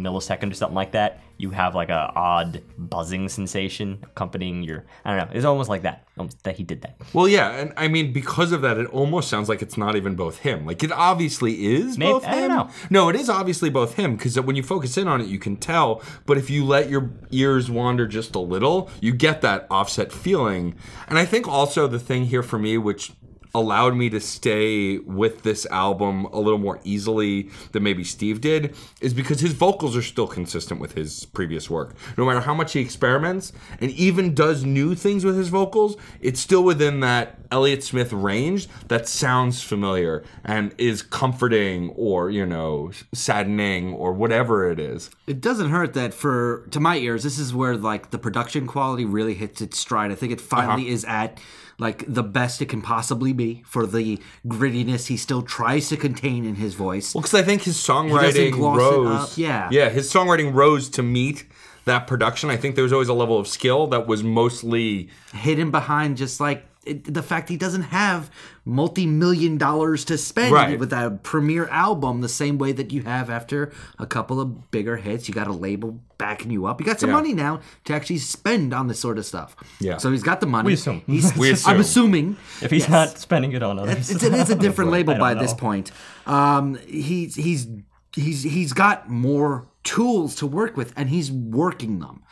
millisecond 0.00 0.50
or 0.50 0.54
something 0.54 0.76
like 0.76 0.92
that, 0.92 1.20
you 1.42 1.50
have 1.50 1.74
like 1.74 1.88
a 1.88 2.12
odd 2.14 2.62
buzzing 2.78 3.28
sensation 3.28 3.98
accompanying 4.04 4.62
your. 4.62 4.84
I 5.04 5.16
don't 5.16 5.28
know. 5.28 5.36
It's 5.36 5.44
almost 5.44 5.68
like 5.68 5.82
that. 5.82 6.06
Almost 6.16 6.44
that 6.44 6.56
he 6.56 6.62
did 6.62 6.82
that. 6.82 6.96
Well, 7.12 7.26
yeah, 7.26 7.50
and 7.50 7.72
I 7.76 7.88
mean 7.88 8.12
because 8.12 8.52
of 8.52 8.62
that, 8.62 8.78
it 8.78 8.86
almost 8.86 9.28
sounds 9.28 9.48
like 9.48 9.60
it's 9.60 9.76
not 9.76 9.96
even 9.96 10.14
both 10.14 10.38
him. 10.38 10.64
Like 10.64 10.84
it 10.84 10.92
obviously 10.92 11.66
is 11.74 11.98
Maybe- 11.98 12.12
both 12.12 12.24
him. 12.24 12.48
know. 12.48 12.70
No, 12.90 13.08
it 13.08 13.16
is 13.16 13.28
obviously 13.28 13.70
both 13.70 13.94
him 13.94 14.16
because 14.16 14.38
when 14.40 14.54
you 14.54 14.62
focus 14.62 14.96
in 14.96 15.08
on 15.08 15.20
it, 15.20 15.26
you 15.26 15.40
can 15.40 15.56
tell. 15.56 16.00
But 16.26 16.38
if 16.38 16.48
you 16.48 16.64
let 16.64 16.88
your 16.88 17.10
ears 17.32 17.68
wander 17.70 18.06
just 18.06 18.34
a 18.36 18.40
little, 18.40 18.88
you 19.00 19.12
get 19.12 19.40
that 19.40 19.66
offset 19.68 20.12
feeling. 20.12 20.76
And 21.08 21.18
I 21.18 21.24
think 21.24 21.48
also 21.48 21.88
the 21.88 21.98
thing 21.98 22.26
here 22.26 22.42
for 22.44 22.58
me, 22.58 22.78
which 22.78 23.12
allowed 23.54 23.94
me 23.94 24.08
to 24.10 24.20
stay 24.20 24.98
with 24.98 25.42
this 25.42 25.66
album 25.66 26.24
a 26.26 26.40
little 26.40 26.58
more 26.58 26.80
easily 26.84 27.50
than 27.72 27.82
maybe 27.82 28.04
Steve 28.04 28.40
did 28.40 28.74
is 29.00 29.12
because 29.12 29.40
his 29.40 29.52
vocals 29.52 29.96
are 29.96 30.02
still 30.02 30.26
consistent 30.26 30.80
with 30.80 30.92
his 30.94 31.26
previous 31.26 31.68
work. 31.68 31.94
No 32.16 32.24
matter 32.24 32.40
how 32.40 32.54
much 32.54 32.72
he 32.72 32.80
experiments 32.80 33.52
and 33.80 33.90
even 33.90 34.34
does 34.34 34.64
new 34.64 34.94
things 34.94 35.24
with 35.24 35.36
his 35.36 35.48
vocals, 35.48 35.96
it's 36.20 36.40
still 36.40 36.64
within 36.64 37.00
that 37.00 37.38
Elliott 37.50 37.84
Smith 37.84 38.12
range 38.12 38.68
that 38.88 39.06
sounds 39.06 39.62
familiar 39.62 40.24
and 40.44 40.74
is 40.78 41.02
comforting 41.02 41.90
or, 41.90 42.30
you 42.30 42.46
know, 42.46 42.90
saddening 43.12 43.92
or 43.92 44.12
whatever 44.12 44.70
it 44.70 44.80
is. 44.80 45.10
It 45.26 45.40
doesn't 45.40 45.70
hurt 45.70 45.92
that 45.94 46.14
for 46.14 46.66
to 46.70 46.80
my 46.80 46.96
ears, 46.96 47.22
this 47.22 47.38
is 47.38 47.54
where 47.54 47.76
like 47.76 48.10
the 48.10 48.18
production 48.18 48.66
quality 48.66 49.04
really 49.04 49.34
hits 49.34 49.60
its 49.60 49.78
stride. 49.78 50.10
I 50.10 50.14
think 50.14 50.32
it 50.32 50.40
finally 50.40 50.84
uh-huh. 50.84 50.92
is 50.92 51.04
at 51.04 51.38
like 51.82 52.04
the 52.06 52.22
best 52.22 52.62
it 52.62 52.66
can 52.66 52.80
possibly 52.80 53.32
be 53.32 53.62
for 53.66 53.86
the 53.86 54.18
grittiness 54.46 55.08
he 55.08 55.16
still 55.16 55.42
tries 55.42 55.88
to 55.88 55.96
contain 55.96 56.44
in 56.44 56.54
his 56.54 56.74
voice. 56.74 57.14
Well, 57.14 57.22
because 57.22 57.34
I 57.34 57.42
think 57.42 57.62
his 57.62 57.76
songwriting 57.76 58.52
gloss 58.52 58.78
it 58.78 58.82
rose. 58.82 59.32
up, 59.32 59.36
yeah. 59.36 59.68
yeah, 59.70 59.88
his 59.90 60.10
songwriting 60.10 60.54
rose 60.54 60.88
to 60.90 61.02
meet 61.02 61.44
that 61.84 62.06
production. 62.06 62.48
I 62.48 62.56
think 62.56 62.76
there 62.76 62.84
was 62.84 62.92
always 62.92 63.08
a 63.08 63.14
level 63.14 63.38
of 63.38 63.48
skill 63.48 63.88
that 63.88 64.06
was 64.06 64.22
mostly 64.22 65.10
hidden 65.34 65.70
behind 65.70 66.16
just 66.16 66.40
like 66.40 66.64
it, 66.84 67.12
the 67.14 67.22
fact 67.22 67.48
he 67.48 67.56
doesn't 67.56 67.82
have 67.82 68.30
multi-million 68.64 69.58
dollars 69.58 70.04
to 70.06 70.18
spend 70.18 70.52
Right. 70.52 70.78
with 70.78 70.92
a 70.92 71.18
premiere 71.22 71.66
album 71.68 72.20
the 72.20 72.28
same 72.28 72.58
way 72.58 72.72
that 72.72 72.92
you 72.92 73.02
have 73.02 73.30
after 73.30 73.72
a 73.98 74.06
couple 74.06 74.40
of 74.40 74.70
bigger 74.70 74.96
hits 74.96 75.28
you 75.28 75.34
got 75.34 75.46
a 75.46 75.52
label 75.52 76.00
backing 76.18 76.50
you 76.50 76.66
up 76.66 76.80
you 76.80 76.86
got 76.86 76.98
some 77.00 77.10
Yeah. 77.10 77.16
money 77.16 77.32
now 77.34 77.60
to 77.84 77.94
actually 77.94 78.18
spend 78.18 78.72
on 78.74 78.86
this 78.88 78.98
sort 78.98 79.18
of 79.18 79.26
stuff 79.26 79.54
Yeah. 79.80 79.98
so 79.98 80.10
he's 80.10 80.22
got 80.22 80.40
the 80.40 80.46
money 80.46 80.66
We 80.68 80.72
assume. 80.74 81.02
he's, 81.06 81.36
We 81.36 81.50
assume. 81.50 81.74
i'm 81.74 81.80
assuming 81.80 82.36
If 82.60 82.70
he's 82.70 82.82
Yes. 82.82 82.90
not 82.90 83.18
spending 83.18 83.52
it 83.52 83.62
on 83.62 83.78
others, 83.78 84.10
it's, 84.10 84.22
it 84.22 84.32
is 84.34 84.50
a 84.50 84.54
different 84.66 84.90
label 84.90 85.14
by 85.16 85.34
don't 85.34 85.42
this 85.42 85.54
point. 85.54 85.92
Um, 86.26 86.78
he's 86.86 87.34
he's 87.36 87.66
he's 88.14 88.42
he's 88.42 88.72
got 88.72 89.08
more 89.10 89.66
tools 89.84 90.34
to 90.36 90.46
work 90.46 90.76
with, 90.76 90.92
and 90.96 91.08
he's 91.08 91.30
working 91.32 91.98
them. 92.00 92.22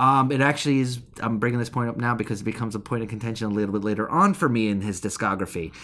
Um, 0.00 0.32
it 0.32 0.40
actually 0.40 0.80
is. 0.80 1.00
I'm 1.20 1.38
bringing 1.38 1.58
this 1.58 1.68
point 1.68 1.90
up 1.90 1.96
now 1.96 2.14
because 2.14 2.40
it 2.40 2.44
becomes 2.44 2.74
a 2.74 2.80
point 2.80 3.02
of 3.02 3.08
contention 3.08 3.50
a 3.50 3.54
little 3.54 3.72
bit 3.72 3.84
later 3.84 4.08
on 4.10 4.32
for 4.32 4.48
me 4.48 4.68
in 4.68 4.80
his 4.80 5.00
discography. 5.00 5.74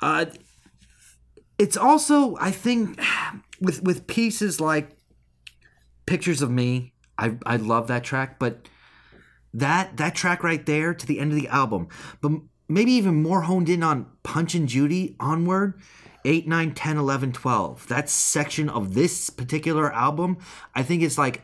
Uh, 0.00 0.26
it's 1.58 1.76
also, 1.76 2.36
I 2.36 2.52
think, 2.52 3.00
with 3.60 3.82
with 3.82 4.06
pieces 4.06 4.60
like 4.60 4.96
"Pictures 6.06 6.40
of 6.40 6.50
Me." 6.50 6.92
I 7.18 7.36
I 7.44 7.56
love 7.56 7.88
that 7.88 8.04
track, 8.04 8.38
but 8.38 8.68
that 9.54 9.96
that 9.96 10.14
track 10.14 10.44
right 10.44 10.64
there 10.66 10.94
to 10.94 11.06
the 11.06 11.18
end 11.18 11.32
of 11.32 11.38
the 11.38 11.48
album 11.48 11.88
but 12.20 12.32
maybe 12.68 12.92
even 12.92 13.22
more 13.22 13.42
honed 13.42 13.68
in 13.68 13.82
on 13.82 14.06
punch 14.22 14.54
and 14.54 14.68
judy 14.68 15.16
onward 15.18 15.80
8 16.24 16.46
9 16.46 16.74
10 16.74 16.98
11 16.98 17.32
12 17.32 17.88
that 17.88 18.10
section 18.10 18.68
of 18.68 18.94
this 18.94 19.30
particular 19.30 19.92
album 19.92 20.38
i 20.74 20.82
think 20.82 21.02
it's 21.02 21.16
like 21.16 21.42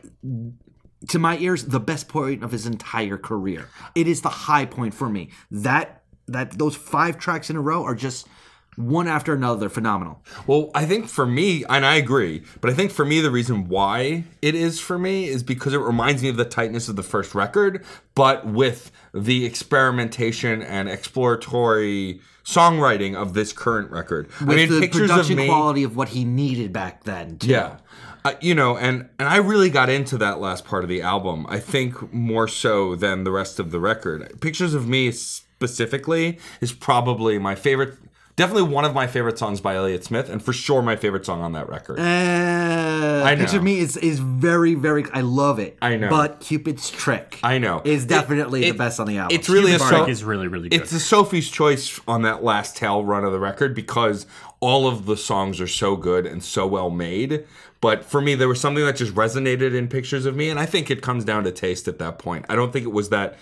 to 1.09 1.19
my 1.19 1.37
ears, 1.37 1.65
the 1.65 1.79
best 1.79 2.07
point 2.07 2.43
of 2.43 2.51
his 2.51 2.65
entire 2.65 3.17
career. 3.17 3.69
It 3.93 4.07
is 4.07 4.21
the 4.21 4.29
high 4.29 4.65
point 4.65 4.93
for 4.93 5.09
me. 5.09 5.29
That 5.51 6.03
that 6.27 6.57
those 6.57 6.75
five 6.75 7.19
tracks 7.19 7.49
in 7.49 7.55
a 7.55 7.61
row 7.61 7.83
are 7.83 7.95
just 7.95 8.27
one 8.75 9.07
after 9.07 9.33
another 9.33 9.69
phenomenal. 9.69 10.21
Well, 10.47 10.69
I 10.75 10.85
think 10.85 11.07
for 11.07 11.25
me, 11.25 11.63
and 11.69 11.85
I 11.85 11.95
agree, 11.95 12.43
but 12.61 12.69
I 12.69 12.73
think 12.73 12.91
for 12.91 13.05
me, 13.05 13.21
the 13.21 13.31
reason 13.31 13.69
why 13.69 14.25
it 14.41 14.53
is 14.55 14.79
for 14.79 14.97
me 14.97 15.27
is 15.27 15.43
because 15.43 15.73
it 15.73 15.77
reminds 15.77 16.21
me 16.21 16.29
of 16.29 16.35
the 16.35 16.45
tightness 16.45 16.89
of 16.89 16.95
the 16.95 17.03
first 17.03 17.33
record, 17.33 17.85
but 18.15 18.45
with 18.45 18.91
the 19.13 19.45
experimentation 19.45 20.61
and 20.61 20.89
exploratory 20.89 22.19
songwriting 22.45 23.15
of 23.15 23.33
this 23.33 23.51
current 23.51 23.89
record. 23.91 24.27
With 24.41 24.51
I 24.51 24.55
mean, 24.55 24.69
the 24.69 24.79
pictures 24.79 25.09
of 25.09 25.09
production 25.09 25.37
me. 25.37 25.47
quality 25.47 25.83
of 25.83 25.95
what 25.95 26.09
he 26.09 26.23
needed 26.25 26.71
back 26.71 27.03
then. 27.03 27.37
Too. 27.39 27.47
Yeah. 27.47 27.77
Uh, 28.25 28.33
you 28.41 28.55
know, 28.55 28.75
and 28.75 29.07
and 29.19 29.29
I 29.29 29.37
really 29.37 29.69
got 29.69 29.87
into 29.87 30.17
that 30.17 30.39
last 30.39 30.65
part 30.65 30.83
of 30.83 30.89
the 30.89 31.01
album. 31.01 31.45
I 31.47 31.59
think 31.59 32.11
more 32.11 32.47
so 32.47 32.95
than 32.95 33.23
the 33.23 33.31
rest 33.31 33.59
of 33.59 33.69
the 33.69 33.79
record. 33.79 34.41
Pictures 34.41 34.73
of 34.73 34.87
Me 34.87 35.11
specifically 35.11 36.39
is 36.59 36.73
probably 36.73 37.37
my 37.37 37.53
favorite. 37.53 37.93
Definitely 38.35 38.63
one 38.63 38.83
of 38.83 38.93
my 38.93 39.07
favorite 39.07 39.37
songs 39.37 39.61
by 39.61 39.75
Elliott 39.75 40.03
Smith, 40.03 40.27
and 40.27 40.43
for 40.43 40.51
sure 40.51 40.81
my 40.81 40.97
favorite 40.97 41.25
song 41.25 41.39
on 41.41 41.53
that 41.53 41.69
record. 41.69 41.99
Uh, 41.99 42.03
I 42.03 43.35
know. 43.35 43.41
Picture 43.43 43.61
me 43.61 43.79
is 43.79 43.95
is 43.95 44.19
very 44.19 44.73
very. 44.73 45.05
I 45.13 45.21
love 45.21 45.59
it. 45.59 45.77
I 45.81 45.95
know. 45.95 46.09
But 46.09 46.41
Cupid's 46.41 46.89
Trick. 46.89 47.39
I 47.43 47.59
know. 47.59 47.81
is 47.85 48.05
definitely 48.05 48.65
it- 48.65 48.71
the 48.73 48.77
best 48.77 48.99
on 48.99 49.07
the 49.07 49.19
album. 49.19 49.37
It's 49.37 49.47
really 49.49 49.73
a 49.73 49.77
Cupid's 49.77 49.89
so- 49.89 50.07
is 50.07 50.23
really, 50.23 50.47
really 50.47 50.67
good. 50.69 50.81
It's 50.81 50.91
a 50.91 50.99
Sophie's 50.99 51.49
choice 51.49 51.99
on 52.07 52.23
that 52.23 52.43
last 52.43 52.75
tail 52.75 53.05
run 53.05 53.23
of 53.23 53.31
the 53.31 53.39
record 53.39 53.73
because 53.73 54.25
all 54.59 54.87
of 54.87 55.05
the 55.05 55.15
songs 55.15 55.61
are 55.61 55.67
so 55.67 55.95
good 55.95 56.25
and 56.25 56.43
so 56.43 56.65
well 56.67 56.89
made. 56.89 57.45
But 57.81 58.03
for 58.03 58.21
me, 58.21 58.35
there 58.35 58.47
was 58.47 58.59
something 58.59 58.83
that 58.85 58.95
just 58.95 59.13
resonated 59.13 59.75
in 59.75 59.87
Pictures 59.87 60.25
of 60.25 60.35
Me, 60.35 60.49
and 60.49 60.59
I 60.59 60.65
think 60.65 60.89
it 60.89 61.01
comes 61.01 61.23
down 61.23 61.43
to 61.43 61.51
taste 61.51 61.87
at 61.87 61.99
that 61.99 62.19
point. 62.19 62.45
I 62.49 62.55
don't 62.55 62.73
think 62.73 62.85
it 62.85 62.91
was 62.91 63.09
that 63.09 63.37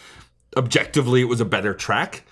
objectively 0.58 1.22
it 1.22 1.26
was 1.26 1.42
a 1.42 1.46
better 1.46 1.74
track. 1.74 2.24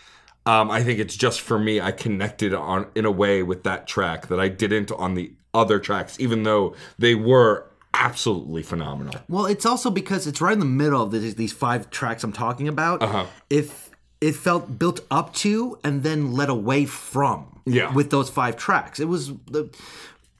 Um, 0.46 0.72
I 0.72 0.84
think 0.84 1.00
it's 1.00 1.16
just 1.16 1.42
for 1.42 1.60
me, 1.60 1.80
I 1.80 1.92
connected 1.92 2.54
on 2.54 2.88
in 2.96 3.06
a 3.06 3.12
way 3.12 3.44
with 3.44 3.64
that 3.64 3.88
track 3.88 4.28
that 4.28 4.40
I 4.40 4.50
didn't 4.50 4.92
on 4.92 5.14
the 5.14 5.32
other 5.54 5.80
tracks, 5.80 6.20
even 6.20 6.44
though 6.44 6.76
they 6.98 7.14
were 7.14 7.68
absolutely 7.94 8.64
phenomenal. 8.64 9.14
Well, 9.30 9.46
it's 9.46 9.66
also 9.66 9.92
because 9.92 10.26
it's 10.26 10.42
right 10.42 10.54
in 10.54 10.60
the 10.60 10.66
middle 10.66 11.04
of 11.04 11.12
these, 11.12 11.36
these 11.36 11.54
five 11.54 11.90
tracks 11.92 12.24
I'm 12.24 12.34
talking 12.34 12.68
about. 12.68 13.04
Uh-huh. 13.04 13.26
If 13.50 13.92
it 14.22 14.36
felt 14.36 14.78
built 14.80 15.02
up 15.10 15.34
to 15.34 15.80
and 15.84 16.04
then 16.04 16.32
led 16.32 16.50
away 16.50 16.86
from. 16.86 17.48
Yeah. 17.66 17.94
With 17.94 18.10
those 18.10 18.30
five 18.30 18.56
tracks, 18.58 19.00
it 19.00 19.08
was 19.08 19.34
the 19.46 19.70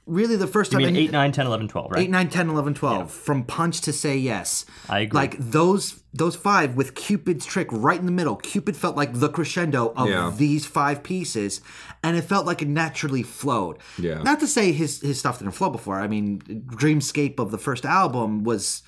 really 0.06 0.36
the 0.36 0.46
first 0.46 0.74
I 0.74 0.78
time. 0.82 0.92
mean, 0.94 0.96
I- 0.96 1.06
8, 1.06 1.12
9, 1.12 1.32
10, 1.32 1.46
11, 1.46 1.68
12, 1.68 1.90
right? 1.92 2.00
8, 2.02 2.10
9, 2.10 2.28
10, 2.28 2.48
11, 2.50 2.74
12. 2.74 3.10
From 3.10 3.44
Punch 3.44 3.80
to 3.82 3.92
Say 3.92 4.16
Yes. 4.16 4.64
I 4.88 5.00
agree. 5.00 5.16
Like 5.16 5.36
those 5.38 6.02
those 6.14 6.36
five 6.36 6.76
with 6.76 6.94
Cupid's 6.94 7.46
trick 7.46 7.68
right 7.70 7.98
in 7.98 8.04
the 8.04 8.12
middle. 8.12 8.36
Cupid 8.36 8.76
felt 8.76 8.96
like 8.96 9.14
the 9.14 9.30
crescendo 9.30 9.94
of 9.96 10.08
Yeah. 10.10 10.30
these 10.36 10.66
five 10.66 11.02
pieces, 11.02 11.62
and 12.02 12.16
it 12.18 12.22
felt 12.22 12.44
like 12.44 12.60
it 12.60 12.68
naturally 12.68 13.22
flowed. 13.22 13.78
Yeah. 13.98 14.22
Not 14.22 14.38
to 14.40 14.46
say 14.46 14.72
his 14.72 15.00
his 15.00 15.18
stuff 15.18 15.38
didn't 15.38 15.54
flow 15.54 15.70
before. 15.70 15.98
I 16.00 16.08
mean, 16.08 16.40
Dreamscape 16.66 17.38
of 17.38 17.50
the 17.50 17.58
first 17.58 17.86
album 17.86 18.44
was 18.44 18.82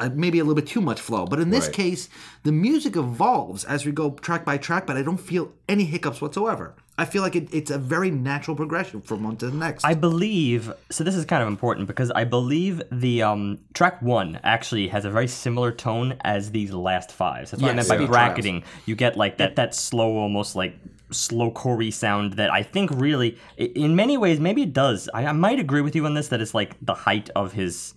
uh, 0.00 0.08
maybe 0.14 0.38
a 0.38 0.42
little 0.44 0.54
bit 0.54 0.66
too 0.66 0.80
much 0.80 0.98
flow, 1.00 1.26
but 1.26 1.38
in 1.38 1.50
this 1.50 1.66
Right. 1.66 1.74
case, 1.74 2.08
the 2.42 2.52
music 2.52 2.96
evolves 2.96 3.64
as 3.64 3.84
we 3.84 3.92
go 3.92 4.12
track 4.12 4.44
by 4.44 4.56
track. 4.56 4.86
But 4.86 4.96
I 4.96 5.02
don't 5.02 5.20
feel 5.20 5.52
any 5.68 5.84
hiccups 5.84 6.20
whatsoever. 6.22 6.74
I 6.96 7.04
feel 7.04 7.22
like 7.22 7.34
it, 7.34 7.48
it's 7.52 7.72
a 7.72 7.78
very 7.78 8.10
natural 8.10 8.56
progression 8.56 9.00
from 9.02 9.24
one 9.24 9.36
to 9.38 9.50
the 9.50 9.56
next. 9.56 9.84
I 9.84 9.94
believe 9.94 10.72
so. 10.90 11.02
This 11.02 11.16
is 11.16 11.24
kind 11.24 11.42
of 11.42 11.48
important 11.48 11.88
because 11.88 12.12
I 12.12 12.22
believe 12.24 12.82
the 12.92 13.22
um, 13.22 13.58
track 13.72 14.00
one 14.00 14.38
actually 14.44 14.86
has 14.88 15.04
a 15.04 15.10
very 15.10 15.26
similar 15.26 15.72
tone 15.72 16.16
as 16.22 16.52
these 16.52 16.72
last 16.72 17.10
five. 17.10 17.50
That's 17.50 17.62
what 17.62 17.72
I 17.72 17.74
Yes, 17.74 17.88
meant 17.88 18.00
by 18.00 18.06
bracketing. 18.06 18.62
You 18.86 18.94
get 18.94 19.16
like 19.16 19.38
that 19.38 19.56
that 19.56 19.74
slow, 19.74 20.16
almost 20.18 20.54
like 20.54 20.76
slow 21.10 21.50
chorey 21.50 21.92
sound 21.92 22.34
that 22.34 22.52
I 22.52 22.62
think 22.62 22.90
really, 22.92 23.38
in 23.56 23.96
many 23.96 24.16
ways, 24.16 24.38
maybe 24.38 24.62
it 24.62 24.72
does. 24.72 25.08
I, 25.12 25.26
I 25.26 25.32
might 25.32 25.58
agree 25.58 25.80
with 25.80 25.96
you 25.96 26.06
on 26.06 26.14
this 26.14 26.28
that 26.28 26.40
it's 26.40 26.54
like 26.54 26.76
the 26.80 26.94
height 26.94 27.28
of 27.34 27.52
his. 27.54 27.94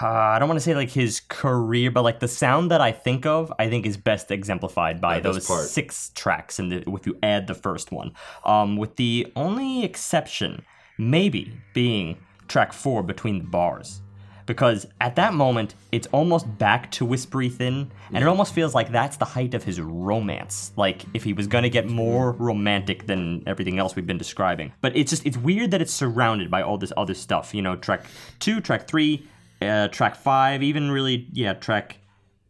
Uh, 0.00 0.06
I 0.06 0.38
don't 0.38 0.48
want 0.48 0.58
to 0.60 0.64
say 0.64 0.74
like 0.74 0.90
his 0.90 1.20
career, 1.28 1.90
but 1.90 2.02
like 2.02 2.20
the 2.20 2.28
sound 2.28 2.70
that 2.70 2.80
I 2.80 2.92
think 2.92 3.24
of, 3.24 3.52
I 3.58 3.68
think 3.70 3.86
is 3.86 3.96
best 3.96 4.30
exemplified 4.30 5.00
by 5.00 5.18
is 5.18 5.22
those 5.22 5.46
part. 5.46 5.66
six 5.66 6.10
tracks, 6.14 6.58
and 6.58 6.72
if 6.72 7.06
you 7.06 7.18
add 7.22 7.46
the 7.46 7.54
first 7.54 7.90
one, 7.90 8.12
um, 8.44 8.76
with 8.76 8.96
the 8.96 9.32
only 9.34 9.84
exception 9.84 10.64
maybe 10.98 11.52
being 11.72 12.18
track 12.48 12.72
four 12.72 13.02
between 13.02 13.38
the 13.38 13.44
bars. 13.44 14.02
Because 14.44 14.86
at 15.00 15.14
that 15.16 15.34
moment, 15.34 15.76
it's 15.92 16.08
almost 16.08 16.58
back 16.58 16.90
to 16.92 17.04
whispery 17.04 17.48
thin, 17.48 17.92
and 18.12 18.24
it 18.24 18.26
almost 18.26 18.52
feels 18.52 18.74
like 18.74 18.90
that's 18.90 19.16
the 19.16 19.24
height 19.24 19.54
of 19.54 19.62
his 19.62 19.80
romance. 19.80 20.72
Like 20.76 21.04
if 21.14 21.22
he 21.22 21.32
was 21.32 21.46
gonna 21.46 21.68
get 21.68 21.88
more 21.88 22.32
romantic 22.32 23.06
than 23.06 23.44
everything 23.46 23.78
else 23.78 23.94
we've 23.94 24.06
been 24.06 24.18
describing. 24.18 24.72
But 24.80 24.96
it's 24.96 25.10
just 25.10 25.24
it's 25.24 25.36
weird 25.36 25.70
that 25.70 25.80
it's 25.80 25.92
surrounded 25.94 26.50
by 26.50 26.62
all 26.62 26.76
this 26.76 26.92
other 26.96 27.14
stuff. 27.14 27.54
You 27.54 27.62
know, 27.62 27.76
track 27.76 28.04
two, 28.40 28.60
track 28.60 28.88
three, 28.88 29.28
uh, 29.66 29.88
track 29.88 30.16
five, 30.16 30.62
even 30.62 30.90
really, 30.90 31.28
yeah, 31.32 31.54
track 31.54 31.98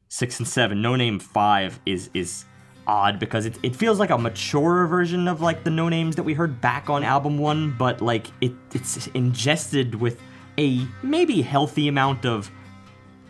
six 0.09 0.39
and 0.39 0.47
seven. 0.49 0.83
No 0.83 0.97
Name 0.97 1.19
five 1.19 1.81
is 1.87 2.11
is 2.15 2.45
odd 2.87 3.19
because 3.21 3.47
it, 3.47 3.57
it 3.63 3.77
feels 3.77 4.01
like 4.01 4.11
a 4.11 4.19
maturer 4.19 4.87
version 4.89 5.29
of 5.29 5.41
like 5.41 5.63
the 5.65 5.71
no 5.71 5.89
names 5.89 6.17
that 6.17 6.25
we 6.25 6.35
heard 6.35 6.61
back 6.61 6.91
on 6.91 7.05
album 7.05 7.39
one, 7.39 7.75
but 7.79 8.01
like 8.01 8.27
it 8.41 8.53
it's 8.75 9.07
ingested 9.09 9.95
with 9.95 10.21
a 10.59 10.87
maybe 11.03 11.43
healthy 11.43 11.89
amount 11.89 12.27
of 12.27 12.51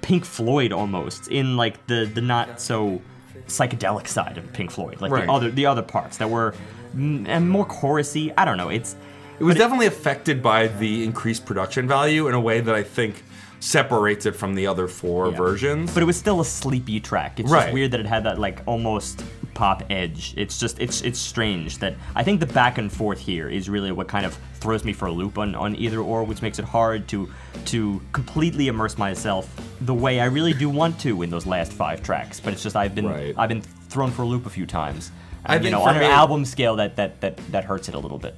Pink 0.01 0.25
Floyd 0.25 0.73
almost 0.73 1.29
in 1.29 1.57
like 1.57 1.87
the 1.87 2.11
the 2.13 2.21
not 2.21 2.61
so 2.61 3.01
psychedelic 3.47 4.09
side 4.09 4.39
of 4.39 4.53
Pink 4.53 4.71
Floyd, 4.71 5.01
like 5.01 5.13
Right. 5.13 5.27
the 5.27 5.33
other 5.33 5.51
the 5.51 5.67
other 5.67 5.83
parts 5.83 6.17
that 6.17 6.31
were 6.31 6.55
and 6.95 7.49
more 7.49 7.67
chorusy. 7.67 8.33
I 8.37 8.45
don't 8.45 8.57
know. 8.57 8.69
It's 8.69 8.97
It 9.39 9.45
was 9.45 9.57
definitely 9.57 9.87
affected 9.87 10.43
by 10.43 10.69
the 10.69 11.05
increased 11.05 11.47
production 11.47 11.87
value 11.87 12.29
in 12.29 12.35
a 12.35 12.41
way 12.41 12.61
that 12.61 12.75
I 12.75 12.83
think 12.83 13.23
separates 13.63 14.27
it 14.27 14.35
from 14.35 14.55
the 14.57 14.67
other 14.67 14.89
four 14.89 15.31
versions. 15.31 15.95
but 15.95 16.03
it 16.03 16.07
was 16.07 16.17
still 16.17 16.41
a 16.41 16.45
sleepy 16.45 16.99
track. 16.99 17.39
It's 17.39 17.49
Right. 17.51 17.63
just 17.63 17.73
weird 17.73 17.93
that 17.93 18.01
it 18.01 18.07
had 18.07 18.25
that 18.25 18.39
like 18.41 18.61
almost 18.67 19.25
pop 19.55 19.85
edge. 19.89 20.35
It's 20.37 20.59
just 20.59 20.81
it's 20.81 21.03
it's 21.03 21.19
strange 21.19 21.79
that 21.79 21.95
I 22.17 22.25
think 22.25 22.41
the 22.41 22.47
back 22.47 22.79
and 22.79 22.91
forth 22.91 23.21
here 23.21 23.49
is 23.49 23.69
really 23.69 23.93
what 23.93 24.09
kind 24.09 24.27
of 24.27 24.37
throws 24.55 24.85
me 24.85 24.93
for 24.93 25.07
a 25.07 25.13
loop 25.13 25.39
on, 25.39 25.55
on 25.55 25.77
either 25.77 25.99
or, 26.01 26.25
which 26.25 26.43
makes 26.43 26.59
it 26.59 26.65
hard 26.65 27.07
to 27.09 27.29
to 27.67 28.01
completely 28.13 28.67
immerse 28.67 28.99
myself 28.99 29.49
the 29.81 29.95
way 29.95 30.19
I 30.21 30.25
really 30.25 30.53
do 30.55 30.69
want 30.69 30.99
to 31.01 31.23
in 31.23 31.31
those 31.31 31.47
last 31.47 31.73
five 31.73 32.03
tracks. 32.03 32.41
But 32.41 32.55
it's 32.55 32.63
just 32.65 32.75
I've 32.75 32.97
been 32.97 33.07
Right. 33.09 33.35
I've 33.39 33.49
been 33.49 33.63
thrown 33.89 34.11
for 34.11 34.23
a 34.23 34.27
loop 34.27 34.45
a 34.47 34.51
few 34.51 34.67
times. 34.67 35.13
I 35.45 35.57
you 35.57 35.61
think 35.63 35.73
know, 35.73 35.83
for 35.83 35.89
on 35.91 35.97
an 35.97 36.03
album 36.05 36.45
scale 36.45 36.77
that, 36.77 36.97
that 36.97 37.21
that 37.21 37.37
that 37.53 37.65
hurts 37.65 37.89
it 37.89 37.95
a 37.95 37.99
little 37.99 38.19
bit. 38.19 38.37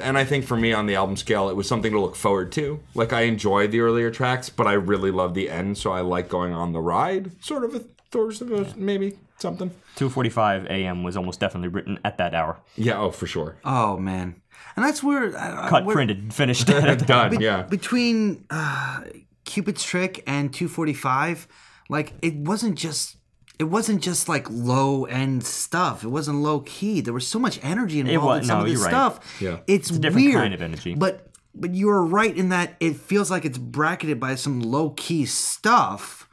and 0.00 0.16
I 0.16 0.24
think 0.24 0.44
for 0.44 0.56
me 0.56 0.72
on 0.72 0.86
the 0.86 0.94
album 0.94 1.16
scale, 1.16 1.48
it 1.48 1.56
was 1.56 1.68
something 1.68 1.92
to 1.92 2.00
look 2.00 2.16
forward 2.16 2.52
to. 2.52 2.80
Like 2.94 3.12
I 3.12 3.22
enjoyed 3.22 3.70
the 3.72 3.80
earlier 3.80 4.10
tracks, 4.10 4.48
but 4.48 4.66
I 4.66 4.72
really 4.72 5.10
love 5.10 5.34
the 5.34 5.50
end, 5.50 5.76
so 5.78 5.92
I 5.92 6.00
like 6.00 6.28
going 6.28 6.52
on 6.54 6.72
the 6.72 6.80
ride. 6.80 7.30
Sort 7.44 7.64
of 7.64 7.74
a 7.74 7.84
sort 8.12 8.40
of 8.40 8.52
a- 8.52 8.74
maybe 8.76 9.18
something. 9.38 9.70
2:45 9.96 10.66
a.m. 10.66 11.02
was 11.02 11.16
almost 11.16 11.40
definitely 11.40 11.68
written 11.68 11.98
at 12.04 12.18
that 12.18 12.34
hour. 12.34 12.58
Yeah. 12.76 12.98
Oh, 13.00 13.10
for 13.10 13.26
sure. 13.26 13.56
oh 13.64 13.96
man, 13.98 14.40
and 14.76 14.84
that's 14.84 15.02
where 15.02 15.36
uh, 15.36 15.68
Cut, 15.68 15.84
where- 15.84 15.94
printed, 15.94 16.32
finished. 16.42 16.66
Done. 17.06 17.40
yeah. 17.40 17.62
between 17.62 18.44
uh, 18.50 19.00
Cupid's 19.44 19.82
Trick 19.84 20.22
and 20.26 20.52
245, 20.52 21.46
like 21.88 22.12
it 22.22 22.34
wasn't 22.36 22.76
just 22.76 23.16
it 23.58 23.64
wasn't 23.64 24.02
just 24.02 24.28
like 24.28 24.46
low 24.50 25.04
end 25.04 25.44
stuff. 25.44 26.04
It 26.04 26.08
wasn't 26.08 26.38
low 26.38 26.60
key. 26.60 27.00
There 27.00 27.14
was 27.14 27.26
so 27.26 27.38
much 27.38 27.58
energy 27.62 28.00
involved 28.00 28.24
wa- 28.24 28.34
in 28.34 28.44
some 28.44 28.58
no, 28.58 28.64
of 28.64 28.70
this 28.70 28.80
right. 28.80 28.90
stuff. 28.90 29.40
Yeah. 29.40 29.58
it's, 29.66 29.90
a 29.90 29.98
different 29.98 30.26
weird, 30.26 30.34
kind 30.36 30.54
of 30.54 30.62
energy. 30.62 30.94
But 30.94 31.28
but 31.54 31.74
you're 31.74 32.02
right 32.02 32.36
in 32.36 32.50
that 32.50 32.76
it 32.80 32.96
feels 32.96 33.30
like 33.30 33.44
it's 33.44 33.58
bracketed 33.58 34.20
by 34.20 34.34
some 34.34 34.60
low 34.60 34.90
key 34.90 35.24
stuff 35.24 36.25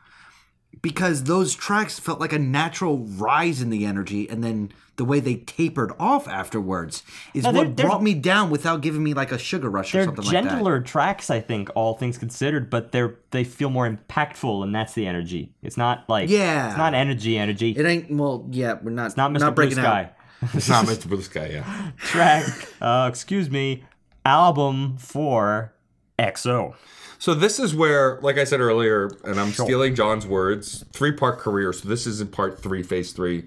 because 0.83 1.23
those 1.23 1.55
tracks 1.55 1.97
felt 1.97 2.19
like 2.19 2.33
a 2.33 2.37
natural 2.37 2.99
rise 2.99 3.59
in 3.61 3.71
the 3.71 3.85
energy 3.85 4.29
and 4.29 4.43
then 4.43 4.71
the 4.97 5.05
way 5.05 5.19
they 5.19 5.35
tapered 5.37 5.91
off 5.97 6.27
afterwards 6.27 7.01
is 7.33 7.45
No, 7.45 7.51
they're- 7.51 7.63
what 7.63 7.77
they're- 7.77 7.85
brought 7.87 8.03
me 8.03 8.13
down 8.13 8.51
without 8.51 8.81
giving 8.81 9.03
me 9.03 9.15
like 9.15 9.31
a 9.31 9.39
sugar 9.39 9.67
rush 9.69 9.95
or 9.95 9.97
they're 9.99 10.05
something 10.05 10.25
like 10.25 10.43
that. 10.43 10.51
gentler 10.51 10.81
tracks, 10.81 11.31
I 11.31 11.39
think, 11.39 11.71
all 11.73 11.95
things 11.95 12.19
considered, 12.19 12.69
but 12.69 12.91
they're 12.91 13.15
they 13.31 13.43
feel 13.43 13.71
more 13.71 13.89
impactful, 13.89 14.61
and 14.63 14.75
that's 14.75 14.93
the 14.93 15.07
energy. 15.07 15.51
It's 15.63 15.77
not 15.77 16.03
like 16.07 16.29
Yeah. 16.29 16.67
it's 16.67 16.77
not 16.77 16.93
energy, 16.93 17.39
energy. 17.39 17.71
It 17.71 17.85
ain't 17.87 18.11
well, 18.11 18.45
yeah, 18.51 18.75
we're 18.83 18.91
not 18.91 19.07
it's 19.07 19.17
not 19.17 19.31
Mr. 19.31 19.39
not 19.39 19.55
Blue 19.55 19.71
Sky. 19.71 20.11
out. 20.43 20.49
It's 20.53 20.69
not 20.69 20.85
Mr. 20.85 21.07
Blue 21.07 21.21
Sky. 21.23 21.49
Yeah. 21.53 21.91
Track, 21.97 22.43
uh, 22.81 23.07
excuse 23.09 23.49
me, 23.49 23.85
album 24.25 24.97
four 24.97 25.73
XO. 26.19 26.75
So 27.23 27.33
this 27.33 27.57
is 27.57 27.73
where, 27.73 28.19
like 28.21 28.37
I 28.37 28.43
said 28.43 28.59
earlier, 28.59 29.09
and 29.23 29.39
I'm 29.39 29.53
stealing 29.53 29.95
John's 29.95 30.27
words, 30.27 30.83
three 30.91 31.13
part 31.13 31.39
career. 31.39 31.71
So 31.71 31.87
this 31.87 32.05
is 32.05 32.19
in 32.19 32.27
part 32.27 32.61
three, 32.61 32.83
phase 32.83 33.13
three. 33.13 33.45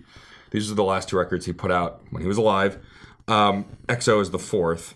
These 0.50 0.72
are 0.72 0.74
the 0.74 0.82
last 0.82 1.10
two 1.10 1.18
records 1.18 1.44
he 1.44 1.52
put 1.52 1.70
out 1.70 2.00
when 2.08 2.22
he 2.22 2.26
was 2.26 2.38
alive. 2.38 2.78
Um, 3.28 3.66
XO 3.86 4.22
is 4.22 4.30
the 4.30 4.38
fourth. 4.38 4.94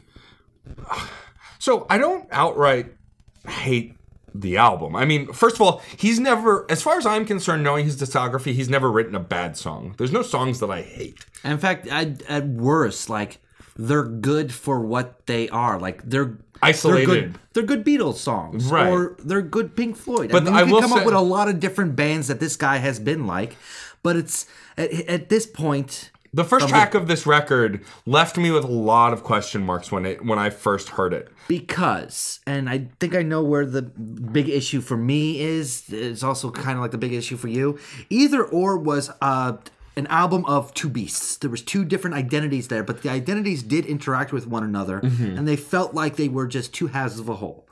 So 1.59 1.87
I 1.91 1.99
don't 1.99 2.27
outright 2.33 2.95
hate 3.47 3.99
the 4.35 4.57
album. 4.57 4.97
I 4.97 5.05
mean, 5.05 5.31
first 5.31 5.57
of 5.57 5.61
all, 5.61 5.83
he's 5.99 6.19
never, 6.19 6.65
as 6.71 6.81
far 6.81 6.97
as 6.97 7.05
I'm 7.05 7.27
concerned, 7.27 7.63
knowing 7.63 7.85
his 7.85 8.01
discography, 8.01 8.55
he's 8.55 8.71
never 8.71 8.91
written 8.91 9.15
a 9.15 9.21
bad 9.21 9.59
song. 9.59 9.95
There's 9.99 10.11
no 10.11 10.23
songs 10.23 10.59
that 10.61 10.71
I 10.71 10.81
hate. 10.81 11.23
In 11.45 11.59
fact, 11.59 11.87
at, 11.89 12.23
at 12.23 12.47
worst, 12.47 13.11
like 13.11 13.43
they're 13.77 14.05
good 14.05 14.53
for 14.53 14.81
what 14.81 15.27
they 15.27 15.49
are. 15.49 15.79
Like 15.79 16.03
they're 16.09 16.39
Isolated. 16.63 17.09
They're 17.09 17.17
good, 17.23 17.39
they're 17.55 17.63
good 17.63 17.85
Beatles 17.87 18.17
songs, 18.17 18.67
Right. 18.67 18.87
or 18.91 19.17
they're 19.25 19.41
good 19.41 19.75
Pink 19.77 19.97
Floyd. 19.97 20.31
But 20.31 20.43
I 20.43 20.45
mean, 20.47 20.55
I 20.55 20.61
you 20.63 20.73
can 20.73 20.81
come 20.83 20.91
say- 20.91 20.99
up 21.01 21.07
with 21.07 21.15
a 21.15 21.21
lot 21.21 21.49
of 21.49 21.59
different 21.59 21.97
bands 21.97 22.29
that 22.29 22.39
this 22.39 22.55
guy 22.57 22.77
has 22.77 23.01
been 23.01 23.27
like. 23.27 23.57
But 24.03 24.17
it's 24.17 24.45
at, 24.77 24.93
at 25.09 25.29
this 25.31 25.47
point, 25.47 26.11
The 26.35 26.45
first 26.45 26.69
track 26.69 26.95
of 26.95 27.09
this 27.09 27.27
record 27.27 27.83
left 28.05 28.37
me 28.37 28.51
with 28.51 28.65
a 28.65 28.71
lot 28.71 29.15
of 29.15 29.23
question 29.25 29.65
marks 29.65 29.91
when 29.91 30.05
it 30.05 30.23
when 30.25 30.39
I 30.39 30.51
first 30.51 30.91
heard 30.91 31.15
it. 31.15 31.29
because 31.49 32.41
and 32.47 32.69
i 32.71 32.87
think 33.01 33.15
i 33.17 33.23
know 33.23 33.43
where 33.43 33.67
the 33.67 33.83
big 33.83 34.49
issue 34.49 34.81
for 34.81 34.97
me 34.97 35.41
is 35.41 35.85
it's 35.89 36.23
also 36.23 36.51
kind 36.51 36.77
of 36.77 36.83
like 36.83 36.93
the 36.93 36.99
big 36.99 37.13
issue 37.13 37.37
for 37.37 37.49
you 37.49 37.77
either 38.11 38.45
or 38.45 38.79
was 38.79 39.11
uh 39.21 39.55
an 40.01 40.07
album 40.09 40.45
of 40.47 40.75
two 40.75 40.89
beasts. 40.89 41.37
There 41.37 41.51
was 41.51 41.63
two 41.63 41.85
different 41.85 42.17
identities 42.17 42.69
there 42.69 42.83
but 42.83 43.03
the 43.03 43.11
identities 43.11 43.63
did 43.63 43.87
interact 43.87 44.33
with 44.33 44.47
one 44.47 44.65
another 44.65 45.01
mm-hmm. 45.01 45.39
and 45.39 45.47
they 45.47 45.57
felt 45.57 45.95
like 45.95 46.17
they 46.17 46.29
were 46.29 46.47
just 46.47 46.75
two 46.75 46.89
halves 46.89 47.19
of 47.19 47.29
a 47.29 47.37
whole. 47.37 47.69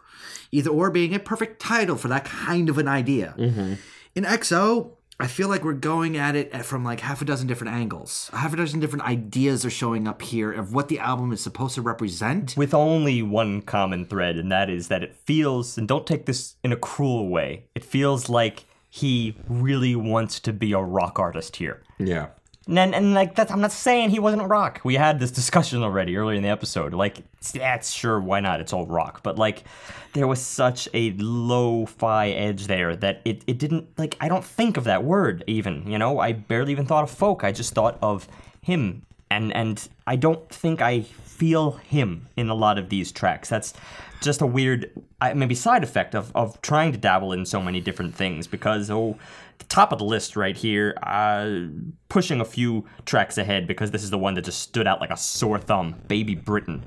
Either 0.53 0.71
or 0.71 0.91
being 0.91 1.15
a 1.15 1.19
perfect 1.19 1.61
title 1.61 1.97
for 1.97 2.09
that 2.09 2.25
kind 2.25 2.69
of 2.69 2.79
an 2.79 2.89
idea. 2.89 3.35
Mm-hmm. 3.37 3.75
In 4.15 4.25
XO 4.25 4.93
I 5.21 5.27
feel 5.27 5.49
like 5.49 5.65
we're 5.65 5.73
going 5.73 6.17
at 6.17 6.37
it 6.37 6.65
from 6.65 6.85
like 6.85 7.01
half 7.01 7.21
a 7.21 7.25
dozen 7.25 7.49
different 7.49 7.75
angles. 7.75 8.31
Half 8.33 8.53
a 8.53 8.57
dozen 8.57 8.79
different 8.79 9.05
ideas 9.05 9.65
are 9.65 9.71
showing 9.71 10.07
up 10.07 10.23
here 10.23 10.53
of 10.53 10.73
what 10.73 10.87
the 10.87 11.01
album 11.01 11.33
is 11.33 11.41
supposed 11.41 11.75
to 11.75 11.83
represent. 11.83 12.55
with 12.57 12.73
only 12.73 13.21
one 13.21 13.63
common 13.63 14.05
thread, 14.05 14.37
and 14.37 14.53
that 14.53 14.71
is 14.71 14.87
that 14.89 15.03
it 15.03 15.17
feels, 15.17 15.77
and 15.77 15.89
don't 15.89 16.07
take 16.07 16.27
this 16.27 16.55
in 16.63 16.71
a 16.71 16.77
cruel 16.77 17.29
way, 17.29 17.65
it 17.75 17.85
feels 17.85 18.29
like 18.29 18.65
he 18.89 19.37
really 19.49 19.95
wants 19.95 20.41
to 20.41 20.53
be 20.53 20.73
a 20.73 20.81
rock 20.81 21.19
artist 21.19 21.57
here. 21.57 21.83
Yeah. 21.99 22.29
And, 22.67 22.95
and 22.95 23.15
like 23.15 23.35
that's 23.35 23.51
I'm 23.51 23.63
not 23.63 23.73
saying 23.73 24.11
he 24.11 24.19
wasn't 24.19 24.43
rock. 24.43 24.81
We 24.85 24.97
had 24.97 25.19
this 25.19 25.31
discussion 25.31 25.83
already 25.83 26.17
earlier 26.17 26.37
in 26.37 26.43
the 26.43 26.51
episode. 26.51 26.93
Like, 26.93 27.23
that's 27.53 27.91
sure 27.91 28.21
why 28.21 28.41
not? 28.41 28.61
It's 28.61 28.75
all 28.75 28.87
rock. 28.87 29.23
But 29.23 29.39
like, 29.39 29.65
there 30.13 30.27
was 30.27 30.41
such 30.41 30.87
a 30.93 31.13
lo-fi 31.13 32.29
edge 32.29 32.67
there 32.67 32.95
that 32.97 33.23
it, 33.25 33.43
it 33.47 33.59
didn't 33.59 33.99
like 33.99 34.17
I 34.21 34.29
don't 34.29 34.45
think 34.45 34.77
of 34.77 34.85
that 34.85 35.03
word 35.03 35.45
even. 35.47 35.91
You 35.91 35.99
know, 35.99 36.19
I 36.19 36.33
barely 36.33 36.73
even 36.73 36.85
thought 36.85 37.05
of 37.05 37.11
folk. 37.11 37.43
I 37.43 37.53
just 37.53 37.73
thought 37.73 37.99
of 38.03 38.29
him, 38.61 39.03
and 39.31 39.55
and 39.55 39.89
I 40.07 40.17
don't 40.17 40.47
think 40.51 40.83
I 40.83 41.03
feel 41.03 41.73
him 41.73 42.27
in 42.37 42.51
a 42.51 42.55
lot 42.55 42.79
of 42.79 42.91
these 42.91 43.13
tracks. 43.13 43.49
That's 43.49 43.73
just 44.21 44.41
a 44.41 44.47
weird 44.47 44.91
maybe 45.35 45.55
side 45.55 45.83
effect 45.83 46.15
of 46.15 46.33
of 46.35 46.61
trying 46.63 46.93
to 46.93 46.99
dabble 46.99 47.33
in 47.33 47.47
so 47.47 47.63
many 47.63 47.81
different 47.81 48.15
things 48.15 48.47
because 48.47 48.91
oh 48.91 49.17
the 49.59 49.65
top 49.65 49.93
of 49.93 49.99
the 49.99 50.05
list 50.05 50.37
right 50.37 50.57
here, 50.57 50.97
uh, 51.03 51.67
pushing 52.09 52.41
a 52.41 52.45
few 52.45 52.87
tracks 53.05 53.39
ahead 53.39 53.67
because 53.67 53.91
this 53.91 54.03
is 54.03 54.11
the 54.11 54.19
one 54.19 54.35
that 54.35 54.45
just 54.45 54.61
stood 54.61 54.87
out 54.87 55.01
like 55.01 55.11
a 55.11 55.17
sore 55.17 55.59
thumb. 55.59 55.97
Baby 56.07 56.35
Britain. 56.35 56.85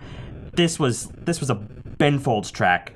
This 0.54 0.80
was 0.80 1.08
this 1.10 1.40
was 1.40 1.50
a 1.50 1.56
Ben 1.56 2.20
Folds 2.20 2.52
track 2.52 2.94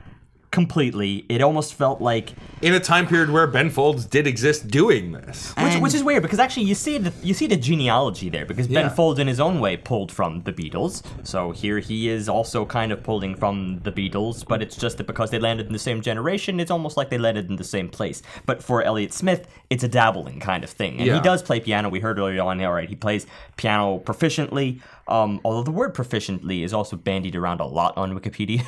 completely. 0.51 1.25
It 1.29 1.41
almost 1.41 1.73
felt 1.73 2.01
like 2.01 2.33
In 2.61 2.73
a 2.73 2.79
time 2.79 3.07
period 3.07 3.29
where 3.29 3.45
Ben 3.47 3.69
Folds 3.69 4.05
did 4.05 4.25
exist 4.25 4.67
doing 4.69 5.11
this. 5.11 5.53
which, 5.57 5.75
which 5.81 5.93
is 5.93 6.03
weird 6.03 6.23
because 6.23 6.39
actually 6.39 6.63
you 6.65 6.75
see 6.75 6.97
the 6.97 7.11
you 7.21 7.33
see 7.33 7.47
the 7.47 7.57
genealogy 7.57 8.29
there 8.29 8.45
because 8.45 8.67
Ben 8.67 8.89
Folds 8.89 9.19
in 9.19 9.27
his 9.27 9.39
own 9.39 9.59
way 9.59 9.75
pulled 9.77 10.11
from 10.11 10.41
the 10.43 10.53
Beatles. 10.53 11.03
So 11.23 11.51
here 11.51 11.79
he 11.79 12.09
is 12.09 12.29
also 12.29 12.65
kind 12.65 12.91
of 12.91 13.03
pulling 13.03 13.35
from 13.35 13.79
the 13.83 13.91
Beatles, 13.91 14.47
but 14.47 14.61
it's 14.61 14.75
just 14.77 14.97
that 14.97 15.07
because 15.07 15.29
they 15.31 15.39
landed 15.39 15.67
in 15.67 15.73
the 15.73 15.79
same 15.79 16.01
generation, 16.01 16.59
it's 16.59 16.71
almost 16.71 16.95
like 16.97 17.09
they 17.09 17.17
landed 17.17 17.49
in 17.49 17.57
the 17.57 17.63
same 17.63 17.89
place. 17.89 18.21
But 18.45 18.63
for 18.63 18.81
Elliott 18.81 19.13
Smith, 19.13 19.47
it's 19.69 19.83
a 19.83 19.87
dabbling 19.89 20.39
kind 20.39 20.63
of 20.63 20.69
thing, 20.69 20.97
and 20.97 21.05
Yeah. 21.07 21.15
he 21.15 21.21
does 21.21 21.43
play 21.43 21.59
piano. 21.59 21.89
We 21.89 21.99
heard 21.99 22.17
earlier 22.19 22.41
on, 22.41 22.61
all 22.63 22.71
right, 22.73 22.87
he 22.89 22.95
plays 22.95 23.27
piano 23.57 23.99
proficiently. 23.99 24.81
Um, 25.07 25.39
although 25.45 25.61
the 25.61 25.71
word 25.71 25.93
proficiently 25.93 26.63
is 26.63 26.73
also 26.73 26.95
bandied 26.95 27.35
around 27.35 27.59
a 27.59 27.65
lot 27.65 27.95
on 27.95 28.19
Wikipedia. 28.19 28.63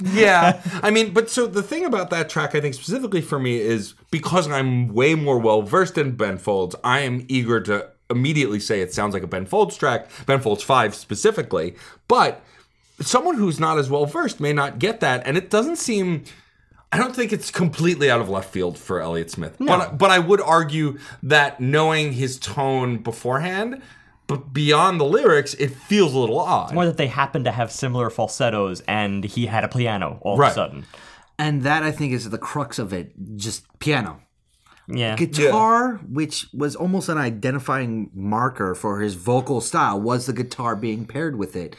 Yeah. 0.16 0.62
I 0.82 0.90
mean, 0.90 1.12
but 1.12 1.28
so 1.28 1.46
the 1.46 1.62
thing 1.62 1.84
about 1.84 2.10
that 2.10 2.30
track, 2.30 2.54
I 2.54 2.60
think 2.60 2.74
specifically 2.74 3.20
for 3.20 3.38
me, 3.38 3.58
is 3.58 3.94
because 4.10 4.48
I'm 4.48 4.88
way 4.88 5.14
more 5.14 5.38
well 5.38 5.62
versed 5.62 5.98
in 5.98 6.16
Ben 6.16 6.38
Folds, 6.38 6.74
I 6.82 7.00
am 7.00 7.24
eager 7.28 7.60
to 7.62 7.90
immediately 8.08 8.60
say 8.60 8.80
it 8.80 8.94
sounds 8.94 9.12
like 9.12 9.22
a 9.22 9.26
Ben 9.26 9.44
Folds 9.44 9.76
track, 9.76 10.08
Ben 10.24 10.40
Folds 10.40 10.62
5 10.62 10.94
specifically. 10.94 11.74
But 12.08 12.42
someone 13.00 13.36
who's 13.36 13.60
not 13.60 13.78
as 13.78 13.90
well 13.90 14.06
versed 14.06 14.40
may 14.40 14.52
not 14.52 14.78
get 14.78 15.00
that. 15.00 15.26
And 15.26 15.36
it 15.36 15.50
doesn't 15.50 15.76
seem. 15.76 16.24
I 16.92 16.98
don't 16.98 17.14
think 17.14 17.32
it's 17.32 17.50
completely 17.50 18.10
out 18.10 18.20
of 18.20 18.28
left 18.28 18.50
field 18.50 18.78
for 18.78 19.00
Elliott 19.00 19.30
Smith. 19.30 19.56
But 19.58 19.98
but 19.98 20.10
I 20.10 20.18
would 20.18 20.40
argue 20.40 20.98
that 21.22 21.60
knowing 21.60 22.12
his 22.12 22.38
tone 22.38 22.98
beforehand, 22.98 23.82
but 24.26 24.52
beyond 24.52 24.98
the 25.00 25.04
lyrics, 25.04 25.54
it 25.54 25.68
feels 25.70 26.14
a 26.14 26.18
little 26.18 26.38
odd. 26.40 26.74
More 26.74 26.86
that 26.86 26.96
they 26.96 27.06
happen 27.06 27.44
to 27.44 27.50
have 27.52 27.70
similar 27.70 28.10
falsettos, 28.10 28.80
and 28.88 29.24
he 29.24 29.46
had 29.46 29.64
a 29.64 29.68
piano 29.68 30.18
all 30.22 30.36
Right. 30.36 30.48
of 30.48 30.52
a 30.52 30.54
sudden. 30.54 30.86
And 31.38 31.62
that 31.62 31.82
I 31.82 31.92
think 31.92 32.12
is 32.12 32.28
the 32.30 32.38
crux 32.38 32.78
of 32.78 32.92
it. 32.92 33.12
Just 33.36 33.64
piano. 33.78 34.20
Yeah. 34.88 35.16
Guitar, 35.16 35.96
which 36.08 36.46
was 36.54 36.76
almost 36.76 37.08
an 37.08 37.18
identifying 37.18 38.10
marker 38.14 38.74
for 38.74 39.00
his 39.00 39.14
vocal 39.14 39.60
style, 39.60 40.00
was 40.00 40.26
the 40.26 40.32
guitar 40.32 40.76
being 40.76 41.04
paired 41.06 41.36
with 41.36 41.56
it. 41.56 41.74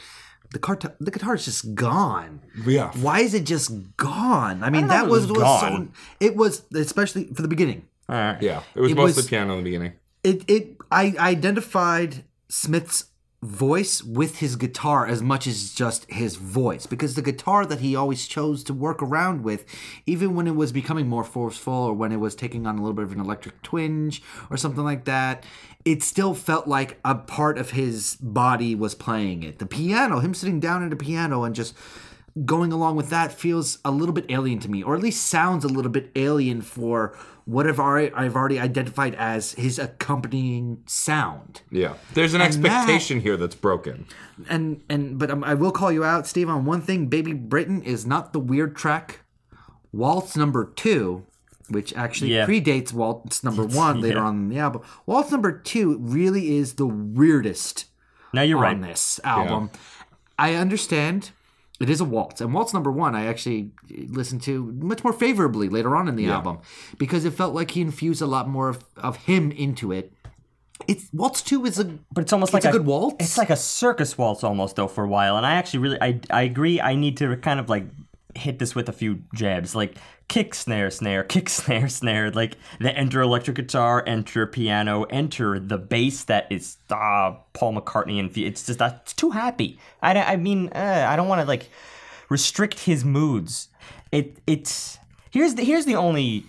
The 0.52 0.58
car, 0.58 0.78
the 1.00 1.10
guitar 1.10 1.34
is 1.34 1.44
just 1.44 1.74
gone. 1.74 2.40
Yeah. 2.66 2.90
Why 3.00 3.20
is 3.20 3.34
it 3.34 3.44
just 3.44 3.70
gone? 3.96 4.62
I 4.62 4.70
mean, 4.70 4.82
know 4.82 4.88
that 4.88 5.08
was, 5.08 5.26
was 5.26 5.38
was 5.38 5.60
so. 5.60 5.88
It 6.20 6.36
was 6.36 6.62
especially 6.74 7.24
for 7.34 7.42
the 7.42 7.48
beginning. 7.48 7.86
All 8.08 8.16
right. 8.16 8.40
Yeah, 8.42 8.62
it 8.74 8.80
was 8.80 8.92
It 8.92 8.96
mostly 8.96 9.20
was- 9.20 9.26
piano 9.28 9.52
in 9.52 9.58
the 9.58 9.64
beginning. 9.64 9.92
It 10.24 10.44
it 10.48 10.76
I 10.90 11.14
identified 11.18 12.24
Smith's 12.48 13.06
voice 13.40 14.02
with 14.02 14.38
his 14.38 14.56
guitar 14.56 15.06
as 15.06 15.22
much 15.22 15.46
as 15.46 15.72
just 15.72 16.10
his 16.10 16.34
voice. 16.34 16.86
Because 16.86 17.14
the 17.14 17.22
guitar 17.22 17.64
that 17.66 17.78
he 17.78 17.94
always 17.94 18.26
chose 18.26 18.64
to 18.64 18.74
work 18.74 19.00
around 19.00 19.44
with 19.44 19.64
even 20.06 20.34
when 20.34 20.48
it 20.48 20.56
was 20.56 20.72
becoming 20.72 21.06
more 21.06 21.22
forceful 21.22 21.72
or 21.72 21.94
when 21.94 22.10
it 22.10 22.18
was 22.18 22.34
taking 22.34 22.66
on 22.66 22.78
a 22.78 22.80
little 22.80 22.94
bit 22.94 23.04
of 23.04 23.12
an 23.12 23.20
electric 23.20 23.62
twinge 23.62 24.22
or 24.50 24.56
something 24.56 24.82
like 24.82 25.04
that 25.04 25.44
it 25.84 26.02
still 26.02 26.34
felt 26.34 26.66
like 26.66 26.98
a 27.02 27.14
part 27.14 27.56
of 27.56 27.70
his 27.70 28.16
body 28.16 28.74
was 28.74 28.94
playing 28.94 29.42
it. 29.42 29.58
The 29.58 29.64
piano 29.66 30.18
him 30.20 30.34
sitting 30.34 30.60
down 30.60 30.84
at 30.84 30.92
a 30.92 30.96
piano 30.96 31.44
and 31.44 31.54
just 31.54 31.74
going 32.44 32.72
along 32.72 32.96
with 32.96 33.10
that 33.10 33.32
feels 33.32 33.78
a 33.84 33.90
little 33.90 34.12
bit 34.12 34.26
alien 34.28 34.58
to 34.60 34.70
me, 34.70 34.82
or 34.82 34.94
at 34.94 35.00
least 35.00 35.26
sounds 35.26 35.64
a 35.64 35.68
little 35.68 35.90
bit 35.90 36.10
alien 36.14 36.60
for 36.60 37.16
what 37.48 37.66
I've 37.66 37.80
already, 37.80 38.12
I've 38.12 38.36
already 38.36 38.60
identified 38.60 39.14
as 39.14 39.52
his 39.52 39.78
accompanying 39.78 40.82
sound. 40.84 41.62
Yeah, 41.70 41.94
there's 42.12 42.34
an 42.34 42.42
And 42.42 42.48
expectation 42.54 43.20
here 43.22 43.38
that's 43.38 43.54
broken. 43.54 44.06
And 44.50 44.82
and 44.90 45.18
but 45.18 45.30
um, 45.30 45.42
I 45.42 45.54
will 45.54 45.72
call 45.72 45.90
you 45.90 46.04
out, 46.04 46.26
Steve, 46.26 46.50
on 46.50 46.66
one 46.66 46.82
thing. 46.82 47.06
Baby 47.06 47.32
Britain 47.32 47.80
is 47.82 48.04
not 48.04 48.34
the 48.34 48.38
weird 48.38 48.76
track. 48.76 49.20
Waltz 49.92 50.36
number 50.36 50.66
two, 50.76 51.24
which 51.70 51.94
actually 51.96 52.34
Yeah. 52.34 52.44
predates 52.46 52.92
Waltz 52.92 53.42
number 53.42 53.64
one 53.84 54.02
later 54.02 54.18
Yeah. 54.18 54.24
on 54.24 54.34
in 54.36 54.48
the 54.50 54.58
album. 54.58 54.82
Waltz 55.06 55.30
number 55.30 55.50
two 55.50 55.96
really 56.00 56.54
is 56.58 56.74
the 56.74 56.86
weirdest 56.86 57.86
Now 58.34 58.42
you're 58.42 58.58
on 58.64 58.80
right. 58.82 58.90
this 58.90 59.18
album. 59.24 59.70
I 60.38 60.52
understand 60.54 61.30
it 61.80 61.88
is 61.88 62.00
a 62.00 62.04
waltz, 62.04 62.40
and 62.40 62.52
waltz 62.52 62.74
number 62.74 62.90
one 62.90 63.14
I 63.14 63.26
actually 63.26 63.70
listened 64.08 64.42
to 64.42 64.64
much 64.80 65.04
more 65.04 65.12
favorably 65.12 65.68
later 65.68 65.96
on 65.96 66.08
in 66.08 66.16
the 66.16 66.26
album 66.28 66.58
because 66.98 67.24
it 67.24 67.32
felt 67.32 67.54
like 67.54 67.70
he 67.72 67.80
infused 67.80 68.20
a 68.20 68.26
lot 68.26 68.48
more 68.48 68.68
of, 68.68 68.84
of 68.96 69.16
him 69.16 69.52
into 69.52 69.92
it. 69.92 70.12
It's 70.86 71.08
waltz 71.12 71.42
two 71.42 71.64
is 71.66 71.78
a 71.78 71.84
But 72.12 72.22
it's 72.22 72.32
almost 72.32 72.54
It's 72.54 72.64
like 72.64 72.74
a 72.74 72.76
good 72.76 72.86
waltz? 72.86 73.16
It's 73.24 73.38
like 73.38 73.50
a 73.50 73.56
circus 73.56 74.16
waltz 74.16 74.44
almost 74.44 74.76
though 74.76 74.88
for 74.88 75.04
a 75.04 75.08
while. 75.08 75.36
And 75.36 75.44
I 75.44 75.54
actually 75.54 75.80
really 75.80 75.98
I 76.00 76.20
I 76.30 76.42
agree. 76.42 76.80
I 76.80 76.94
need 76.94 77.16
to 77.18 77.36
kind 77.36 77.60
of 77.60 77.68
like 77.68 77.86
hit 78.34 78.58
this 78.58 78.74
with 78.74 78.88
a 78.88 78.92
few 78.92 79.22
jabs, 79.34 79.74
like 79.74 79.96
kick 80.28 80.54
snare 80.54 80.90
snare 80.90 81.24
kick 81.24 81.48
snare 81.58 81.88
snare. 81.88 82.30
Like 82.30 82.56
the 82.78 82.96
enter 82.96 83.20
electric 83.20 83.56
guitar, 83.56 84.04
enter 84.06 84.46
piano, 84.46 85.04
enter 85.04 85.58
the 85.58 85.78
bass 85.78 86.24
that 86.24 86.46
is 86.50 86.76
uh, 86.90 87.34
Paul 87.54 87.74
McCartney 87.74 88.20
and 88.20 88.36
it's 88.36 88.66
just 88.66 88.78
that's 88.78 89.12
too 89.12 89.30
happy. 89.30 89.78
I 90.02 90.18
I 90.18 90.36
mean 90.36 90.68
uh, 90.68 91.06
I 91.08 91.16
don't 91.16 91.28
want 91.28 91.40
to 91.40 91.46
like 91.46 91.70
restrict 92.28 92.80
his 92.80 93.04
moods. 93.04 93.68
It 94.12 94.38
it's 94.46 94.98
here's 95.30 95.54
the 95.54 95.64
here's 95.64 95.84
the 95.84 95.96
only 95.96 96.44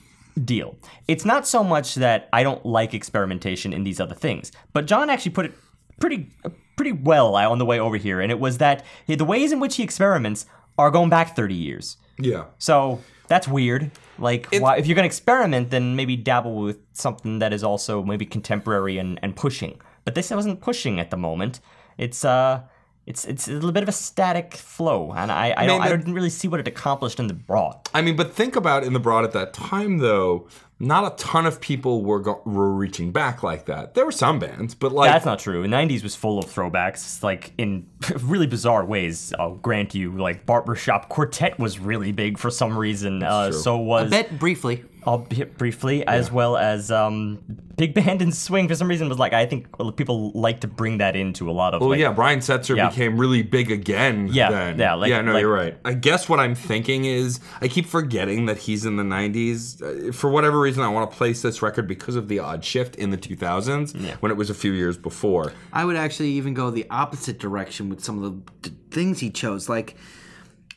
deal. 0.46 0.76
It's 1.08 1.26
not 1.26 1.48
so 1.48 1.64
much 1.64 1.96
that 1.96 2.30
I 2.32 2.44
don't 2.44 2.66
like 2.66 2.94
experimentation 2.94 3.74
in 3.74 3.84
these 3.84 4.00
other 4.00 4.16
things, 4.16 4.52
but 4.74 4.86
John 4.86 5.10
actually 5.10 5.32
put 5.32 5.46
it 5.46 5.54
pretty 6.00 6.32
pretty 6.76 6.92
well 6.94 7.36
on 7.36 7.58
the 7.58 7.66
way 7.66 7.80
over 7.80 7.98
here, 7.98 8.22
and 8.22 8.32
it 8.32 8.40
was 8.40 8.58
that 8.60 8.86
the 9.08 9.26
ways 9.26 9.52
in 9.52 9.60
which 9.60 9.76
he 9.76 9.84
experiments 9.84 10.46
are 10.78 10.92
going 10.92 11.10
back 11.10 11.36
30 11.36 11.54
years. 11.54 11.98
Yeah, 12.20 12.46
So 12.58 13.02
that's 13.28 13.48
weird. 13.48 13.92
Like, 14.18 14.48
why, 14.52 14.78
if 14.78 14.88
you're 14.88 14.96
gonna 14.96 15.06
experiment, 15.06 15.70
then 15.70 15.96
maybe 15.96 16.18
dabble 16.18 16.56
with 16.56 16.80
something 16.94 17.40
that 17.40 17.54
is 17.54 17.64
also 17.64 18.04
maybe 18.04 18.26
contemporary 18.26 18.98
and, 18.98 19.20
and 19.24 19.36
pushing. 19.36 19.80
But 20.04 20.16
this 20.16 20.30
wasn't 20.32 20.60
pushing 20.60 21.00
at 21.00 21.12
the 21.12 21.18
moment. 21.18 21.62
It's 21.98 22.26
uh, 22.26 22.64
it's 23.10 23.26
it's 23.26 23.48
a 23.48 23.54
little 23.54 23.72
bit 23.72 23.82
of 23.82 23.90
a 23.90 23.92
static 23.92 24.54
flow, 24.54 25.12
and 25.14 25.32
I 25.32 25.52
I, 25.58 25.66
don't, 25.66 25.80
mean, 25.80 25.88
I 25.88 25.90
didn't 25.90 26.14
really 26.14 26.30
see 26.30 26.48
what 26.48 26.60
it 26.60 26.68
accomplished 26.68 27.20
in 27.20 27.26
the 27.26 27.34
broad. 27.34 27.76
I 27.92 28.02
mean, 28.04 28.16
but 28.16 28.34
think 28.34 28.56
about 28.56 28.84
in 28.84 28.94
the 28.94 29.00
broad 29.00 29.26
at 29.26 29.32
that 29.34 29.52
time, 29.52 29.98
though. 29.98 30.48
Not 30.82 31.12
a 31.12 31.16
ton 31.22 31.46
of 31.46 31.60
people 31.60 32.06
were 32.06 32.22
go- 32.22 32.42
were 32.46 32.72
reaching 32.74 33.12
back 33.12 33.44
like 33.44 33.66
that. 33.66 33.96
There 33.96 34.06
were 34.06 34.14
some 34.14 34.40
bands, 34.40 34.76
but 34.76 34.94
like 34.94 35.12
That's 35.12 35.26
not 35.26 35.40
true. 35.40 35.62
The 35.62 35.68
'90s 35.68 36.04
was 36.04 36.16
full 36.16 36.40
of 36.40 36.46
throwbacks, 36.46 37.22
like 37.22 37.52
in 37.58 37.86
really 38.22 38.48
bizarre 38.48 38.86
ways. 38.86 39.34
I'll 39.38 39.56
grant 39.56 39.94
you. 39.94 40.16
Like 40.16 40.46
Barbershop 40.46 41.10
Quartet 41.10 41.60
was 41.60 41.80
really 41.80 42.14
big 42.14 42.38
for 42.38 42.50
some 42.50 42.78
reason. 42.78 43.22
Uh, 43.24 43.50
true. 43.50 43.60
so 43.60 43.76
I 43.76 43.84
was 43.84 44.10
bet 44.10 44.40
briefly. 44.40 44.86
Albeit 45.06 45.58
briefly, 45.58 46.06
as 46.06 46.32
well 46.32 46.58
as 46.58 46.92
um, 46.92 47.40
Big 47.78 47.94
Band 47.94 48.22
and 48.22 48.34
Swing. 48.36 48.68
For 48.68 48.76
some 48.76 48.88
reason, 48.88 49.08
was 49.10 49.18
like 49.20 49.34
I 49.34 49.46
think 49.46 49.68
people 49.96 50.32
like 50.34 50.62
to 50.62 50.68
bring 50.68 50.98
that 51.00 51.16
into 51.16 51.50
a 51.50 51.54
lot 51.54 51.74
of. 51.74 51.82
Well, 51.82 51.90
like, 51.92 52.00
yeah, 52.00 52.12
Brian 52.12 52.40
Setzer 52.40 52.76
Yeah. 52.76 52.90
became 52.90 53.18
really 53.18 53.42
big 53.42 53.72
again. 53.72 54.30
Yeah, 54.32 54.50
then. 54.52 54.80
yeah, 54.80 54.94
like- 54.96 55.10
yeah. 55.10 55.22
No, 55.22 55.34
like- 55.34 55.42
you're 55.42 55.54
right. 55.54 55.78
I 55.86 55.94
guess 55.94 56.28
what 56.30 56.40
I'm 56.40 56.56
thinking 56.56 57.06
is 57.06 57.40
I 57.62 57.68
keep 57.68 57.86
forgetting 57.86 58.46
that 58.48 58.58
he's 58.58 58.86
in 58.86 58.98
the 58.98 59.04
'90s. 59.04 59.82
Uh, 60.10 60.12
For 60.12 60.30
whatever 60.30 60.60
reason, 60.60 60.84
I 60.84 60.90
want 60.90 61.10
to 61.10 61.16
place 61.18 61.42
this 61.42 61.62
record 61.62 61.88
because 61.88 62.16
of 62.16 62.28
the 62.28 62.40
odd 62.40 62.64
shift 62.66 62.96
in 62.96 63.10
the 63.10 63.18
2000s 63.18 63.94
when 64.22 64.32
it 64.32 64.36
was 64.36 64.50
a 64.50 64.54
few 64.56 64.72
years 64.72 64.98
before. 64.98 65.54
I 65.74 65.86
would 65.86 65.96
actually 65.96 66.30
even 66.32 66.54
go 66.54 66.70
the 66.72 66.86
opposite 66.90 67.40
direction 67.40 67.90
with 67.90 68.04
some 68.04 68.22
of 68.22 68.24
the 68.62 68.70
d- 68.70 68.76
things 68.92 69.20
he 69.20 69.30
chose. 69.30 69.70
Like, 69.70 69.96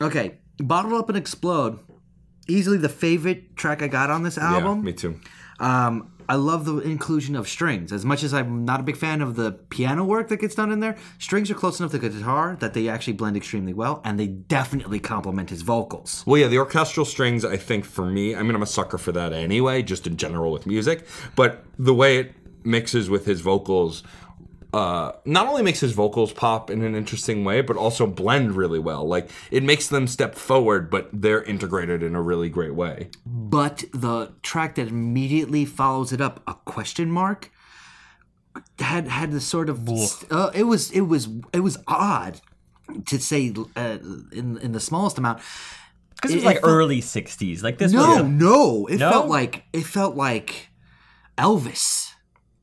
okay, 0.00 0.38
Bottle 0.58 0.96
Up 0.96 1.08
and 1.08 1.18
Explode, 1.18 1.78
easily 2.48 2.78
the 2.78 2.88
favorite 2.88 3.56
track 3.56 3.82
I 3.82 3.88
got 3.88 4.10
on 4.10 4.22
this 4.22 4.38
album. 4.38 4.78
Yeah, 4.78 4.84
me 4.84 4.92
too. 4.92 5.20
Um, 5.60 6.12
I 6.28 6.36
love 6.36 6.64
the 6.64 6.78
inclusion 6.78 7.36
of 7.36 7.48
strings. 7.48 7.92
As 7.92 8.04
much 8.04 8.22
as 8.22 8.32
I'm 8.32 8.64
not 8.64 8.80
a 8.80 8.82
big 8.82 8.96
fan 8.96 9.20
of 9.20 9.36
the 9.36 9.52
piano 9.52 10.04
work 10.04 10.28
that 10.28 10.38
gets 10.38 10.54
done 10.54 10.72
in 10.72 10.80
there, 10.80 10.96
strings 11.18 11.50
are 11.50 11.54
close 11.54 11.78
enough 11.78 11.92
to 11.92 11.98
guitar 11.98 12.56
that 12.60 12.74
they 12.74 12.88
actually 12.88 13.14
blend 13.14 13.36
extremely 13.36 13.72
well, 13.72 14.00
and 14.04 14.18
they 14.18 14.28
definitely 14.28 15.00
complement 15.00 15.50
his 15.50 15.62
vocals. 15.62 16.22
Well, 16.26 16.40
yeah, 16.40 16.48
the 16.48 16.58
orchestral 16.58 17.04
strings, 17.04 17.44
I 17.44 17.56
think 17.56 17.84
for 17.84 18.06
me, 18.06 18.34
I 18.34 18.42
mean, 18.42 18.54
I'm 18.54 18.62
a 18.62 18.66
sucker 18.66 18.98
for 18.98 19.12
that 19.12 19.32
anyway, 19.32 19.82
just 19.82 20.06
in 20.06 20.16
general 20.16 20.52
with 20.52 20.66
music. 20.66 21.06
But 21.36 21.64
the 21.78 21.94
way 21.94 22.18
it 22.18 22.34
mixes 22.64 23.10
with 23.10 23.26
his 23.26 23.40
vocals, 23.40 24.02
uh, 24.72 25.12
not 25.24 25.46
only 25.48 25.62
makes 25.62 25.80
his 25.80 25.92
vocals 25.92 26.32
pop 26.32 26.70
in 26.70 26.82
an 26.82 26.94
interesting 26.94 27.44
way, 27.44 27.60
but 27.60 27.76
also 27.76 28.06
blend 28.06 28.52
really 28.56 28.78
well. 28.78 29.06
Like, 29.06 29.28
it 29.50 29.62
makes 29.62 29.88
them 29.88 30.06
step 30.06 30.34
forward, 30.34 30.90
but 30.90 31.10
they're 31.12 31.42
integrated 31.42 32.02
in 32.02 32.14
a 32.14 32.22
really 32.22 32.48
great 32.48 32.74
way. 32.74 33.10
But 33.26 33.84
the 33.92 34.32
track 34.42 34.76
that 34.76 34.88
immediately 34.88 35.64
follows 35.66 36.12
it 36.12 36.20
up, 36.22 36.42
a 36.46 36.54
question 36.64 37.10
mark, 37.10 37.50
had 38.78 39.08
had 39.08 39.32
this 39.32 39.44
sort 39.46 39.68
of 39.68 39.88
uh, 40.30 40.50
it 40.54 40.64
was 40.64 40.90
it 40.90 41.02
was 41.02 41.28
it 41.52 41.60
was 41.60 41.78
odd 41.86 42.40
to 43.06 43.18
say 43.18 43.52
uh, 43.76 43.98
in 44.32 44.58
in 44.58 44.72
the 44.72 44.80
smallest 44.80 45.16
amount. 45.18 45.40
because 46.16 46.32
it 46.32 46.36
was 46.36 46.44
it 46.44 46.46
like 46.46 46.60
felt- 46.60 46.70
early 46.72 47.00
'60s. 47.00 47.62
Like 47.62 47.78
this 47.78 47.92
No, 47.92 48.22
was 48.22 48.24
no, 48.30 48.86
it 48.86 48.98
No? 48.98 49.10
felt 49.10 49.28
like 49.28 49.64
it 49.72 49.84
felt 49.86 50.16
like 50.16 50.68
Elvis 51.38 52.11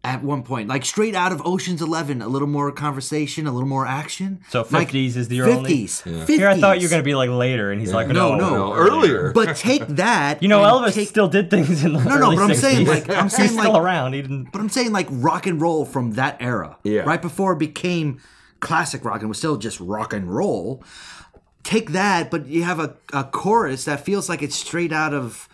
at 0.02 0.24
one 0.24 0.44
point, 0.44 0.70
like 0.70 0.86
straight 0.86 1.14
out 1.14 1.34
of 1.34 1.46
Ocean's 1.46 1.82
Eleven. 1.82 2.22
A 2.22 2.28
little 2.30 2.48
more 2.48 2.72
conversation, 2.72 3.46
a 3.48 3.52
little 3.52 3.68
more 3.68 3.86
action. 3.86 4.40
So 4.50 4.66
Like, 4.72 4.90
50s 4.92 5.18
is 5.18 5.28
the 5.28 5.42
only- 5.42 5.86
50s. 5.88 6.04
50s. 6.04 6.28
Here 6.28 6.48
I 6.48 6.58
thought 6.58 6.80
you 6.80 6.88
were 6.88 6.90
gonna 6.90 7.04
be 7.04 7.16
like 7.16 7.30
later, 7.30 7.70
and 7.72 7.82
he's 7.82 7.92
like, 7.94 8.08
No, 8.08 8.36
no, 8.36 8.38
no. 8.38 8.56
No, 8.70 8.74
earlier. 8.74 9.34
But 9.34 9.58
take 9.58 9.86
that. 9.98 10.42
You 10.42 10.48
know, 10.48 10.62
Elvis 10.62 10.94
take- 10.94 11.10
still 11.10 11.28
did 11.28 11.50
things 11.50 11.84
in 11.84 11.92
the 11.94 12.00
No, 12.04 12.10
no, 12.16 12.16
early 12.28 12.36
but 12.38 12.44
I'm 12.44 12.56
saying, 12.56 12.88
like- 12.88 13.10
I'm 13.10 13.28
saying, 13.30 13.50
he's 13.50 13.60
still 13.60 13.74
like- 13.74 13.82
around. 13.84 14.14
He 14.14 14.22
didn't. 14.22 14.52
But 14.54 14.62
I'm 14.62 14.70
saying 14.70 14.94
like 14.94 15.08
rock 15.12 15.46
and 15.46 15.60
roll 15.62 15.84
from 15.84 16.12
that 16.14 16.38
era. 16.40 16.78
Yeah. 16.84 17.02
Right 17.02 17.22
before 17.22 17.52
it 17.54 17.60
became 17.60 18.20
classic 18.62 19.04
rock 19.04 19.20
and 19.20 19.28
was 19.28 19.38
still 19.38 19.58
just 19.58 19.82
rock 19.82 20.14
and 20.14 20.34
roll. 20.34 20.82
Take 21.64 21.92
that, 21.92 22.32
but 22.32 22.48
you 22.48 22.64
have 22.64 22.80
a, 22.80 22.96
a 23.12 23.26
chorus 23.26 23.84
that 23.84 24.06
feels 24.06 24.30
like 24.30 24.42
it's 24.42 24.56
straight 24.56 24.94
out 24.94 25.14
of 25.14 25.49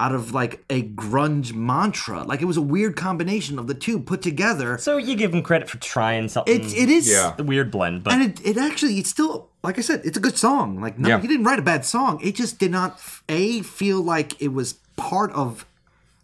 out 0.00 0.14
of 0.14 0.32
like 0.32 0.64
a 0.70 0.82
grunge 0.82 1.52
mantra. 1.52 2.22
Like 2.22 2.40
it 2.40 2.44
was 2.44 2.56
a 2.56 2.62
weird 2.62 2.94
combination 2.96 3.58
of 3.58 3.66
the 3.66 3.74
two 3.74 3.98
put 3.98 4.22
together. 4.22 4.78
So 4.78 4.96
you 4.96 5.16
give 5.16 5.34
him 5.34 5.42
credit 5.42 5.68
for 5.68 5.78
trying 5.78 6.28
something. 6.28 6.54
It, 6.54 6.72
it 6.72 6.88
is 6.88 7.08
Yeah. 7.10 7.34
a 7.36 7.42
weird 7.42 7.70
blend, 7.72 8.04
but 8.04 8.12
and 8.12 8.22
it, 8.22 8.46
it 8.46 8.56
actually 8.56 8.98
it's 8.98 9.10
still 9.10 9.48
like 9.64 9.76
I 9.76 9.80
said, 9.82 10.02
it's 10.04 10.16
a 10.16 10.20
good 10.20 10.38
song. 10.38 10.80
Like 10.80 10.98
no, 10.98 11.08
Yeah. 11.08 11.20
he 11.20 11.26
didn't 11.26 11.44
write 11.44 11.58
a 11.58 11.62
bad 11.62 11.84
song. 11.84 12.20
It 12.22 12.36
just 12.36 12.58
did 12.60 12.70
not 12.70 13.00
a 13.28 13.62
feel 13.62 14.00
like 14.00 14.40
it 14.40 14.52
was 14.52 14.74
part 14.96 15.32
of 15.32 15.66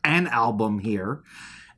an 0.05 0.29
album 0.29 0.79
here, 0.81 1.21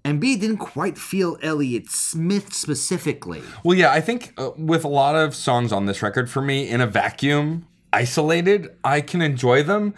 and 0.04 0.20
b 0.20 0.36
didn't 0.36 0.58
quite 0.58 0.98
feel 0.98 1.38
Elliott 1.42 1.88
Smith 1.90 2.52
specifically. 2.52 3.42
Well, 3.64 3.76
yeah, 3.78 3.90
I 3.90 4.00
think 4.02 4.34
uh, 4.36 4.50
with 4.58 4.84
a 4.84 4.88
lot 4.88 5.14
of 5.16 5.34
songs 5.34 5.72
on 5.72 5.86
this 5.86 6.02
record, 6.02 6.28
for 6.28 6.42
me, 6.42 6.68
in 6.68 6.80
a 6.80 6.86
vacuum, 6.86 7.66
isolated, 7.92 8.68
I 8.84 9.00
can 9.00 9.22
enjoy 9.22 9.62
them. 9.62 9.94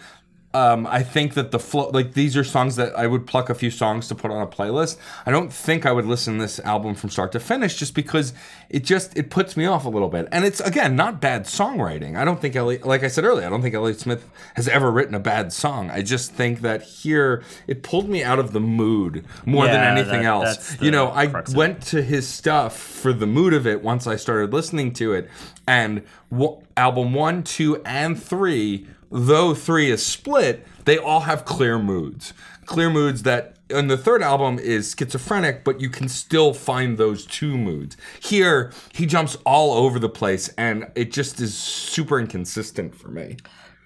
Um, 0.51 0.87
I 0.87 1.03
think 1.03 1.35
that 1.35 1.51
the 1.51 1.59
flow, 1.59 1.89
like 1.89 2.13
these 2.13 2.35
are 2.35 2.43
songs 2.43 2.75
that 2.77 2.97
I 2.97 3.05
would 3.05 3.27
pluck 3.27 3.51
a 3.51 3.53
few 3.53 3.69
songs 3.69 4.07
to 4.07 4.15
put 4.15 4.31
on 4.31 4.41
a 4.41 4.47
playlist. 4.47 4.97
I 5.23 5.29
don't 5.29 5.53
think 5.53 5.85
I 5.85 5.91
would 5.91 6.05
listen 6.07 6.35
to 6.37 6.41
this 6.41 6.59
album 6.61 6.95
from 6.95 7.11
start 7.11 7.31
to 7.33 7.39
finish 7.39 7.75
just 7.75 7.93
because 7.93 8.33
it 8.67 8.83
just 8.83 9.15
it 9.15 9.29
puts 9.29 9.55
me 9.55 9.67
off 9.67 9.85
a 9.85 9.89
little 9.89 10.09
bit. 10.09 10.27
And 10.31 10.45
it's 10.45 10.59
again 10.59 10.95
not 10.95 11.21
bad 11.21 11.43
songwriting. 11.43 12.17
I 12.17 12.25
don't 12.25 12.41
think 12.41 12.55
Elliott, 12.55 12.83
like 12.83 13.03
I 13.03 13.09
said 13.09 13.25
earlier, 13.25 13.45
I 13.45 13.49
don't 13.49 13.61
think 13.61 13.75
Elliott 13.75 13.99
Smith 13.99 14.27
has 14.55 14.67
ever 14.67 14.89
written 14.89 15.13
a 15.13 15.19
bad 15.19 15.53
song. 15.53 15.91
I 15.91 16.01
just 16.01 16.31
think 16.33 16.61
that 16.61 16.81
here 16.81 17.43
it 17.67 17.83
pulled 17.83 18.09
me 18.09 18.23
out 18.23 18.39
of 18.39 18.51
the 18.51 18.59
mood 18.59 19.25
more 19.45 19.67
than 19.67 19.83
anything 19.83 20.23
that- 20.23 20.25
else. 20.25 20.81
You 20.81 20.89
know, 20.89 21.09
I 21.09 21.27
went 21.53 21.83
to 21.87 22.01
his 22.01 22.27
stuff 22.27 22.75
for 22.75 23.13
the 23.13 23.27
mood 23.27 23.53
of 23.53 23.67
it 23.67 23.83
once 23.83 24.07
I 24.07 24.15
started 24.15 24.51
listening 24.51 24.93
to 24.93 25.13
it. 25.13 25.29
And 25.67 26.01
w- 26.31 26.57
album 26.75 27.13
one, 27.13 27.43
two, 27.43 27.79
and 27.85 28.19
three, 28.21 28.87
though 29.11 29.53
three 29.53 29.89
is 29.91 30.05
split, 30.05 30.65
they 30.85 30.97
all 30.97 31.21
have 31.21 31.45
clear 31.45 31.79
moods. 31.79 32.33
Clear 32.65 32.89
moods 32.89 33.23
that, 33.23 33.57
and 33.69 33.89
the 33.89 33.97
third 33.97 34.21
album 34.21 34.59
is 34.59 34.93
schizophrenic, 34.97 35.63
but 35.63 35.81
you 35.81 35.89
can 35.89 36.07
still 36.07 36.53
find 36.53 36.97
those 36.97 37.25
two 37.25 37.57
moods. 37.57 37.97
Here, 38.19 38.71
he 38.93 39.05
jumps 39.07 39.35
all 39.45 39.73
over 39.73 39.97
the 39.97 40.09
place, 40.09 40.49
and 40.57 40.85
it 40.95 41.11
just 41.11 41.41
is 41.41 41.57
super 41.57 42.19
inconsistent 42.19 42.93
for 42.95 43.07
me. 43.09 43.37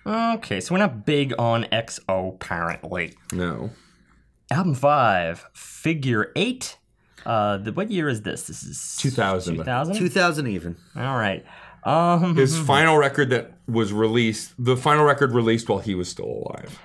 okay. 0.06 0.60
So 0.60 0.76
we're 0.76 0.80
not 0.80 1.06
big 1.06 1.34
on 1.40 1.64
XO 1.72 2.36
apparently. 2.36 3.14
No. 3.32 3.70
Album 4.52 4.76
five, 4.76 5.45
Figure 5.54 6.32
Eight. 6.36 6.78
Uh, 7.26 7.56
the, 7.58 7.72
what 7.72 7.90
year 7.90 8.10
is 8.10 8.24
this? 8.24 8.48
This 8.48 8.64
is 8.64 8.98
2000. 8.98 9.56
2000. 9.56 9.95
Two 9.95 10.10
thousand 10.10 10.48
even. 10.48 10.76
All 10.95 11.18
right. 11.18 11.45
Um, 11.86 12.36
His 12.36 12.58
final 12.74 12.98
record 12.98 13.30
that 13.32 13.54
was 13.68 13.92
released, 13.94 14.54
the 14.58 14.78
final 14.78 15.06
record 15.06 15.34
released 15.34 15.70
while 15.70 15.80
he 15.80 15.96
was 15.96 16.10
still 16.10 16.26
alive. 16.46 16.80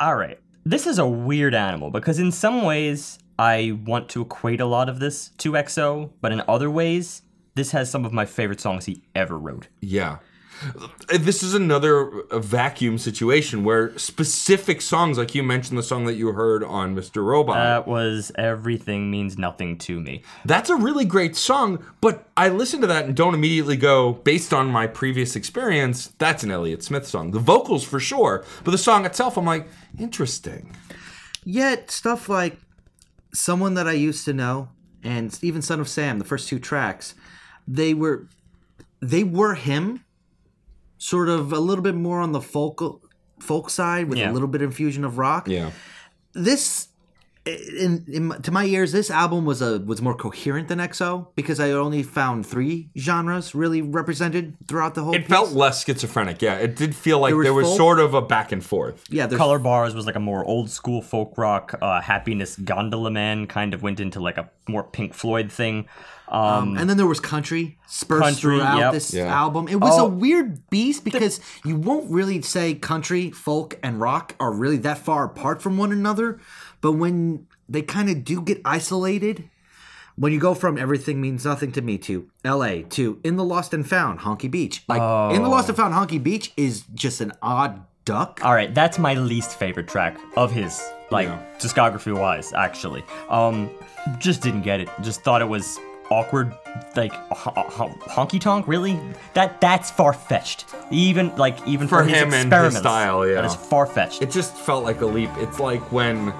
all 0.00 0.16
right. 0.16 0.38
This 0.64 0.86
is 0.86 0.98
a 1.00 1.06
weird 1.08 1.54
animal 1.56 1.90
because 1.90 2.20
in 2.20 2.30
some 2.30 2.62
ways 2.62 3.18
I 3.38 3.78
want 3.84 4.08
to 4.10 4.22
equate 4.22 4.60
a 4.60 4.66
lot 4.66 4.88
of 4.88 5.00
this 5.00 5.30
to 5.38 5.52
XO, 5.52 6.10
but 6.20 6.30
in 6.30 6.40
other 6.46 6.70
ways, 6.70 7.22
this 7.56 7.72
has 7.72 7.90
some 7.90 8.04
of 8.04 8.12
my 8.12 8.24
favorite 8.26 8.60
songs 8.60 8.84
he 8.84 9.02
ever 9.14 9.36
wrote. 9.36 9.66
Yeah. 9.80 10.18
This 11.08 11.42
is 11.42 11.54
another 11.54 12.22
uh, 12.30 12.38
vacuum 12.38 12.98
situation 12.98 13.64
where 13.64 13.96
specific 13.98 14.80
songs, 14.80 15.18
like 15.18 15.34
you 15.34 15.42
mentioned 15.42 15.78
the 15.78 15.82
song 15.82 16.04
that 16.06 16.14
you 16.14 16.32
heard 16.32 16.62
on 16.64 16.94
Mr. 16.94 17.24
Robot, 17.24 17.56
That 17.56 17.86
was 17.86 18.32
Everything 18.36 19.10
Means 19.10 19.36
Nothing 19.38 19.78
to 19.78 20.00
Me. 20.00 20.22
that's 20.44 20.70
a 20.70 20.76
really 20.76 21.04
great 21.04 21.36
song, 21.36 21.84
but 22.00 22.28
I 22.36 22.48
listen 22.48 22.80
to 22.80 22.86
that 22.86 23.04
and 23.06 23.16
don't 23.16 23.34
immediately 23.34 23.76
go, 23.76 24.12
based 24.12 24.52
on 24.54 24.68
my 24.68 24.86
previous 24.86 25.36
experience, 25.36 26.12
that's 26.18 26.42
an 26.42 26.50
Elliott 26.50 26.82
Smith 26.82 27.06
song. 27.06 27.30
The 27.32 27.38
vocals 27.38 27.84
for 27.84 28.00
sure, 28.00 28.44
but 28.64 28.70
the 28.70 28.78
song 28.78 29.04
itself, 29.04 29.36
I'm 29.36 29.44
like, 29.44 29.68
interesting. 29.98 30.74
Yet 31.44 31.90
stuff 31.90 32.28
like 32.28 32.56
someone 33.34 33.74
that 33.74 33.88
I 33.88 33.92
used 33.92 34.24
to 34.26 34.32
know 34.32 34.68
and 35.02 35.36
even 35.42 35.62
Son 35.62 35.80
of 35.80 35.88
Sam, 35.88 36.18
the 36.18 36.24
first 36.24 36.48
two 36.48 36.58
tracks, 36.58 37.14
they 37.66 37.94
were 37.94 38.28
they 39.00 39.24
were 39.24 39.54
him, 39.54 40.04
sort 41.02 41.28
of 41.28 41.52
a 41.52 41.58
little 41.58 41.82
bit 41.82 41.96
more 41.96 42.20
on 42.20 42.30
the 42.30 42.40
folk 42.40 42.80
folk 43.40 43.68
side 43.70 44.08
with 44.08 44.18
Yeah. 44.18 44.30
a 44.30 44.32
little 44.32 44.46
bit 44.46 44.62
of 44.62 44.70
infusion 44.70 45.04
of 45.04 45.18
rock. 45.18 45.48
Yeah. 45.48 45.70
This 46.32 46.86
in, 47.44 48.04
in 48.06 48.30
to 48.42 48.50
my 48.52 48.64
ears, 48.64 48.92
this 48.92 49.10
album 49.10 49.44
was 49.44 49.60
a 49.60 49.80
was 49.80 50.00
more 50.00 50.14
coherent 50.14 50.68
than 50.68 50.78
XO 50.78 51.26
because 51.34 51.58
I 51.58 51.70
only 51.72 52.02
found 52.02 52.46
three 52.46 52.90
genres 52.96 53.54
really 53.54 53.82
represented 53.82 54.54
throughout 54.68 54.94
the 54.94 55.02
whole. 55.02 55.14
It 55.14 55.20
piece. 55.22 55.28
felt 55.28 55.50
less 55.52 55.84
schizophrenic. 55.84 56.40
Yeah, 56.40 56.54
it 56.54 56.76
did 56.76 56.94
feel 56.94 57.18
like 57.18 57.34
There 57.34 57.42
there 57.42 57.54
was 57.54 57.66
was, 57.66 57.76
sort 57.76 57.98
of 57.98 58.14
a 58.14 58.22
back 58.22 58.52
and 58.52 58.64
forth. 58.64 59.04
yeah. 59.10 59.26
There's 59.26 59.38
Color 59.38 59.58
Bars 59.58 59.94
was 59.94 60.06
like 60.06 60.16
a 60.16 60.20
more 60.20 60.44
old 60.44 60.70
school 60.70 61.02
folk 61.02 61.36
rock. 61.36 61.74
Uh, 61.82 62.00
Happiness 62.00 62.56
Gondola 62.56 63.10
Man 63.10 63.46
kind 63.48 63.74
of 63.74 63.82
went 63.82 63.98
into 63.98 64.20
like 64.20 64.38
a 64.38 64.48
more 64.68 64.84
Pink 64.84 65.12
Floyd 65.12 65.50
thing. 65.50 65.88
Um, 66.28 66.78
and 66.78 66.88
then 66.88 66.96
there 66.96 67.06
was 67.06 67.20
country 67.20 67.76
spurs 67.86 68.20
Country, 68.22 68.40
throughout 68.56 68.78
yep. 68.78 68.92
this 68.94 69.12
Yeah. 69.12 69.24
album. 69.26 69.68
It 69.68 69.76
was 69.80 69.98
Oh. 69.98 70.06
a 70.06 70.08
weird 70.08 70.70
beast 70.70 71.04
because 71.04 71.40
you 71.62 71.76
won't 71.76 72.10
really 72.10 72.40
say 72.40 72.74
country, 72.74 73.30
folk, 73.30 73.78
and 73.82 74.00
rock 74.00 74.34
are 74.40 74.50
really 74.50 74.78
that 74.78 74.96
far 74.96 75.24
apart 75.26 75.60
from 75.60 75.76
one 75.76 75.92
another. 75.92 76.40
But 76.82 76.92
when 76.92 77.46
they 77.68 77.80
kind 77.80 78.10
of 78.10 78.24
do 78.24 78.42
get 78.42 78.60
isolated, 78.66 79.48
when 80.16 80.32
you 80.34 80.38
go 80.40 80.52
from 80.54 80.76
everything 80.76 81.20
means 81.20 81.44
nothing 81.46 81.72
to 81.72 81.80
me 81.80 81.96
to 81.98 82.28
L.A. 82.44 82.82
to 82.90 83.18
in 83.24 83.36
the 83.36 83.44
Lost 83.44 83.72
and 83.72 83.88
Found 83.88 84.18
Honky 84.20 84.50
Bach, 84.50 84.78
like 84.88 85.34
in 85.34 85.42
the 85.42 85.48
Lost 85.48 85.68
and 85.68 85.76
Found 85.78 85.94
Honky 85.94 86.22
Bach 86.22 86.50
is 86.58 86.84
just 86.94 87.20
an 87.22 87.32
odd 87.40 87.80
duck. 88.04 88.40
All 88.44 88.52
right, 88.52 88.74
that's 88.74 88.98
my 88.98 89.14
least 89.14 89.58
favorite 89.58 89.88
track 89.88 90.18
of 90.36 90.52
his, 90.52 90.82
like 91.10 91.28
Yeah. 91.28 91.38
discography 91.58 92.12
wise, 92.14 92.52
actually. 92.52 93.02
Um, 93.30 93.70
just 94.18 94.42
didn't 94.42 94.62
get 94.62 94.80
it. 94.80 94.88
Just 95.02 95.22
thought 95.22 95.40
it 95.40 95.48
was 95.48 95.78
awkward, 96.10 96.52
like 96.96 97.12
ho- 97.30 97.52
ho- 97.70 97.98
honky 98.02 98.40
tonk. 98.40 98.66
Really, 98.68 98.98
that 99.34 99.60
that's 99.62 99.90
far 99.90 100.12
fetched. 100.12 100.66
Even 100.90 101.34
like 101.36 101.56
even 101.66 101.86
For 101.88 102.02
for, 102.02 102.04
his 102.08 102.20
him 102.20 102.34
and 102.34 102.52
his 102.52 102.76
style, 102.76 103.26
yeah. 103.26 103.36
that 103.36 103.44
is 103.44 103.54
far 103.54 103.86
fetched. 103.86 104.20
It 104.20 104.30
just 104.30 104.54
felt 104.56 104.84
like 104.84 105.00
a 105.00 105.06
leap. 105.06 105.30
It's 105.38 105.58
like 105.60 105.80
when, 105.92 106.34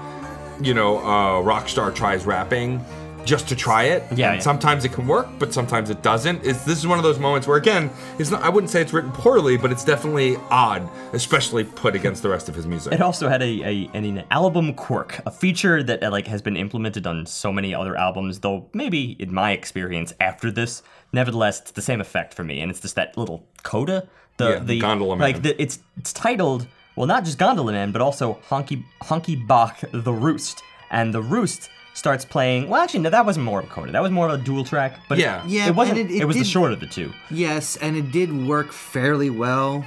you 0.61 0.73
know, 0.73 0.99
a 0.99 1.41
rock 1.41 1.69
star 1.69 1.91
tries 1.91 2.25
rapping 2.25 2.83
just 3.25 3.47
to 3.47 3.55
try 3.55 3.83
it. 3.85 4.03
Yeah, 4.15 4.31
And 4.31 4.37
yeah. 4.37 4.39
Sometimes 4.39 4.85
it 4.85 4.91
can 4.91 5.07
work, 5.07 5.27
but 5.39 5.53
sometimes 5.53 5.89
it 5.89 6.01
doesn't. 6.01 6.45
It's, 6.45 6.63
this 6.65 6.77
is 6.77 6.87
one 6.87 6.97
of 6.97 7.03
those 7.03 7.19
moments 7.19 7.47
where, 7.47 7.57
again, 7.57 7.89
it's 8.19 8.29
not. 8.29 8.41
I 8.41 8.49
wouldn't 8.49 8.69
say 8.69 8.81
it's 8.81 8.93
written 8.93 9.11
poorly, 9.11 9.57
but 9.57 9.71
it's 9.71 9.83
definitely 9.85 10.35
odd, 10.49 10.87
especially 11.13 11.63
put 11.63 11.95
against 11.95 12.21
the 12.21 12.29
rest 12.29 12.49
of 12.49 12.55
his 12.55 12.67
music. 12.67 12.93
It 12.93 13.01
also 13.01 13.29
had 13.29 13.41
a, 13.41 13.61
a 13.63 13.89
an 13.93 14.23
album 14.31 14.73
quirk, 14.73 15.21
a 15.25 15.31
feature 15.31 15.81
that 15.83 16.03
uh, 16.03 16.11
like 16.11 16.27
has 16.27 16.41
been 16.41 16.57
implemented 16.57 17.07
on 17.07 17.25
so 17.25 17.51
many 17.51 17.73
other 17.73 17.95
albums. 17.95 18.39
Though 18.39 18.69
maybe 18.73 19.15
in 19.19 19.33
my 19.33 19.51
experience 19.51 20.13
after 20.19 20.51
this, 20.51 20.83
nevertheless, 21.11 21.61
it's 21.61 21.71
the 21.71 21.81
same 21.81 22.01
effect 22.01 22.33
for 22.33 22.43
me, 22.43 22.59
and 22.59 22.69
it's 22.69 22.81
just 22.81 22.95
that 22.95 23.17
little 23.17 23.47
coda. 23.63 24.07
The 24.37 24.49
Yeah, 24.49 24.59
the 24.59 24.79
Gondola 24.79 25.15
Man. 25.15 25.21
like 25.21 25.43
the, 25.43 25.61
it's 25.61 25.79
it's 25.97 26.11
titled 26.11 26.67
well 26.95 27.07
not 27.07 27.23
just 27.25 27.37
Gondola 27.37 27.71
Man, 27.71 27.91
but 27.91 28.01
also 28.01 28.39
Honky 28.49 28.83
Honky 29.03 29.35
Bach 29.47 29.79
the 29.91 30.13
Roost, 30.13 30.63
and 30.91 31.13
the 31.13 31.21
Roost 31.21 31.69
starts 31.95 32.25
playing. 32.25 32.69
Well, 32.69 32.81
actually, 32.81 33.01
no, 33.01 33.09
that 33.11 33.25
wasn't 33.25 33.45
more 33.45 33.59
of 33.59 33.65
a 33.65 33.69
coda. 33.69 33.91
That 33.91 34.01
was 34.01 34.11
more 34.11 34.27
of 34.29 34.39
a 34.39 34.43
dual 34.43 34.63
track. 34.63 34.99
But 35.07 35.19
Yeah. 35.19 35.43
Yeah, 35.45 35.67
it 35.67 35.75
wasn't. 35.75 35.99
It, 35.99 36.09
it- 36.11 36.21
it 36.21 36.25
was 36.25 36.35
the 36.35 36.41
did- 36.43 36.49
short 36.49 36.71
of 36.71 36.79
the 36.79 36.87
two. 36.87 37.13
Yes, 37.29 37.75
and 37.77 37.95
it 37.95 38.11
did 38.11 38.47
work 38.47 38.71
fairly 38.71 39.29
well 39.29 39.85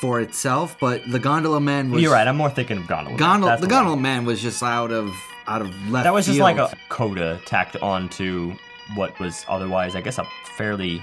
for 0.00 0.20
itself, 0.20 0.76
but 0.80 1.00
the 1.10 1.18
Gondola 1.18 1.60
Man 1.60 1.90
was 1.90 2.02
You're 2.02 2.12
right. 2.12 2.26
I'm 2.26 2.36
more 2.36 2.50
thinking 2.50 2.76
of 2.78 2.86
Gondola. 2.88 3.10
Man. 3.10 3.18
Gondola, 3.18 3.52
That's 3.52 3.60
the 3.62 3.68
one. 3.68 3.84
Gondola 3.84 3.96
Man 4.00 4.24
was 4.24 4.42
just 4.42 4.62
out 4.62 4.90
of 4.92 5.14
out 5.46 5.60
of 5.62 5.68
left. 5.90 6.04
That 6.04 6.12
was 6.12 6.26
just 6.26 6.38
like 6.40 6.58
a 6.58 6.70
coda 6.88 7.40
tacked 7.46 7.76
onto 7.76 8.54
what 8.94 9.18
was 9.20 9.44
otherwise, 9.48 9.94
I 9.96 10.00
guess, 10.00 10.18
a 10.18 10.24
fairly 10.56 11.00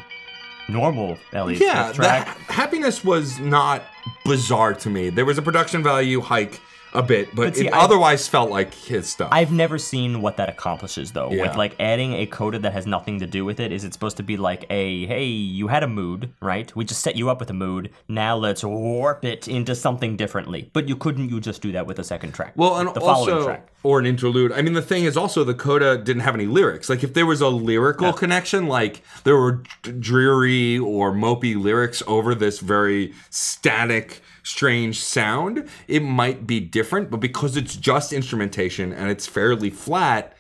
normal 0.68 1.18
Elliott 1.34 1.62
yeah, 1.62 1.86
Smith 1.86 1.98
the 1.98 2.04
track. 2.04 2.28
ha- 2.28 2.54
happiness 2.54 3.04
was 3.04 3.40
not 3.40 3.84
bizarre 4.26 4.74
to 4.74 4.90
me. 4.90 5.10
There 5.10 5.26
was 5.26 5.38
a 5.38 5.42
production 5.42 5.84
value 5.84 6.22
hike 6.22 6.60
a 6.94 7.04
bit, 7.04 7.28
but, 7.36 7.44
But 7.46 7.56
see, 7.56 7.68
it 7.68 7.74
I- 7.74 7.80
otherwise 7.84 8.28
felt 8.28 8.50
like 8.50 8.74
his 8.74 9.08
stuff. 9.10 9.30
I've 9.32 9.52
never 9.52 9.78
seen 9.78 10.22
what 10.22 10.38
that 10.38 10.50
accomplishes 10.50 11.12
though. 11.12 11.32
Yeah. 11.32 11.44
With 11.48 11.56
like 11.56 11.76
adding 11.80 12.14
a 12.14 12.26
coda 12.26 12.60
that 12.60 12.74
has 12.74 12.88
nothing 12.88 13.20
to 13.20 13.28
do 13.28 13.46
with 13.46 13.60
it, 13.60 13.72
is 13.72 13.84
it 13.84 13.94
supposed 13.94 14.18
to 14.18 14.24
be 14.24 14.38
like 14.38 14.66
a 14.70 15.06
hey, 15.06 15.26
you 15.26 15.68
had 15.68 15.84
a 15.84 15.88
mood, 15.88 16.32
right? 16.42 16.76
We 16.76 16.86
just 16.86 17.02
set 17.02 17.16
you 17.16 17.30
up 17.30 17.40
with 17.40 17.50
a 17.50 17.54
mood. 17.54 17.92
Now 18.08 18.36
let's 18.38 18.64
warp 18.64 19.24
it 19.24 19.48
into 19.48 19.76
something 19.76 20.18
differently. 20.18 20.70
But 20.74 20.88
you 20.90 20.96
couldn't 20.96 21.30
you 21.30 21.40
just 21.40 21.62
do 21.62 21.72
that 21.74 21.86
with 21.86 22.00
a 22.00 22.04
second 22.04 22.34
track? 22.34 22.54
Well, 22.56 22.78
and 22.78 22.90
the 22.94 23.00
following 23.02 23.34
also, 23.34 23.46
track. 23.46 23.70
or 23.84 24.00
an 24.00 24.06
interlude. 24.06 24.52
I 24.52 24.62
mean, 24.62 24.74
the 24.74 24.82
thing 24.82 25.04
is 25.06 25.16
also 25.16 25.44
the 25.44 25.54
coda 25.54 25.98
didn't 25.98 26.22
have 26.24 26.34
any 26.36 26.48
lyrics. 26.48 26.90
Like, 26.90 27.04
if 27.04 27.14
there 27.14 27.26
was 27.26 27.42
a 27.42 27.50
lyrical 27.50 28.14
connection, 28.14 28.68
like 28.68 29.02
there 29.24 29.38
were 29.38 29.64
d- 29.84 29.92
dreary 29.92 30.78
or 30.80 31.12
mopey 31.12 31.62
lyrics 31.62 32.02
over 32.08 32.34
this 32.34 32.60
very 32.60 33.14
static, 33.30 34.22
strange 34.50 35.00
sound, 35.00 35.68
it 35.88 36.02
might 36.02 36.48
be 36.48 36.60
different. 36.60 37.10
But 37.10 37.20
because 37.20 37.56
it's 37.56 37.76
just 37.76 38.12
instrumentation 38.12 38.92
and 38.92 39.10
it's 39.10 39.28
fairly 39.28 39.70
flat, 39.70 40.36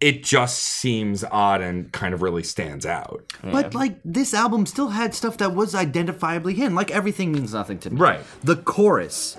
it 0.00 0.22
just 0.22 0.60
seems 0.60 1.24
odd 1.24 1.60
and 1.60 1.92
kind 1.92 2.14
of 2.14 2.22
really 2.22 2.44
stands 2.44 2.86
out. 2.86 3.24
But 3.42 3.74
like 3.74 3.98
this 4.04 4.32
album 4.32 4.64
still 4.66 4.90
had 4.90 5.14
stuff 5.14 5.38
that 5.38 5.54
was 5.54 5.74
identifiably 5.74 6.54
him. 6.54 6.74
Like 6.74 6.90
everything 6.92 7.32
means 7.32 7.52
nothing 7.52 7.78
to 7.80 7.90
me. 7.90 8.00
Right. 8.00 8.20
The 8.42 8.56
chorus, 8.56 9.36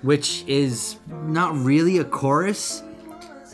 which 0.00 0.44
is 0.46 0.96
not 1.08 1.54
really 1.56 1.98
a 1.98 2.04
chorus. 2.04 2.82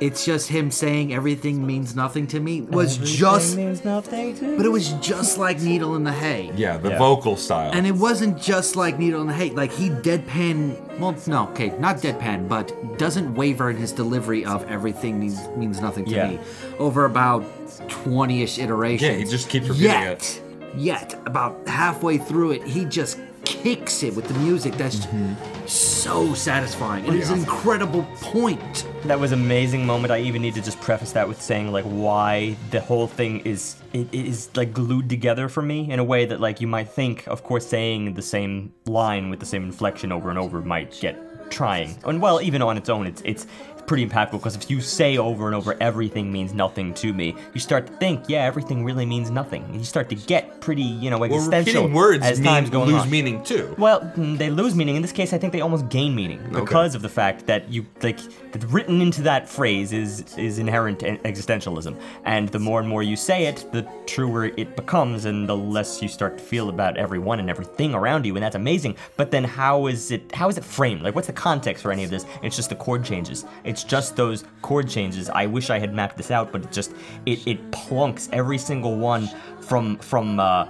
It's 0.00 0.24
just 0.24 0.48
him 0.48 0.70
saying 0.70 1.14
everything 1.14 1.64
means 1.64 1.94
nothing 1.94 2.26
to 2.28 2.40
me. 2.40 2.62
Was 2.62 2.98
just 2.98 3.56
means 3.56 3.84
nothing 3.84 4.36
to 4.38 4.56
but 4.56 4.66
it 4.66 4.68
was 4.70 4.92
just 4.94 5.38
like 5.38 5.60
Needle 5.60 5.94
in 5.94 6.02
the 6.02 6.12
Hay. 6.12 6.50
Yeah, 6.56 6.78
the 6.78 6.90
Yeah. 6.90 6.98
vocal 6.98 7.36
style. 7.36 7.70
And 7.72 7.86
it 7.86 7.94
wasn't 7.94 8.40
just 8.40 8.74
like 8.74 8.98
Needle 8.98 9.20
in 9.20 9.28
the 9.28 9.32
Hay. 9.34 9.50
Like 9.50 9.72
he 9.72 9.90
deadpan. 9.90 10.98
Well, 10.98 11.14
no, 11.26 11.44
okay, 11.50 11.72
not 11.78 11.98
deadpan, 11.98 12.48
but 12.48 12.98
doesn't 12.98 13.34
waver 13.34 13.70
in 13.70 13.76
his 13.76 13.92
delivery 13.92 14.44
of 14.44 14.64
everything 14.68 15.20
means 15.20 15.38
means 15.56 15.80
nothing 15.80 16.04
to 16.06 16.10
Yeah. 16.10 16.28
me. 16.28 16.38
Over 16.78 17.04
about 17.04 17.44
twenty-ish 17.88 18.58
iterations. 18.58 19.10
Yeah, 19.10 19.16
he 19.16 19.24
just 19.24 19.48
keeps 19.48 19.68
repeating 19.68 19.90
yet, 19.90 20.12
it. 20.12 20.42
Yet, 20.76 21.20
about 21.24 21.56
halfway 21.68 22.18
through 22.18 22.52
it, 22.52 22.64
he 22.64 22.84
just 22.84 23.18
kicks 23.44 24.02
it 24.02 24.16
with 24.16 24.26
the 24.26 24.34
music. 24.40 24.76
That's 24.76 25.06
mm-hmm. 25.06 25.34
So 25.66 26.34
satisfying. 26.34 27.04
It 27.04 27.10
oh, 27.10 27.14
is 27.14 27.30
an 27.30 27.40
incredible 27.40 28.02
point. 28.20 28.86
That 29.04 29.18
was 29.18 29.32
an 29.32 29.40
amazing 29.40 29.86
moment. 29.86 30.12
I 30.12 30.20
even 30.20 30.42
need 30.42 30.54
to 30.54 30.62
just 30.62 30.80
preface 30.80 31.12
that 31.12 31.26
with 31.26 31.40
saying 31.40 31.72
like 31.72 31.84
why 31.84 32.56
the 32.70 32.80
whole 32.80 33.06
thing 33.06 33.40
is 33.40 33.76
it, 33.92 34.08
it 34.12 34.26
is 34.26 34.50
like 34.56 34.72
glued 34.72 35.08
together 35.08 35.48
for 35.48 35.62
me 35.62 35.90
in 35.90 35.98
a 35.98 36.04
way 36.04 36.26
that 36.26 36.40
like 36.40 36.60
you 36.60 36.66
might 36.66 36.88
think, 36.88 37.26
of 37.26 37.42
course, 37.42 37.66
saying 37.66 38.14
the 38.14 38.22
same 38.22 38.72
line 38.86 39.30
with 39.30 39.40
the 39.40 39.46
same 39.46 39.64
inflection 39.64 40.12
over 40.12 40.30
and 40.30 40.38
over 40.38 40.60
might 40.60 40.98
get 41.00 41.50
trying. 41.50 41.96
And 42.04 42.20
well, 42.20 42.40
even 42.40 42.62
on 42.62 42.76
its 42.76 42.88
own, 42.88 43.06
it's 43.06 43.22
it's 43.24 43.46
pretty 43.86 44.06
impactful 44.06 44.32
because 44.32 44.56
if 44.56 44.70
you 44.70 44.80
say 44.80 45.18
over 45.18 45.46
and 45.46 45.54
over 45.54 45.76
everything 45.80 46.30
means 46.32 46.52
nothing 46.52 46.94
to 46.94 47.12
me, 47.12 47.36
you 47.52 47.60
start 47.60 47.86
to 47.86 47.92
think, 47.94 48.24
yeah, 48.28 48.44
everything 48.44 48.84
really 48.84 49.06
means 49.06 49.30
nothing. 49.30 49.62
And 49.64 49.76
you 49.76 49.84
start 49.84 50.08
to 50.10 50.14
get 50.14 50.60
pretty, 50.60 50.82
you 50.82 51.10
know, 51.10 51.18
well, 51.18 51.34
existential 51.34 51.82
repeating 51.82 51.94
words 51.94 52.24
as 52.24 52.40
time's 52.40 52.70
going 52.70 52.90
lose 52.90 53.02
on. 53.02 53.10
meaning 53.10 53.42
too. 53.44 53.74
Well, 53.78 54.00
mm, 54.00 54.38
they 54.38 54.50
lose 54.50 54.74
meaning. 54.74 54.96
In 54.96 55.02
this 55.02 55.12
case, 55.12 55.32
I 55.32 55.38
think 55.38 55.52
they 55.52 55.60
almost 55.60 55.88
gain 55.88 56.14
meaning 56.14 56.40
because 56.52 56.94
of 56.94 57.02
the 57.02 57.08
fact 57.08 57.46
that 57.46 57.68
you 57.70 57.86
like 58.02 58.18
that 58.52 58.64
written 58.64 59.00
into 59.00 59.22
that 59.22 59.48
phrase 59.48 59.92
is 59.92 60.36
is 60.38 60.58
inherent 60.58 61.02
en- 61.02 61.18
existentialism, 61.18 62.00
and 62.24 62.48
the 62.50 62.58
more 62.58 62.80
and 62.80 62.88
more 62.88 63.02
you 63.02 63.16
say 63.16 63.46
it, 63.46 63.66
the 63.72 63.86
truer 64.06 64.46
it 64.56 64.76
becomes, 64.76 65.24
and 65.24 65.48
the 65.48 65.56
less 65.56 66.02
you 66.02 66.08
start 66.08 66.38
to 66.38 66.44
feel 66.44 66.68
about 66.68 66.96
everyone 66.96 67.40
and 67.40 67.50
everything 67.50 67.94
around 67.94 68.24
you, 68.24 68.36
and 68.36 68.42
that's 68.42 68.56
amazing. 68.56 68.96
But 69.16 69.30
then, 69.30 69.44
how 69.44 69.86
is 69.86 70.10
it? 70.10 70.32
How 70.32 70.48
is 70.48 70.58
it 70.58 70.64
framed? 70.64 71.02
Like, 71.02 71.14
what's 71.14 71.26
the 71.26 71.32
context 71.32 71.82
for 71.82 71.92
any 71.92 72.04
of 72.04 72.10
this? 72.10 72.24
It's 72.42 72.56
just 72.56 72.68
the 72.68 72.76
chord 72.76 73.04
changes. 73.04 73.44
It's 73.64 73.73
just 73.82 74.14
those 74.14 74.44
chord 74.62 74.88
changes. 74.88 75.28
I 75.28 75.46
wish 75.46 75.70
I 75.70 75.78
had 75.78 75.92
mapped 75.94 76.16
this 76.16 76.30
out, 76.30 76.52
but 76.52 76.62
it 76.62 76.70
just 76.70 76.92
it 77.26 77.46
it 77.46 77.70
plunks 77.72 78.28
every 78.32 78.58
single 78.58 78.96
one 78.96 79.28
from 79.60 79.96
from. 79.98 80.38
Uh, 80.38 80.68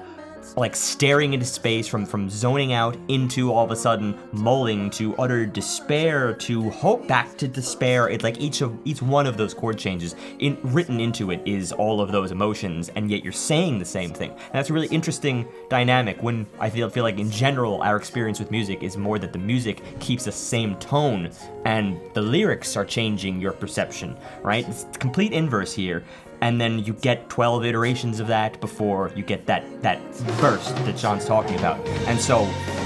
like 0.57 0.77
staring 0.77 1.35
into 1.35 1.47
space 1.47 1.87
from 1.87 2.07
from 2.07 2.31
zoning 2.31 2.73
out 2.73 2.97
into 3.09 3.53
all 3.53 3.65
of 3.65 3.71
a 3.71 3.77
sudden 3.77 4.17
mulling 4.33 4.91
to 4.91 5.17
utter 5.17 5.47
despair 5.47 6.35
to 6.35 6.71
hope 6.71 7.07
back 7.09 7.37
to 7.39 7.49
despair. 7.49 8.09
It's 8.09 8.23
like 8.23 8.41
each 8.41 8.61
of 8.61 8.79
each 8.85 9.03
one 9.03 9.27
of 9.27 9.37
those 9.37 9.55
chord 9.55 9.79
changes 9.79 10.15
in 10.39 10.59
written 10.63 11.01
into 11.01 11.31
it 11.31 11.41
is 11.45 11.73
all 11.73 12.01
of 12.01 12.13
those 12.13 12.31
emotions 12.31 12.91
and 12.95 13.11
yet 13.11 13.25
you're 13.25 13.33
saying 13.33 13.79
the 13.79 13.85
same 13.85 14.11
thing. 14.11 14.31
And 14.31 14.53
that's 14.53 14.71
a 14.71 14.73
really 14.73 14.89
interesting 14.89 15.47
dynamic 15.69 16.23
when 16.23 16.47
i 16.61 16.71
feel 16.71 16.89
feel 16.89 17.05
like 17.05 17.19
in 17.19 17.31
general 17.31 17.83
our 17.83 17.97
experience 17.97 18.39
with 18.39 18.51
music 18.51 18.83
is 18.83 18.97
more 18.97 19.19
that 19.19 19.33
the 19.33 19.39
music 19.39 19.83
keeps 19.99 20.25
the 20.25 20.33
same 20.33 20.77
tone 20.77 21.31
and 21.65 21.99
the 22.15 22.23
lyrics 22.23 22.77
are 22.77 22.85
changing 22.85 23.41
your 23.41 23.53
perception 23.53 24.17
right? 24.43 24.69
It's 24.69 24.87
complete 24.99 25.33
inverse 25.33 25.73
here 25.73 26.05
and 26.45 26.61
then 26.61 26.79
you 26.79 26.93
get 26.93 27.31
12 27.31 27.65
iterations 27.65 28.21
of 28.21 28.27
that 28.27 28.61
before 28.61 29.11
you 29.17 29.23
get 29.23 29.47
that 29.47 29.65
that 29.81 29.99
burst 30.39 30.77
that 30.85 30.99
Sean's 30.99 31.25
talking 31.25 31.59
about. 31.59 31.79
And 32.07 32.21
so 32.21 32.43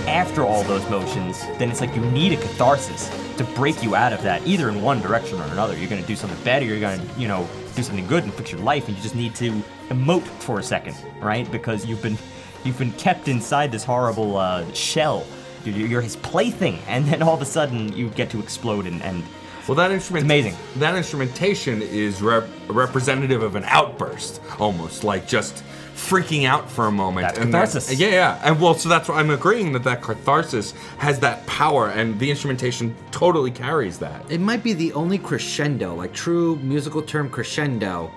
after 0.07 0.45
all 0.45 0.63
those 0.63 0.89
motions, 0.89 1.41
then 1.59 1.69
it's 1.69 1.81
like 1.81 1.93
you 1.97 2.01
need 2.13 2.33
a 2.33 2.37
catharsis 2.37 3.11
to 3.37 3.43
break 3.57 3.83
you 3.83 3.97
out 3.97 4.13
of 4.13 4.23
that, 4.23 4.47
either 4.47 4.69
in 4.69 4.81
one 4.81 5.01
direction 5.01 5.41
or 5.41 5.45
another. 5.47 5.77
You're 5.77 5.91
gonna 5.91 6.03
do 6.03 6.15
something 6.15 6.41
better, 6.45 6.65
you're 6.65 6.79
gonna, 6.79 7.03
you 7.19 7.27
know, 7.27 7.49
do 7.75 7.83
something 7.83 8.07
good 8.07 8.23
and 8.23 8.33
fix 8.33 8.53
your 8.53 8.61
life, 8.61 8.87
and 8.87 8.97
you 8.97 9.03
just 9.03 9.17
need 9.17 9.35
to 9.35 9.51
emote 9.89 10.23
for 10.23 10.61
a 10.61 10.63
second, 10.63 10.97
right? 11.21 11.51
Because 11.51 11.85
you've 11.85 12.01
been 12.01 12.17
you've 12.65 12.79
been 12.79 12.93
kept 12.93 13.27
inside 13.27 13.73
this 13.73 13.83
horrible 13.83 14.37
uh, 14.37 14.73
shell. 14.73 15.27
You're, 15.65 15.89
you're 15.89 16.01
his 16.01 16.15
plaything, 16.15 16.79
and 16.87 17.05
then 17.07 17.23
all 17.23 17.35
of 17.35 17.43
a 17.43 17.51
sudden 17.59 17.93
you 17.93 18.09
get 18.11 18.31
to 18.31 18.39
explode 18.39 18.87
and, 18.87 19.03
and 19.03 19.25
Well, 19.69 19.77
that 19.77 19.91
instrument 19.91 20.25
amazing. 20.25 20.57
That 20.77 20.97
instrumentation 20.97 21.83
is 21.83 22.23
rep- 22.23 22.49
representative 22.69 23.43
of 23.43 23.55
an 23.55 23.65
outburst, 23.67 24.41
almost 24.59 25.05
like 25.05 25.29
just 25.29 25.63
freaking 25.95 26.47
out 26.47 26.71
for 26.71 26.87
a 26.87 26.91
moment. 26.91 27.27
That's 27.27 27.39
and 27.39 27.53
catharsis. 27.53 27.89
That, 27.89 27.97
yeah, 27.97 28.09
yeah, 28.09 28.41
and 28.45 28.59
well, 28.59 28.75
so 28.75 28.89
that's 28.89 29.09
what 29.09 29.19
I'm 29.19 29.31
agreeing 29.31 29.73
that 29.73 29.85
that 29.85 30.01
catharsis 30.01 30.73
has 30.97 31.21
that 31.21 31.47
power, 31.47 31.91
and 31.91 32.19
the 32.19 32.31
instrumentation 32.31 32.97
totally 33.11 33.51
carries 33.51 33.99
that. 33.99 34.25
It 34.31 34.41
might 34.41 34.63
be 34.63 34.73
the 34.73 34.93
only 34.95 35.19
crescendo, 35.19 35.95
like 35.95 36.15
true 36.15 36.57
musical 36.57 37.03
term 37.03 37.29
crescendo, 37.29 38.11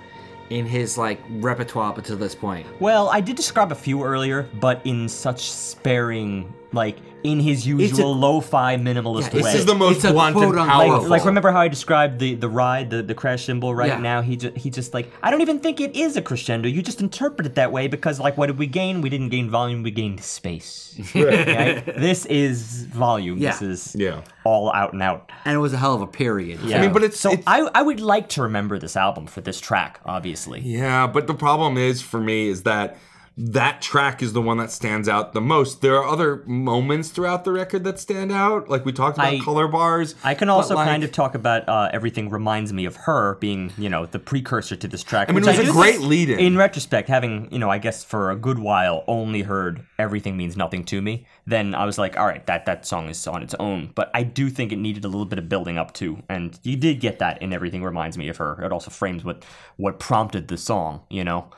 in 0.52 0.66
his 0.66 0.98
like 0.98 1.20
repertoire 1.30 1.90
up 1.90 1.98
until 1.98 2.18
this 2.18 2.36
point. 2.36 2.68
Well, 2.80 3.10
I 3.10 3.22
did 3.22 3.36
describe 3.36 3.72
a 3.72 3.76
few 3.76 4.04
earlier, 4.04 4.44
but 4.60 4.82
in 4.86 5.10
such 5.10 5.50
sparing 5.50 6.54
like 6.74 6.98
in 7.24 7.40
his 7.40 7.66
usual 7.68 8.16
lo-fi 8.16 8.76
minimalist 8.78 9.34
Yeah, 9.34 9.42
way. 9.44 9.52
This 9.52 9.56
is 9.56 9.66
the 9.66 9.76
most 9.76 9.98
It's 9.98 10.06
a 10.06 10.12
blunt 10.12 10.36
and 10.36 10.46
quote-unquote- 10.46 10.68
powerful. 10.70 11.02
like, 11.10 11.10
like 11.22 11.26
remember 11.26 11.52
how 11.52 11.60
I 11.62 11.68
described 11.68 12.20
the 12.20 12.36
the 12.36 12.50
ride, 12.50 12.90
the, 12.90 13.02
the 13.04 13.14
crash 13.16 13.46
cymbal 13.46 13.74
right 13.76 13.90
Yeah. 13.90 13.98
now? 14.00 14.22
He 14.22 14.36
just 14.38 14.58
he 14.58 14.70
just 14.70 14.94
like 14.94 15.12
I 15.24 15.32
don't 15.32 15.42
even 15.42 15.60
think 15.60 15.80
it 15.80 15.96
is 15.96 16.18
a 16.18 16.22
crescendo. 16.22 16.68
You 16.68 16.82
just 16.82 17.02
interpret 17.02 17.46
it 17.46 17.56
that 17.56 17.72
way 17.72 17.88
because 17.88 18.20
like 18.20 18.38
what 18.38 18.48
did 18.48 18.58
we 18.58 18.68
gain? 18.68 19.02
We 19.02 19.10
didn't 19.10 19.30
gain 19.30 19.50
volume. 19.50 19.84
We 19.84 19.92
gained 19.92 20.22
space. 20.24 21.00
right? 21.16 21.86
This 21.86 22.26
is 22.26 22.84
volume. 22.86 23.40
This 23.40 23.62
is 23.62 23.96
Yeah. 23.98 24.22
all 24.44 24.72
out 24.74 24.94
and 24.94 25.02
out. 25.02 25.30
and 25.46 25.56
it 25.56 25.60
was 25.60 25.74
a 25.74 25.78
hell 25.78 25.94
of 25.96 26.02
a 26.02 26.08
period. 26.08 26.60
Yeah. 26.62 26.78
I 26.78 26.82
mean, 26.82 26.94
but 26.94 27.04
it's- 27.04 27.20
so 27.20 27.32
it's- 27.32 27.44
I 27.48 27.68
I 27.74 27.82
would 27.82 28.00
like 28.00 28.30
to 28.30 28.42
remember 28.42 28.78
this 28.80 28.96
album 28.96 29.26
for 29.28 29.42
this 29.42 29.60
track, 29.60 30.00
obviously. 30.06 30.60
Yeah, 30.62 31.08
but 31.08 31.28
the 31.28 31.34
problem 31.34 31.78
is 31.78 32.02
for 32.02 32.20
me 32.20 32.48
is 32.50 32.64
that 32.64 32.98
that 33.38 33.82
track 33.82 34.22
is 34.22 34.34
the 34.34 34.42
one 34.42 34.58
that 34.58 34.70
stands 34.72 35.08
out 35.08 35.34
the 35.34 35.40
most. 35.42 35.82
There 35.82 35.96
are 35.96 36.06
other 36.06 36.44
moments 36.46 37.10
throughout 37.10 37.46
the 37.46 37.54
record 37.54 37.86
that 37.86 37.98
stand 37.98 38.32
out, 38.32 38.70
like 38.70 38.86
we 38.86 38.92
talked 38.92 39.18
about 39.18 39.34
I- 39.34 39.40
color 39.40 39.68
bars. 39.68 40.16
I 40.24 40.36
can 40.36 40.50
also 40.50 40.76
like, 40.76 40.88
kind 40.88 41.04
of 41.04 41.12
talk 41.14 41.34
about 41.34 41.68
uh, 41.70 41.90
everything 41.94 42.30
reminds 42.30 42.74
me 42.74 42.86
of 42.86 42.98
her 42.98 43.36
being, 43.36 43.72
you 43.78 43.90
know, 43.90 44.06
the 44.06 44.20
precursor 44.20 44.76
to 44.76 44.88
this 44.88 45.02
track. 45.02 45.30
I 45.30 45.32
mean, 45.32 45.46
which 45.46 45.56
it 45.56 45.60
was 45.62 45.70
a 45.70 45.72
great 45.72 45.96
think- 45.96 46.08
lead-in. 46.08 46.40
In 46.40 46.58
retrospect, 46.58 47.08
having, 47.08 47.48
you 47.52 47.60
know, 47.60 47.70
I 47.70 47.78
guess 47.78 48.04
for 48.04 48.32
a 48.32 48.36
good 48.36 48.60
while 48.60 49.06
only 49.08 49.44
heard 49.44 49.86
"Everything 49.98 50.36
Means 50.36 50.58
Nothing 50.58 50.84
to 50.86 51.02
Me," 51.02 51.26
then 51.48 51.74
I 51.74 51.86
was 51.86 51.98
like, 51.98 52.18
all 52.18 52.26
right, 52.26 52.46
that 52.48 52.66
that 52.66 52.86
song 52.86 53.08
is 53.08 53.26
on 53.28 53.42
its 53.42 53.56
own. 53.60 53.92
But 53.96 54.12
I 54.14 54.24
do 54.24 54.50
think 54.50 54.74
it 54.74 54.78
needed 54.78 55.06
a 55.06 55.08
little 55.08 55.26
bit 55.26 55.40
of 55.40 55.48
building 55.48 55.78
up 55.78 55.94
too, 55.94 56.22
and 56.28 56.60
you 56.64 56.76
did 56.76 57.00
get 57.00 57.20
that 57.20 57.42
in 57.42 57.54
"Everything 57.54 57.82
Reminds 57.82 58.18
Me 58.18 58.28
of 58.28 58.38
Her." 58.38 58.62
It 58.62 58.74
also 58.74 58.92
frames 58.92 59.24
what 59.24 59.46
what 59.78 60.00
prompted 60.00 60.50
the 60.50 60.58
song, 60.58 61.02
you 61.10 61.24
know, 61.24 61.50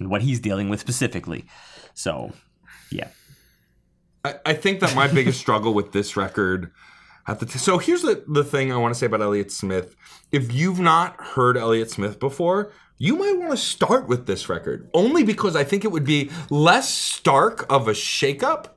and 0.00 0.10
what 0.10 0.22
he's 0.22 0.40
dealing 0.40 0.68
with 0.68 0.80
specifically. 0.80 1.44
So, 1.94 2.32
yeah. 2.90 3.08
I, 4.24 4.34
I 4.44 4.54
think 4.54 4.80
that 4.80 4.96
my 4.96 5.06
biggest 5.06 5.38
struggle 5.46 5.72
with 5.72 5.92
this 5.92 6.16
record 6.16 6.72
at 7.26 7.38
the 7.38 7.46
t- 7.46 7.58
so 7.58 7.78
here's 7.78 8.02
the 8.02 8.24
the 8.26 8.42
thing 8.42 8.72
I 8.72 8.76
want 8.76 8.92
to 8.94 8.98
say 8.98 9.06
about 9.06 9.20
Elliott 9.20 9.52
Smith. 9.52 9.94
If 10.32 10.52
you've 10.52 10.80
not 10.80 11.20
heard 11.20 11.56
Elliott 11.56 11.90
Smith 11.90 12.18
before, 12.18 12.72
you 12.98 13.16
might 13.16 13.38
want 13.38 13.50
to 13.50 13.56
start 13.56 14.08
with 14.08 14.26
this 14.26 14.48
record 14.48 14.90
only 14.94 15.22
because 15.22 15.54
I 15.54 15.64
think 15.64 15.84
it 15.84 15.92
would 15.92 16.04
be 16.04 16.30
less 16.50 16.92
stark 16.92 17.66
of 17.70 17.88
a 17.88 17.92
shakeup 17.92 18.70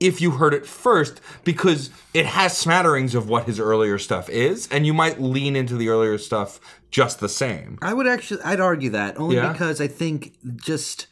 if 0.00 0.20
you 0.20 0.32
heard 0.32 0.52
it 0.54 0.66
first 0.66 1.20
because 1.44 1.90
it 2.12 2.26
has 2.26 2.56
smatterings 2.56 3.14
of 3.14 3.28
what 3.28 3.44
his 3.46 3.58
earlier 3.60 3.98
stuff 3.98 4.28
is 4.28 4.68
and 4.70 4.86
you 4.86 4.92
might 4.92 5.20
lean 5.20 5.54
into 5.56 5.76
the 5.76 5.88
earlier 5.88 6.18
stuff 6.18 6.60
just 6.90 7.20
the 7.20 7.28
same. 7.28 7.78
I 7.80 7.94
would 7.94 8.06
actually, 8.06 8.42
I'd 8.42 8.60
argue 8.60 8.90
that 8.90 9.16
only 9.18 9.36
Yeah? 9.36 9.52
because 9.52 9.80
I 9.80 9.86
think 9.86 10.36
just 10.56 11.06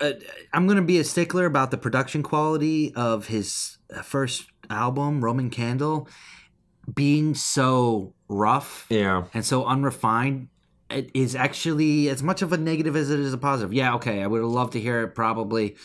uh, 0.00 0.12
I'm 0.52 0.66
going 0.66 0.76
to 0.76 0.82
be 0.82 0.98
a 0.98 1.04
stickler 1.04 1.46
about 1.46 1.70
the 1.70 1.78
production 1.78 2.22
quality 2.22 2.94
of 2.94 3.26
his 3.28 3.78
first 4.02 4.46
album, 4.68 5.24
Roman 5.24 5.48
Candle, 5.50 6.08
being 6.94 7.34
so 7.34 8.14
rough 8.28 8.86
Yeah. 8.90 9.24
and 9.34 9.44
so 9.44 9.64
unrefined. 9.64 10.48
It 10.90 11.10
is 11.14 11.34
actually 11.34 12.08
as 12.08 12.22
much 12.22 12.42
of 12.42 12.52
a 12.52 12.56
negative 12.56 12.94
as 12.94 13.10
it 13.10 13.18
is 13.18 13.32
a 13.32 13.38
positive. 13.38 13.72
Yeah, 13.72 13.94
okay, 13.96 14.22
I 14.22 14.26
would 14.26 14.40
have 14.40 14.50
loved 14.50 14.74
to 14.74 14.80
hear 14.80 15.02
it 15.02 15.14
probably, 15.16 15.76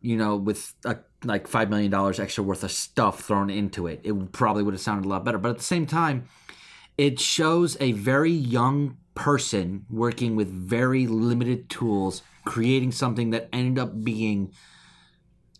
you 0.00 0.16
know, 0.16 0.36
with 0.36 0.72
a, 0.84 0.98
like 1.26 1.46
five 1.48 1.68
million 1.70 1.90
dollars 1.90 2.18
extra 2.20 2.42
worth 2.44 2.62
of 2.64 2.70
stuff 2.72 3.20
thrown 3.20 3.50
into 3.50 3.86
it. 3.86 4.00
It 4.04 4.32
probably 4.32 4.62
would 4.62 4.74
have 4.74 4.80
sounded 4.80 5.06
a 5.06 5.08
lot 5.08 5.24
better. 5.24 5.38
But 5.38 5.50
at 5.50 5.58
the 5.58 5.64
same 5.64 5.86
time, 5.86 6.28
it 6.98 7.18
shows 7.20 7.76
a 7.80 7.92
very 7.92 8.32
young 8.32 8.96
person 9.14 9.86
working 9.90 10.36
with 10.36 10.48
very 10.48 11.06
limited 11.06 11.68
tools 11.70 12.22
creating 12.44 12.92
something 12.92 13.30
that 13.30 13.48
ended 13.52 13.78
up 13.82 14.04
being 14.04 14.52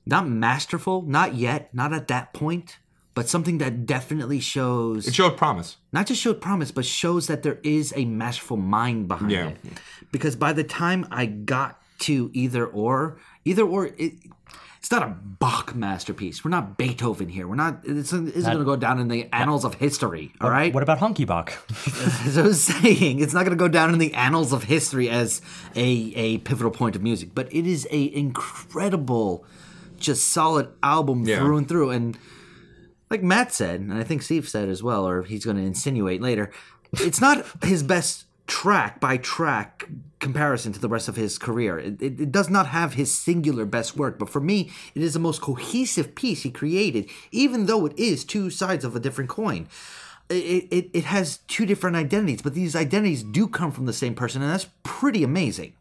not 0.05 0.29
masterful 0.29 1.03
not 1.03 1.35
yet 1.35 1.73
not 1.75 1.93
at 1.93 2.07
that 2.09 2.33
point 2.35 2.79
but 3.15 3.29
something 3.31 3.57
that 3.59 3.87
definitely 3.87 4.39
shows 4.41 5.09
It 5.09 5.15
showed 5.15 5.39
promise. 5.39 5.79
not 5.91 6.07
just 6.07 6.21
showed 6.21 6.41
promise 6.41 6.71
but 6.71 6.85
shows 6.85 7.27
that 7.29 7.43
there 7.43 7.59
is 7.63 7.93
a 7.97 8.05
masterful 8.05 8.59
mind 8.59 9.09
behind 9.09 9.31
Yeah. 9.33 9.49
it 9.49 9.57
because 10.13 10.37
by 10.37 10.53
the 10.53 10.63
time 10.65 11.07
i 11.11 11.25
got 11.27 11.81
to 12.01 12.31
either 12.35 12.67
or 12.67 13.17
either 13.47 13.63
or 13.65 13.87
it, 13.97 14.13
it's 14.87 14.93
not 14.93 15.03
a 15.03 15.09
Bach 15.09 15.75
masterpiece. 15.75 16.45
We're 16.45 16.53
not 16.53 16.79
Beethoven 16.79 17.29
here. 17.29 17.49
We're 17.49 17.57
not. 17.57 17.81
It's 17.83 18.13
not 18.13 18.33
going 18.33 18.59
to 18.59 18.65
go 18.65 18.77
down 18.77 19.01
in 19.01 19.09
the 19.09 19.29
annals 19.33 19.65
of 19.65 19.75
history. 19.75 20.33
All 20.41 20.49
right. 20.49 20.73
What 20.73 20.85
about 20.85 21.01
Honky 21.01 21.27
Bach? 21.27 21.53
As 22.25 22.39
I 22.39 22.43
was 22.43 22.63
saying, 22.63 23.19
it's 23.19 23.35
not 23.35 23.41
going 23.41 23.51
to 23.51 23.61
go 23.61 23.67
down 23.67 23.93
in 23.93 23.99
the 23.99 24.15
annals 24.15 24.53
of 24.53 24.63
history 24.63 25.11
as 25.11 25.43
a, 25.75 25.83
a 26.15 26.39
pivotal 26.39 26.71
point 26.71 26.95
of 26.95 27.03
music, 27.03 27.31
but 27.35 27.53
it 27.53 27.67
is 27.67 27.89
a 27.91 28.15
incredible, 28.15 29.45
just 29.99 30.29
solid 30.29 30.69
album 30.85 31.25
Yeah. 31.27 31.39
through 31.39 31.57
and 31.59 31.69
through. 31.69 31.91
And 31.91 32.17
like 33.11 33.25
Matt 33.25 33.53
said, 33.53 33.81
and 33.81 33.93
I 33.93 34.05
think 34.05 34.23
Steve 34.23 34.49
said 34.49 34.69
as 34.69 34.85
well, 34.85 35.07
or 35.07 35.25
he's 35.25 35.45
going 35.45 35.57
to 35.57 35.65
insinuate 35.65 36.23
later, 36.23 36.53
it's 36.93 37.21
not 37.21 37.45
his 37.65 37.83
best 37.83 38.27
track 38.47 39.01
by 39.01 39.17
track 39.17 39.89
comparison 40.19 40.73
to 40.73 40.81
the 40.81 40.89
rest 40.89 41.09
of 41.09 41.17
his 41.17 41.39
career. 41.39 41.79
It, 41.79 42.01
it, 42.01 42.21
it 42.21 42.33
does 42.33 42.49
not 42.49 42.69
have 42.69 42.95
his 42.95 43.13
singular 43.15 43.67
best 43.67 43.97
work, 43.97 44.19
but 44.19 44.31
for 44.31 44.41
me, 44.41 44.71
it 44.95 45.03
is 45.03 45.13
the 45.13 45.19
most 45.19 45.41
cohesive 45.41 46.15
piece 46.15 46.43
he 46.43 46.51
created, 46.51 47.09
even 47.31 47.67
though 47.67 47.87
it 47.87 47.99
is 47.99 48.25
two 48.25 48.51
sides 48.51 48.85
of 48.85 48.97
a 48.97 49.01
different 49.01 49.31
coin 49.31 49.69
it, 50.29 50.69
it, 50.71 50.91
it 50.93 51.05
has 51.05 51.39
two 51.49 51.67
different 51.67 51.97
identities, 51.97 52.43
but 52.43 52.55
these 52.55 52.75
identities 52.75 53.23
do 53.23 53.47
come 53.47 53.71
from 53.71 53.87
the 53.87 53.93
same 53.93 54.15
person, 54.15 54.43
and 54.43 54.51
that's 54.51 54.67
pretty 54.83 55.23
amazing. 55.23 55.75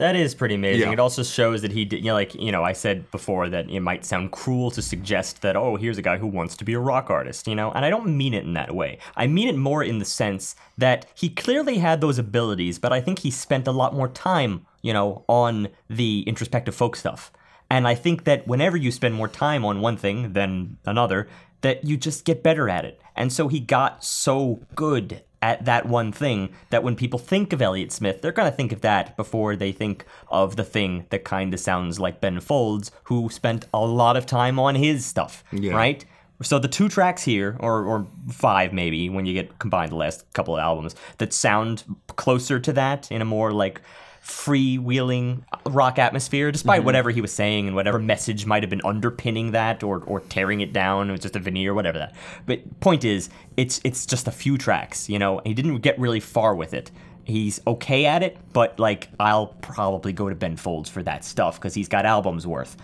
That 0.00 0.16
is 0.16 0.34
pretty 0.34 0.54
amazing. 0.54 0.88
Yeah. 0.88 0.92
It 0.94 0.98
also 0.98 1.22
shows 1.22 1.60
that 1.60 1.72
he 1.72 1.84
did, 1.84 1.98
you 1.98 2.06
know, 2.06 2.14
like, 2.14 2.34
you 2.34 2.50
know, 2.50 2.64
I 2.64 2.72
said 2.72 3.10
before 3.10 3.50
that 3.50 3.68
it 3.68 3.80
might 3.80 4.06
sound 4.06 4.32
cruel 4.32 4.70
to 4.70 4.80
suggest 4.80 5.42
that, 5.42 5.56
oh, 5.56 5.76
here's 5.76 5.98
a 5.98 6.02
guy 6.02 6.16
who 6.16 6.26
wants 6.26 6.56
to 6.56 6.64
be 6.64 6.72
a 6.72 6.80
rock 6.80 7.10
artist, 7.10 7.46
you 7.46 7.54
know, 7.54 7.70
and 7.72 7.84
I 7.84 7.90
don't 7.90 8.16
mean 8.16 8.32
it 8.32 8.44
in 8.44 8.54
that 8.54 8.74
way. 8.74 8.96
I 9.14 9.26
mean 9.26 9.46
it 9.46 9.58
more 9.58 9.84
in 9.84 9.98
the 9.98 10.06
sense 10.06 10.56
that 10.78 11.04
he 11.14 11.28
clearly 11.28 11.76
had 11.76 12.00
those 12.00 12.18
abilities, 12.18 12.78
but 12.78 12.94
I 12.94 13.02
think 13.02 13.18
he 13.18 13.30
spent 13.30 13.68
a 13.68 13.72
lot 13.72 13.94
more 13.94 14.08
time, 14.08 14.64
you 14.80 14.94
know, 14.94 15.22
on 15.28 15.68
the 15.90 16.24
introspective 16.26 16.74
folk 16.74 16.96
stuff. 16.96 17.30
And 17.70 17.86
I 17.86 17.94
think 17.94 18.24
that 18.24 18.48
whenever 18.48 18.78
you 18.78 18.90
spend 18.90 19.14
more 19.14 19.28
time 19.28 19.66
on 19.66 19.82
one 19.82 19.98
thing 19.98 20.32
than 20.32 20.78
another, 20.86 21.28
that 21.60 21.84
you 21.84 21.98
just 21.98 22.24
get 22.24 22.42
better 22.42 22.70
at 22.70 22.86
it. 22.86 23.02
And 23.14 23.30
so 23.30 23.48
he 23.48 23.60
got 23.60 24.02
so 24.02 24.62
good 24.74 25.22
at 25.42 25.64
that 25.64 25.86
one 25.86 26.12
thing 26.12 26.50
that 26.68 26.82
when 26.82 26.94
people 26.96 27.18
think 27.18 27.52
of 27.52 27.62
Elliott 27.62 27.92
Smith, 27.92 28.20
they're 28.20 28.32
going 28.32 28.50
to 28.50 28.56
think 28.56 28.72
of 28.72 28.82
that 28.82 29.16
before 29.16 29.56
they 29.56 29.72
think 29.72 30.04
of 30.28 30.56
the 30.56 30.64
thing 30.64 31.06
that 31.10 31.24
kind 31.24 31.54
of 31.54 31.60
sounds 31.60 31.98
like 31.98 32.20
Ben 32.20 32.40
Folds, 32.40 32.90
who 33.04 33.28
spent 33.30 33.64
a 33.72 33.80
lot 33.80 34.16
of 34.16 34.26
time 34.26 34.58
on 34.58 34.74
his 34.74 35.06
stuff, 35.06 35.42
Yeah. 35.52 35.72
right? 35.74 36.04
So 36.42 36.58
the 36.58 36.68
two 36.68 36.88
tracks 36.88 37.22
here, 37.22 37.56
or, 37.60 37.84
or 37.84 38.06
five 38.30 38.72
maybe, 38.72 39.10
when 39.10 39.26
you 39.26 39.34
get 39.34 39.58
combined 39.58 39.92
the 39.92 39.96
last 39.96 40.30
couple 40.32 40.54
of 40.56 40.60
albums, 40.60 40.94
that 41.18 41.32
sound 41.34 41.84
closer 42.16 42.58
to 42.60 42.72
that 42.74 43.10
in 43.10 43.20
a 43.20 43.26
more 43.26 43.52
like 43.52 43.80
freewheeling 44.24 45.42
rock 45.66 45.98
atmosphere, 45.98 46.52
despite 46.52 46.84
whatever 46.84 47.10
he 47.10 47.20
was 47.20 47.32
saying 47.32 47.66
and 47.66 47.74
whatever 47.76 47.98
message 47.98 48.46
might 48.46 48.62
have 48.62 48.70
been 48.70 48.82
underpinning 48.84 49.52
that 49.52 49.82
or, 49.82 50.02
or 50.04 50.20
tearing 50.20 50.60
it 50.60 50.72
down. 50.72 51.08
It 51.08 51.12
was 51.12 51.20
just 51.20 51.36
a 51.36 51.40
veneer, 51.40 51.74
whatever 51.74 51.98
that. 51.98 52.14
But 52.46 52.80
point 52.80 53.04
is, 53.04 53.30
it's 53.56 53.80
it's 53.84 54.06
just 54.06 54.28
a 54.28 54.30
few 54.30 54.58
tracks, 54.58 55.08
you 55.08 55.18
know. 55.18 55.40
He 55.44 55.54
didn't 55.54 55.78
get 55.78 55.98
really 55.98 56.20
far 56.20 56.54
with 56.54 56.74
it. 56.74 56.90
He's 57.24 57.60
okay 57.66 58.06
at 58.06 58.22
it, 58.22 58.36
but 58.52 58.78
like 58.78 59.08
I'll 59.18 59.48
probably 59.48 60.12
go 60.12 60.28
to 60.28 60.34
Ben 60.34 60.56
Folds 60.56 60.90
for 60.90 61.02
that 61.02 61.24
stuff 61.24 61.58
because 61.58 61.74
he's 61.74 61.88
got 61.88 62.06
albums 62.06 62.46
worth. 62.46 62.76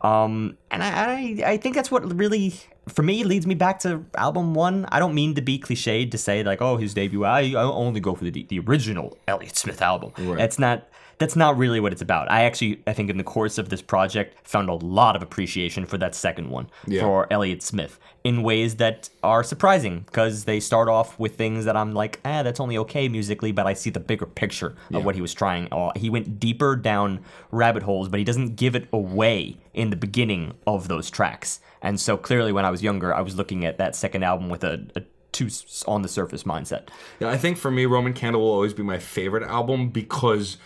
Um, 0.00 0.56
and 0.70 0.82
I, 0.82 0.88
I 1.44 1.50
I 1.52 1.56
think 1.58 1.74
that's 1.74 1.90
what 1.90 2.16
really 2.16 2.54
for 2.88 3.02
me 3.02 3.24
leads 3.24 3.46
me 3.46 3.54
back 3.54 3.78
to 3.80 4.04
album 4.16 4.54
one. 4.54 4.86
I 4.90 4.98
don't 4.98 5.14
mean 5.14 5.34
to 5.34 5.42
be 5.42 5.58
cliched 5.58 6.10
to 6.10 6.18
say 6.18 6.42
like, 6.42 6.60
oh, 6.62 6.76
his 6.76 6.94
debut. 6.94 7.24
I, 7.24 7.50
I 7.52 7.62
only 7.62 8.00
go 8.00 8.14
for 8.14 8.24
the 8.24 8.30
the 8.44 8.58
original 8.60 9.16
Elliott 9.28 9.56
Smith 9.56 9.82
album. 9.82 10.12
That's 10.36 10.58
not 10.58 10.88
that's 11.18 11.36
not 11.36 11.58
really 11.58 11.80
what 11.80 11.92
it's 11.92 12.00
about. 12.00 12.30
I 12.30 12.44
actually 12.44 12.82
I 12.86 12.94
think 12.94 13.10
in 13.10 13.18
the 13.18 13.24
course 13.24 13.58
of 13.58 13.68
this 13.68 13.82
project 13.82 14.48
found 14.48 14.70
a 14.70 14.74
lot 14.74 15.16
of 15.16 15.22
appreciation 15.22 15.84
for 15.84 15.98
that 15.98 16.14
second 16.14 16.48
one 16.48 16.70
Yeah. 16.86 17.02
for 17.02 17.26
Elliott 17.30 17.62
Smith 17.62 17.98
in 18.24 18.42
ways 18.42 18.76
that 18.76 19.10
are 19.22 19.42
surprising 19.44 20.00
because 20.06 20.44
they 20.44 20.60
start 20.60 20.88
off 20.88 21.18
with 21.18 21.36
things 21.36 21.66
that 21.66 21.76
I'm 21.76 21.92
like, 21.92 22.20
ah, 22.24 22.42
that's 22.42 22.58
only 22.60 22.78
okay 22.78 23.06
musically, 23.08 23.52
but 23.52 23.66
I 23.66 23.74
see 23.74 23.90
the 23.90 24.00
bigger 24.00 24.26
picture 24.26 24.74
of 24.94 25.04
what 25.04 25.14
he 25.14 25.20
was 25.20 25.32
trying. 25.34 25.68
Uh, 25.72 25.92
he 25.94 26.08
went 26.10 26.40
deeper 26.40 26.74
down 26.76 27.20
rabbit 27.50 27.82
holes, 27.82 28.08
but 28.08 28.18
he 28.18 28.24
doesn't 28.24 28.56
give 28.56 28.74
it 28.74 28.88
away 28.92 29.56
in 29.74 29.90
the 29.90 29.96
beginning 29.96 30.54
of 30.66 30.88
those 30.88 31.10
tracks. 31.10 31.60
And 31.82 31.98
so 31.98 32.16
clearly, 32.16 32.52
when 32.52 32.64
I 32.64 32.70
was 32.70 32.82
younger, 32.82 33.14
I 33.14 33.20
was 33.20 33.36
looking 33.36 33.64
at 33.64 33.78
that 33.78 33.96
second 33.96 34.22
album 34.22 34.48
with 34.48 34.64
a, 34.64 34.86
a 34.96 35.02
too 35.32 35.48
on 35.86 36.02
the 36.02 36.08
surface 36.08 36.44
mindset. 36.44 36.88
Yeah, 37.20 37.28
I 37.28 37.36
think 37.36 37.56
for 37.56 37.70
me, 37.70 37.86
Roman 37.86 38.12
Candle 38.12 38.42
will 38.42 38.52
always 38.52 38.74
be 38.74 38.82
my 38.82 38.98
favorite 38.98 39.44
album 39.44 39.90
because 39.90 40.56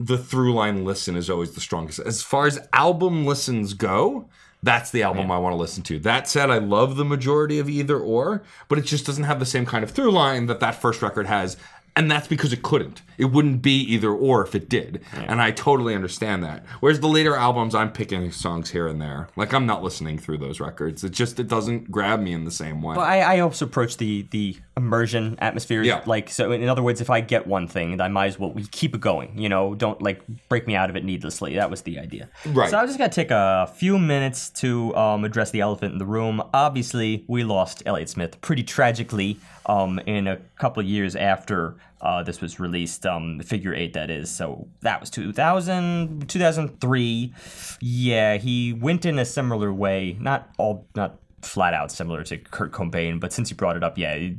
the 0.00 0.18
through 0.18 0.54
line 0.54 0.84
listen 0.84 1.16
is 1.16 1.30
always 1.30 1.52
the 1.52 1.60
strongest. 1.60 2.00
As 2.00 2.22
far 2.22 2.46
as 2.46 2.58
album 2.72 3.24
listens 3.24 3.74
go, 3.74 4.28
that's 4.62 4.90
the 4.90 5.02
album 5.04 5.30
I 5.30 5.38
want 5.38 5.52
to 5.52 5.56
listen 5.56 5.82
to. 5.84 5.98
That 6.00 6.28
said, 6.28 6.50
I 6.50 6.58
love 6.58 6.96
the 6.96 7.04
majority 7.04 7.58
of 7.60 7.68
either 7.68 7.98
or, 7.98 8.42
but 8.68 8.78
it 8.78 8.84
just 8.84 9.06
doesn't 9.06 9.24
have 9.24 9.38
the 9.38 9.46
same 9.46 9.64
kind 9.64 9.84
of 9.84 9.90
through 9.90 10.10
line 10.10 10.46
that 10.46 10.60
that 10.60 10.74
first 10.74 11.00
record 11.00 11.26
has 11.26 11.56
And 11.98 12.08
that's 12.08 12.28
because 12.28 12.52
it 12.52 12.62
couldn't. 12.62 13.02
It 13.18 13.26
wouldn't 13.26 13.60
be 13.60 13.80
either 13.80 14.10
or 14.10 14.44
if 14.44 14.54
it 14.54 14.68
did. 14.68 15.02
And 15.12 15.42
I 15.42 15.50
totally 15.50 15.96
understand 15.96 16.44
that. 16.44 16.64
Whereas 16.78 17.00
the 17.00 17.08
later 17.08 17.34
albums, 17.34 17.74
I'm 17.74 17.90
picking 17.90 18.30
songs 18.30 18.70
here 18.70 18.86
and 18.86 19.02
there. 19.02 19.28
Like 19.34 19.52
I'm 19.52 19.66
not 19.66 19.82
listening 19.82 20.16
through 20.16 20.38
those 20.38 20.60
records. 20.60 21.02
It 21.02 21.10
just 21.10 21.40
it 21.40 21.48
doesn't 21.48 21.90
grab 21.90 22.20
me 22.20 22.32
in 22.32 22.44
the 22.44 22.52
same 22.52 22.82
way. 22.82 22.96
Well, 22.96 23.04
I, 23.04 23.18
I 23.18 23.40
also 23.40 23.64
approach 23.64 23.96
the 23.96 24.22
the 24.30 24.56
immersion 24.76 25.36
atmosphere. 25.40 25.82
Yeah. 25.82 26.02
Like 26.06 26.30
so, 26.30 26.52
in 26.52 26.68
other 26.68 26.84
words, 26.84 27.00
if 27.00 27.10
I 27.10 27.20
get 27.20 27.48
one 27.48 27.66
thing, 27.66 28.00
I 28.00 28.06
might 28.06 28.26
as 28.26 28.38
well 28.38 28.52
we 28.52 28.64
keep 28.66 28.94
it 28.94 29.00
going. 29.00 29.36
You 29.36 29.48
know, 29.48 29.74
don't 29.74 30.00
like 30.00 30.22
break 30.48 30.68
me 30.68 30.76
out 30.76 30.90
of 30.90 30.94
it 30.94 31.04
needlessly. 31.04 31.56
That 31.56 31.68
was 31.68 31.82
the 31.82 31.98
idea. 31.98 32.28
Right. 32.46 32.70
So 32.70 32.78
I'm 32.78 32.86
just 32.86 32.98
gonna 32.98 33.10
take 33.10 33.32
a 33.32 33.68
few 33.74 33.98
minutes 33.98 34.50
to 34.50 34.94
um, 34.94 35.24
address 35.24 35.50
the 35.50 35.60
elephant 35.60 35.94
in 35.94 35.98
the 35.98 36.06
room. 36.06 36.40
Obviously, 36.54 37.24
we 37.26 37.42
lost 37.42 37.82
Elliott 37.86 38.08
Smith 38.08 38.40
pretty 38.40 38.62
tragically 38.62 39.40
um, 39.68 39.98
in 40.00 40.26
a 40.26 40.36
couple 40.56 40.82
years 40.82 41.14
after 41.14 41.76
uh, 42.00 42.22
this 42.22 42.40
was 42.40 42.58
released. 42.58 43.04
Um, 43.06 43.40
Figure 43.40 43.74
Eight, 43.74 43.92
that 43.92 44.10
is. 44.10 44.30
So 44.30 44.68
that 44.80 45.00
was 45.00 45.10
2000, 45.10 46.28
2003. 46.28 47.34
Yeah, 47.80 48.36
he 48.36 48.72
went 48.72 49.04
in 49.04 49.18
a 49.18 49.24
similar 49.24 49.72
way. 49.72 50.16
Not 50.20 50.50
all, 50.58 50.86
not 50.94 51.18
flat 51.42 51.74
out 51.74 51.90
similar 51.90 52.22
to 52.24 52.36
Kurt 52.38 52.72
Cobain, 52.72 53.20
but 53.20 53.32
since 53.32 53.50
you 53.50 53.56
brought 53.56 53.76
it 53.76 53.84
up, 53.84 53.96
yeah, 53.96 54.14
you, 54.14 54.36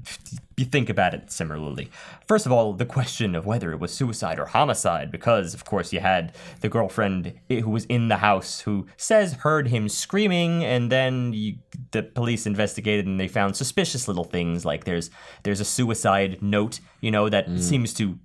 you 0.58 0.66
think 0.66 0.90
about 0.90 1.14
it 1.14 1.32
similarly. 1.32 1.90
First 2.28 2.46
of 2.46 2.52
all, 2.52 2.74
the 2.74 2.86
question 2.86 3.36
of 3.36 3.46
whether 3.46 3.72
it 3.72 3.80
was 3.80 3.94
suicide 3.94 4.40
or 4.40 4.46
homicide, 4.46 5.12
because 5.12 5.54
of 5.54 5.66
course 5.66 5.94
you 5.94 6.00
had 6.00 6.36
the 6.62 6.70
girlfriend 6.70 7.34
who 7.50 7.70
was 7.70 7.86
in 7.86 8.10
the 8.10 8.18
house 8.18 8.62
who 8.62 8.88
says 8.98 9.34
heard 9.34 9.70
him 9.70 9.88
screaming, 9.88 10.64
and 10.64 10.92
then 10.92 11.34
you, 11.34 11.56
the 11.92 12.04
police 12.04 12.46
investigated 12.46 13.06
and 13.06 13.20
they 13.20 13.28
found 13.28 13.56
suspicious 13.56 14.08
little 14.08 14.26
things 14.26 14.66
like 14.66 14.84
there's 14.84 15.10
there's 15.44 15.60
a 15.60 15.66
suicide 15.66 16.42
note, 16.42 16.80
you 17.02 17.12
know, 17.12 17.30
that 17.30 17.48
mm. 17.48 17.60
seems 17.60 17.94
to 17.94 18.20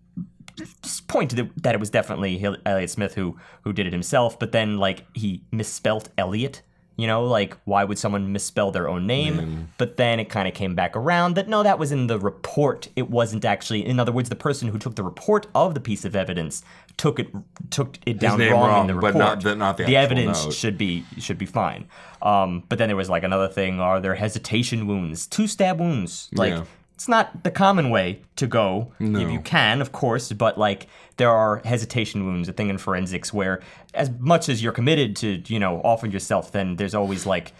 point 1.08 1.30
to 1.30 1.36
the, 1.36 1.50
that 1.56 1.74
it 1.74 1.80
was 1.80 1.90
definitely 1.90 2.42
Elliott 2.64 2.90
Smith 2.90 3.14
who 3.14 3.38
who 3.62 3.72
did 3.72 3.86
it 3.86 3.92
himself, 3.92 4.38
but 4.38 4.52
then 4.52 4.78
like 4.78 5.04
he 5.14 5.42
misspelt 5.52 6.08
Elliot. 6.18 6.62
You 6.96 7.08
know, 7.08 7.24
like 7.24 7.56
why 7.64 7.82
would 7.82 7.98
someone 7.98 8.32
misspell 8.32 8.70
their 8.70 8.88
own 8.88 9.06
name? 9.06 9.68
But 9.78 9.96
then 9.96 10.20
it 10.20 10.26
kind 10.26 10.46
of 10.46 10.54
came 10.54 10.74
back 10.76 10.94
around 10.96 11.34
that 11.34 11.48
no, 11.48 11.62
that 11.64 11.78
was 11.78 11.90
in 11.90 12.06
the 12.06 12.18
report. 12.20 12.88
It 12.94 13.10
wasn't 13.10 13.44
actually. 13.44 13.84
In 13.84 13.98
other 13.98 14.12
words, 14.12 14.28
the 14.28 14.36
person 14.36 14.68
who 14.68 14.78
took 14.78 14.94
the 14.94 15.02
report 15.02 15.48
of 15.56 15.74
the 15.74 15.80
piece 15.80 16.04
of 16.04 16.14
evidence 16.14 16.62
took 16.96 17.18
it 17.18 17.28
took 17.70 17.98
it 18.06 18.20
down 18.20 18.38
wrong, 18.38 18.50
wrong, 18.68 18.80
in 18.88 18.94
the 18.94 19.00
but 19.00 19.14
report. 19.14 19.16
not 19.24 19.42
the- 19.42 19.56
not 19.56 19.76
the 19.76 19.82
actual 19.84 19.96
evidence 19.96 20.44
note. 20.44 20.54
should 20.54 20.78
be 20.78 21.04
should 21.18 21.38
be 21.38 21.46
fine. 21.46 21.88
Um, 22.22 22.62
but 22.68 22.78
then 22.78 22.88
there 22.88 22.96
was 22.96 23.10
like 23.10 23.24
another 23.24 23.48
thing: 23.48 23.80
are 23.80 24.00
there 24.00 24.14
hesitation 24.14 24.86
wounds, 24.86 25.26
two 25.26 25.48
stab 25.48 25.80
wounds? 25.80 26.28
Like 26.32 26.52
Yeah. 26.52 26.62
it's 26.94 27.08
not 27.08 27.42
the 27.42 27.50
common 27.50 27.90
way 27.90 28.20
to 28.36 28.46
go 28.46 28.92
if 29.00 29.30
you 29.32 29.40
can, 29.40 29.80
of 29.80 29.90
course, 29.90 30.30
but 30.32 30.56
like 30.58 30.86
there 31.16 31.30
are 31.30 31.60
hesitation 31.64 32.26
wounds, 32.26 32.48
a 32.48 32.52
thing 32.52 32.70
in 32.70 32.78
forensics 32.78 33.32
where 33.32 33.60
as 33.94 34.10
much 34.18 34.48
as 34.48 34.62
you're 34.62 34.72
committed 34.72 35.16
to, 35.16 35.42
you 35.46 35.60
know, 35.60 35.80
offering 35.82 36.12
yourself, 36.12 36.52
then 36.52 36.76
there's 36.76 36.94
always 36.94 37.26
like 37.26 37.52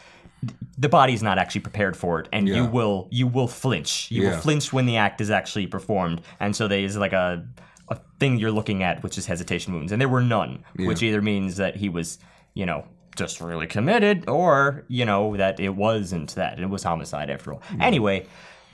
the 0.76 0.88
body's 0.88 1.22
not 1.22 1.38
actually 1.38 1.62
prepared 1.62 1.96
for 1.96 2.20
it 2.20 2.28
and 2.32 2.48
you 2.48 2.66
will 2.66 3.08
you 3.10 3.26
will 3.26 3.48
flinch. 3.48 4.10
You 4.10 4.22
will 4.24 4.36
flinch 4.38 4.72
when 4.72 4.86
the 4.86 4.96
act 4.96 5.20
is 5.20 5.30
actually 5.30 5.66
performed. 5.66 6.20
And 6.40 6.54
so 6.54 6.68
there's 6.68 6.96
like 6.96 7.12
a 7.12 7.46
a 7.88 7.98
thing 8.18 8.38
you're 8.38 8.50
looking 8.50 8.82
at 8.82 9.02
which 9.02 9.18
is 9.18 9.26
hesitation 9.26 9.72
wounds. 9.74 9.92
And 9.92 10.00
there 10.00 10.08
were 10.08 10.22
none, 10.22 10.64
which 10.88 11.02
either 11.02 11.22
means 11.22 11.56
that 11.56 11.76
he 11.76 11.88
was, 11.88 12.18
you 12.54 12.66
know, 12.66 12.86
just 13.16 13.40
really 13.40 13.66
committed 13.66 14.28
or, 14.28 14.84
you 14.88 15.04
know, 15.04 15.36
that 15.36 15.60
it 15.60 15.70
wasn't 15.70 16.34
that. 16.34 16.58
It 16.58 16.68
was 16.68 16.82
homicide 16.82 17.30
after 17.30 17.52
all. 17.52 17.62
Anyway, 17.80 18.26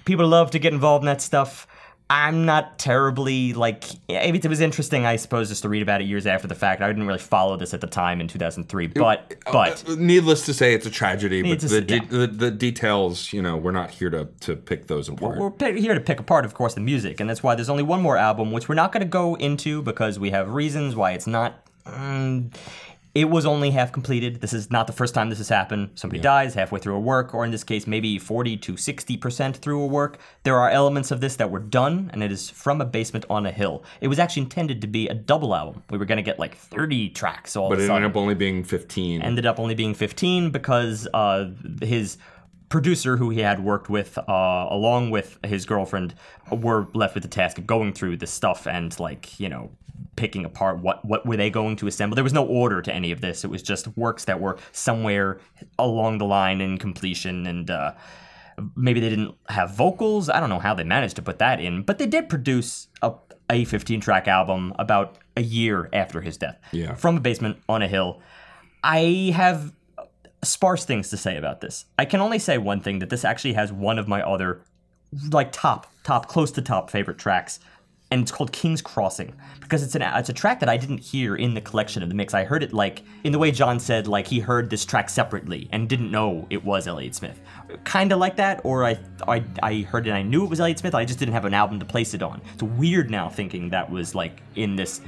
people 0.05 0.27
love 0.27 0.51
to 0.53 0.59
get 0.59 0.73
involved 0.73 1.03
in 1.03 1.07
that 1.07 1.21
stuff. 1.21 1.67
I'm 2.13 2.45
not 2.45 2.77
terribly 2.81 3.53
like 3.55 3.85
it 4.09 4.45
it 4.45 4.49
was 4.49 4.61
interesting, 4.61 5.07
I 5.07 5.15
suppose, 5.15 5.49
just 5.49 5.63
to 5.63 5.69
read 5.69 5.81
about 5.81 6.01
it 6.01 6.05
years 6.09 6.27
after 6.27 6.49
the 6.49 6.57
fact. 6.57 6.83
I 6.83 6.89
didn't 6.89 7.07
really 7.07 7.21
follow 7.21 7.57
this 7.57 7.73
at 7.73 7.81
the 7.81 7.87
time 7.87 8.21
in 8.21 8.27
2003, 8.27 8.89
but 8.89 9.37
but 9.53 9.85
Uh, 9.89 9.95
needless 9.97 10.45
to 10.47 10.53
say, 10.53 10.75
it's 10.75 10.85
a 10.87 10.91
tragedy. 10.91 11.43
But 11.43 11.61
the, 11.61 11.69
to- 11.69 11.81
de- 12.01 12.07
the 12.07 12.27
the 12.27 12.51
details, 12.51 13.33
you 13.33 13.41
know, 13.41 13.57
we're 13.57 13.71
not 13.71 13.91
here 13.93 14.11
to 14.11 14.27
to 14.41 14.57
pick 14.57 14.89
those 14.89 15.09
apart. 15.09 15.39
we're 15.39 15.51
pi- 15.51 15.73
here 15.73 15.95
to 15.95 16.01
pick 16.01 16.19
apart, 16.19 16.45
of 16.45 16.53
course, 16.53 16.75
the 16.75 16.81
music, 16.81 17.21
and 17.21 17.31
that's 17.31 17.45
why 17.45 17.55
there's 17.55 17.71
only 17.71 17.85
one 17.85 18.03
more 18.03 18.17
album, 18.17 18.51
which 18.51 18.69
we're 18.69 18.75
not 18.75 18.91
going 18.91 19.03
to 19.03 19.09
go 19.09 19.37
into 19.37 19.81
because 19.81 20.19
we 20.19 20.31
have 20.31 20.53
reasons 20.53 20.97
why 20.97 21.13
it's 21.13 21.29
not. 21.29 21.65
Um, 21.87 22.51
it 23.21 23.29
was 23.29 23.45
only 23.45 23.71
half 23.71 23.93
completed. 23.93 24.41
This 24.41 24.55
is 24.55 24.71
not 24.71 24.87
the 24.87 24.95
first 24.95 25.15
time 25.15 25.29
this 25.29 25.37
has 25.37 25.51
happened. 25.51 25.91
Somebody 25.95 26.23
dies 26.23 26.55
halfway 26.55 26.81
through 26.81 26.95
a 26.95 27.01
work, 27.01 27.35
or 27.35 27.45
in 27.45 27.51
this 27.51 27.63
case, 27.63 27.87
maybe 27.87 28.19
40 28.19 28.57
to 28.57 28.73
60% 28.73 29.57
through 29.57 29.83
a 29.83 29.87
work. 29.87 30.19
There 30.45 30.57
are 30.57 30.71
elements 30.71 31.11
of 31.11 31.21
this 31.21 31.37
that 31.37 31.51
were 31.51 31.59
done, 31.59 32.09
and 32.15 32.23
it 32.23 32.33
is 32.33 32.49
from 32.49 32.81
a 32.81 32.87
basement 32.87 33.27
on 33.29 33.45
a 33.45 33.51
hill. 33.51 33.85
It 34.01 34.09
was 34.09 34.19
actually 34.19 34.45
intended 34.45 34.81
to 34.81 34.87
be 34.87 35.07
a 35.07 35.13
double 35.13 35.55
album. 35.55 35.83
We 35.91 35.99
were 35.99 36.07
going 36.07 36.17
to 36.17 36.23
get 36.23 36.39
like 36.39 36.57
30 36.57 37.11
tracks 37.11 37.57
all 37.57 37.69
but 37.69 37.75
of 37.75 37.81
it 37.81 37.89
sudden 37.89 38.05
ended 38.05 38.11
up 38.13 38.17
only 38.17 38.35
being 38.35 38.65
15. 38.65 39.21
ended 39.21 39.45
up 39.45 39.61
only 39.61 39.75
being 39.75 39.93
15 39.93 40.51
because 40.51 41.07
uh, 41.13 41.51
his 41.83 42.17
producer 42.71 43.17
who 43.17 43.29
he 43.29 43.41
had 43.41 43.63
worked 43.63 43.91
with 43.91 44.17
uh, 44.17 44.67
along 44.71 45.11
with 45.11 45.39
his 45.45 45.67
girlfriend 45.67 46.15
were 46.51 46.87
left 46.95 47.15
with 47.15 47.23
the 47.23 47.29
task 47.29 47.59
of 47.59 47.67
going 47.67 47.93
through 47.93 48.17
this 48.17 48.31
stuff 48.31 48.67
and 48.67 48.99
like 48.99 49.39
you 49.39 49.49
know 49.49 49.71
picking 50.17 50.45
apart 50.45 50.79
what 50.79 51.05
what 51.05 51.27
were 51.27 51.37
they 51.37 51.51
going 51.51 51.77
to 51.77 51.87
assemble. 51.87 52.15
There 52.15 52.25
was 52.25 52.33
no 52.33 52.47
order 52.47 52.81
to 52.81 52.95
any 52.95 53.11
of 53.11 53.21
this. 53.21 53.45
It 53.45 53.51
was 53.51 53.63
just 53.63 53.95
works 53.97 54.25
that 54.25 54.41
were 54.41 54.57
somewhere 54.73 55.41
along 55.79 56.19
the 56.19 56.25
line 56.25 56.61
in 56.61 56.79
completion 56.79 57.47
and 57.47 57.71
uh, 57.71 57.93
maybe 58.77 59.01
they 59.01 59.11
didn't 59.11 59.35
have 59.49 59.75
vocals. 59.75 60.31
I 60.31 60.39
don't 60.41 60.49
know 60.49 60.61
how 60.61 60.75
they 60.75 60.85
managed 60.85 61.17
to 61.17 61.23
put 61.23 61.39
that 61.41 61.61
in 61.61 61.83
but 61.83 61.99
they 61.99 62.07
did 62.07 62.29
produce 62.29 62.87
a, 63.03 63.15
a 63.51 63.65
15 63.65 64.01
track 64.01 64.29
album 64.29 64.73
about 64.79 65.19
a 65.37 65.43
year 65.43 65.89
after 65.93 66.21
his 66.21 66.37
death. 66.37 66.59
Yeah. 66.71 66.95
from 66.95 67.17
a 67.17 67.21
basement 67.21 67.59
on 67.69 67.83
a 67.83 67.89
hill. 67.89 68.21
I 68.83 69.33
have 69.35 69.73
sparse 70.43 70.85
things 70.85 71.11
to 71.11 71.17
say 71.17 71.37
about 71.37 71.61
this. 71.61 71.85
I 71.99 72.05
can 72.05 72.21
only 72.21 72.39
say 72.39 72.59
one 72.59 72.81
thing 72.81 72.99
that 73.01 73.11
this 73.11 73.25
actually 73.25 73.55
has 73.55 73.73
one 73.73 73.99
of 73.99 74.09
my 74.09 74.23
other 74.23 74.63
like 75.31 75.53
top 75.53 75.93
top 76.05 76.29
close 76.29 76.53
to 76.53 76.63
top 76.63 76.89
favorite 76.89 77.19
tracks 77.19 77.59
and 78.13 78.23
it's 78.23 78.33
called 78.33 78.53
King's 78.53 78.83
Crossing 78.83 79.35
because 79.61 79.83
it's 79.83 79.95
an 79.95 80.03
it's 80.03 80.29
a 80.29 80.33
track 80.33 80.61
that 80.61 80.69
I 80.69 80.77
didn't 80.77 80.99
hear 80.99 81.37
in 81.37 81.55
the 81.55 81.61
collection 81.61 82.03
of 82.03 82.09
the 82.09 82.15
mix. 82.15 82.35
I 82.35 82.45
heard 82.45 82.63
it 82.63 82.73
like 82.73 83.03
in 83.23 83.33
the 83.33 83.39
way 83.39 83.53
John 83.53 83.79
said 83.79 84.09
like 84.09 84.27
he 84.27 84.41
heard 84.41 84.69
this 84.69 84.85
track 84.85 85.09
separately 85.09 85.69
and 85.71 85.89
didn't 85.89 86.11
know 86.11 86.47
it 86.51 86.65
was 86.65 86.87
Elliott 86.89 87.15
Smith. 87.15 87.41
Kind 87.85 88.13
of 88.13 88.19
like 88.19 88.37
that 88.37 88.61
or 88.65 88.85
I, 88.85 88.99
I 89.29 89.45
I 89.63 89.81
heard 89.83 90.07
it 90.07 90.11
and 90.11 90.19
I 90.19 90.23
knew 90.23 90.45
it 90.45 90.51
was 90.51 90.61
Elliott 90.61 90.81
Smith. 90.81 90.95
I 90.95 91.05
just 91.05 91.19
didn't 91.19 91.35
have 91.35 91.45
an 91.45 91.55
album 91.55 91.79
to 91.79 91.87
place 91.87 92.15
it 92.15 92.23
on. 92.23 92.41
It's 92.55 92.63
weird 92.63 93.11
now 93.11 93.29
thinking 93.29 93.71
that 93.71 93.89
was 93.89 94.15
like 94.15 94.43
in 94.57 94.75
this 94.75 95.01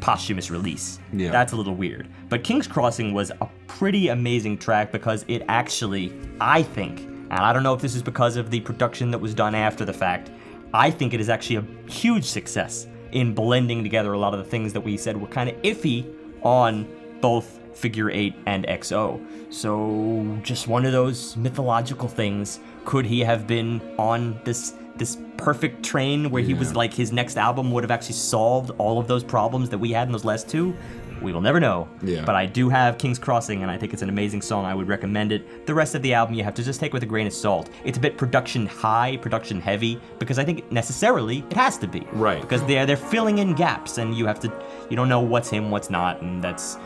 posthumous 0.00 0.50
release. 0.50 0.98
Yeah. 1.12 1.30
That's 1.30 1.52
a 1.52 1.56
little 1.56 1.74
weird. 1.74 2.08
But 2.28 2.44
King's 2.44 2.66
Crossing 2.66 3.12
was 3.12 3.30
a 3.40 3.48
pretty 3.66 4.08
amazing 4.08 4.58
track 4.58 4.92
because 4.92 5.24
it 5.28 5.42
actually, 5.48 6.12
I 6.40 6.62
think, 6.62 7.00
and 7.00 7.32
I 7.32 7.52
don't 7.52 7.62
know 7.62 7.74
if 7.74 7.80
this 7.80 7.94
is 7.94 8.02
because 8.02 8.36
of 8.36 8.50
the 8.50 8.60
production 8.60 9.10
that 9.10 9.18
was 9.18 9.34
done 9.34 9.54
after 9.54 9.84
the 9.84 9.92
fact, 9.92 10.30
I 10.72 10.90
think 10.90 11.14
it 11.14 11.20
is 11.20 11.28
actually 11.28 11.56
a 11.56 11.90
huge 11.90 12.24
success 12.24 12.86
in 13.12 13.34
blending 13.34 13.82
together 13.82 14.12
a 14.12 14.18
lot 14.18 14.34
of 14.34 14.38
the 14.38 14.50
things 14.50 14.72
that 14.72 14.80
we 14.80 14.96
said 14.96 15.20
were 15.20 15.26
kind 15.26 15.50
of 15.50 15.56
iffy 15.62 16.12
on 16.42 16.86
both 17.20 17.60
Figure 17.74 18.10
8 18.10 18.34
and 18.46 18.66
XO. 18.66 19.24
So, 19.52 20.38
just 20.42 20.68
one 20.68 20.84
of 20.84 20.92
those 20.92 21.36
mythological 21.36 22.08
things. 22.08 22.60
Could 22.84 23.06
he 23.06 23.20
have 23.20 23.46
been 23.46 23.80
on 23.98 24.40
this 24.44 24.74
this 25.00 25.18
perfect 25.38 25.82
train 25.82 26.30
where 26.30 26.42
he 26.42 26.54
was 26.54 26.76
like 26.76 26.94
his 26.94 27.10
next 27.10 27.38
album 27.38 27.72
would 27.72 27.82
have 27.82 27.90
actually 27.90 28.14
solved 28.14 28.70
all 28.78 28.98
of 29.00 29.08
those 29.08 29.24
problems 29.24 29.70
that 29.70 29.78
we 29.78 29.90
had 29.90 30.06
in 30.06 30.12
those 30.12 30.24
last 30.24 30.48
two? 30.48 30.76
We 31.20 31.32
will 31.32 31.40
never 31.40 31.58
know. 31.58 31.88
Yeah. 32.02 32.24
But 32.24 32.34
I 32.34 32.46
do 32.46 32.68
have 32.68 32.96
King's 32.98 33.18
Crossing, 33.18 33.62
and 33.62 33.70
I 33.70 33.76
think 33.76 33.92
it's 33.92 34.02
an 34.02 34.08
amazing 34.08 34.42
song. 34.42 34.64
I 34.64 34.74
would 34.74 34.88
recommend 34.88 35.32
it. 35.32 35.66
The 35.66 35.74
rest 35.74 35.94
of 35.94 36.02
the 36.02 36.14
album 36.14 36.34
you 36.34 36.44
have 36.44 36.54
to 36.54 36.62
just 36.62 36.80
take 36.80 36.92
with 36.92 37.02
a 37.02 37.06
grain 37.06 37.26
of 37.26 37.32
salt. 37.32 37.70
It's 37.84 37.98
a 37.98 38.00
bit 38.00 38.16
production 38.16 38.66
high, 38.66 39.16
production 39.16 39.60
heavy, 39.60 40.00
because 40.18 40.38
I 40.38 40.44
think 40.44 40.70
necessarily 40.70 41.38
it 41.50 41.56
has 41.56 41.76
to 41.78 41.86
be. 41.86 42.06
Right. 42.12 42.40
Because 42.40 42.64
they're 42.66 42.86
they're 42.86 42.96
filling 42.96 43.38
in 43.38 43.54
gaps, 43.54 43.98
and 43.98 44.14
you 44.14 44.26
have 44.26 44.40
to 44.40 44.52
you 44.88 44.96
don't 44.96 45.08
know 45.08 45.20
what's 45.20 45.50
him, 45.50 45.70
what's 45.70 45.90
not, 45.90 46.22
and 46.22 46.42
that's 46.42 46.76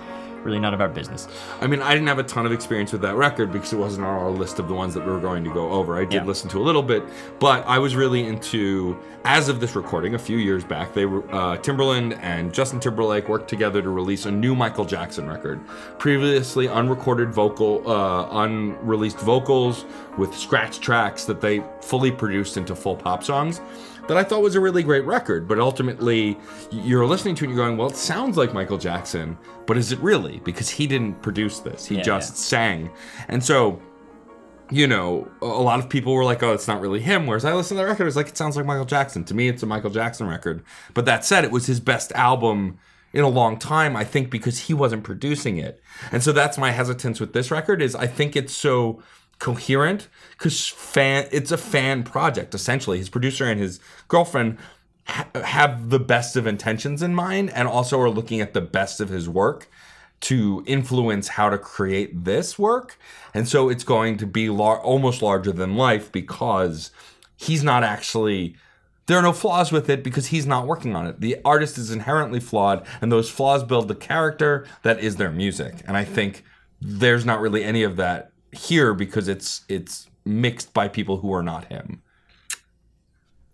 really 0.45 0.59
none 0.61 0.75
of 0.75 0.81
our 0.81 0.89
business. 0.89 1.27
I 1.61 1.67
mean, 1.67 1.81
I 1.83 1.93
didn't 1.95 2.09
have 2.09 2.19
a 2.19 2.23
ton 2.25 2.47
of 2.47 2.53
experience 2.53 2.93
with 2.93 3.01
that 3.03 3.15
record 3.17 3.51
because 3.53 3.73
it 3.73 3.77
wasn't 3.77 4.07
on 4.07 4.15
our 4.19 4.31
list 4.31 4.59
of 4.59 4.69
the 4.69 4.75
ones 4.75 4.95
that 4.95 5.05
we 5.05 5.11
were 5.13 5.21
going 5.21 5.43
to 5.45 5.53
go 5.53 5.71
over. 5.71 5.97
I 5.97 6.05
did 6.05 6.13
Yeah. 6.23 6.25
listen 6.25 6.49
to 6.51 6.59
a 6.59 6.63
little 6.65 6.83
bit, 6.83 7.03
but 7.41 7.67
I 7.67 7.79
was 7.79 7.97
really 7.97 8.27
into. 8.27 8.99
As 9.27 9.49
of 9.49 9.59
this 9.59 9.75
recording, 9.75 10.15
a 10.15 10.19
few 10.19 10.37
years 10.37 10.65
back, 10.65 10.93
they 10.93 11.07
were 11.07 11.25
uh, 11.35 11.57
Timberland 11.57 12.13
and 12.21 12.53
Justin 12.53 12.79
Timberlake 12.79 13.27
worked 13.27 13.49
together 13.49 13.81
to 13.81 13.89
release 13.89 14.27
a 14.27 14.31
new 14.31 14.55
Michael 14.55 14.85
Jackson 14.85 15.27
record. 15.27 15.61
Previously 15.99 16.69
unrecorded 16.69 17.33
vocal, 17.33 17.91
uh, 17.91 18.29
unreleased 18.43 19.19
vocals 19.21 19.87
with 20.19 20.35
scratch 20.37 20.79
tracks 20.81 21.25
that 21.25 21.41
they 21.41 21.63
fully 21.81 22.13
produced 22.13 22.59
into 22.59 22.75
full 22.75 22.97
pop 22.97 23.25
songs 23.25 23.63
that 24.09 24.17
I 24.17 24.25
thought 24.25 24.43
was 24.43 24.55
a 24.55 24.61
really 24.61 24.83
great 24.83 25.05
record. 25.05 25.49
But 25.49 25.59
ultimately, 25.59 26.39
you're 26.71 27.07
listening 27.07 27.35
to 27.37 27.45
it 27.45 27.49
and 27.49 27.57
you're 27.57 27.67
going, 27.67 27.77
well, 27.79 27.89
it 27.89 27.97
sounds 27.97 28.37
like 28.37 28.53
Michael 28.53 28.79
Jackson, 28.79 29.37
but 29.67 29.77
is 29.77 29.93
it 29.93 29.99
really? 30.01 30.41
Because 30.45 30.69
he 30.71 30.87
didn't 30.87 31.23
produce 31.23 31.61
this, 31.61 31.87
he 31.87 31.97
Yeah, 31.97 32.03
just 32.03 32.33
yeah. 32.33 32.37
sang. 32.37 32.91
And 33.29 33.43
so 33.43 33.81
you 34.71 34.87
know, 34.87 35.29
a 35.43 35.47
lot 35.47 35.79
of 35.79 35.91
people 35.91 36.15
were 36.15 36.25
like, 36.25 36.43
"Oh, 36.43 36.55
it's 36.55 36.67
not 36.67 36.81
really 36.81 37.01
him." 37.01 37.27
Whereas 37.27 37.45
I 37.45 37.53
listened 37.53 37.77
to 37.79 37.83
the 37.85 37.87
record, 37.89 38.05
it 38.05 38.07
was 38.07 38.17
like, 38.17 38.29
"It 38.29 38.37
sounds 38.37 38.57
like 38.57 38.65
Michael 38.65 38.87
Jackson." 38.87 39.23
To 39.25 39.35
me, 39.35 39.49
it's 39.49 39.63
a 39.63 39.67
Michael 39.67 39.91
Jackson 39.91 40.27
record. 40.27 40.65
But 40.95 41.05
that 41.05 41.23
said, 41.25 41.45
it 41.45 41.51
was 41.51 41.67
his 41.67 41.81
best 41.81 42.13
album 42.13 42.79
in 43.13 43.23
a 43.23 43.29
long 43.29 43.59
time. 43.59 43.95
I 43.95 44.05
think 44.05 44.31
because 44.31 44.61
he 44.61 44.75
wasn't 44.75 45.05
producing 45.05 45.59
it, 45.59 45.83
and 46.11 46.23
so 46.23 46.33
that's 46.33 46.57
my 46.57 46.71
hesitance 46.71 47.21
with 47.21 47.35
this 47.35 47.51
record. 47.51 47.83
Is 47.83 47.95
I 47.95 48.07
think 48.07 48.37
it's 48.37 48.55
so 48.55 49.03
coherent 49.45 50.09
because 50.31 50.69
fan, 50.69 51.29
it's 51.31 51.53
a 51.53 51.59
fan 51.59 52.03
project 52.03 52.55
essentially. 52.55 52.97
His 52.97 53.11
producer 53.11 53.45
and 53.45 53.61
his 53.61 53.79
girlfriend 54.09 54.57
ha- 55.07 55.29
have 55.35 55.91
the 55.91 56.01
best 56.01 56.35
of 56.35 56.47
intentions 56.47 57.03
in 57.03 57.15
mind, 57.15 57.51
and 57.51 57.69
also 57.69 58.01
are 58.01 58.09
looking 58.09 58.41
at 58.41 58.55
the 58.55 58.63
best 58.63 59.03
of 59.03 59.11
his 59.11 59.29
work 59.29 59.69
to 60.21 60.65
influence 60.67 61.29
how 61.29 61.51
to 61.51 61.59
create 61.59 62.25
this 62.25 62.59
work. 62.59 62.99
And 63.35 63.47
so 63.47 63.69
it's 63.69 63.85
going 63.85 64.17
to 64.17 64.27
be 64.27 64.49
lar- 64.49 64.81
almost 64.81 65.21
larger 65.21 65.53
than 65.53 65.77
life 65.77 66.11
because 66.11 66.91
he's 67.37 67.63
not 67.63 67.85
actually 67.85 68.57
there 69.07 69.19
are 69.19 69.23
no 69.23 69.35
flaws 69.35 69.71
with 69.71 69.91
it 69.91 70.03
because 70.03 70.29
he's 70.29 70.47
not 70.47 70.67
working 70.67 70.97
on 70.97 71.07
it. 71.07 71.21
The 71.21 71.37
artist 71.45 71.77
is 71.77 71.91
inherently 71.91 72.41
flawed 72.41 72.87
and 73.03 73.13
those 73.13 73.29
flaws 73.29 73.63
build 73.63 73.89
the 73.89 73.95
character 73.95 74.67
that 74.83 75.01
is 75.01 75.17
their 75.17 75.31
music. 75.31 75.83
And 75.87 75.99
I 75.99 76.05
think 76.05 76.43
there's 76.81 77.27
not 77.27 77.43
really 77.43 77.63
any 77.63 77.83
of 77.83 77.97
that 77.97 78.31
here 78.55 78.95
because 78.95 79.29
it's 79.29 79.65
it's 79.69 80.09
mixed 80.25 80.73
by 80.73 80.89
people 80.89 81.19
who 81.19 81.33
are 81.33 81.43
not 81.43 81.67
him. 81.67 82.03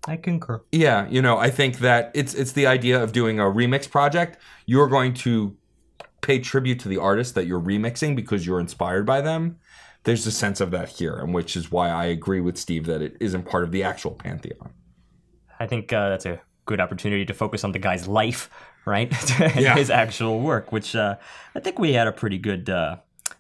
I 0.06 0.16
concur. 0.16 0.62
Yeah, 0.72 1.06
you 1.10 1.20
know, 1.20 1.36
I 1.39 1.51
think 1.51 1.78
that 1.78 2.10
it's 2.14 2.35
it's 2.35 2.52
the 2.52 2.66
idea 2.66 3.02
of 3.02 3.12
doing 3.12 3.39
a 3.39 3.44
remix 3.44 3.90
project. 3.90 4.39
You're 4.66 4.89
going 4.89 5.14
to 5.14 5.56
pay 6.22 6.39
tribute 6.39 6.78
to 6.81 6.89
the 6.89 6.98
artist 6.98 7.35
that 7.35 7.47
you're 7.47 7.60
remixing 7.60 8.16
because 8.16 8.47
you're 8.47 8.60
inspired 8.60 9.05
by 9.06 9.20
them. 9.20 9.59
There's 10.05 10.27
a 10.27 10.32
sense 10.32 10.60
of 10.60 10.70
that 10.70 10.89
here, 10.89 11.16
and 11.16 11.35
which 11.35 11.56
is 11.56 11.70
why 11.70 11.90
I 11.90 12.06
agree 12.06 12.40
with 12.40 12.56
Steve 12.56 12.86
that 12.86 13.02
it 13.02 13.16
isn't 13.20 13.43
part 13.44 13.64
of 13.64 13.72
the 13.72 13.82
actual 13.82 14.12
pantheon. 14.12 14.72
I 15.59 15.66
think 15.66 15.93
uh, 15.93 16.09
that's 16.09 16.24
a 16.24 16.40
good 16.64 16.81
opportunity 16.81 17.27
to 17.27 17.35
focus 17.35 17.64
on 17.64 17.72
the 17.72 17.78
guy's 17.78 18.09
life, 18.09 18.48
right? 18.86 19.12
Yeah. 19.56 19.74
his 19.74 19.90
actual 19.90 20.40
work, 20.40 20.72
which 20.72 20.97
uh, 20.97 21.16
I 21.55 21.60
think 21.60 21.78
we 21.78 21.93
had 21.93 22.06
a 22.06 22.12
pretty 22.12 22.39
good, 22.39 22.70
uh, 22.70 22.97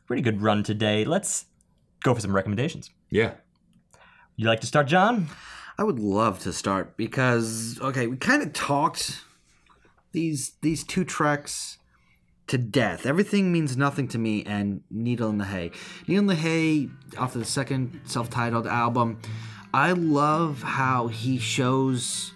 pretty 0.06 0.20
good 0.20 0.42
run 0.42 0.62
today. 0.62 1.06
Let's 1.06 1.46
go 2.02 2.14
for 2.14 2.20
some 2.20 2.34
recommendations. 2.34 2.90
Yeah. 3.10 3.34
You 4.36 4.46
like 4.46 4.60
to 4.60 4.66
start, 4.66 4.86
John? 4.86 5.28
I 5.78 5.84
would 5.84 5.98
love 5.98 6.38
to 6.40 6.52
start 6.52 6.96
because 6.96 7.78
okay, 7.80 8.06
we 8.06 8.16
kind 8.16 8.42
of 8.42 8.52
talked 8.52 9.22
these 10.12 10.52
these 10.60 10.84
two 10.84 11.04
tracks 11.04 11.78
to 12.48 12.58
death. 12.58 13.06
Everything 13.06 13.52
means 13.52 13.76
nothing 13.76 14.08
to 14.08 14.18
me 14.18 14.44
and 14.44 14.82
Needle 14.90 15.30
in 15.30 15.38
the 15.38 15.44
Hay. 15.44 15.70
Needle 16.06 16.22
in 16.22 16.26
the 16.26 16.34
Hay 16.34 16.88
off 17.16 17.34
of 17.34 17.40
the 17.40 17.46
second 17.46 18.00
self-titled 18.04 18.66
album. 18.66 19.20
I 19.72 19.92
love 19.92 20.62
how 20.62 21.06
he 21.06 21.38
shows 21.38 22.32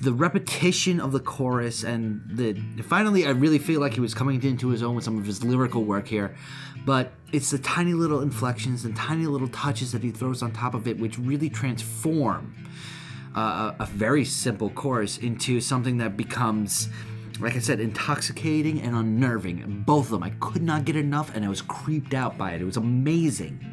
the 0.00 0.12
repetition 0.12 1.00
of 1.00 1.12
the 1.12 1.20
chorus 1.20 1.82
and 1.82 2.22
the 2.26 2.54
finally 2.82 3.26
I 3.26 3.30
really 3.30 3.58
feel 3.58 3.80
like 3.80 3.92
he 3.94 4.00
was 4.00 4.14
coming 4.14 4.42
into 4.42 4.68
his 4.68 4.82
own 4.82 4.94
with 4.94 5.04
some 5.04 5.18
of 5.18 5.26
his 5.26 5.44
lyrical 5.44 5.84
work 5.84 6.08
here. 6.08 6.34
But 6.90 7.12
it's 7.30 7.52
the 7.52 7.58
tiny 7.58 7.94
little 7.94 8.20
inflections 8.20 8.84
and 8.84 8.96
tiny 8.96 9.26
little 9.26 9.46
touches 9.46 9.92
that 9.92 10.02
he 10.02 10.10
throws 10.10 10.42
on 10.42 10.50
top 10.50 10.74
of 10.74 10.88
it 10.88 10.98
which 10.98 11.20
really 11.20 11.48
transform 11.48 12.52
uh, 13.36 13.74
a 13.78 13.86
very 13.86 14.24
simple 14.24 14.70
chorus 14.70 15.16
into 15.16 15.60
something 15.60 15.98
that 15.98 16.16
becomes 16.16 16.88
like 17.38 17.54
I 17.54 17.60
said, 17.60 17.78
intoxicating 17.78 18.80
and 18.80 18.96
unnerving. 18.96 19.84
Both 19.86 20.06
of 20.06 20.10
them. 20.10 20.24
I 20.24 20.30
could 20.40 20.62
not 20.62 20.84
get 20.84 20.96
enough 20.96 21.32
and 21.32 21.44
I 21.44 21.48
was 21.48 21.62
creeped 21.62 22.12
out 22.12 22.36
by 22.36 22.54
it. 22.54 22.60
It 22.60 22.64
was 22.64 22.76
amazing. 22.76 23.64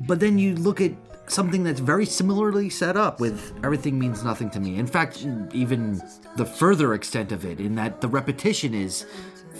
But 0.00 0.18
then 0.18 0.38
you 0.38 0.56
look 0.56 0.80
at 0.80 0.90
something 1.28 1.62
that's 1.62 1.78
very 1.78 2.04
similarly 2.04 2.68
set 2.68 2.96
up 2.96 3.20
with 3.20 3.52
Everything 3.62 3.96
Means 3.96 4.24
Nothing 4.24 4.50
to 4.50 4.58
Me. 4.60 4.76
In 4.76 4.88
fact, 4.88 5.24
even 5.54 6.02
the 6.36 6.44
further 6.44 6.94
extent 6.94 7.30
of 7.30 7.44
it, 7.44 7.60
in 7.60 7.76
that 7.76 8.00
the 8.00 8.08
repetition 8.08 8.74
is 8.74 9.06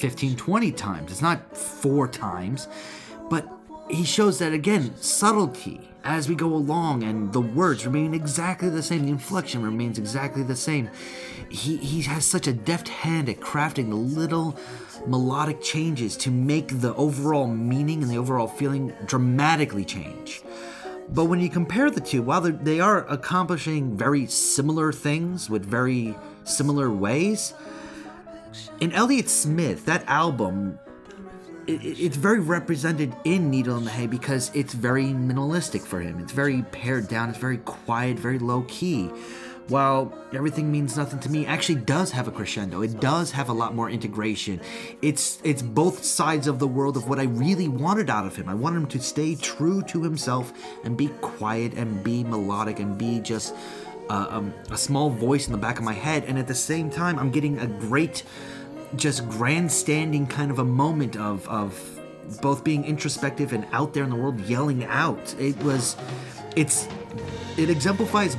15, 0.03 0.35
20 0.35 0.73
times. 0.73 1.13
It's 1.13 1.23
not 1.23 1.57
four 1.57 2.09
times. 2.09 2.67
But 3.31 3.49
he 3.89 4.03
shows 4.03 4.41
that, 4.41 4.53
again, 4.53 4.97
subtlety 4.97 5.81
as 6.03 6.29
we 6.29 6.35
go 6.35 6.53
along 6.53 7.05
and 7.05 7.33
the 7.33 7.41
words 7.41 7.87
remain 7.87 8.13
exactly 8.13 8.69
the 8.69 8.83
same. 8.83 9.05
The 9.05 9.11
inflection 9.13 9.63
remains 9.63 9.99
exactly 9.99 10.43
the 10.43 10.57
same. 10.57 10.91
He, 11.51 11.77
he 11.77 12.03
has 12.03 12.27
such 12.27 12.49
a 12.49 12.53
deft 12.53 12.89
hand 12.89 13.29
at 13.29 13.39
crafting 13.39 13.91
the 13.91 13.95
little 13.95 14.59
melodic 15.07 15.63
changes 15.63 16.17
to 16.17 16.33
make 16.33 16.81
the 16.81 16.97
overall 16.97 17.47
meaning 17.47 18.03
and 18.03 18.11
the 18.11 18.19
overall 18.19 18.49
feeling 18.49 18.93
dramatically 19.07 19.85
change. 19.85 20.43
But 21.11 21.27
when 21.27 21.39
you 21.39 21.49
compare 21.49 21.93
the 21.93 22.01
two, 22.01 22.23
while 22.23 22.41
they 22.41 22.81
are 22.81 23.07
accomplishing 23.07 23.97
very 23.97 24.27
similar 24.27 24.91
things 24.91 25.49
with 25.49 25.65
very 25.65 26.17
similar 26.43 26.91
ways, 26.91 27.55
in 28.81 28.93
Elliott 28.93 29.29
Smith, 29.29 29.85
that 29.87 30.05
album, 30.09 30.79
i- 31.69 31.73
i 31.73 31.79
it's 31.83 32.17
very 32.17 32.41
represented 32.41 33.15
in 33.25 33.51
Needle 33.51 33.77
in 33.77 33.85
the 33.85 33.91
Hay 33.91 34.07
because 34.07 34.51
it's 34.55 34.75
very 34.75 35.07
minimalistic 35.07 35.83
for 35.83 36.01
him. 36.01 36.19
It's 36.19 36.33
very 36.33 36.63
pared 36.73 37.09
down, 37.09 37.29
it's 37.31 37.39
very 37.39 37.59
quiet, 37.59 38.19
very 38.19 38.39
low 38.39 38.65
key. 38.69 39.11
While 39.69 40.13
everything 40.35 40.73
means 40.73 40.97
nothing 40.97 41.21
to 41.21 41.31
me 41.31 41.47
actually 41.47 41.77
does 41.77 42.11
have 42.11 42.27
a 42.27 42.33
crescendo. 42.33 42.83
It 42.83 43.01
does 43.01 43.31
have 43.31 43.49
a 43.49 43.53
lot 43.53 43.77
more 43.77 43.89
integration. 43.89 44.61
It's 45.03 45.39
it's 45.45 45.63
both 45.63 46.03
sides 46.03 46.49
of 46.49 46.59
the 46.59 46.67
world 46.67 46.97
of 46.97 47.09
what 47.09 47.21
I 47.21 47.25
really 47.25 47.69
wanted 47.69 48.11
out 48.11 48.27
of 48.27 48.35
him. 48.35 48.49
I 48.49 48.55
wanted 48.55 48.79
him 48.79 48.87
to 48.89 49.01
stay 49.01 49.37
true 49.37 49.81
to 49.83 50.03
himself 50.03 50.53
and 50.83 50.97
be 50.97 51.09
quiet 51.21 51.75
and 51.75 52.03
be 52.03 52.25
melodic 52.25 52.81
and 52.81 52.99
be 52.99 53.21
just 53.21 53.55
uh, 54.09 54.27
um, 54.31 54.55
a 54.71 54.77
small 54.77 55.11
voice 55.11 55.47
in 55.47 55.53
the 55.53 55.59
back 55.59 55.79
of 55.79 55.85
my 55.85 55.93
head. 55.93 56.25
And 56.27 56.39
at 56.39 56.47
the 56.47 56.55
same 56.55 56.91
time, 56.91 57.19
I'm 57.19 57.31
getting 57.31 57.59
a 57.59 57.67
great 57.67 58.25
just 58.97 59.29
grandstanding 59.29 60.27
kind 60.27 60.51
of 60.51 60.59
a 60.59 60.65
moment 60.65 61.17
of 61.17 61.49
of 61.49 61.99
both 62.41 62.63
being 62.63 62.85
introspective 62.85 63.53
and 63.53 63.67
out 63.73 63.95
there 63.95 64.05
in 64.05 64.11
the 64.11 64.17
world 64.17 64.41
yelling 64.41 64.85
out. 64.85 65.35
It 65.39 65.57
was 65.63 65.97
it's 66.57 66.89
it 67.57 67.71
exemplifies 67.71 68.37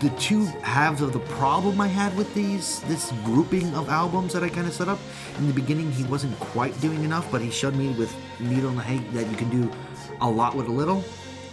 the 0.00 0.10
two 0.18 0.46
halves 0.62 1.02
of 1.02 1.12
the 1.12 1.18
problem 1.20 1.80
I 1.80 1.86
had 1.86 2.16
with 2.16 2.32
these 2.34 2.80
this 2.82 3.12
grouping 3.24 3.74
of 3.74 3.88
albums 3.88 4.32
that 4.32 4.42
I 4.42 4.48
kind 4.48 4.66
of 4.66 4.72
set 4.72 4.88
up. 4.88 4.98
In 5.38 5.46
the 5.46 5.52
beginning 5.52 5.90
he 5.92 6.04
wasn't 6.04 6.38
quite 6.38 6.78
doing 6.80 7.04
enough, 7.04 7.30
but 7.30 7.40
he 7.40 7.50
showed 7.50 7.74
me 7.74 7.90
with 7.94 8.14
Needle 8.38 8.70
in 8.70 8.76
the 8.76 8.82
Hay 8.82 8.98
that 9.14 9.30
you 9.30 9.36
can 9.36 9.50
do 9.50 9.70
a 10.20 10.30
lot 10.30 10.54
with 10.54 10.68
a 10.68 10.72
little. 10.72 11.04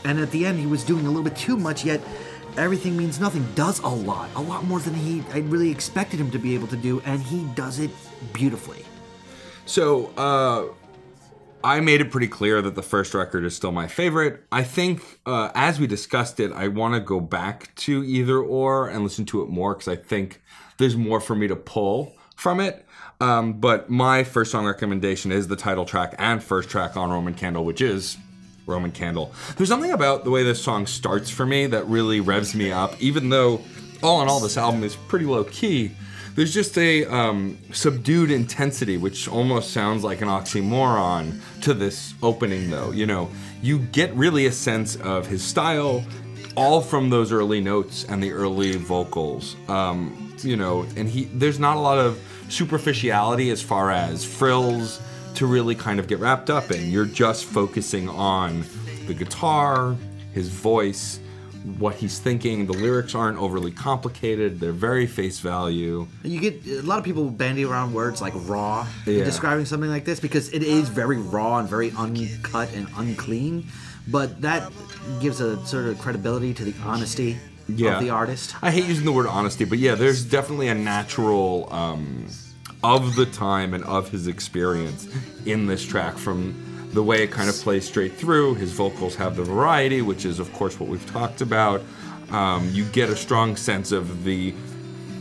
And 0.05 0.19
at 0.19 0.31
the 0.31 0.45
end 0.45 0.59
he 0.59 0.67
was 0.67 0.83
doing 0.83 1.05
a 1.05 1.09
little 1.09 1.23
bit 1.23 1.35
too 1.35 1.57
much 1.57 1.83
yet 1.83 2.01
everything 2.57 2.97
means 2.97 3.19
nothing 3.19 3.45
does 3.55 3.79
a 3.79 3.87
lot 3.87 4.29
a 4.35 4.41
lot 4.41 4.63
more 4.65 4.79
than 4.79 4.93
he 4.93 5.23
i 5.33 5.39
really 5.39 5.69
expected 5.69 6.19
him 6.19 6.31
to 6.31 6.39
be 6.39 6.53
able 6.55 6.67
to 6.67 6.77
do 6.77 6.99
and 7.05 7.21
he 7.21 7.45
does 7.55 7.79
it 7.79 7.91
beautifully 8.33 8.83
So, 9.65 10.07
uh, 10.17 10.73
I 11.63 11.81
made 11.81 11.99
it 11.99 12.11
pretty 12.11 12.27
clear 12.29 12.61
that 12.61 12.75
the 12.75 12.81
first 12.83 13.13
record 13.13 13.43
is 13.43 13.53
still 13.55 13.73
my 13.73 13.87
favorite. 13.87 14.45
I 14.51 14.63
think, 14.63 15.19
uh, 15.25 15.49
as 15.55 15.79
we 15.79 15.87
discussed 15.87 16.39
it, 16.39 16.51
I 16.53 16.69
want 16.69 16.93
to 16.93 17.01
go 17.01 17.19
back 17.19 17.73
to 17.77 18.03
either 18.05 18.37
or 18.39 18.87
and 18.87 19.03
listen 19.03 19.25
to 19.25 19.41
it 19.41 19.49
more 19.49 19.73
because 19.73 19.87
I 19.89 19.97
think 19.97 20.41
there's 20.77 20.95
more 20.95 21.19
for 21.19 21.35
me 21.35 21.47
to 21.47 21.55
pull 21.57 22.13
from 22.37 22.61
it. 22.61 22.85
Um, 23.19 23.53
but 23.59 23.89
my 23.89 24.23
first 24.23 24.51
song 24.51 24.65
recommendation 24.65 25.31
is 25.31 25.47
the 25.47 25.55
title 25.57 25.83
track 25.83 26.15
and 26.19 26.41
first 26.41 26.69
track 26.69 26.95
on 26.95 27.09
Roman 27.09 27.33
Candle, 27.33 27.65
which 27.65 27.81
is 27.81 28.17
Roman 28.67 28.91
Candle. 28.91 29.33
There's 29.55 29.69
something 29.69 29.91
about 29.91 30.23
the 30.23 30.29
way 30.29 30.43
this 30.43 30.61
song 30.61 30.85
starts 30.85 31.29
for 31.31 31.45
me 31.45 31.65
that 31.67 31.87
really 31.87 32.19
revs 32.19 32.53
me 32.53 32.71
up, 32.71 33.01
even 33.01 33.29
though 33.29 33.61
all 34.03 34.21
in 34.21 34.27
all 34.27 34.39
this 34.39 34.57
album 34.57 34.83
is 34.83 34.95
pretty 34.95 35.25
low 35.25 35.45
key. 35.45 35.91
There's 36.35 36.53
just 36.53 36.77
a 36.77 37.03
um, 37.05 37.57
subdued 37.71 38.29
intensity, 38.29 38.97
which 38.97 39.27
almost 39.27 39.71
sounds 39.71 40.03
like 40.03 40.21
an 40.21 40.27
oxymoron 40.27 41.39
to 41.61 41.73
this 41.73 42.13
opening, 42.21 42.69
though. 42.69 42.91
You 42.91 43.07
know, 43.07 43.31
you 43.63 43.79
get 43.79 44.13
really 44.13 44.45
a 44.45 44.51
sense 44.51 44.97
of 44.97 45.25
his 45.25 45.43
style, 45.43 46.05
all 46.55 46.81
from 46.81 47.09
those 47.09 47.31
early 47.31 47.59
notes 47.59 48.03
and 48.03 48.21
the 48.21 48.31
early 48.31 48.73
vocals. 48.73 49.55
Um, 49.67 50.35
you 50.43 50.55
know, 50.55 50.85
and 50.95 51.09
he 51.09 51.23
there's 51.25 51.57
not 51.57 51.77
a 51.77 51.79
lot 51.79 51.97
of 51.97 52.21
superficiality 52.49 53.49
as 53.49 53.61
far 53.61 53.89
as 53.89 54.23
frills 54.23 55.01
to 55.37 55.45
really 55.45 55.75
kind 55.75 55.99
of 55.99 56.07
get 56.07 56.19
wrapped 56.19 56.49
up 56.49 56.71
in. 56.71 56.89
You're 56.91 57.05
just 57.05 57.45
focusing 57.45 58.09
on 58.09 58.63
the 59.07 59.13
guitar, 59.13 59.95
his 60.33 60.49
voice, 60.49 61.19
what 61.77 61.95
he's 61.95 62.19
thinking. 62.19 62.65
The 62.65 62.73
lyrics 62.73 63.13
aren't 63.13 63.37
overly 63.37 63.71
complicated. 63.71 64.59
They're 64.59 64.71
very 64.71 65.05
face 65.05 65.39
value. 65.39 66.07
you 66.23 66.39
get 66.39 66.65
a 66.65 66.81
lot 66.81 66.97
of 66.99 67.03
people 67.05 67.29
bandy 67.29 67.65
around 67.65 67.93
words 67.93 68.21
like 68.21 68.33
raw 68.45 68.87
Yeah. 69.05 69.23
describing 69.25 69.65
something 69.65 69.89
like 69.89 70.05
this 70.05 70.19
because 70.19 70.49
it 70.53 70.63
is 70.63 70.89
very 70.89 71.17
raw 71.17 71.59
and 71.59 71.67
very 71.69 71.91
uncut 71.97 72.69
and 72.73 72.87
unclean 72.97 73.65
but 74.09 74.41
that 74.41 74.71
gives 75.19 75.41
a 75.41 75.63
sort 75.65 75.85
of 75.87 75.99
credibility 75.99 76.53
to 76.53 76.63
the 76.63 76.73
honesty 76.85 77.37
Yeah. 77.67 77.97
of 77.97 78.03
the 78.03 78.09
artist 78.09 78.55
I 78.61 78.71
hate 78.71 78.85
using 78.85 79.03
the 79.05 79.11
word 79.11 79.27
honesty, 79.27 79.65
but 79.65 79.77
yeah, 79.79 79.95
there's 79.95 80.23
definitely 80.23 80.69
a 80.69 80.75
natural 80.75 81.67
um, 81.73 82.27
of 82.95 83.17
the 83.17 83.25
time 83.25 83.73
and 83.73 83.83
of 83.83 84.09
his 84.09 84.27
experience 84.27 85.09
in 85.45 85.67
this 85.67 85.83
track 85.83 86.17
from 86.17 86.89
the 86.93 87.03
way 87.03 87.21
it 87.21 87.31
kind 87.31 87.49
of 87.49 87.55
plays 87.55 87.85
straight 87.85 88.13
through. 88.13 88.55
His 88.55 88.71
vocals 88.71 89.13
have 89.15 89.35
the 89.35 89.43
variety, 89.43 90.01
which 90.01 90.23
is, 90.23 90.39
of 90.39 90.51
course, 90.53 90.79
what 90.79 90.87
we've 90.87 91.05
talked 91.11 91.41
about. 91.41 91.81
Um, 92.31 92.69
you 92.71 92.85
get 92.85 93.09
a 93.09 93.15
strong 93.15 93.57
sense 93.57 93.91
of 93.91 94.23
the 94.23 94.53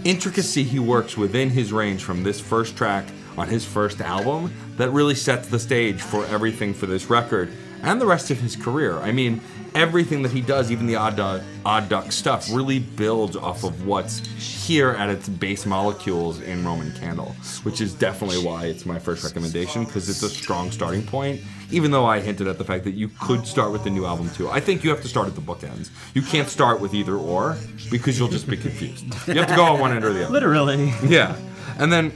intricacy 0.04 0.62
he 0.62 0.78
works 0.78 1.16
within 1.16 1.50
his 1.50 1.72
range 1.72 2.04
from 2.04 2.22
this 2.22 2.40
first 2.40 2.76
track 2.76 3.04
on 3.36 3.48
his 3.48 3.64
first 3.64 4.00
album 4.00 4.54
that 4.76 4.90
really 4.90 5.16
sets 5.16 5.48
the 5.48 5.58
stage 5.58 6.00
for 6.00 6.24
everything 6.26 6.72
for 6.72 6.86
this 6.86 7.10
record 7.10 7.52
and 7.82 8.00
the 8.00 8.06
rest 8.06 8.30
of 8.30 8.38
his 8.38 8.54
career. 8.54 8.96
I 8.98 9.10
mean, 9.10 9.40
everything 9.76 10.22
that 10.22 10.32
he 10.32 10.40
does, 10.40 10.72
even 10.72 10.86
the 10.86 10.96
Odd, 10.96 11.16
Duck- 11.16 11.42
Odd 11.64 11.88
Duck 11.88 12.10
stuff, 12.10 12.48
really 12.52 12.78
builds 12.78 13.36
off 13.36 13.62
of 13.62 13.86
what's 13.86 14.18
here 14.66 14.90
at 14.90 15.08
its 15.10 15.28
base 15.28 15.66
molecules 15.66 16.40
in 16.40 16.64
Roman 16.64 16.92
Candle, 16.94 17.36
which 17.62 17.80
is 17.80 17.94
definitely 17.94 18.42
why 18.42 18.64
it's 18.64 18.86
my 18.86 18.98
first 18.98 19.22
recommendation 19.22 19.84
because 19.84 20.08
it's 20.08 20.22
a 20.22 20.28
strong 20.28 20.70
starting 20.72 21.04
point. 21.04 21.40
Even 21.70 21.90
though 21.90 22.06
I 22.06 22.20
hinted 22.20 22.46
at 22.48 22.58
the 22.58 22.64
fact 22.64 22.84
that 22.84 22.94
you 22.94 23.08
could 23.20 23.46
start 23.46 23.70
with 23.70 23.84
the 23.84 23.90
new 23.90 24.06
album 24.06 24.30
too, 24.30 24.48
I 24.48 24.60
think 24.60 24.82
you 24.82 24.90
have 24.90 25.02
to 25.02 25.08
start 25.08 25.28
at 25.28 25.34
the 25.34 25.40
bookends. 25.40 25.90
You 26.14 26.22
can't 26.22 26.48
start 26.48 26.80
with 26.80 26.94
either 26.94 27.16
or 27.16 27.56
because 27.90 28.18
you'll 28.18 28.28
just 28.28 28.48
be 28.48 28.56
confused. 28.56 29.04
You 29.28 29.34
have 29.34 29.48
to 29.48 29.56
go 29.56 29.64
on 29.64 29.80
one 29.80 29.92
end 29.92 30.04
or 30.04 30.12
the 30.12 30.24
other. 30.24 30.32
Literally. 30.32 30.92
Yeah. 31.06 31.36
And 31.78 31.92
then 31.92 32.12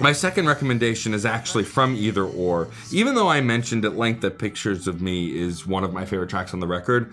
my 0.00 0.12
second 0.12 0.46
recommendation 0.46 1.14
is 1.14 1.24
actually 1.24 1.64
from 1.64 1.94
either 1.94 2.24
or. 2.24 2.68
Even 2.92 3.14
though 3.14 3.28
I 3.28 3.40
mentioned 3.40 3.84
at 3.84 3.96
length 3.96 4.20
that 4.22 4.38
Pictures 4.38 4.88
of 4.88 5.00
Me 5.00 5.36
is 5.36 5.66
one 5.66 5.84
of 5.84 5.92
my 5.92 6.04
favorite 6.04 6.30
tracks 6.30 6.52
on 6.52 6.60
the 6.60 6.66
record, 6.66 7.12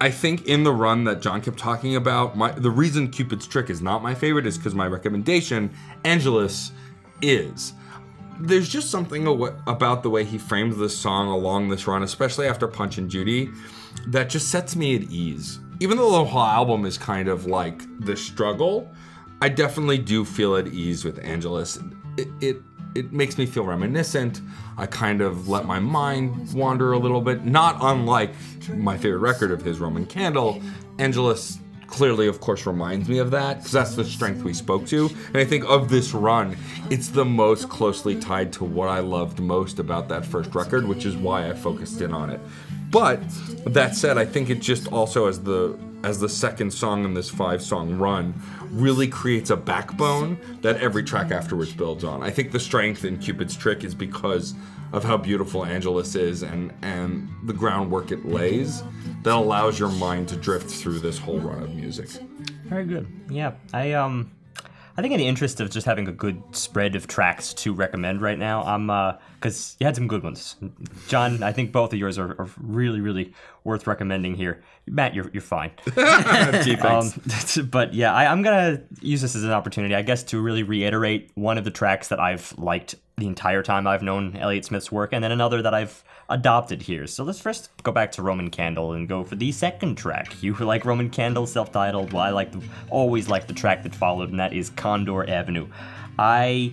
I 0.00 0.10
think 0.10 0.46
in 0.46 0.64
the 0.64 0.72
run 0.72 1.04
that 1.04 1.20
John 1.20 1.42
kept 1.42 1.58
talking 1.58 1.96
about, 1.96 2.36
my, 2.36 2.52
the 2.52 2.70
reason 2.70 3.10
Cupid's 3.10 3.46
Trick 3.46 3.68
is 3.68 3.82
not 3.82 4.02
my 4.02 4.14
favorite 4.14 4.46
is 4.46 4.56
because 4.56 4.74
my 4.74 4.86
recommendation, 4.86 5.70
Angeles, 6.04 6.72
is. 7.20 7.74
There's 8.38 8.68
just 8.68 8.90
something 8.90 9.26
about 9.66 10.02
the 10.02 10.08
way 10.08 10.24
he 10.24 10.38
frames 10.38 10.78
this 10.78 10.96
song 10.96 11.28
along 11.28 11.68
this 11.68 11.86
run, 11.86 12.02
especially 12.02 12.46
after 12.46 12.66
Punch 12.66 12.96
and 12.96 13.10
Judy, 13.10 13.50
that 14.06 14.30
just 14.30 14.48
sets 14.48 14.74
me 14.74 14.96
at 14.96 15.02
ease. 15.02 15.60
Even 15.80 15.98
though 15.98 16.12
the 16.12 16.24
whole 16.24 16.42
album 16.42 16.86
is 16.86 16.96
kind 16.96 17.28
of 17.28 17.44
like 17.44 17.82
the 18.00 18.16
struggle, 18.16 18.90
I 19.42 19.50
definitely 19.50 19.98
do 19.98 20.24
feel 20.24 20.56
at 20.56 20.68
ease 20.68 21.04
with 21.04 21.18
Angeles. 21.18 21.78
It, 22.40 22.56
it 22.94 23.12
makes 23.12 23.38
me 23.38 23.46
feel 23.46 23.64
reminiscent. 23.64 24.40
I 24.76 24.86
kind 24.86 25.20
of 25.20 25.48
let 25.48 25.64
my 25.64 25.78
mind 25.78 26.52
wander 26.52 26.92
a 26.92 26.98
little 26.98 27.20
bit, 27.20 27.44
not 27.44 27.76
unlike 27.80 28.34
my 28.74 28.96
favorite 28.96 29.20
record 29.20 29.50
of 29.50 29.62
his, 29.62 29.78
Roman 29.78 30.06
Candle. 30.06 30.60
Angeles 30.98 31.58
clearly, 31.86 32.28
of 32.28 32.40
course, 32.40 32.66
reminds 32.66 33.08
me 33.08 33.18
of 33.18 33.30
that 33.32 33.58
because 33.58 33.72
that's 33.72 33.94
the 33.94 34.04
strength 34.04 34.42
we 34.42 34.54
spoke 34.54 34.86
to. 34.86 35.10
And 35.28 35.36
I 35.36 35.44
think 35.44 35.64
of 35.64 35.88
this 35.88 36.14
run, 36.14 36.56
it's 36.88 37.08
the 37.08 37.24
most 37.24 37.68
closely 37.68 38.18
tied 38.18 38.52
to 38.54 38.64
what 38.64 38.88
I 38.88 39.00
loved 39.00 39.40
most 39.40 39.78
about 39.78 40.08
that 40.08 40.24
first 40.24 40.54
record, 40.54 40.86
which 40.86 41.04
is 41.04 41.16
why 41.16 41.48
I 41.48 41.52
focused 41.52 42.00
in 42.00 42.12
on 42.12 42.30
it. 42.30 42.40
But 42.90 43.20
that 43.66 43.94
said, 43.94 44.18
I 44.18 44.24
think 44.24 44.50
it 44.50 44.60
just 44.60 44.88
also 44.88 45.26
as 45.26 45.42
the 45.42 45.78
as 46.02 46.18
the 46.18 46.28
second 46.30 46.72
song 46.72 47.04
in 47.04 47.12
this 47.12 47.28
five 47.28 47.62
song 47.62 47.98
run 47.98 48.32
really 48.70 49.08
creates 49.08 49.50
a 49.50 49.56
backbone 49.56 50.38
that 50.62 50.76
every 50.78 51.02
track 51.02 51.30
afterwards 51.30 51.72
builds 51.72 52.04
on. 52.04 52.22
I 52.22 52.30
think 52.30 52.52
the 52.52 52.60
strength 52.60 53.04
in 53.04 53.18
Cupid's 53.18 53.56
Trick 53.56 53.84
is 53.84 53.94
because 53.94 54.54
of 54.92 55.04
how 55.04 55.16
beautiful 55.16 55.64
Angeles 55.64 56.14
is 56.14 56.42
and 56.42 56.72
and 56.82 57.28
the 57.44 57.52
groundwork 57.52 58.10
it 58.10 58.24
lays 58.26 58.82
that 59.22 59.34
allows 59.34 59.78
your 59.78 59.90
mind 59.90 60.28
to 60.28 60.36
drift 60.36 60.70
through 60.70 60.98
this 60.98 61.18
whole 61.18 61.38
run 61.38 61.62
of 61.62 61.74
music. 61.74 62.08
Very 62.64 62.84
good. 62.84 63.06
Yeah, 63.28 63.52
I 63.72 63.92
um, 63.92 64.30
I 64.96 65.02
think 65.02 65.12
in 65.12 65.18
the 65.18 65.26
interest 65.26 65.60
of 65.60 65.70
just 65.70 65.86
having 65.86 66.08
a 66.08 66.12
good 66.12 66.42
spread 66.52 66.94
of 66.96 67.06
tracks 67.06 67.54
to 67.54 67.72
recommend 67.72 68.20
right 68.20 68.38
now, 68.38 68.62
I'm 68.62 68.90
uh, 68.90 69.14
because 69.34 69.76
you 69.80 69.86
had 69.86 69.94
some 69.94 70.08
good 70.08 70.22
ones. 70.22 70.56
John, 71.08 71.42
I 71.42 71.52
think 71.52 71.72
both 71.72 71.92
of 71.92 71.98
yours 71.98 72.18
are, 72.18 72.32
are 72.40 72.48
really, 72.58 73.00
really 73.00 73.32
worth 73.64 73.86
recommending 73.86 74.34
here. 74.34 74.62
Matt, 74.86 75.14
you're 75.14 75.30
you're 75.32 75.42
fine. 75.42 75.70
Gee. 76.64 76.76
Um, 76.76 77.12
but 77.70 77.94
yeah, 77.94 78.12
I, 78.12 78.30
I'm 78.30 78.42
gonna 78.42 78.82
use 79.00 79.22
this 79.22 79.34
as 79.34 79.44
an 79.44 79.52
opportunity, 79.52 79.94
I 79.94 80.02
guess, 80.02 80.22
to 80.24 80.40
really 80.40 80.62
reiterate 80.62 81.30
one 81.34 81.58
of 81.58 81.64
the 81.64 81.70
tracks 81.70 82.08
that 82.08 82.20
I've 82.20 82.56
liked 82.58 82.96
the 83.16 83.26
entire 83.26 83.62
time 83.62 83.86
I've 83.86 84.02
known 84.02 84.36
Elliott 84.36 84.64
Smith's 84.64 84.90
work, 84.90 85.12
and 85.12 85.22
then 85.22 85.32
another 85.32 85.62
that 85.62 85.74
I've 85.74 86.02
adopted 86.30 86.80
here. 86.80 87.06
So 87.06 87.24
let's 87.24 87.40
first 87.40 87.70
go 87.82 87.92
back 87.92 88.12
to 88.12 88.22
Roman 88.22 88.50
Candle 88.50 88.92
and 88.92 89.08
go 89.08 89.24
for 89.24 89.34
the 89.36 89.52
second 89.52 89.96
track. 89.96 90.42
You 90.42 90.54
like 90.54 90.84
Roman 90.84 91.10
Candle, 91.10 91.46
self-titled. 91.46 92.12
Well, 92.12 92.22
I 92.22 92.30
like 92.30 92.52
the, 92.52 92.62
always 92.88 93.28
like 93.28 93.46
the 93.46 93.52
track 93.52 93.82
that 93.82 93.94
followed, 93.94 94.30
and 94.30 94.40
that 94.40 94.52
is 94.52 94.70
Condor 94.70 95.28
Avenue. 95.28 95.68
I 96.18 96.72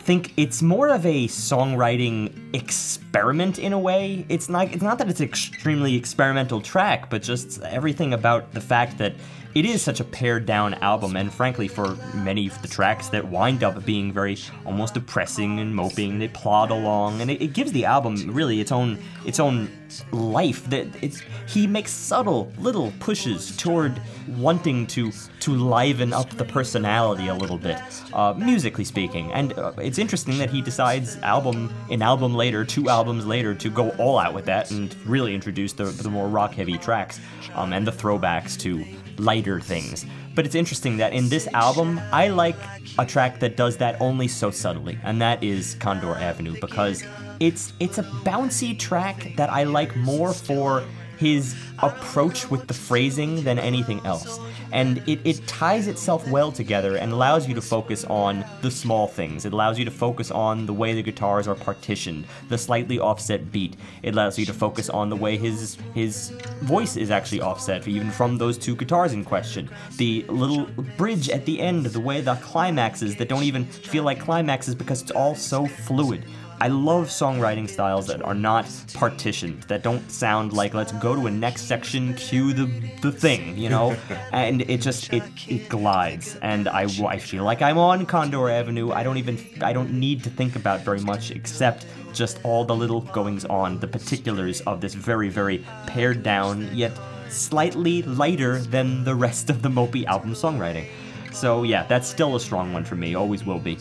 think 0.00 0.32
it's 0.36 0.62
more 0.62 0.88
of 0.88 1.04
a 1.04 1.26
songwriting 1.26 2.54
experiment 2.54 3.58
in 3.58 3.72
a 3.72 3.78
way. 3.78 4.24
It's 4.28 4.48
not 4.48 4.72
it's 4.72 4.82
not 4.82 4.98
that 4.98 5.08
it's 5.08 5.20
an 5.20 5.26
extremely 5.26 5.96
experimental 5.96 6.60
track, 6.60 7.10
but 7.10 7.22
just 7.22 7.60
everything 7.62 8.12
about 8.12 8.52
the 8.52 8.60
fact 8.60 8.98
that 8.98 9.14
it 9.56 9.64
is 9.64 9.80
such 9.80 10.00
a 10.00 10.04
pared 10.04 10.44
down 10.44 10.74
album 10.74 11.16
and 11.16 11.32
frankly 11.32 11.66
for 11.66 11.96
many 12.12 12.46
of 12.46 12.60
the 12.60 12.68
tracks 12.68 13.08
that 13.08 13.26
wind 13.26 13.64
up 13.64 13.82
being 13.86 14.12
very 14.12 14.36
almost 14.66 14.92
depressing 14.92 15.60
and 15.60 15.74
moping, 15.74 16.18
they 16.18 16.28
plod 16.28 16.70
along 16.70 17.22
and 17.22 17.30
it, 17.30 17.40
it 17.40 17.54
gives 17.54 17.72
the 17.72 17.86
album 17.86 18.16
really 18.26 18.60
its 18.60 18.70
own 18.70 18.98
its 19.24 19.40
own 19.40 19.70
life 20.12 20.68
that 20.68 20.86
it's 21.02 21.22
he 21.48 21.66
makes 21.66 21.90
subtle 21.90 22.52
little 22.58 22.92
pushes 23.00 23.56
toward 23.56 23.98
wanting 24.36 24.86
to 24.88 25.10
to 25.40 25.52
liven 25.52 26.12
up 26.12 26.28
the 26.36 26.44
personality 26.44 27.28
a 27.28 27.34
little 27.34 27.56
bit 27.56 27.78
uh, 28.12 28.34
musically 28.36 28.84
speaking. 28.84 29.32
And 29.32 29.54
uh, 29.54 29.72
it's 29.78 29.98
interesting 29.98 30.36
that 30.36 30.50
he 30.50 30.60
decides 30.60 31.16
album 31.18 31.74
an 31.88 32.02
album 32.02 32.34
later 32.34 32.62
two 32.62 32.90
albums 32.90 33.24
later 33.24 33.54
to 33.54 33.70
go 33.70 33.88
all 33.92 34.18
out 34.18 34.34
with 34.34 34.44
that 34.44 34.70
and 34.70 34.94
really 35.06 35.34
introduce 35.34 35.72
the, 35.72 35.84
the 35.84 36.10
more 36.10 36.28
rock 36.28 36.52
heavy 36.52 36.76
tracks 36.76 37.20
um, 37.54 37.72
and 37.72 37.86
the 37.86 37.92
throwbacks 37.92 38.58
to 38.60 38.84
lighter 39.18 39.60
things. 39.60 40.06
But 40.34 40.46
it's 40.46 40.54
interesting 40.54 40.98
that 40.98 41.12
in 41.12 41.28
this 41.28 41.48
album 41.54 41.98
i 42.12 42.28
like 42.28 42.56
a 42.98 43.06
track 43.06 43.40
that 43.40 43.56
does 43.56 43.78
that 43.78 44.00
only 44.00 44.28
so 44.28 44.50
subtly 44.50 44.98
and 45.02 45.20
that 45.20 45.42
is 45.42 45.74
condor 45.74 46.14
avenue 46.14 46.56
because 46.60 47.02
it's 47.40 47.72
it's 47.80 47.98
a 47.98 48.02
bouncy 48.02 48.78
track 48.78 49.32
that 49.36 49.50
I 49.50 49.64
like 49.64 49.94
more 49.96 50.32
for 50.32 50.84
his 51.18 51.56
approach 51.80 52.50
with 52.50 52.66
the 52.66 52.74
phrasing 52.74 53.42
than 53.44 53.58
anything 53.58 54.04
else. 54.04 54.38
And 54.72 54.98
it, 55.08 55.20
it 55.24 55.46
ties 55.46 55.86
itself 55.86 56.26
well 56.28 56.50
together 56.52 56.96
and 56.96 57.12
allows 57.12 57.46
you 57.48 57.54
to 57.54 57.62
focus 57.62 58.04
on 58.04 58.44
the 58.62 58.70
small 58.70 59.06
things. 59.06 59.44
It 59.44 59.52
allows 59.52 59.78
you 59.78 59.84
to 59.84 59.90
focus 59.90 60.30
on 60.30 60.66
the 60.66 60.72
way 60.72 60.94
the 60.94 61.02
guitars 61.02 61.46
are 61.48 61.54
partitioned, 61.54 62.26
the 62.48 62.58
slightly 62.58 62.98
offset 62.98 63.52
beat. 63.52 63.76
It 64.02 64.14
allows 64.14 64.38
you 64.38 64.46
to 64.46 64.52
focus 64.52 64.88
on 64.88 65.08
the 65.08 65.16
way 65.16 65.36
his 65.36 65.78
his 65.94 66.30
voice 66.62 66.96
is 66.96 67.10
actually 67.10 67.40
offset, 67.40 67.86
even 67.86 68.10
from 68.10 68.38
those 68.38 68.58
two 68.58 68.76
guitars 68.76 69.12
in 69.12 69.24
question. 69.24 69.70
The 69.96 70.24
little 70.28 70.66
bridge 70.96 71.28
at 71.30 71.46
the 71.46 71.60
end, 71.60 71.86
the 71.86 72.00
way 72.00 72.20
the 72.20 72.34
climaxes 72.36 73.16
that 73.16 73.28
don't 73.28 73.44
even 73.44 73.64
feel 73.64 74.04
like 74.04 74.20
climaxes 74.20 74.74
because 74.74 75.02
it's 75.02 75.10
all 75.10 75.34
so 75.34 75.66
fluid. 75.66 76.24
I 76.58 76.68
love 76.68 77.08
songwriting 77.08 77.68
styles 77.68 78.06
that 78.06 78.22
are 78.22 78.34
not 78.34 78.66
partitioned, 78.94 79.62
that 79.64 79.82
don't 79.82 80.10
sound 80.10 80.54
like 80.54 80.72
let's 80.72 80.92
go 80.92 81.14
to 81.14 81.26
a 81.26 81.30
next 81.30 81.62
section, 81.62 82.14
cue 82.14 82.52
the 82.52 82.66
the 83.02 83.12
thing, 83.12 83.58
you 83.58 83.68
know, 83.68 83.94
and 84.32 84.62
it 84.62 84.80
just 84.80 85.12
it 85.12 85.22
it 85.48 85.68
glides, 85.68 86.36
and 86.40 86.68
I 86.68 86.86
I 87.06 87.18
feel 87.18 87.44
like 87.44 87.60
I'm 87.60 87.76
on 87.76 88.06
Condor 88.06 88.48
Avenue. 88.48 88.90
I 88.90 89.02
don't 89.02 89.18
even 89.18 89.38
I 89.60 89.72
don't 89.74 89.92
need 89.92 90.24
to 90.24 90.30
think 90.30 90.56
about 90.56 90.80
very 90.80 91.00
much 91.00 91.30
except 91.30 91.86
just 92.14 92.40
all 92.42 92.64
the 92.64 92.74
little 92.74 93.02
goings 93.02 93.44
on, 93.44 93.78
the 93.78 93.88
particulars 93.88 94.62
of 94.62 94.80
this 94.80 94.94
very 94.94 95.28
very 95.28 95.64
pared 95.86 96.22
down 96.22 96.74
yet 96.74 96.92
slightly 97.28 98.02
lighter 98.02 98.60
than 98.60 99.04
the 99.04 99.14
rest 99.14 99.50
of 99.50 99.60
the 99.60 99.68
Mopey 99.68 100.06
album 100.06 100.32
songwriting. 100.32 100.86
So 101.32 101.64
yeah, 101.64 101.84
that's 101.84 102.08
still 102.08 102.34
a 102.36 102.40
strong 102.40 102.72
one 102.72 102.84
for 102.84 102.96
me, 102.96 103.14
always 103.14 103.44
will 103.44 103.58
be. 103.58 103.76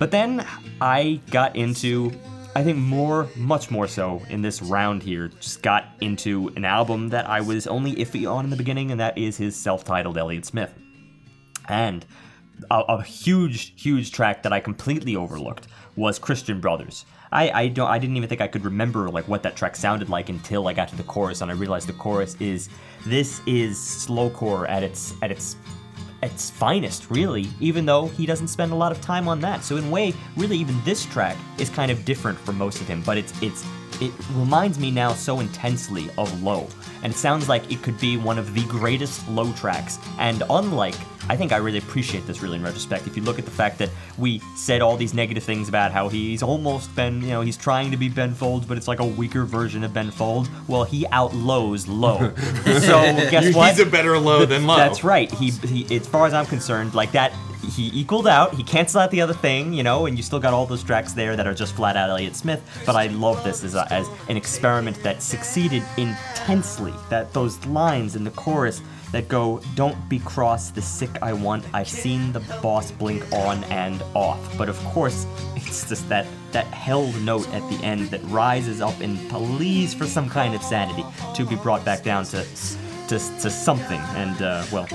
But 0.00 0.10
then 0.10 0.46
I 0.80 1.20
got 1.30 1.56
into, 1.56 2.10
I 2.56 2.64
think 2.64 2.78
more, 2.78 3.28
much 3.36 3.70
more 3.70 3.86
so 3.86 4.22
in 4.30 4.40
this 4.40 4.62
round 4.62 5.02
here, 5.02 5.28
just 5.28 5.62
got 5.62 5.88
into 6.00 6.48
an 6.56 6.64
album 6.64 7.10
that 7.10 7.28
I 7.28 7.42
was 7.42 7.66
only 7.66 7.94
iffy 7.96 8.28
on 8.28 8.44
in 8.44 8.50
the 8.50 8.56
beginning, 8.56 8.90
and 8.90 8.98
that 8.98 9.18
is 9.18 9.36
his 9.36 9.54
self 9.54 9.84
titled 9.84 10.16
Elliott 10.16 10.46
Smith. 10.46 10.72
And 11.68 12.06
a, 12.70 12.78
a 12.88 13.02
huge, 13.02 13.74
huge 13.80 14.10
track 14.10 14.42
that 14.44 14.54
I 14.54 14.60
completely 14.60 15.16
overlooked 15.16 15.68
was 15.96 16.18
Christian 16.18 16.62
Brothers. 16.62 17.04
I, 17.30 17.50
I 17.50 17.68
don't 17.68 17.88
I 17.88 17.98
didn't 17.98 18.16
even 18.16 18.28
think 18.28 18.40
I 18.40 18.48
could 18.48 18.64
remember 18.64 19.10
like 19.10 19.28
what 19.28 19.42
that 19.42 19.54
track 19.54 19.76
sounded 19.76 20.08
like 20.08 20.30
until 20.30 20.66
I 20.66 20.72
got 20.72 20.88
to 20.88 20.96
the 20.96 21.04
chorus 21.04 21.42
and 21.42 21.50
I 21.50 21.54
realized 21.54 21.88
the 21.88 21.92
chorus 21.92 22.36
is 22.40 22.68
this 23.06 23.40
is 23.46 23.76
slowcore 23.78 24.68
at 24.68 24.82
its 24.82 25.14
at 25.22 25.30
its 25.30 25.56
its 26.22 26.50
finest, 26.50 27.10
really, 27.10 27.48
even 27.60 27.86
though 27.86 28.06
he 28.08 28.26
doesn't 28.26 28.48
spend 28.48 28.72
a 28.72 28.74
lot 28.74 28.92
of 28.92 29.00
time 29.00 29.28
on 29.28 29.40
that. 29.40 29.64
So 29.64 29.76
in 29.76 29.84
a 29.84 29.90
way, 29.90 30.14
really 30.36 30.58
even 30.58 30.78
this 30.84 31.04
track 31.06 31.36
is 31.58 31.70
kind 31.70 31.90
of 31.90 32.04
different 32.04 32.38
for 32.38 32.52
most 32.52 32.80
of 32.80 32.88
him, 32.88 33.02
but 33.02 33.16
it's 33.16 33.32
it's 33.42 33.64
it 34.00 34.12
reminds 34.34 34.78
me 34.78 34.90
now 34.90 35.12
so 35.12 35.40
intensely 35.40 36.08
of 36.16 36.42
Low. 36.42 36.66
And 37.02 37.12
it 37.12 37.16
sounds 37.16 37.48
like 37.48 37.70
it 37.70 37.82
could 37.82 37.98
be 37.98 38.16
one 38.16 38.38
of 38.38 38.54
the 38.54 38.64
greatest 38.64 39.26
low 39.28 39.52
tracks. 39.52 39.98
And 40.18 40.42
unlike 40.48 40.96
I 41.30 41.36
think 41.36 41.52
I 41.52 41.58
really 41.58 41.78
appreciate 41.78 42.26
this 42.26 42.42
really 42.42 42.56
in 42.56 42.64
retrospect. 42.64 43.06
If 43.06 43.16
you 43.16 43.22
look 43.22 43.38
at 43.38 43.44
the 43.44 43.52
fact 43.52 43.78
that 43.78 43.88
we 44.18 44.40
said 44.56 44.82
all 44.82 44.96
these 44.96 45.14
negative 45.14 45.44
things 45.44 45.68
about 45.68 45.92
how 45.92 46.08
he's 46.08 46.42
almost 46.42 46.92
been, 46.96 47.22
you 47.22 47.28
know, 47.28 47.40
he's 47.40 47.56
trying 47.56 47.92
to 47.92 47.96
be 47.96 48.08
Ben 48.08 48.34
Folds, 48.34 48.66
but 48.66 48.76
it's 48.76 48.88
like 48.88 48.98
a 48.98 49.04
weaker 49.04 49.44
version 49.44 49.84
of 49.84 49.94
Ben 49.94 50.10
Folds. 50.10 50.50
Well, 50.66 50.82
he 50.82 51.04
outlows 51.04 51.86
Low. 51.86 52.34
so 52.80 53.30
guess 53.30 53.54
what? 53.54 53.70
He's 53.70 53.78
a 53.78 53.88
better 53.88 54.18
low 54.18 54.44
than 54.44 54.66
low. 54.66 54.76
That's 54.76 55.04
right. 55.04 55.30
He, 55.30 55.50
he, 55.50 55.94
as 55.94 56.08
far 56.08 56.26
as 56.26 56.34
I'm 56.34 56.46
concerned, 56.46 56.94
like 56.94 57.12
that, 57.12 57.32
he 57.76 57.92
equaled 57.94 58.26
out. 58.26 58.54
He 58.54 58.64
canceled 58.64 59.04
out 59.04 59.12
the 59.12 59.20
other 59.20 59.32
thing, 59.32 59.72
you 59.72 59.84
know, 59.84 60.06
and 60.06 60.16
you 60.16 60.24
still 60.24 60.40
got 60.40 60.52
all 60.52 60.66
those 60.66 60.82
tracks 60.82 61.12
there 61.12 61.36
that 61.36 61.46
are 61.46 61.54
just 61.54 61.76
flat 61.76 61.96
out 61.96 62.10
Elliott 62.10 62.34
Smith. 62.34 62.60
But 62.84 62.96
I 62.96 63.06
love 63.06 63.44
this 63.44 63.62
as, 63.62 63.76
a, 63.76 63.86
as 63.92 64.08
an 64.28 64.36
experiment 64.36 65.00
that 65.04 65.22
succeeded 65.22 65.84
intensely. 65.96 66.92
That 67.08 67.32
those 67.32 67.64
lines 67.66 68.16
in 68.16 68.24
the 68.24 68.32
chorus 68.32 68.82
that 69.12 69.28
go, 69.28 69.60
"Don't 69.74 69.96
be 70.08 70.18
cross, 70.18 70.70
the 70.70 70.82
sick 70.82 71.10
I 71.22 71.32
want. 71.32 71.64
I've 71.72 71.88
seen 71.88 72.32
the 72.32 72.40
boss 72.62 72.90
blink 72.90 73.22
on 73.32 73.64
and 73.64 74.02
off." 74.14 74.40
But 74.56 74.68
of 74.68 74.78
course, 74.84 75.26
it's 75.56 75.88
just 75.88 76.08
that 76.08 76.26
that 76.52 76.66
held 76.66 77.20
note 77.22 77.48
at 77.54 77.68
the 77.70 77.84
end 77.84 78.10
that 78.10 78.22
rises 78.24 78.80
up 78.80 79.00
in 79.00 79.16
pleas 79.28 79.94
for 79.94 80.06
some 80.06 80.28
kind 80.28 80.54
of 80.54 80.62
sanity 80.62 81.04
to 81.34 81.44
be 81.44 81.56
brought 81.56 81.84
back 81.84 82.02
down 82.02 82.24
to 82.26 82.44
to, 83.08 83.18
to 83.18 83.50
something. 83.50 84.00
And 84.14 84.40
uh, 84.40 84.64
well, 84.70 84.86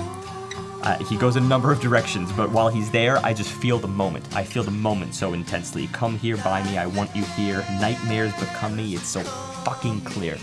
uh, 0.86 0.96
he 1.04 1.16
goes 1.16 1.36
a 1.36 1.40
number 1.40 1.72
of 1.72 1.80
directions, 1.80 2.32
but 2.32 2.50
while 2.50 2.68
he's 2.68 2.90
there, 2.92 3.18
I 3.18 3.34
just 3.34 3.50
feel 3.50 3.78
the 3.78 3.88
moment. 3.88 4.24
I 4.36 4.44
feel 4.44 4.62
the 4.62 4.70
moment 4.70 5.14
so 5.14 5.32
intensely. 5.32 5.88
Come 5.88 6.16
here 6.16 6.36
by 6.36 6.62
me, 6.62 6.78
I 6.78 6.86
want 6.86 7.14
you 7.16 7.24
here. 7.24 7.64
Nightmares 7.80 8.32
become 8.34 8.76
me, 8.76 8.94
it's 8.94 9.08
so 9.08 9.20
fucking 9.64 10.02
clear. 10.02 10.38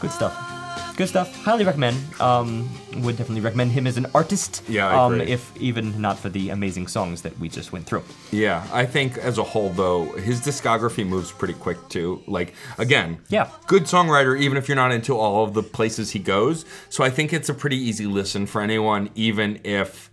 Good 0.00 0.10
stuff. 0.10 0.53
Good 0.96 1.08
stuff. 1.08 1.34
Highly 1.42 1.64
recommend. 1.64 1.96
Um, 2.20 2.70
would 3.02 3.16
definitely 3.16 3.40
recommend 3.40 3.72
him 3.72 3.86
as 3.88 3.96
an 3.96 4.06
artist. 4.14 4.62
Yeah, 4.68 4.86
I 4.86 5.04
um, 5.04 5.14
agree. 5.14 5.32
if 5.32 5.56
even 5.60 6.00
not 6.00 6.18
for 6.18 6.28
the 6.28 6.50
amazing 6.50 6.86
songs 6.86 7.22
that 7.22 7.36
we 7.40 7.48
just 7.48 7.72
went 7.72 7.84
through. 7.86 8.04
Yeah, 8.30 8.64
I 8.72 8.86
think 8.86 9.18
as 9.18 9.38
a 9.38 9.42
whole 9.42 9.70
though, 9.70 10.12
his 10.12 10.40
discography 10.40 11.04
moves 11.04 11.32
pretty 11.32 11.54
quick 11.54 11.88
too. 11.88 12.22
Like 12.28 12.54
again, 12.78 13.18
Yeah. 13.28 13.48
good 13.66 13.84
songwriter 13.84 14.38
even 14.40 14.56
if 14.56 14.68
you're 14.68 14.76
not 14.76 14.92
into 14.92 15.16
all 15.16 15.42
of 15.44 15.54
the 15.54 15.64
places 15.64 16.12
he 16.12 16.20
goes. 16.20 16.64
So 16.90 17.02
I 17.02 17.10
think 17.10 17.32
it's 17.32 17.48
a 17.48 17.54
pretty 17.54 17.76
easy 17.76 18.06
listen 18.06 18.46
for 18.46 18.60
anyone 18.60 19.10
even 19.16 19.60
if 19.64 20.10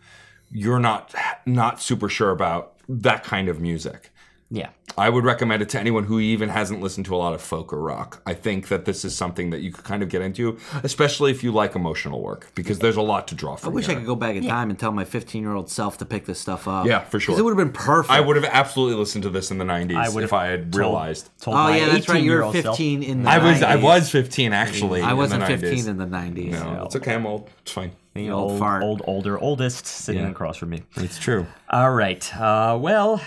you're 0.52 0.80
not 0.80 1.14
not 1.46 1.80
super 1.82 2.10
sure 2.10 2.32
about 2.32 2.74
that 2.90 3.24
kind 3.24 3.50
of 3.50 3.62
music. 3.62 4.11
Yeah. 4.54 4.70
I 4.98 5.08
would 5.08 5.24
recommend 5.24 5.62
it 5.62 5.70
to 5.70 5.80
anyone 5.80 6.04
who 6.04 6.20
even 6.20 6.50
hasn't 6.50 6.82
listened 6.82 7.06
to 7.06 7.16
a 7.16 7.18
lot 7.18 7.34
of 7.34 7.42
folk 7.42 7.72
or 7.72 7.80
rock. 7.82 8.22
I 8.26 8.34
think 8.34 8.68
that 8.68 8.84
this 8.84 9.06
is 9.06 9.16
something 9.16 9.52
that 9.52 9.62
you 9.62 9.72
could 9.72 9.86
kind 9.86 10.04
of 10.04 10.10
get 10.10 10.22
into, 10.22 10.58
especially 10.84 11.32
if 11.32 11.42
you 11.46 11.54
like 11.54 11.74
emotional 11.76 12.22
work, 12.22 12.52
because 12.54 12.80
there's 12.80 12.98
a 12.98 13.02
lot 13.02 13.30
to 13.30 13.36
draw 13.36 13.56
from. 13.56 13.68
I 13.68 13.70
from. 13.70 13.74
wish 13.76 13.88
I 13.88 13.94
could 13.96 14.06
go 14.06 14.16
back 14.18 14.36
in 14.36 14.46
time 14.46 14.70
and 14.70 14.78
tell 14.78 14.92
my 14.92 15.06
15 15.06 15.42
year 15.42 15.54
old 15.54 15.70
self 15.70 15.98
to 16.00 16.06
pick 16.06 16.26
this 16.26 16.40
stuff 16.40 16.68
up. 16.68 16.86
Yeah, 16.86 17.00
for 17.00 17.22
sure. 17.22 17.32
Because 17.34 17.40
it 17.40 17.44
would 17.44 17.58
have 17.58 17.66
been 17.66 17.72
perfect. 17.74 18.12
I 18.12 18.20
would 18.20 18.36
have 18.36 18.44
absolutely 18.44 18.98
listened 18.98 19.24
to 19.24 19.30
this 19.30 19.50
in 19.52 19.58
the 19.58 19.64
90s 19.66 19.96
I 19.96 20.10
would 20.10 20.26
if 20.26 20.34
I 20.34 20.48
had 20.48 20.76
realized. 20.76 21.30
Told, 21.40 21.56
Oh 21.56 21.70
yeah, 21.70 21.86
that's 21.88 22.10
right. 22.10 22.22
You 22.22 22.32
were 22.32 22.38
18-year-old 22.42 22.56
self- 22.56 22.78
15 22.78 23.04
in 23.04 23.24
the. 23.24 23.30
I 23.30 23.38
was 23.38 23.64
I 23.64 23.76
was 23.78 24.10
15 24.12 24.52
actually. 24.52 25.02
I 25.02 25.14
wasn't 25.14 25.40
the 25.42 25.48
15 25.58 25.86
90s. 25.86 25.88
in 25.88 25.98
the 25.98 26.06
90s. 26.06 26.52
No, 26.52 26.84
it's 26.84 26.98
okay. 26.98 27.14
I'm 27.16 27.26
old. 27.26 27.50
It's 27.62 27.72
fine. 27.72 27.94
The 28.14 28.30
old 28.30 28.52
old, 28.52 28.60
fart. 28.60 28.84
old, 28.84 29.02
older, 29.06 29.40
oldest 29.40 29.86
sitting 29.86 30.24
Yeah. 30.24 30.32
across 30.32 30.58
from 30.58 30.72
me. 30.72 30.84
It's 30.98 31.18
true. 31.18 31.48
All 31.70 31.92
right. 31.94 32.22
Uh, 32.38 32.78
well, 32.78 33.22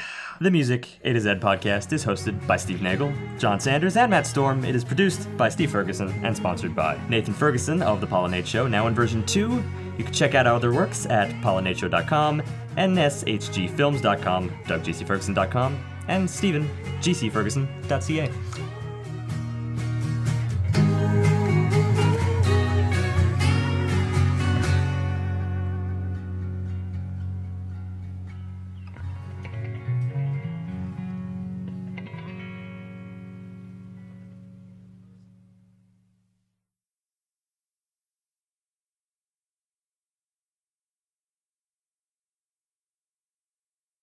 the 0.44 0.50
Music 0.50 0.86
It 1.00 1.16
Is 1.16 1.26
Ed 1.26 1.40
podcast 1.40 1.90
is 1.94 2.04
hosted 2.04 2.46
by 2.46 2.58
Steve 2.58 2.82
Nagel, 2.82 3.10
John 3.38 3.58
Sanders, 3.58 3.96
and 3.96 4.10
Matt 4.10 4.26
Storm. 4.26 4.62
It 4.62 4.74
is 4.74 4.84
produced 4.84 5.34
by 5.38 5.48
Steve 5.48 5.70
Ferguson 5.70 6.10
and 6.22 6.36
sponsored 6.36 6.76
by 6.76 7.00
Nathan 7.08 7.32
Ferguson 7.32 7.80
of 7.80 8.02
The 8.02 8.06
Pollinate 8.06 8.44
Show, 8.44 8.68
now 8.68 8.86
in 8.86 8.94
version 8.94 9.24
2. 9.24 9.64
You 9.96 10.04
can 10.04 10.12
check 10.12 10.34
out 10.34 10.46
our 10.46 10.54
other 10.54 10.70
works 10.70 11.06
at 11.06 11.30
pollinateshow.com, 11.42 12.42
nshgfilms.com, 12.76 14.50
douggcferguson.com, 14.50 15.84
and 16.08 16.28
Stephen, 16.28 16.68
gcferguson.ca. 17.00 18.73